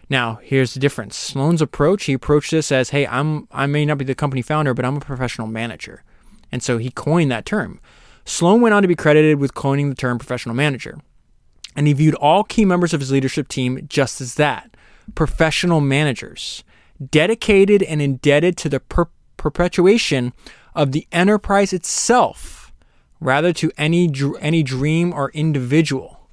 Now, 0.10 0.38
here's 0.44 0.74
the 0.74 0.82
difference. 0.82 1.16
Sloan's 1.16 1.62
approach, 1.62 2.04
he 2.04 2.14
approached 2.14 2.52
this 2.52 2.74
as, 2.74 2.90
hey, 2.90 3.08
I'm 3.08 3.48
I 3.54 3.66
may 3.66 3.86
not 3.86 3.98
be 3.98 4.04
the 4.04 4.16
company 4.16 4.42
founder, 4.42 4.74
but 4.74 4.84
I'm 4.84 4.98
a 4.98 5.00
professional 5.00 5.48
manager. 5.48 6.04
And 6.52 6.62
so 6.62 6.78
he 6.78 6.92
coined 6.92 7.32
that 7.32 7.46
term. 7.46 7.80
Sloan 8.26 8.60
went 8.60 8.76
on 8.76 8.82
to 8.82 8.88
be 8.90 8.98
credited 8.98 9.40
with 9.40 9.54
coining 9.54 9.88
the 9.88 9.96
term 9.96 10.20
professional 10.20 10.56
manager. 10.56 11.00
And 11.74 11.88
he 11.88 11.94
viewed 11.94 12.16
all 12.16 12.44
key 12.44 12.66
members 12.66 12.94
of 12.94 13.00
his 13.00 13.14
leadership 13.14 13.48
team 13.48 13.80
just 13.88 14.20
as 14.20 14.36
that 14.36 14.76
professional 15.16 15.80
managers, 15.80 16.66
dedicated 17.12 17.82
and 17.82 18.02
indebted 18.02 18.58
to 18.58 18.68
the 18.68 18.82
per- 18.82 19.08
perpetuation 19.38 20.34
of 20.76 20.92
the 20.92 21.08
enterprise 21.14 21.72
itself 21.72 22.65
rather 23.20 23.54
to 23.54 23.72
any 23.78 24.12
any 24.40 24.64
dream 24.64 25.14
or 25.14 25.32
individual. 25.32 26.30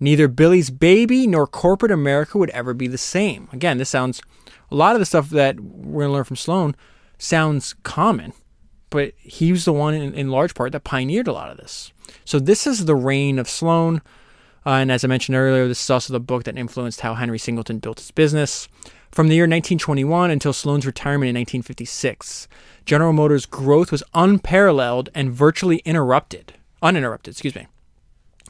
Neither 0.00 0.28
Billy's 0.28 0.70
baby 0.70 1.26
nor 1.26 1.46
corporate 1.46 1.92
America 1.92 2.38
would 2.38 2.50
ever 2.50 2.74
be 2.74 2.86
the 2.88 2.98
same. 2.98 3.48
Again, 3.52 3.78
this 3.78 3.90
sounds 3.90 4.20
a 4.70 4.74
lot 4.74 4.96
of 4.96 5.00
the 5.00 5.06
stuff 5.06 5.30
that 5.30 5.60
we're 5.60 6.02
going 6.02 6.10
to 6.10 6.14
learn 6.14 6.24
from 6.24 6.36
Sloan 6.36 6.74
sounds 7.18 7.74
common, 7.84 8.32
but 8.90 9.12
he 9.18 9.52
was 9.52 9.64
the 9.64 9.72
one 9.72 9.94
in, 9.94 10.14
in, 10.14 10.30
large 10.30 10.54
part 10.54 10.72
that 10.72 10.84
pioneered 10.84 11.28
a 11.28 11.32
lot 11.32 11.50
of 11.50 11.58
this. 11.58 11.92
So 12.24 12.38
this 12.38 12.66
is 12.66 12.84
the 12.84 12.96
reign 12.96 13.38
of 13.38 13.48
Sloan. 13.48 14.02
Uh, 14.66 14.70
and 14.70 14.90
as 14.90 15.04
I 15.04 15.08
mentioned 15.08 15.36
earlier, 15.36 15.68
this 15.68 15.82
is 15.82 15.90
also 15.90 16.12
the 16.12 16.20
book 16.20 16.44
that 16.44 16.58
influenced 16.58 17.02
how 17.02 17.14
Henry 17.14 17.38
Singleton 17.38 17.78
built 17.78 18.00
his 18.00 18.10
business. 18.10 18.68
From 19.14 19.28
the 19.28 19.36
year 19.36 19.44
1921 19.44 20.32
until 20.32 20.52
Sloan's 20.52 20.84
retirement 20.84 21.28
in 21.28 21.36
1956, 21.36 22.48
General 22.84 23.12
Motors' 23.12 23.46
growth 23.46 23.92
was 23.92 24.02
unparalleled 24.12 25.08
and 25.14 25.30
virtually 25.30 25.76
interrupted, 25.84 26.54
uninterrupted, 26.82 27.34
excuse 27.34 27.54
me. 27.54 27.68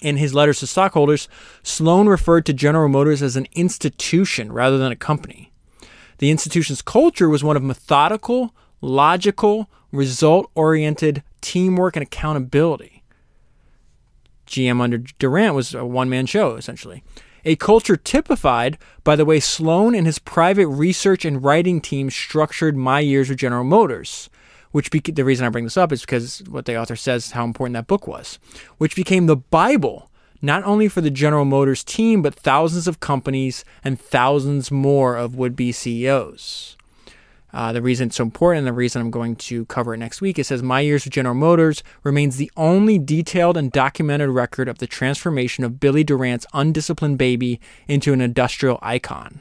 In 0.00 0.16
his 0.16 0.32
letters 0.32 0.60
to 0.60 0.66
stockholders, 0.66 1.28
Sloan 1.62 2.08
referred 2.08 2.46
to 2.46 2.54
General 2.54 2.88
Motors 2.88 3.20
as 3.20 3.36
an 3.36 3.46
institution 3.52 4.52
rather 4.52 4.78
than 4.78 4.90
a 4.90 4.96
company. 4.96 5.52
The 6.16 6.30
institution's 6.30 6.80
culture 6.80 7.28
was 7.28 7.44
one 7.44 7.58
of 7.58 7.62
methodical, 7.62 8.54
logical, 8.80 9.68
result 9.92 10.50
oriented 10.54 11.22
teamwork 11.42 11.94
and 11.94 12.02
accountability. 12.02 13.04
GM 14.46 14.80
under 14.80 14.96
Durant 14.96 15.54
was 15.54 15.74
a 15.74 15.84
one 15.84 16.08
man 16.08 16.24
show, 16.24 16.56
essentially 16.56 17.02
a 17.44 17.56
culture 17.56 17.96
typified 17.96 18.78
by 19.02 19.16
the 19.16 19.24
way 19.24 19.40
Sloan 19.40 19.94
and 19.94 20.06
his 20.06 20.18
private 20.18 20.66
research 20.68 21.24
and 21.24 21.42
writing 21.42 21.80
team 21.80 22.10
structured 22.10 22.76
my 22.76 23.00
years 23.00 23.28
with 23.28 23.38
General 23.38 23.64
Motors. 23.64 24.30
Which 24.72 24.90
the 24.90 25.24
reason 25.24 25.46
I 25.46 25.50
bring 25.50 25.64
this 25.64 25.76
up 25.76 25.92
is 25.92 26.00
because 26.00 26.42
what 26.48 26.64
the 26.64 26.76
author 26.76 26.96
says 26.96 27.30
how 27.30 27.44
important 27.44 27.74
that 27.74 27.86
book 27.86 28.08
was, 28.08 28.40
which 28.78 28.96
became 28.96 29.26
the 29.26 29.36
Bible 29.36 30.10
not 30.42 30.64
only 30.64 30.88
for 30.88 31.00
the 31.00 31.10
General 31.10 31.46
Motors 31.46 31.82
team, 31.82 32.20
but 32.20 32.34
thousands 32.34 32.86
of 32.86 33.00
companies 33.00 33.64
and 33.82 33.98
thousands 33.98 34.70
more 34.70 35.16
of 35.16 35.34
would 35.36 35.56
be 35.56 35.72
CEOs. 35.72 36.76
Uh, 37.54 37.72
the 37.72 37.80
reason 37.80 38.08
it's 38.08 38.16
so 38.16 38.24
important 38.24 38.58
and 38.58 38.66
the 38.66 38.72
reason 38.72 39.00
I'm 39.00 39.12
going 39.12 39.36
to 39.36 39.64
cover 39.66 39.94
it 39.94 39.98
next 39.98 40.20
week, 40.20 40.40
it 40.40 40.44
says 40.44 40.60
My 40.60 40.80
Years 40.80 41.04
with 41.04 41.12
General 41.12 41.36
Motors 41.36 41.84
remains 42.02 42.36
the 42.36 42.50
only 42.56 42.98
detailed 42.98 43.56
and 43.56 43.70
documented 43.70 44.30
record 44.30 44.68
of 44.68 44.78
the 44.78 44.88
transformation 44.88 45.62
of 45.62 45.78
Billy 45.78 46.02
Durant's 46.02 46.46
undisciplined 46.52 47.16
baby 47.16 47.60
into 47.86 48.12
an 48.12 48.20
industrial 48.20 48.80
icon. 48.82 49.40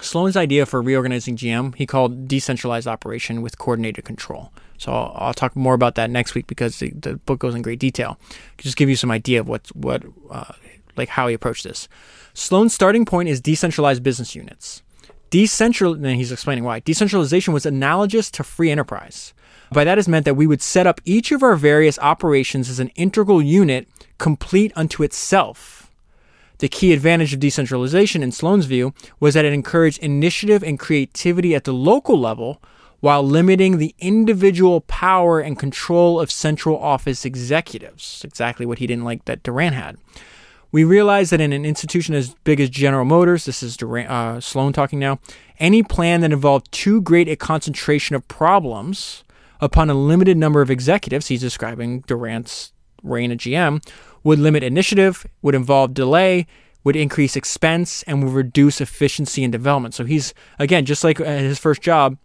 Sloan's 0.00 0.36
idea 0.36 0.66
for 0.66 0.82
reorganizing 0.82 1.36
GM, 1.36 1.76
he 1.76 1.86
called 1.86 2.26
decentralized 2.26 2.88
operation 2.88 3.40
with 3.40 3.56
coordinated 3.56 4.04
control. 4.04 4.52
So 4.76 4.90
I'll, 4.90 5.12
I'll 5.14 5.34
talk 5.34 5.54
more 5.54 5.74
about 5.74 5.94
that 5.94 6.10
next 6.10 6.34
week 6.34 6.48
because 6.48 6.80
the, 6.80 6.90
the, 6.90 7.16
book 7.18 7.38
goes 7.38 7.54
in 7.54 7.62
great 7.62 7.78
detail. 7.78 8.18
Just 8.58 8.76
give 8.76 8.88
you 8.88 8.96
some 8.96 9.12
idea 9.12 9.40
of 9.40 9.48
what 9.48 9.68
what 9.76 10.02
uh, 10.28 10.54
like 10.96 11.10
how 11.10 11.28
he 11.28 11.34
approached 11.34 11.62
this. 11.62 11.88
Sloan's 12.34 12.74
starting 12.74 13.04
point 13.04 13.28
is 13.28 13.40
decentralized 13.40 14.02
business 14.02 14.34
units. 14.34 14.82
Decentral, 15.32 15.94
and 15.94 16.16
he's 16.16 16.30
explaining 16.30 16.62
why. 16.62 16.80
Decentralization 16.80 17.54
was 17.54 17.64
analogous 17.64 18.30
to 18.32 18.44
free 18.44 18.70
enterprise. 18.70 19.32
By 19.72 19.82
that 19.84 19.96
is 19.96 20.06
meant 20.06 20.26
that 20.26 20.34
we 20.34 20.46
would 20.46 20.60
set 20.60 20.86
up 20.86 21.00
each 21.06 21.32
of 21.32 21.42
our 21.42 21.56
various 21.56 21.98
operations 22.00 22.68
as 22.68 22.78
an 22.78 22.88
integral 22.88 23.40
unit, 23.40 23.88
complete 24.18 24.72
unto 24.76 25.02
itself. 25.02 25.90
The 26.58 26.68
key 26.68 26.92
advantage 26.92 27.32
of 27.32 27.40
decentralization, 27.40 28.22
in 28.22 28.30
Sloan's 28.30 28.66
view, 28.66 28.92
was 29.20 29.32
that 29.32 29.46
it 29.46 29.54
encouraged 29.54 30.00
initiative 30.00 30.62
and 30.62 30.78
creativity 30.78 31.54
at 31.54 31.64
the 31.64 31.72
local 31.72 32.20
level 32.20 32.62
while 33.00 33.22
limiting 33.22 33.78
the 33.78 33.94
individual 34.00 34.82
power 34.82 35.40
and 35.40 35.58
control 35.58 36.20
of 36.20 36.30
central 36.30 36.78
office 36.78 37.24
executives. 37.24 38.20
Exactly 38.22 38.66
what 38.66 38.80
he 38.80 38.86
didn't 38.86 39.04
like 39.04 39.24
that 39.24 39.42
Durant 39.42 39.74
had. 39.74 39.96
We 40.72 40.84
realize 40.84 41.28
that 41.30 41.40
in 41.40 41.52
an 41.52 41.66
institution 41.66 42.14
as 42.14 42.34
big 42.44 42.58
as 42.58 42.70
General 42.70 43.04
Motors, 43.04 43.44
this 43.44 43.62
is 43.62 43.76
Durant, 43.76 44.10
uh, 44.10 44.40
Sloan 44.40 44.72
talking 44.72 44.98
now, 44.98 45.20
any 45.60 45.82
plan 45.82 46.22
that 46.22 46.32
involved 46.32 46.72
too 46.72 47.02
great 47.02 47.28
a 47.28 47.36
concentration 47.36 48.16
of 48.16 48.26
problems 48.26 49.22
upon 49.60 49.90
a 49.90 49.94
limited 49.94 50.38
number 50.38 50.62
of 50.62 50.70
executives, 50.70 51.28
he's 51.28 51.42
describing 51.42 52.00
Durant's 52.06 52.72
reign 53.02 53.30
at 53.30 53.38
GM, 53.38 53.84
would 54.24 54.38
limit 54.38 54.62
initiative, 54.62 55.26
would 55.42 55.54
involve 55.54 55.92
delay, 55.92 56.46
would 56.84 56.96
increase 56.96 57.36
expense, 57.36 58.02
and 58.04 58.24
would 58.24 58.32
reduce 58.32 58.80
efficiency 58.80 59.44
and 59.44 59.52
development. 59.52 59.94
So 59.94 60.04
he's, 60.04 60.32
again, 60.58 60.86
just 60.86 61.04
like 61.04 61.18
his 61.18 61.58
first 61.58 61.82
job, 61.82 62.16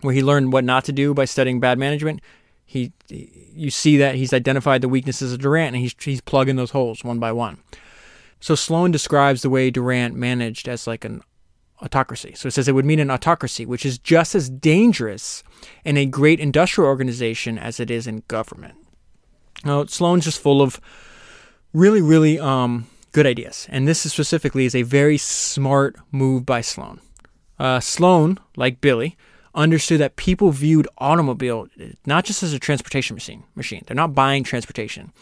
where 0.00 0.14
he 0.14 0.22
learned 0.22 0.52
what 0.52 0.64
not 0.64 0.84
to 0.86 0.92
do 0.92 1.12
by 1.12 1.26
studying 1.26 1.60
bad 1.60 1.78
management, 1.78 2.20
he 2.66 2.92
you 3.08 3.70
see 3.70 3.96
that 3.96 4.16
he's 4.16 4.32
identified 4.34 4.82
the 4.82 4.88
weaknesses 4.88 5.32
of 5.32 5.38
Durant 5.38 5.74
and 5.74 5.82
he's 5.82 5.94
he's 5.98 6.20
plugging 6.20 6.56
those 6.56 6.72
holes 6.72 7.04
one 7.04 7.18
by 7.18 7.32
one. 7.32 7.58
So 8.40 8.54
Sloan 8.54 8.90
describes 8.90 9.42
the 9.42 9.50
way 9.50 9.70
Durant 9.70 10.14
managed 10.14 10.68
as 10.68 10.86
like 10.86 11.04
an 11.04 11.22
autocracy. 11.82 12.34
So 12.34 12.48
it 12.48 12.52
says 12.52 12.68
it 12.68 12.74
would 12.74 12.84
mean 12.84 12.98
an 12.98 13.10
autocracy, 13.10 13.64
which 13.64 13.86
is 13.86 13.98
just 13.98 14.34
as 14.34 14.50
dangerous 14.50 15.42
in 15.84 15.96
a 15.96 16.06
great 16.06 16.40
industrial 16.40 16.88
organization 16.88 17.58
as 17.58 17.80
it 17.80 17.90
is 17.90 18.06
in 18.06 18.24
government. 18.28 18.74
Now, 19.64 19.84
Sloan's 19.86 20.24
just 20.24 20.40
full 20.40 20.60
of 20.60 20.80
really, 21.72 22.02
really 22.02 22.38
um, 22.38 22.86
good 23.12 23.26
ideas. 23.26 23.66
And 23.70 23.86
this 23.86 24.04
is 24.04 24.12
specifically 24.12 24.64
is 24.64 24.74
a 24.74 24.82
very 24.82 25.18
smart 25.18 25.96
move 26.12 26.44
by 26.44 26.60
Sloan. 26.60 27.00
Uh, 27.58 27.80
Sloan, 27.80 28.38
like 28.56 28.80
Billy, 28.80 29.16
understood 29.56 30.00
that 30.00 30.16
people 30.16 30.50
viewed 30.50 30.86
automobile 30.98 31.68
not 32.04 32.24
just 32.24 32.42
as 32.42 32.52
a 32.52 32.58
transportation 32.58 33.14
machine. 33.14 33.42
Machine. 33.54 33.82
They're 33.86 33.96
not 33.96 34.14
buying 34.14 34.44
transportation. 34.44 35.12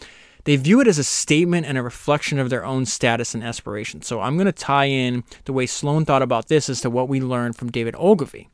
They 0.43 0.55
view 0.57 0.79
it 0.79 0.87
as 0.87 0.99
a 0.99 1.03
statement 1.03 1.65
and 1.65 1.77
a 1.77 1.81
reflection 1.81 2.37
of 2.37 2.51
their 2.51 2.63
own 2.63 2.85
status 2.85 3.33
and 3.33 3.43
aspirations. 3.43 4.05
So 4.05 4.21
I'm 4.21 4.35
going 4.35 4.45
to 4.45 4.51
tie 4.51 4.85
in 4.85 5.23
the 5.45 5.53
way 5.53 5.65
Sloan 5.65 6.05
thought 6.05 6.21
about 6.21 6.49
this 6.49 6.69
as 6.69 6.81
to 6.81 6.89
what 6.91 7.09
we 7.09 7.19
learned 7.19 7.55
from 7.55 7.71
David 7.71 7.95
Ogilvy. 7.97 8.49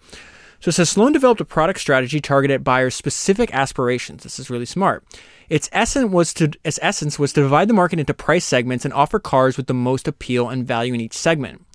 So 0.61 0.69
it 0.69 0.73
says 0.73 0.91
Sloan 0.91 1.11
developed 1.11 1.41
a 1.41 1.45
product 1.45 1.79
strategy 1.79 2.21
targeted 2.21 2.55
at 2.55 2.63
buyers' 2.63 2.95
specific 2.95 3.53
aspirations. 3.53 4.23
This 4.23 4.39
is 4.39 4.49
really 4.49 4.65
smart. 4.65 5.03
Its 5.49 5.69
essence 5.73 6.11
was 6.11 6.33
to 6.35 6.51
its 6.63 6.79
essence 6.81 7.19
was 7.19 7.33
to 7.33 7.41
divide 7.41 7.67
the 7.67 7.73
market 7.73 7.99
into 7.99 8.13
price 8.13 8.45
segments 8.45 8.85
and 8.85 8.93
offer 8.93 9.19
cars 9.19 9.57
with 9.57 9.67
the 9.67 9.73
most 9.73 10.07
appeal 10.07 10.47
and 10.47 10.65
value 10.65 10.93
in 10.93 11.01
each 11.01 11.17
segment. 11.17 11.65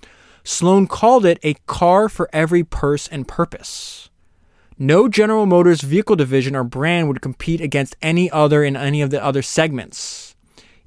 Sloan 0.47 0.87
called 0.87 1.27
it 1.27 1.41
a 1.43 1.55
car 1.67 2.09
for 2.09 2.31
every 2.33 2.63
purse 2.63 3.09
and 3.09 3.27
purpose. 3.27 4.11
No 4.79 5.09
General 5.09 5.45
Motors 5.45 5.81
vehicle 5.81 6.15
division 6.15 6.55
or 6.55 6.63
brand 6.63 7.09
would 7.09 7.21
compete 7.21 7.61
against 7.61 7.97
any 8.01 8.31
other 8.31 8.63
in 8.63 8.77
any 8.77 9.03
of 9.03 9.11
the 9.11 9.23
other 9.23 9.43
segments. 9.43 10.37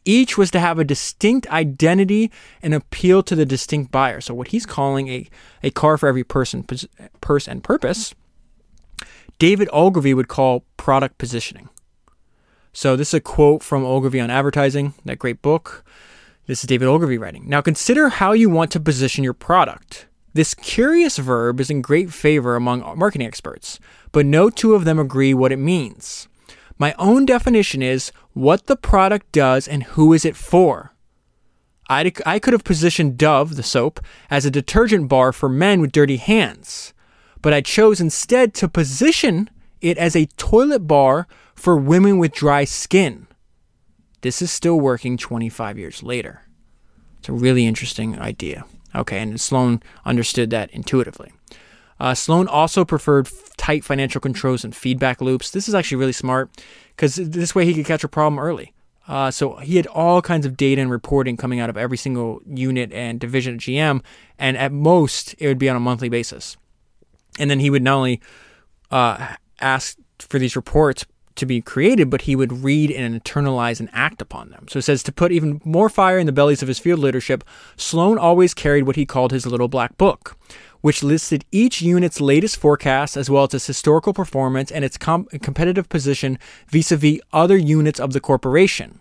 Each 0.05 0.37
was 0.37 0.49
to 0.51 0.61
have 0.61 0.79
a 0.79 0.85
distinct 0.85 1.45
identity 1.49 2.31
and 2.63 2.73
appeal 2.73 3.21
to 3.23 3.35
the 3.35 3.45
distinct 3.45 3.91
buyer. 3.91 4.21
So, 4.21 4.33
what 4.33 4.47
he's 4.47 4.65
calling 4.65 5.09
a, 5.09 5.27
a 5.61 5.71
car 5.71 5.97
for 5.97 6.07
every 6.07 6.23
person, 6.23 6.65
purse, 7.19 7.47
and 7.47 7.61
purpose, 7.61 8.15
David 9.39 9.67
Ogilvy 9.73 10.13
would 10.13 10.29
call 10.29 10.63
product 10.77 11.17
positioning. 11.17 11.67
So, 12.71 12.95
this 12.95 13.09
is 13.09 13.15
a 13.15 13.19
quote 13.19 13.61
from 13.61 13.83
Ogilvy 13.83 14.21
on 14.21 14.29
advertising, 14.29 14.93
that 15.03 15.19
great 15.19 15.41
book. 15.41 15.83
This 16.49 16.63
is 16.63 16.67
David 16.67 16.87
Ogilvy 16.87 17.19
writing. 17.19 17.47
Now, 17.47 17.61
consider 17.61 18.09
how 18.09 18.31
you 18.31 18.49
want 18.49 18.71
to 18.71 18.79
position 18.79 19.23
your 19.23 19.35
product. 19.35 20.07
This 20.33 20.55
curious 20.55 21.19
verb 21.19 21.59
is 21.59 21.69
in 21.69 21.83
great 21.83 22.11
favor 22.11 22.55
among 22.55 22.97
marketing 22.97 23.27
experts, 23.27 23.79
but 24.11 24.25
no 24.25 24.49
two 24.49 24.73
of 24.73 24.83
them 24.83 24.97
agree 24.97 25.31
what 25.31 25.51
it 25.51 25.57
means. 25.57 26.27
My 26.79 26.95
own 26.97 27.27
definition 27.27 27.83
is 27.83 28.11
what 28.33 28.65
the 28.65 28.75
product 28.75 29.31
does 29.31 29.67
and 29.67 29.83
who 29.93 30.11
is 30.11 30.25
it 30.25 30.35
for. 30.35 30.95
i 31.87 32.11
I 32.25 32.39
could 32.39 32.53
have 32.53 32.63
positioned 32.63 33.19
Dove, 33.19 33.55
the 33.55 33.61
soap, 33.61 33.99
as 34.31 34.43
a 34.43 34.49
detergent 34.49 35.07
bar 35.07 35.31
for 35.31 35.49
men 35.49 35.81
with 35.81 35.91
dirty 35.91 36.17
hands, 36.17 36.95
but 37.43 37.53
I 37.53 37.61
chose 37.61 38.01
instead 38.01 38.55
to 38.55 38.67
position 38.67 39.51
it 39.81 39.99
as 39.99 40.15
a 40.15 40.25
toilet 40.35 40.87
bar 40.87 41.27
for 41.53 41.77
women 41.77 42.17
with 42.17 42.33
dry 42.33 42.63
skin. 42.63 43.27
This 44.21 44.41
is 44.41 44.51
still 44.51 44.79
working 44.79 45.17
25 45.17 45.77
years 45.77 46.03
later. 46.03 46.41
It's 47.19 47.29
a 47.29 47.33
really 47.33 47.65
interesting 47.65 48.19
idea. 48.19 48.65
Okay, 48.95 49.19
and 49.19 49.39
Sloan 49.39 49.81
understood 50.05 50.49
that 50.49 50.71
intuitively. 50.71 51.31
Uh, 51.99 52.13
Sloan 52.13 52.47
also 52.47 52.85
preferred 52.85 53.27
f- 53.27 53.55
tight 53.57 53.83
financial 53.83 54.21
controls 54.21 54.63
and 54.63 54.75
feedback 54.75 55.21
loops. 55.21 55.51
This 55.51 55.67
is 55.67 55.75
actually 55.75 55.97
really 55.97 56.13
smart 56.13 56.49
because 56.95 57.15
this 57.15 57.53
way 57.53 57.65
he 57.65 57.73
could 57.73 57.85
catch 57.85 58.03
a 58.03 58.07
problem 58.07 58.39
early. 58.39 58.73
Uh, 59.07 59.31
so 59.31 59.55
he 59.57 59.75
had 59.75 59.87
all 59.87 60.21
kinds 60.21 60.45
of 60.45 60.55
data 60.55 60.81
and 60.81 60.91
reporting 60.91 61.35
coming 61.35 61.59
out 61.59 61.69
of 61.69 61.77
every 61.77 61.97
single 61.97 62.41
unit 62.45 62.93
and 62.93 63.19
division 63.19 63.55
at 63.55 63.59
GM, 63.59 64.01
and 64.37 64.55
at 64.55 64.71
most 64.71 65.35
it 65.39 65.47
would 65.47 65.57
be 65.57 65.67
on 65.67 65.75
a 65.75 65.79
monthly 65.79 66.09
basis. 66.09 66.57
And 67.39 67.49
then 67.49 67.59
he 67.59 67.69
would 67.69 67.81
not 67.81 67.95
only 67.95 68.21
uh, 68.91 69.35
ask 69.59 69.97
for 70.19 70.39
these 70.39 70.55
reports 70.55 71.05
to 71.39 71.45
be 71.45 71.61
created, 71.61 72.09
but 72.09 72.21
he 72.21 72.35
would 72.35 72.63
read 72.63 72.91
and 72.91 73.23
internalize 73.23 73.79
and 73.79 73.89
act 73.91 74.21
upon 74.21 74.49
them. 74.49 74.67
So 74.69 74.79
it 74.79 74.83
says 74.83 75.03
to 75.03 75.11
put 75.11 75.31
even 75.31 75.61
more 75.65 75.89
fire 75.89 76.19
in 76.19 76.25
the 76.25 76.31
bellies 76.31 76.61
of 76.61 76.67
his 76.67 76.79
field 76.79 76.99
leadership, 76.99 77.43
Sloan 77.75 78.17
always 78.17 78.53
carried 78.53 78.83
what 78.83 78.95
he 78.95 79.05
called 79.05 79.31
his 79.31 79.45
little 79.45 79.67
black 79.67 79.97
book, 79.97 80.37
which 80.81 81.03
listed 81.03 81.45
each 81.51 81.81
unit's 81.81 82.21
latest 82.21 82.57
forecast 82.57 83.17
as 83.17 83.29
well 83.29 83.43
as 83.43 83.53
its 83.53 83.67
historical 83.67 84.13
performance 84.13 84.71
and 84.71 84.85
its 84.85 84.97
com- 84.97 85.25
competitive 85.41 85.89
position 85.89 86.37
vis 86.67 86.91
a 86.91 86.97
vis 86.97 87.19
other 87.33 87.57
units 87.57 87.99
of 87.99 88.13
the 88.13 88.21
corporation. 88.21 88.99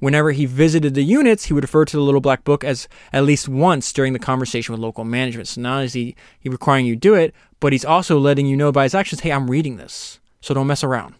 Whenever 0.00 0.32
he 0.32 0.44
visited 0.44 0.94
the 0.94 1.04
units, 1.04 1.46
he 1.46 1.54
would 1.54 1.64
refer 1.64 1.84
to 1.84 1.96
the 1.96 2.02
little 2.02 2.20
black 2.20 2.44
book 2.44 2.64
as 2.64 2.88
at 3.12 3.24
least 3.24 3.48
once 3.48 3.92
during 3.92 4.12
the 4.12 4.18
conversation 4.18 4.72
with 4.72 4.80
local 4.80 5.04
management. 5.04 5.48
So 5.48 5.60
not 5.60 5.74
only 5.74 5.84
is 5.86 5.92
he, 5.92 6.16
he 6.38 6.48
requiring 6.48 6.84
you 6.84 6.96
do 6.96 7.14
it, 7.14 7.34
but 7.60 7.72
he's 7.72 7.84
also 7.84 8.18
letting 8.18 8.46
you 8.46 8.56
know 8.56 8.70
by 8.72 8.82
his 8.82 8.94
actions, 8.94 9.20
hey, 9.20 9.32
I'm 9.32 9.50
reading 9.50 9.76
this. 9.76 10.20
So 10.40 10.52
don't 10.52 10.66
mess 10.66 10.84
around. 10.84 11.14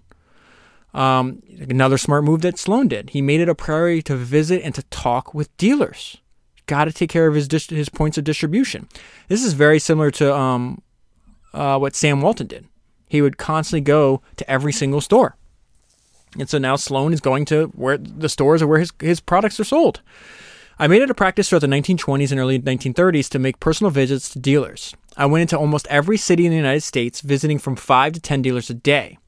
Um, 0.95 1.43
another 1.59 1.99
smart 1.99 2.23
move 2.25 2.43
that 2.43 2.59
Sloan 2.59 2.87
did. 2.87 3.11
He 3.11 3.21
made 3.21 3.41
it 3.41 3.49
a 3.49 3.55
priority 3.55 4.01
to 4.03 4.17
visit 4.17 4.63
and 4.63 4.75
to 4.77 4.83
talk 4.85 5.35
with 5.35 5.55
dealers. 5.57 6.19
Got 6.67 6.85
to 6.85 6.93
take 6.93 7.11
care 7.11 7.27
of 7.27 7.35
his 7.35 7.49
his 7.69 7.89
points 7.89 8.17
of 8.17 8.25
distribution. 8.25 8.89
This 9.29 9.45
is 9.45 9.53
very 9.53 9.79
similar 9.79 10.11
to 10.13 10.35
um, 10.35 10.83
uh, 11.53 11.79
what 11.79 11.97
Sam 11.97 12.21
Walton 12.21 12.47
did. 12.47 12.67
He 13.09 13.21
would 13.21 13.37
constantly 13.37 13.83
go 13.83 14.23
to 14.37 14.51
every 14.51 14.73
single 14.73 15.01
store, 15.01 15.37
and 16.39 16.49
so 16.49 16.59
now 16.59 16.77
Sloan 16.77 17.13
is 17.13 17.21
going 17.21 17.45
to 17.47 17.67
where 17.75 17.99
the 17.99 18.29
stores 18.29 18.63
are 18.63 18.67
where 18.67 18.79
his 18.79 18.93
his 19.01 19.21
products 19.21 19.61
are 19.61 19.65
sold. 19.65 20.01
I 20.79 20.87
made 20.87 21.03
it 21.03 21.11
a 21.11 21.15
practice 21.15 21.49
throughout 21.49 21.61
the 21.61 21.69
1920s 21.69 22.33
and 22.33 22.41
early 22.41 22.59
1930s 22.59 23.29
to 23.31 23.39
make 23.39 23.61
personal 23.61 23.91
visits 23.91 24.31
to 24.31 24.41
dealers. 24.41 24.95
I 25.17 25.27
went 25.27 25.43
into 25.43 25.57
almost 25.57 25.87
every 25.89 26.17
city 26.17 26.47
in 26.47 26.51
the 26.51 26.57
United 26.57 26.83
States, 26.83 27.21
visiting 27.21 27.59
from 27.59 27.77
five 27.77 28.15
to 28.15 28.21
ten 28.21 28.43
dealers 28.43 28.71
a 28.71 28.75
day. 28.75 29.19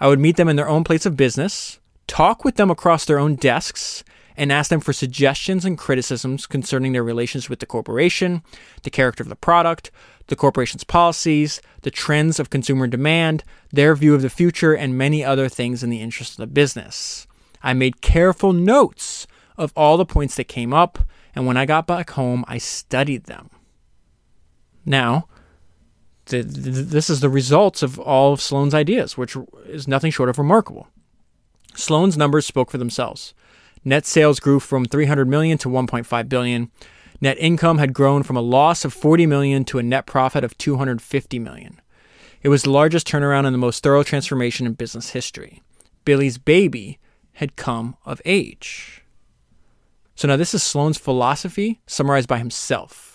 I 0.00 0.08
would 0.08 0.20
meet 0.20 0.36
them 0.36 0.48
in 0.48 0.56
their 0.56 0.68
own 0.68 0.84
place 0.84 1.06
of 1.06 1.16
business, 1.16 1.78
talk 2.06 2.44
with 2.44 2.56
them 2.56 2.70
across 2.70 3.04
their 3.04 3.18
own 3.18 3.36
desks, 3.36 4.04
and 4.36 4.52
ask 4.52 4.68
them 4.68 4.80
for 4.80 4.92
suggestions 4.92 5.64
and 5.64 5.78
criticisms 5.78 6.46
concerning 6.46 6.92
their 6.92 7.02
relations 7.02 7.48
with 7.48 7.60
the 7.60 7.66
corporation, 7.66 8.42
the 8.82 8.90
character 8.90 9.22
of 9.22 9.28
the 9.28 9.36
product, 9.36 9.90
the 10.26 10.36
corporation's 10.36 10.84
policies, 10.84 11.60
the 11.82 11.90
trends 11.90 12.38
of 12.38 12.50
consumer 12.50 12.86
demand, 12.86 13.44
their 13.72 13.94
view 13.94 14.14
of 14.14 14.22
the 14.22 14.30
future, 14.30 14.74
and 14.74 14.98
many 14.98 15.24
other 15.24 15.48
things 15.48 15.82
in 15.82 15.90
the 15.90 16.02
interest 16.02 16.32
of 16.32 16.38
the 16.38 16.46
business. 16.46 17.26
I 17.62 17.72
made 17.72 18.02
careful 18.02 18.52
notes 18.52 19.26
of 19.56 19.72
all 19.74 19.96
the 19.96 20.04
points 20.04 20.36
that 20.36 20.48
came 20.48 20.74
up, 20.74 20.98
and 21.34 21.46
when 21.46 21.56
I 21.56 21.64
got 21.64 21.86
back 21.86 22.10
home, 22.10 22.44
I 22.46 22.58
studied 22.58 23.24
them. 23.24 23.50
Now, 24.84 25.28
the, 26.26 26.42
the, 26.42 26.70
this 26.82 27.08
is 27.10 27.20
the 27.20 27.28
results 27.28 27.82
of 27.82 27.98
all 27.98 28.32
of 28.32 28.40
Sloan's 28.40 28.74
ideas, 28.74 29.16
which 29.16 29.36
is 29.66 29.88
nothing 29.88 30.10
short 30.10 30.28
of 30.28 30.38
remarkable. 30.38 30.88
Sloan's 31.74 32.16
numbers 32.16 32.46
spoke 32.46 32.70
for 32.70 32.78
themselves. 32.78 33.34
Net 33.84 34.06
sales 34.06 34.40
grew 34.40 34.58
from 34.58 34.84
300 34.84 35.28
million 35.28 35.58
to 35.58 35.68
1.5 35.68 36.28
billion. 36.28 36.70
Net 37.20 37.36
income 37.38 37.78
had 37.78 37.92
grown 37.92 38.22
from 38.22 38.36
a 38.36 38.40
loss 38.40 38.84
of 38.84 38.92
40 38.92 39.26
million 39.26 39.64
to 39.66 39.78
a 39.78 39.82
net 39.82 40.06
profit 40.06 40.42
of 40.42 40.58
250 40.58 41.38
million. 41.38 41.80
It 42.42 42.48
was 42.48 42.64
the 42.64 42.70
largest 42.70 43.06
turnaround 43.06 43.46
and 43.46 43.54
the 43.54 43.58
most 43.58 43.82
thorough 43.82 44.02
transformation 44.02 44.66
in 44.66 44.74
business 44.74 45.10
history. 45.10 45.62
Billy's 46.04 46.38
baby 46.38 46.98
had 47.34 47.56
come 47.56 47.96
of 48.04 48.20
age. 48.24 49.04
So 50.14 50.28
now 50.28 50.36
this 50.36 50.54
is 50.54 50.62
Sloan's 50.62 50.98
philosophy 50.98 51.80
summarized 51.86 52.28
by 52.28 52.38
himself. 52.38 53.05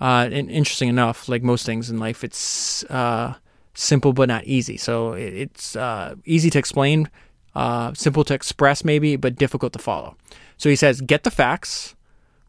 Uh, 0.00 0.28
and 0.30 0.50
interesting 0.50 0.88
enough, 0.88 1.28
like 1.28 1.42
most 1.42 1.64
things 1.64 1.88
in 1.90 1.98
life, 1.98 2.22
it's 2.22 2.84
uh, 2.84 3.34
simple 3.74 4.12
but 4.12 4.28
not 4.28 4.44
easy. 4.44 4.76
So 4.76 5.12
it's 5.12 5.74
uh, 5.76 6.16
easy 6.24 6.50
to 6.50 6.58
explain, 6.58 7.10
uh, 7.54 7.94
simple 7.94 8.24
to 8.24 8.34
express, 8.34 8.84
maybe, 8.84 9.16
but 9.16 9.36
difficult 9.36 9.72
to 9.72 9.78
follow. 9.78 10.16
So 10.58 10.68
he 10.68 10.76
says, 10.76 11.00
get 11.00 11.22
the 11.22 11.30
facts, 11.30 11.94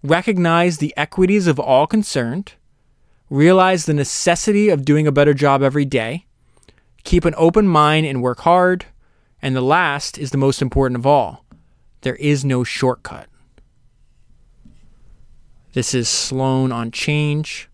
recognize 0.04 0.78
the 0.78 0.94
equities 0.98 1.48
of 1.48 1.60
all 1.60 1.88
concerned, 1.88 2.54
realize 3.30 3.86
the 3.86 3.94
necessity 3.94 4.70
of 4.70 4.86
doing 4.86 5.08
a 5.08 5.12
better 5.12 5.34
job 5.34 5.62
every 5.62 5.86
day, 5.86 6.26
keep 7.04 7.26
an 7.26 7.34
open 7.38 7.68
mind 7.68 8.06
and 8.06 8.22
work 8.22 8.42
hard. 8.42 8.86
And 9.42 9.56
the 9.56 9.62
last 9.62 10.18
is 10.18 10.32
the 10.32 10.38
most 10.38 10.62
important 10.62 11.00
of 11.00 11.06
all 11.06 11.46
there 12.02 12.16
is 12.16 12.46
no 12.46 12.64
shortcut. 12.64 13.28
This 15.78 15.94
is 15.94 16.10
Sloan 16.10 16.72
on 16.72 16.90
change. 16.90 17.70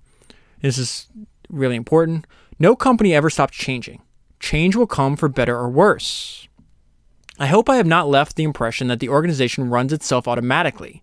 This 0.61 0.77
is 0.77 1.07
really 1.47 1.77
important. 1.77 2.27
No 2.59 2.75
company 2.75 3.15
ever 3.15 3.30
stops 3.30 3.55
changing. 3.55 4.01
Change 4.41 4.75
will 4.75 4.88
come 4.88 5.15
for 5.15 5.30
better 5.30 5.55
or 5.55 5.69
worse. 5.69 6.49
I 7.39 7.47
hope 7.47 7.69
I 7.69 7.77
have 7.77 7.85
not 7.85 8.09
left 8.09 8.35
the 8.35 8.43
impression 8.43 8.89
that 8.89 8.99
the 8.99 9.07
organization 9.07 9.69
runs 9.69 9.93
itself 9.93 10.27
automatically. 10.27 11.01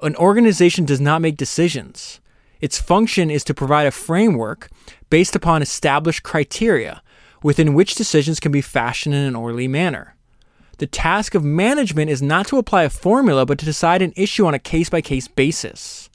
An 0.00 0.16
organization 0.16 0.86
does 0.86 1.02
not 1.02 1.20
make 1.20 1.36
decisions. 1.36 2.18
Its 2.62 2.80
function 2.80 3.30
is 3.30 3.44
to 3.44 3.52
provide 3.52 3.86
a 3.86 3.90
framework 3.90 4.70
based 5.10 5.36
upon 5.36 5.60
established 5.60 6.22
criteria 6.22 7.02
within 7.42 7.74
which 7.74 7.94
decisions 7.94 8.40
can 8.40 8.52
be 8.52 8.62
fashioned 8.62 9.14
in 9.14 9.20
an 9.20 9.36
orderly 9.36 9.68
manner. 9.68 10.16
The 10.78 10.86
task 10.86 11.34
of 11.34 11.44
management 11.44 12.10
is 12.10 12.22
not 12.22 12.46
to 12.46 12.56
apply 12.56 12.84
a 12.84 12.88
formula, 12.88 13.44
but 13.44 13.58
to 13.58 13.66
decide 13.66 14.00
an 14.00 14.14
issue 14.16 14.46
on 14.46 14.54
a 14.54 14.58
case 14.58 14.88
by 14.88 15.02
case 15.02 15.28
basis. 15.28 16.08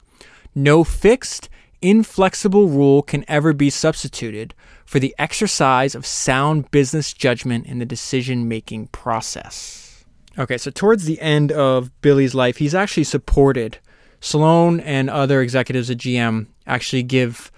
No 0.58 0.82
fixed, 0.82 1.48
inflexible 1.80 2.66
rule 2.66 3.00
can 3.00 3.24
ever 3.28 3.52
be 3.52 3.70
substituted 3.70 4.54
for 4.84 4.98
the 4.98 5.14
exercise 5.16 5.94
of 5.94 6.04
sound 6.04 6.68
business 6.72 7.12
judgment 7.12 7.66
in 7.66 7.78
the 7.78 7.86
decision 7.86 8.48
making 8.48 8.88
process. 8.88 10.04
Okay, 10.36 10.58
so 10.58 10.72
towards 10.72 11.04
the 11.04 11.20
end 11.20 11.52
of 11.52 11.92
Billy's 12.00 12.34
life, 12.34 12.56
he's 12.56 12.74
actually 12.74 13.04
supported 13.04 13.78
Sloan 14.18 14.80
and 14.80 15.08
other 15.08 15.42
executives 15.42 15.90
at 15.90 15.98
GM 15.98 16.48
actually 16.66 17.04
give 17.04 17.52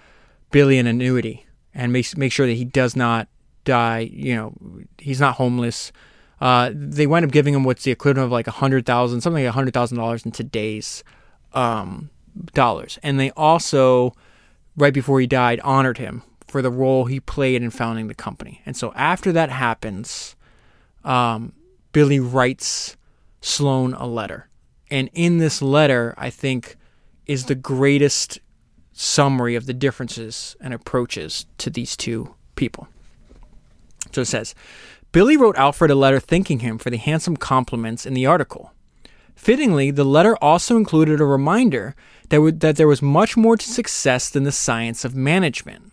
Billy 0.51 0.77
an 0.77 0.85
annuity 0.85 1.47
and 1.73 1.91
make, 1.91 2.15
make 2.15 2.31
sure 2.31 2.45
that 2.45 2.53
he 2.53 2.65
does 2.65 2.95
not 2.95 3.27
die. 3.63 4.11
You 4.13 4.35
know, 4.35 4.53
he's 4.99 5.19
not 5.19 5.37
homeless. 5.37 5.91
Uh, 6.39 6.69
they 6.71 7.07
wind 7.07 7.25
up 7.25 7.31
giving 7.31 7.55
him 7.55 7.63
what's 7.63 7.83
the 7.83 7.89
equivalent 7.89 8.25
of 8.25 8.31
like 8.31 8.45
a 8.45 8.51
hundred 8.51 8.85
thousand, 8.85 9.21
something 9.21 9.43
like 9.43 9.49
a 9.49 9.53
hundred 9.53 9.73
thousand 9.73 9.97
dollars 9.97 10.23
in 10.23 10.31
today's 10.31 11.03
um, 11.53 12.11
dollars. 12.53 12.99
And 13.03 13.19
they 13.19 13.31
also, 13.31 14.13
right 14.75 14.93
before 14.93 15.19
he 15.19 15.27
died, 15.27 15.59
honored 15.61 15.97
him 15.97 16.23
for 16.47 16.61
the 16.61 16.71
role 16.71 17.05
he 17.05 17.19
played 17.19 17.61
in 17.61 17.69
founding 17.69 18.07
the 18.07 18.13
company. 18.13 18.61
And 18.65 18.75
so 18.75 18.91
after 18.95 19.31
that 19.31 19.49
happens, 19.49 20.35
um, 21.03 21.53
Billy 21.93 22.19
writes 22.19 22.97
Sloan 23.41 23.93
a 23.93 24.05
letter. 24.05 24.49
And 24.89 25.09
in 25.13 25.37
this 25.37 25.61
letter, 25.61 26.13
I 26.17 26.29
think, 26.29 26.75
is 27.25 27.45
the 27.45 27.55
greatest 27.55 28.39
summary 28.91 29.55
of 29.55 29.65
the 29.65 29.73
differences 29.73 30.55
and 30.59 30.73
approaches 30.73 31.45
to 31.57 31.69
these 31.69 31.95
two 31.95 32.35
people. 32.55 32.87
So 34.11 34.21
it 34.21 34.25
says 34.25 34.53
Billy 35.11 35.37
wrote 35.37 35.57
Alfred 35.57 35.91
a 35.91 35.95
letter 35.95 36.19
thanking 36.19 36.59
him 36.59 36.77
for 36.77 36.89
the 36.89 36.97
handsome 36.97 37.37
compliments 37.37 38.05
in 38.05 38.13
the 38.13 38.25
article. 38.25 38.73
Fittingly, 39.35 39.91
the 39.91 40.03
letter 40.03 40.35
also 40.37 40.77
included 40.77 41.19
a 41.19 41.25
reminder 41.25 41.95
that, 42.31 42.59
that 42.61 42.77
there 42.77 42.87
was 42.87 43.01
much 43.01 43.35
more 43.35 43.57
to 43.57 43.65
success 43.69 44.29
than 44.29 44.43
the 44.43 44.51
science 44.53 45.03
of 45.03 45.13
management. 45.13 45.91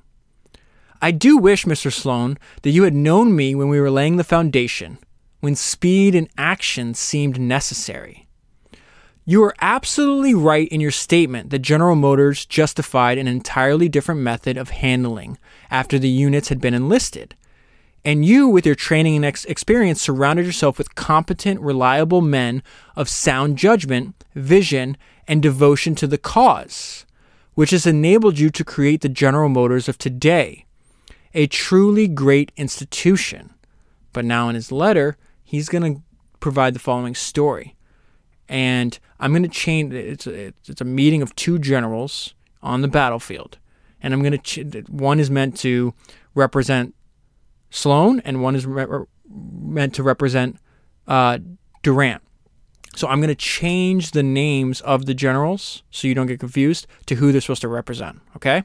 I 1.03 1.11
do 1.11 1.37
wish, 1.37 1.65
Mr. 1.65 1.93
Sloan, 1.93 2.39
that 2.63 2.71
you 2.71 2.85
had 2.85 2.95
known 2.95 3.35
me 3.35 3.55
when 3.55 3.69
we 3.69 3.81
were 3.81 3.91
laying 3.91 4.17
the 4.17 4.25
foundation, 4.25 4.99
when 5.41 5.57
speed 5.57 6.15
and 6.15 6.29
action 6.39 6.95
seemed 6.95 7.41
necessary. 7.41 8.29
You 9.25 9.43
are 9.45 9.55
absolutely 9.61 10.35
right 10.35 10.69
in 10.69 10.81
your 10.81 10.93
statement 10.93 11.51
that 11.51 11.59
General 11.59 11.97
Motors 11.97 12.47
justified 12.47 13.19
an 13.19 13.29
entirely 13.29 13.89
different 13.89 14.21
method 14.21 14.57
of 14.57 14.71
handling 14.71 15.39
after 15.71 15.99
the 15.99 16.09
units 16.09 16.49
had 16.49 16.61
been 16.61 16.73
enlisted. 16.73 17.35
And 18.05 18.25
you, 18.25 18.49
with 18.49 18.65
your 18.65 18.77
training 18.77 19.17
and 19.17 19.25
ex- 19.25 19.45
experience, 19.47 20.01
surrounded 20.01 20.47
yourself 20.47 20.79
with 20.79 20.95
competent, 20.95 21.61
reliable 21.61 22.23
men 22.23 22.63
of 22.97 23.09
sound 23.09 23.59
judgment, 23.59 24.15
vision, 24.35 24.97
and 25.29 25.43
devotion 25.43 25.95
to 25.95 26.07
the 26.07 26.19
cause, 26.19 27.05
which 27.55 27.71
has 27.71 27.87
enabled 27.87 28.39
you 28.39 28.51
to 28.51 28.65
create 28.65 29.03
the 29.03 29.09
General 29.09 29.51
Motors 29.51 29.89
of 29.89 29.99
today, 29.99 30.65
a 31.35 31.47
truly 31.47 32.09
great 32.09 32.51
institution. 32.57 33.53
But 34.13 34.25
now, 34.25 34.49
in 34.49 34.55
his 34.55 34.73
letter, 34.73 35.19
he's 35.45 35.69
going 35.69 35.95
to 35.95 36.03
provide 36.41 36.75
the 36.75 36.81
following 36.81 37.15
story. 37.15 37.77
And 38.49 38.99
I'm 39.21 39.33
going 39.33 39.43
to 39.43 39.49
change 39.49 39.93
it's 39.93 40.27
a, 40.27 40.55
it's 40.67 40.81
a 40.81 40.85
meeting 40.85 41.21
of 41.21 41.37
two 41.37 41.59
generals 41.59 42.35
on 42.63 42.81
the 42.81 42.89
battlefield. 42.89 43.59
And 44.01 44.15
I'm 44.15 44.23
going 44.23 44.39
to, 44.39 44.81
one 44.89 45.21
is 45.21 45.31
meant 45.31 45.59
to 45.59 45.93
represent 46.35 46.95
Sloan, 47.71 48.21
and 48.21 48.43
one 48.43 48.57
is 48.57 48.65
re- 48.65 49.05
meant 49.29 49.95
to 49.97 50.03
represent 50.03 50.57
uh, 51.07 51.39
Durant. 51.83 52.23
So 52.99 53.07
I'm 53.07 53.21
going 53.21 53.29
to 53.29 53.37
change 53.37 54.11
the 54.11 54.25
names 54.25 54.81
of 54.81 55.07
the 55.07 55.15
generals 55.15 55.85
so 55.89 56.09
you 56.09 56.17
don't 56.17 56.27
get 56.27 56.41
confused 56.41 56.89
to 57.07 57.15
who 57.15 57.31
they're 57.31 57.41
supposed 57.41 57.61
to 57.61 57.69
represent. 57.69 58.21
Okay? 58.35 58.65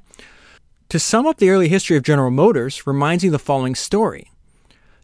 To 0.90 0.98
sum 0.98 1.28
up 1.28 1.38
the 1.38 1.52
early 1.52 1.68
history 1.68 1.98
of 1.98 2.04
General 2.04 2.32
Motors 2.32 2.88
reminds 2.88 3.24
me 3.24 3.28
of 3.28 3.34
the 3.34 3.38
following 3.38 3.76
story. 3.76 4.32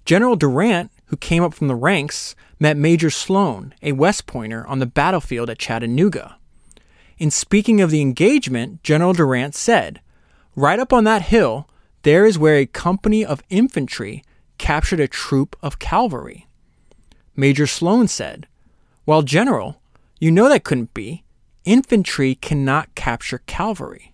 General 0.03 0.35
Durant, 0.35 0.89
who 1.05 1.15
came 1.15 1.43
up 1.43 1.53
from 1.53 1.67
the 1.67 1.75
ranks, 1.75 2.35
met 2.59 2.75
Major 2.75 3.11
Sloan, 3.11 3.75
a 3.83 3.91
West 3.91 4.25
Pointer, 4.25 4.65
on 4.65 4.79
the 4.79 4.87
battlefield 4.87 5.51
at 5.51 5.59
Chattanooga. 5.59 6.37
In 7.19 7.29
speaking 7.29 7.81
of 7.81 7.91
the 7.91 8.01
engagement, 8.01 8.81
General 8.81 9.13
Durant 9.13 9.53
said, 9.53 10.01
Right 10.55 10.79
up 10.79 10.91
on 10.91 11.03
that 11.03 11.21
hill, 11.21 11.69
there 12.01 12.25
is 12.25 12.39
where 12.39 12.55
a 12.55 12.65
company 12.65 13.23
of 13.23 13.43
infantry 13.51 14.23
captured 14.57 14.99
a 14.99 15.07
troop 15.07 15.55
of 15.61 15.77
cavalry. 15.77 16.47
Major 17.35 17.67
Sloan 17.67 18.07
said, 18.07 18.47
Well, 19.09 19.23
General, 19.23 19.81
you 20.19 20.29
know 20.29 20.47
that 20.49 20.63
couldn't 20.63 20.93
be. 20.93 21.23
Infantry 21.65 22.35
cannot 22.35 22.93
capture 22.93 23.39
cavalry. 23.47 24.13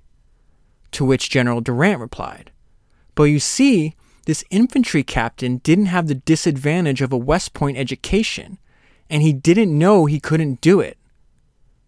To 0.91 1.03
which 1.03 1.29
General 1.29 1.59
Durant 1.59 1.99
replied, 1.99 2.53
But 3.13 3.25
you 3.25 3.41
see, 3.41 3.93
this 4.25 4.45
infantry 4.49 5.03
captain 5.03 5.57
didn't 5.57 5.87
have 5.87 6.07
the 6.07 6.15
disadvantage 6.15 7.01
of 7.01 7.11
a 7.11 7.17
West 7.17 7.53
Point 7.53 7.75
education, 7.75 8.57
and 9.09 9.21
he 9.21 9.33
didn't 9.33 9.77
know 9.77 10.05
he 10.05 10.21
couldn't 10.21 10.61
do 10.61 10.79
it. 10.79 10.97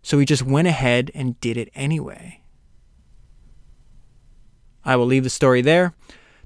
So 0.01 0.19
he 0.19 0.25
just 0.25 0.43
went 0.43 0.67
ahead 0.67 1.09
and 1.15 1.39
did 1.39 1.55
it 1.55 1.69
anyway. 1.75 2.41
I 4.83 4.97
will 4.97 5.05
leave 5.05 5.23
the 5.23 5.29
story 5.29 5.61
there. 5.61 5.93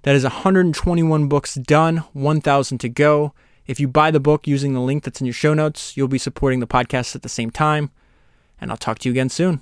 That 0.03 0.15
is 0.15 0.21
121 0.21 1.27
books 1.27 1.55
done, 1.55 2.03
1,000 2.13 2.77
to 2.77 2.87
go. 2.87 3.33
If 3.67 3.79
you 3.79 3.87
buy 3.87 4.11
the 4.11 4.19
book 4.19 4.47
using 4.47 4.73
the 4.73 4.81
link 4.81 5.03
that's 5.03 5.21
in 5.21 5.27
your 5.27 5.33
show 5.33 5.53
notes, 5.53 5.95
you'll 5.95 6.07
be 6.07 6.17
supporting 6.17 6.59
the 6.59 6.67
podcast 6.67 7.15
at 7.15 7.21
the 7.21 7.29
same 7.29 7.51
time. 7.51 7.91
And 8.59 8.71
I'll 8.71 8.77
talk 8.77 8.99
to 8.99 9.09
you 9.09 9.13
again 9.13 9.29
soon. 9.29 9.61